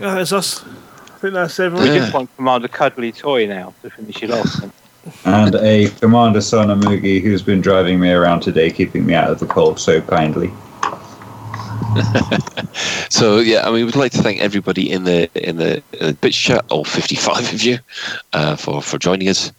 Yeah, 0.00 0.14
that's 0.14 0.32
us. 0.32 0.64
I 0.64 1.18
think 1.18 1.34
that's 1.34 1.58
everyone. 1.58 1.88
We 1.88 1.98
just 1.98 2.14
want 2.14 2.34
Commander 2.36 2.68
Cuddly 2.68 3.12
Toy 3.12 3.46
now 3.46 3.74
to 3.82 3.90
finish 3.90 4.22
it 4.22 4.30
off. 4.30 4.70
and 5.24 5.54
a 5.56 5.88
Commander 6.00 6.40
Sonamugi 6.40 7.20
who's 7.20 7.42
been 7.42 7.60
driving 7.60 7.98
me 7.98 8.10
around 8.10 8.40
today, 8.40 8.70
keeping 8.70 9.04
me 9.04 9.14
out 9.14 9.30
of 9.30 9.40
the 9.40 9.46
cold 9.46 9.80
so 9.80 10.00
kindly. 10.00 10.52
so 13.10 13.38
yeah, 13.38 13.66
I 13.66 13.72
mean, 13.72 13.86
we'd 13.86 13.96
like 13.96 14.12
to 14.12 14.22
thank 14.22 14.40
everybody 14.40 14.90
in 14.90 15.04
the 15.04 15.28
in 15.34 15.56
the 15.56 15.82
bitch 16.20 16.34
chat, 16.34 16.64
all 16.70 16.84
fifty-five 16.84 17.52
of 17.52 17.62
you, 17.62 17.78
uh, 18.32 18.56
for 18.56 18.82
for 18.82 18.98
joining 18.98 19.28
us. 19.28 19.52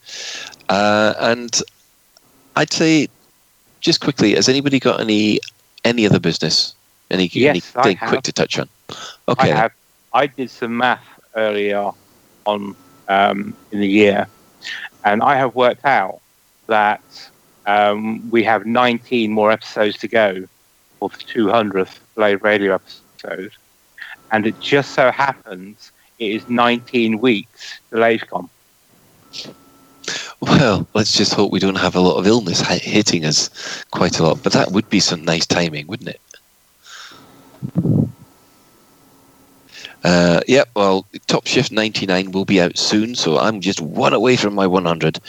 Uh, 0.69 1.13
and 1.19 1.61
I'd 2.55 2.71
say, 2.71 3.07
just 3.81 4.01
quickly, 4.01 4.35
has 4.35 4.49
anybody 4.49 4.79
got 4.79 4.99
any 4.99 5.39
any 5.83 6.05
other 6.05 6.19
business? 6.19 6.75
Any 7.11 7.27
yes, 7.33 7.75
anything 7.77 7.97
quick 8.07 8.23
to 8.23 8.31
touch 8.31 8.57
on? 8.59 8.69
Okay, 9.27 9.51
I 9.51 9.55
have. 9.55 9.71
I 10.13 10.27
did 10.27 10.49
some 10.49 10.77
math 10.77 11.05
earlier 11.35 11.91
on 12.45 12.75
um, 13.07 13.55
in 13.71 13.79
the 13.79 13.87
year, 13.87 14.27
and 15.03 15.21
I 15.21 15.35
have 15.35 15.55
worked 15.55 15.85
out 15.85 16.21
that 16.67 17.29
um, 17.65 18.29
we 18.29 18.43
have 18.43 18.65
19 18.65 19.31
more 19.31 19.51
episodes 19.51 19.97
to 19.99 20.07
go 20.07 20.47
for 21.09 21.17
the 21.17 21.23
200th 21.23 21.99
Lave 22.15 22.43
Radio 22.43 22.75
episode. 22.75 23.51
And 24.31 24.47
it 24.47 24.59
just 24.59 24.91
so 24.91 25.11
happens 25.11 25.91
it 26.19 26.31
is 26.31 26.49
19 26.49 27.19
weeks 27.19 27.79
to 27.89 27.97
LaveCon. 27.97 28.49
Well, 30.41 30.87
let's 30.93 31.17
just 31.17 31.33
hope 31.33 31.51
we 31.51 31.59
don't 31.59 31.75
have 31.75 31.95
a 31.95 32.01
lot 32.01 32.17
of 32.17 32.27
illness 32.27 32.61
hitting 32.61 33.25
us 33.25 33.83
quite 33.91 34.19
a 34.19 34.23
lot. 34.23 34.43
But 34.43 34.53
that 34.53 34.71
would 34.71 34.89
be 34.89 34.99
some 34.99 35.23
nice 35.23 35.45
timing, 35.45 35.87
wouldn't 35.87 36.09
it? 36.09 36.21
Uh, 40.03 40.41
yeah, 40.47 40.63
well, 40.75 41.05
Top 41.27 41.47
Shift 41.47 41.71
99 41.71 42.31
will 42.31 42.45
be 42.45 42.61
out 42.61 42.77
soon, 42.77 43.15
so 43.15 43.37
I'm 43.37 43.61
just 43.61 43.79
one 43.79 44.13
away 44.13 44.35
from 44.35 44.53
my 44.53 44.67
100. 44.67 45.19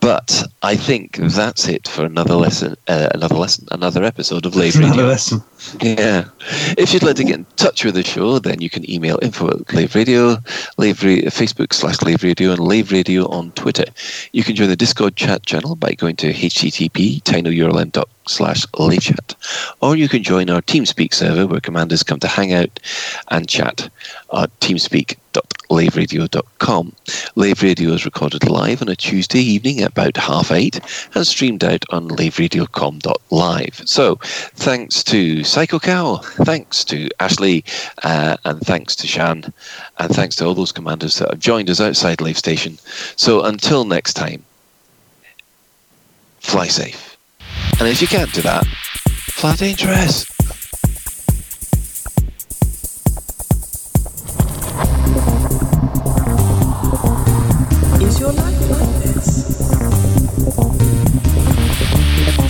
But 0.00 0.42
I 0.62 0.76
think 0.76 1.16
that's 1.16 1.68
it 1.68 1.86
for 1.86 2.04
another 2.04 2.34
lesson, 2.34 2.76
uh, 2.88 3.08
another 3.14 3.36
lesson, 3.36 3.68
another 3.70 4.02
episode 4.02 4.44
of 4.46 4.56
Lave 4.56 4.74
Radio. 4.74 4.92
Another 4.92 5.08
lesson. 5.08 5.42
Yeah. 5.80 6.24
If 6.76 6.92
you'd 6.92 7.02
like 7.02 7.16
to 7.16 7.24
get 7.24 7.36
in 7.36 7.46
touch 7.56 7.84
with 7.84 7.94
the 7.94 8.04
show, 8.04 8.38
then 8.38 8.60
you 8.60 8.70
can 8.70 8.88
email 8.90 9.18
info 9.22 9.48
at 9.48 9.72
Lave 9.72 9.94
Radio, 9.94 10.36
Lave 10.76 11.02
Radio, 11.02 11.30
Facebook 11.30 11.72
slash 11.72 12.02
Lave 12.02 12.22
Radio, 12.22 12.50
and 12.50 12.60
Lave 12.60 12.90
Radio 12.90 13.28
on 13.28 13.52
Twitter. 13.52 13.84
You 14.32 14.42
can 14.42 14.56
join 14.56 14.68
the 14.68 14.76
Discord 14.76 15.16
chat 15.16 15.46
channel 15.46 15.76
by 15.76 15.94
going 15.94 16.16
to 16.16 16.32
http 16.32 17.22
tinyurl.com 17.22 18.15
slash 18.28 18.64
chat, 19.00 19.34
or 19.80 19.96
you 19.96 20.08
can 20.08 20.22
join 20.22 20.48
our 20.50 20.60
TeamSpeak 20.62 21.12
server 21.14 21.46
where 21.46 21.60
commanders 21.60 22.02
come 22.02 22.20
to 22.20 22.28
hang 22.28 22.52
out 22.52 22.78
and 23.28 23.48
chat 23.48 23.88
at 24.32 24.50
teamspeak.laveradio.com. 24.60 26.92
Lave 27.34 27.62
Radio 27.62 27.90
is 27.90 28.04
recorded 28.04 28.48
live 28.48 28.82
on 28.82 28.88
a 28.88 28.96
Tuesday 28.96 29.40
evening 29.40 29.80
at 29.80 29.90
about 29.90 30.16
half 30.16 30.50
eight 30.50 30.80
and 31.14 31.26
streamed 31.26 31.64
out 31.64 31.84
on 31.90 32.08
laveradio.com.live. 32.08 33.82
So 33.84 34.16
thanks 34.22 35.04
to 35.04 35.44
Psycho 35.44 35.78
Cow, 35.78 36.16
thanks 36.16 36.84
to 36.84 37.08
Ashley, 37.20 37.64
uh, 38.02 38.36
and 38.44 38.60
thanks 38.60 38.96
to 38.96 39.06
Shan, 39.06 39.52
and 39.98 40.14
thanks 40.14 40.36
to 40.36 40.46
all 40.46 40.54
those 40.54 40.72
commanders 40.72 41.18
that 41.18 41.30
have 41.30 41.40
joined 41.40 41.70
us 41.70 41.80
outside 41.80 42.20
Lave 42.20 42.36
Station. 42.38 42.78
So 43.16 43.44
until 43.44 43.84
next 43.84 44.14
time, 44.14 44.44
fly 46.40 46.68
safe. 46.68 47.15
And 47.78 47.88
if 47.88 48.00
you 48.00 48.08
can't 48.08 48.32
do 48.32 48.42
that, 48.42 48.66
flat 49.30 49.62
interest. 49.62 50.26
Is 58.02 58.20
your 58.20 58.32
life 58.32 58.70
like 58.70 59.02
this? 59.02 59.26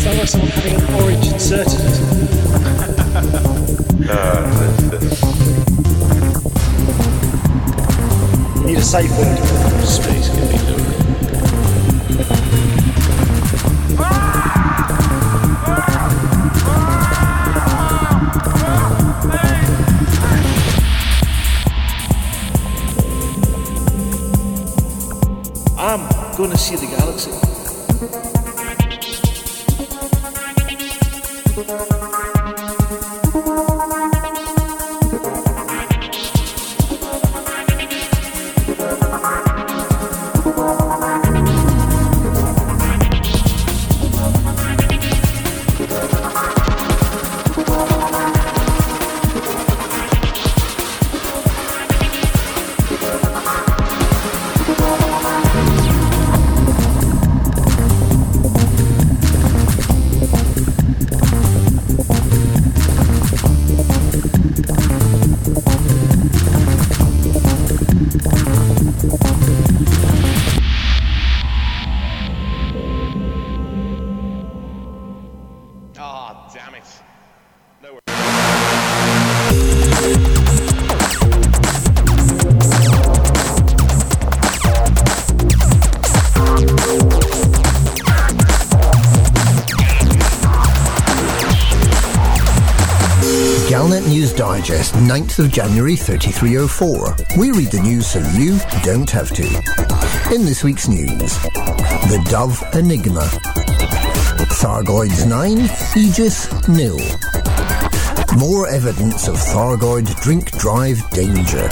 Sounds 0.02 0.18
like 0.18 0.28
someone 0.28 0.50
having 0.50 0.74
an 0.74 0.94
orange 0.94 1.26
inserted. 1.26 1.80
uh. 4.10 4.42
You 8.60 8.66
need 8.66 8.78
a 8.78 8.82
safe 8.82 9.10
word. 9.18 9.38
Space 9.86 10.25
I'm 25.86 26.00
going 26.36 26.50
to 26.50 26.58
see 26.58 26.74
the 26.74 26.86
galaxy. 26.86 27.55
9th 95.06 95.38
of 95.38 95.52
January 95.52 95.94
3304. 95.94 97.38
We 97.38 97.52
read 97.52 97.70
the 97.70 97.78
news 97.80 98.08
so 98.08 98.18
you 98.36 98.58
don't 98.82 99.08
have 99.08 99.30
to. 99.34 99.44
In 100.34 100.44
this 100.44 100.64
week's 100.64 100.88
news, 100.88 101.38
the 102.10 102.20
Dove 102.28 102.60
Enigma. 102.74 103.22
Thargoids 104.58 105.24
9, 105.24 105.58
Aegis 105.96 106.50
nil. 106.68 106.98
More 108.36 108.66
evidence 108.66 109.28
of 109.28 109.36
Thargoid 109.36 110.12
drink 110.22 110.50
drive 110.58 111.08
danger. 111.10 111.68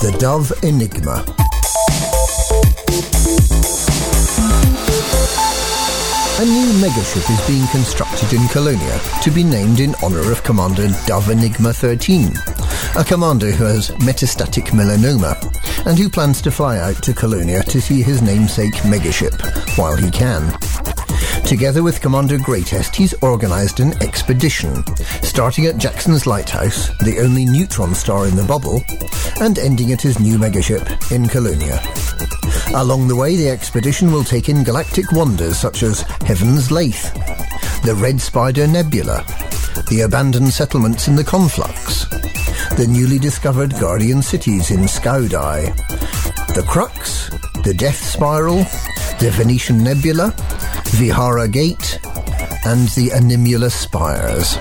The 0.00 0.16
Dove 0.18 0.50
Enigma. 0.62 1.33
A 6.44 6.46
new 6.46 6.72
megaship 6.74 7.30
is 7.30 7.46
being 7.46 7.66
constructed 7.68 8.34
in 8.34 8.46
Colonia 8.48 9.00
to 9.22 9.30
be 9.30 9.42
named 9.42 9.80
in 9.80 9.94
honour 10.02 10.30
of 10.30 10.42
Commander 10.42 10.88
Dove 11.06 11.30
Enigma 11.30 11.72
13, 11.72 12.30
a 12.98 13.02
commander 13.02 13.50
who 13.50 13.64
has 13.64 13.88
metastatic 13.92 14.66
melanoma 14.66 15.40
and 15.86 15.98
who 15.98 16.10
plans 16.10 16.42
to 16.42 16.50
fly 16.50 16.76
out 16.76 17.02
to 17.02 17.14
Colonia 17.14 17.62
to 17.62 17.80
see 17.80 18.02
his 18.02 18.20
namesake 18.20 18.74
megaship 18.84 19.40
while 19.78 19.96
he 19.96 20.10
can. 20.10 20.52
Together 21.46 21.82
with 21.82 22.02
Commander 22.02 22.36
Greatest, 22.36 22.94
he's 22.94 23.14
organised 23.22 23.80
an 23.80 23.94
expedition, 24.02 24.84
starting 25.22 25.64
at 25.64 25.78
Jackson's 25.78 26.26
Lighthouse, 26.26 26.88
the 26.98 27.20
only 27.20 27.46
neutron 27.46 27.94
star 27.94 28.26
in 28.26 28.36
the 28.36 28.44
bubble, 28.44 28.82
and 29.40 29.58
ending 29.58 29.92
at 29.92 30.02
his 30.02 30.20
new 30.20 30.36
megaship 30.36 31.10
in 31.10 31.26
Colonia. 31.26 31.80
Along 32.76 33.06
the 33.06 33.14
way, 33.14 33.36
the 33.36 33.48
expedition 33.48 34.10
will 34.10 34.24
take 34.24 34.48
in 34.48 34.64
galactic 34.64 35.12
wonders 35.12 35.56
such 35.56 35.84
as 35.84 36.00
Heaven's 36.26 36.72
Lathe, 36.72 37.12
the 37.84 37.94
Red 37.94 38.20
Spider 38.20 38.66
Nebula, 38.66 39.24
the 39.88 40.02
abandoned 40.04 40.52
settlements 40.52 41.06
in 41.06 41.14
the 41.14 41.22
Conflux, 41.22 42.06
the 42.76 42.86
newly 42.88 43.20
discovered 43.20 43.78
Guardian 43.78 44.22
cities 44.22 44.72
in 44.72 44.80
Skaudai, 44.88 45.74
the 46.54 46.64
Crux, 46.68 47.30
the 47.62 47.74
Death 47.74 48.02
Spiral, 48.02 48.64
the 49.20 49.30
Venetian 49.34 49.84
Nebula, 49.84 50.34
Vihara 50.86 51.46
Gate, 51.46 52.00
and 52.66 52.88
the 52.88 53.10
Animula 53.14 53.70
Spires. 53.70 54.56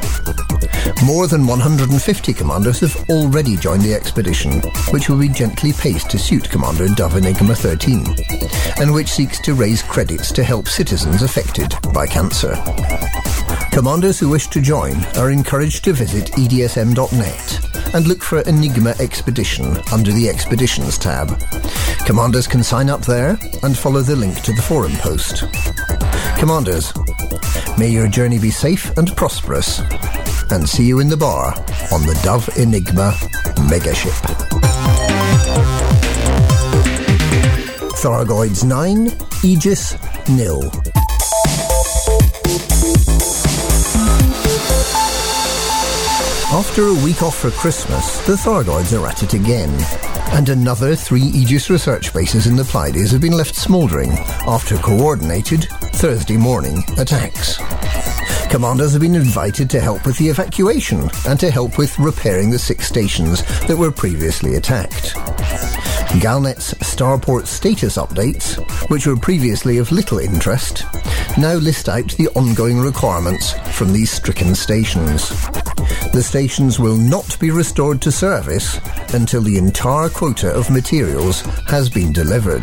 More 1.05 1.27
than 1.27 1.45
150 1.45 2.33
commanders 2.33 2.79
have 2.79 3.09
already 3.09 3.57
joined 3.57 3.81
the 3.81 3.93
expedition, 3.93 4.61
which 4.91 5.09
will 5.09 5.19
be 5.19 5.27
gently 5.27 5.73
paced 5.73 6.09
to 6.11 6.17
suit 6.17 6.49
Commander 6.49 6.87
Dove 6.87 7.17
Enigma 7.17 7.55
13, 7.55 8.05
and 8.79 8.93
which 8.93 9.09
seeks 9.09 9.39
to 9.41 9.53
raise 9.53 9.81
credits 9.81 10.31
to 10.31 10.43
help 10.45 10.69
citizens 10.69 11.21
affected 11.21 11.75
by 11.93 12.07
cancer. 12.07 12.55
Commanders 13.73 14.17
who 14.17 14.29
wish 14.29 14.47
to 14.47 14.61
join 14.61 14.95
are 15.17 15.29
encouraged 15.29 15.83
to 15.83 15.93
visit 15.93 16.31
edsm.net 16.33 17.93
and 17.93 18.07
look 18.07 18.23
for 18.23 18.39
Enigma 18.41 18.95
Expedition 18.99 19.77
under 19.91 20.13
the 20.13 20.29
Expeditions 20.29 20.97
tab. 20.97 21.37
Commanders 22.05 22.47
can 22.47 22.63
sign 22.63 22.89
up 22.89 23.01
there 23.01 23.37
and 23.63 23.77
follow 23.77 24.01
the 24.01 24.15
link 24.15 24.41
to 24.43 24.53
the 24.53 24.61
forum 24.61 24.93
post. 24.93 25.43
Commanders, 26.39 26.93
may 27.77 27.89
your 27.89 28.07
journey 28.07 28.39
be 28.39 28.51
safe 28.51 28.95
and 28.97 29.13
prosperous, 29.17 29.81
and 30.51 30.67
see 30.67 30.85
you 30.85 30.99
in 30.99 31.07
the 31.07 31.17
bar 31.17 31.47
on 31.91 32.01
the 32.01 32.19
Dove 32.23 32.49
Enigma 32.57 33.11
megaship. 33.69 34.13
Thargoids 38.03 38.63
9, 38.63 39.11
Aegis 39.43 39.95
nil. 40.29 40.63
After 46.53 46.87
a 46.87 46.93
week 47.03 47.23
off 47.23 47.37
for 47.37 47.49
Christmas, 47.49 48.19
the 48.27 48.33
Thargoids 48.33 48.99
are 48.99 49.07
at 49.07 49.23
it 49.23 49.33
again. 49.33 49.73
And 50.33 50.49
another 50.49 50.95
three 50.95 51.21
Aegis 51.21 51.69
research 51.69 52.13
bases 52.13 52.45
in 52.45 52.55
the 52.55 52.63
Pleiades 52.63 53.11
have 53.11 53.21
been 53.21 53.37
left 53.37 53.55
smouldering 53.55 54.11
after 54.47 54.77
coordinated 54.77 55.67
Thursday 55.93 56.37
morning 56.37 56.83
attacks. 56.97 57.59
Commanders 58.53 58.93
have 58.93 59.01
been 59.01 59.15
invited 59.15 59.67
to 59.71 59.79
help 59.79 60.05
with 60.05 60.15
the 60.19 60.29
evacuation 60.29 61.09
and 61.27 61.39
to 61.39 61.49
help 61.49 61.79
with 61.79 61.97
repairing 61.97 62.51
the 62.51 62.59
six 62.59 62.87
stations 62.87 63.41
that 63.65 63.75
were 63.75 63.91
previously 63.91 64.53
attacked. 64.53 65.15
Galnet's 66.21 66.75
starport 66.75 67.47
status 67.47 67.97
updates, 67.97 68.57
which 68.91 69.07
were 69.07 69.17
previously 69.17 69.79
of 69.79 69.91
little 69.91 70.19
interest, 70.19 70.83
now 71.35 71.55
list 71.55 71.89
out 71.89 72.11
the 72.11 72.29
ongoing 72.35 72.79
requirements 72.79 73.53
from 73.75 73.91
these 73.91 74.11
stricken 74.11 74.53
stations. 74.53 75.31
The 76.13 76.21
stations 76.21 76.79
will 76.79 76.95
not 76.95 77.39
be 77.39 77.49
restored 77.49 77.99
to 78.03 78.11
service 78.11 78.79
until 79.15 79.41
the 79.41 79.57
entire 79.57 80.09
quota 80.09 80.53
of 80.53 80.69
materials 80.69 81.41
has 81.67 81.89
been 81.89 82.13
delivered. 82.13 82.61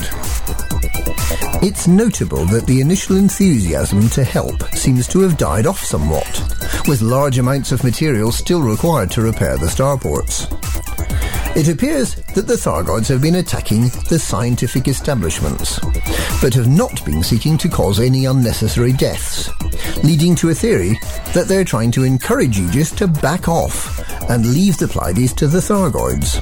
It's 1.61 1.89
notable 1.89 2.47
that 2.47 2.67
the 2.67 2.81
initial 2.81 3.17
enthusiasm 3.17 4.09
to 4.11 4.23
help 4.23 4.63
seems 4.75 5.09
to 5.09 5.21
have 5.23 5.37
died 5.37 5.67
off 5.67 5.81
somewhat, 5.81 6.31
with 6.87 7.03
large 7.03 7.39
amounts 7.39 7.73
of 7.73 7.83
material 7.83 8.31
still 8.31 8.63
required 8.63 9.11
to 9.11 9.23
repair 9.23 9.59
the 9.59 9.67
starports. 9.67 10.60
It 11.57 11.69
appears 11.69 12.15
that 12.35 12.47
the 12.47 12.55
Thargoids 12.55 13.09
have 13.09 13.21
been 13.21 13.35
attacking 13.35 13.89
the 14.09 14.19
scientific 14.19 14.87
establishments, 14.87 15.81
but 16.41 16.55
have 16.55 16.69
not 16.69 17.05
been 17.05 17.23
seeking 17.23 17.59
to 17.59 17.69
cause 17.69 17.99
any 17.99 18.27
unnecessary 18.27 18.93
deaths, 18.93 19.51
leading 20.05 20.35
to 20.37 20.51
a 20.51 20.55
theory 20.55 20.99
that 21.35 21.47
they're 21.49 21.65
trying 21.65 21.91
to 21.91 22.05
encourage 22.05 22.59
Aegis 22.59 22.93
to 22.93 23.09
back 23.09 23.49
off 23.49 23.99
and 24.31 24.55
leave 24.55 24.79
the 24.79 24.87
Pleiades 24.87 25.33
to 25.35 25.49
the 25.49 25.59
Thargoids. 25.59 26.39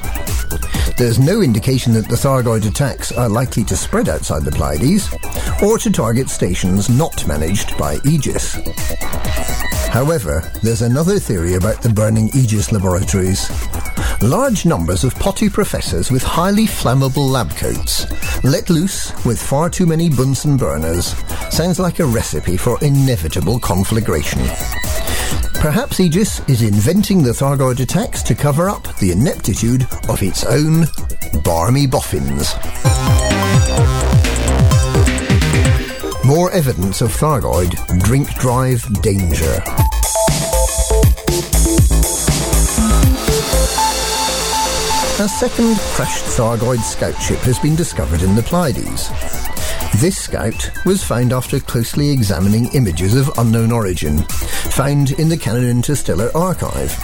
There's 0.97 1.18
no 1.18 1.40
indication 1.40 1.94
that 1.94 2.09
the 2.09 2.16
Thargoid 2.16 2.66
attacks 2.66 3.10
are 3.10 3.28
likely 3.28 3.64
to 3.64 3.76
spread 3.76 4.09
outside 4.09 4.44
the 4.44 4.52
Pleiades, 4.52 5.09
or 5.62 5.78
to 5.78 5.90
target 5.90 6.28
stations 6.28 6.90
not 6.90 7.26
managed 7.26 7.76
by 7.78 7.98
Aegis. 8.05 8.59
However, 9.89 10.52
there's 10.62 10.82
another 10.82 11.18
theory 11.18 11.55
about 11.55 11.80
the 11.82 11.89
burning 11.89 12.28
Aegis 12.35 12.72
laboratories. 12.72 13.48
Large 14.23 14.66
numbers 14.66 15.05
of 15.05 15.15
potty 15.15 15.49
professors 15.49 16.11
with 16.11 16.24
highly 16.24 16.66
flammable 16.66 17.31
lab 17.31 17.51
coats, 17.51 18.05
let 18.43 18.69
loose 18.69 19.12
with 19.24 19.40
far 19.40 19.70
too 19.70 19.86
many 19.86 20.11
Bunsen 20.11 20.57
burners, 20.57 21.15
sounds 21.51 21.78
like 21.78 22.01
a 22.01 22.05
recipe 22.05 22.57
for 22.57 22.82
inevitable 22.82 23.61
conflagration. 23.61 24.40
Perhaps 25.61 26.01
Aegis 26.01 26.40
is 26.49 26.62
inventing 26.62 27.23
the 27.23 27.31
Thargoid 27.31 27.78
attacks 27.78 28.24
to 28.24 28.35
cover 28.35 28.69
up 28.69 28.82
the 28.97 29.12
ineptitude 29.12 29.86
of 30.09 30.20
its 30.20 30.45
own 30.45 30.86
barmy 31.45 31.86
boffins. 31.86 32.55
More 36.24 36.51
evidence 36.51 37.03
of 37.03 37.12
Thargoid 37.12 38.03
drink 38.03 38.28
drive 38.35 38.82
danger. 39.01 39.62
A 45.20 45.28
second 45.28 45.77
crashed 45.97 46.24
Thargoid 46.27 46.78
scout 46.78 47.20
ship 47.20 47.40
has 47.40 47.59
been 47.59 47.74
discovered 47.74 48.23
in 48.23 48.36
the 48.36 48.43
Pleiades. 48.43 49.09
This 50.01 50.16
scout 50.16 50.70
was 50.86 51.03
found 51.03 51.32
after 51.32 51.59
closely 51.59 52.11
examining 52.11 52.73
images 52.73 53.16
of 53.16 53.36
unknown 53.36 53.73
origin, 53.73 54.19
found 54.70 55.11
in 55.19 55.28
the 55.28 55.36
Canonn 55.36 55.69
Interstellar 55.69 56.31
Archive, 56.36 56.97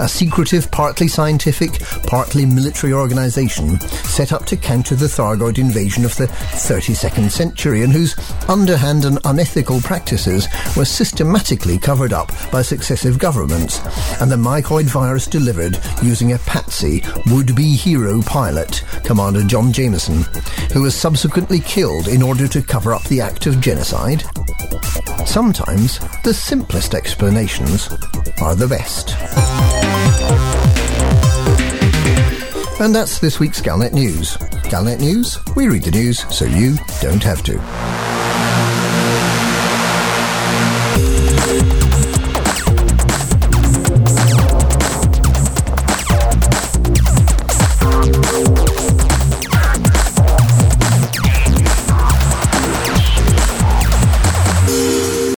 a 0.00 0.08
secretive, 0.08 0.70
partly 0.70 1.06
scientific, 1.08 1.80
partly 2.06 2.46
military 2.46 2.92
organization 2.92 3.78
set 3.80 4.32
up 4.32 4.46
to 4.46 4.56
counter 4.56 4.94
the 4.94 5.06
Thargoid 5.06 5.58
invasion 5.58 6.04
of 6.04 6.16
the 6.16 6.26
32nd 6.26 7.30
century 7.30 7.82
and 7.82 7.92
whose 7.92 8.16
underhand 8.48 9.04
and 9.04 9.18
unethical 9.24 9.80
practices 9.80 10.48
were 10.76 10.84
systematically 10.84 11.78
covered 11.78 12.12
up 12.12 12.30
by 12.50 12.62
successive 12.62 13.18
governments, 13.18 13.80
and 14.20 14.30
the 14.30 14.36
mycoid 14.36 14.84
virus 14.84 15.26
delivered 15.26 15.78
using 16.02 16.32
a 16.32 16.38
patsy 16.38 17.02
would-be 17.26 17.74
hero 17.76 18.22
pilot, 18.22 18.71
Commander 19.04 19.42
John 19.42 19.72
Jameson, 19.72 20.22
who 20.72 20.82
was 20.82 20.94
subsequently 20.94 21.60
killed 21.60 22.08
in 22.08 22.22
order 22.22 22.48
to 22.48 22.62
cover 22.62 22.92
up 22.94 23.02
the 23.04 23.20
act 23.20 23.46
of 23.46 23.60
genocide? 23.60 24.24
Sometimes 25.26 25.98
the 26.22 26.34
simplest 26.34 26.94
explanations 26.94 27.88
are 28.40 28.54
the 28.54 28.68
best. 28.68 29.14
And 32.80 32.94
that's 32.94 33.18
this 33.18 33.38
week's 33.38 33.60
Galnet 33.60 33.92
News. 33.92 34.36
Galnet 34.64 35.00
News, 35.00 35.38
we 35.54 35.68
read 35.68 35.84
the 35.84 35.90
news 35.90 36.26
so 36.34 36.44
you 36.44 36.76
don't 37.00 37.22
have 37.22 37.42
to. 37.44 38.11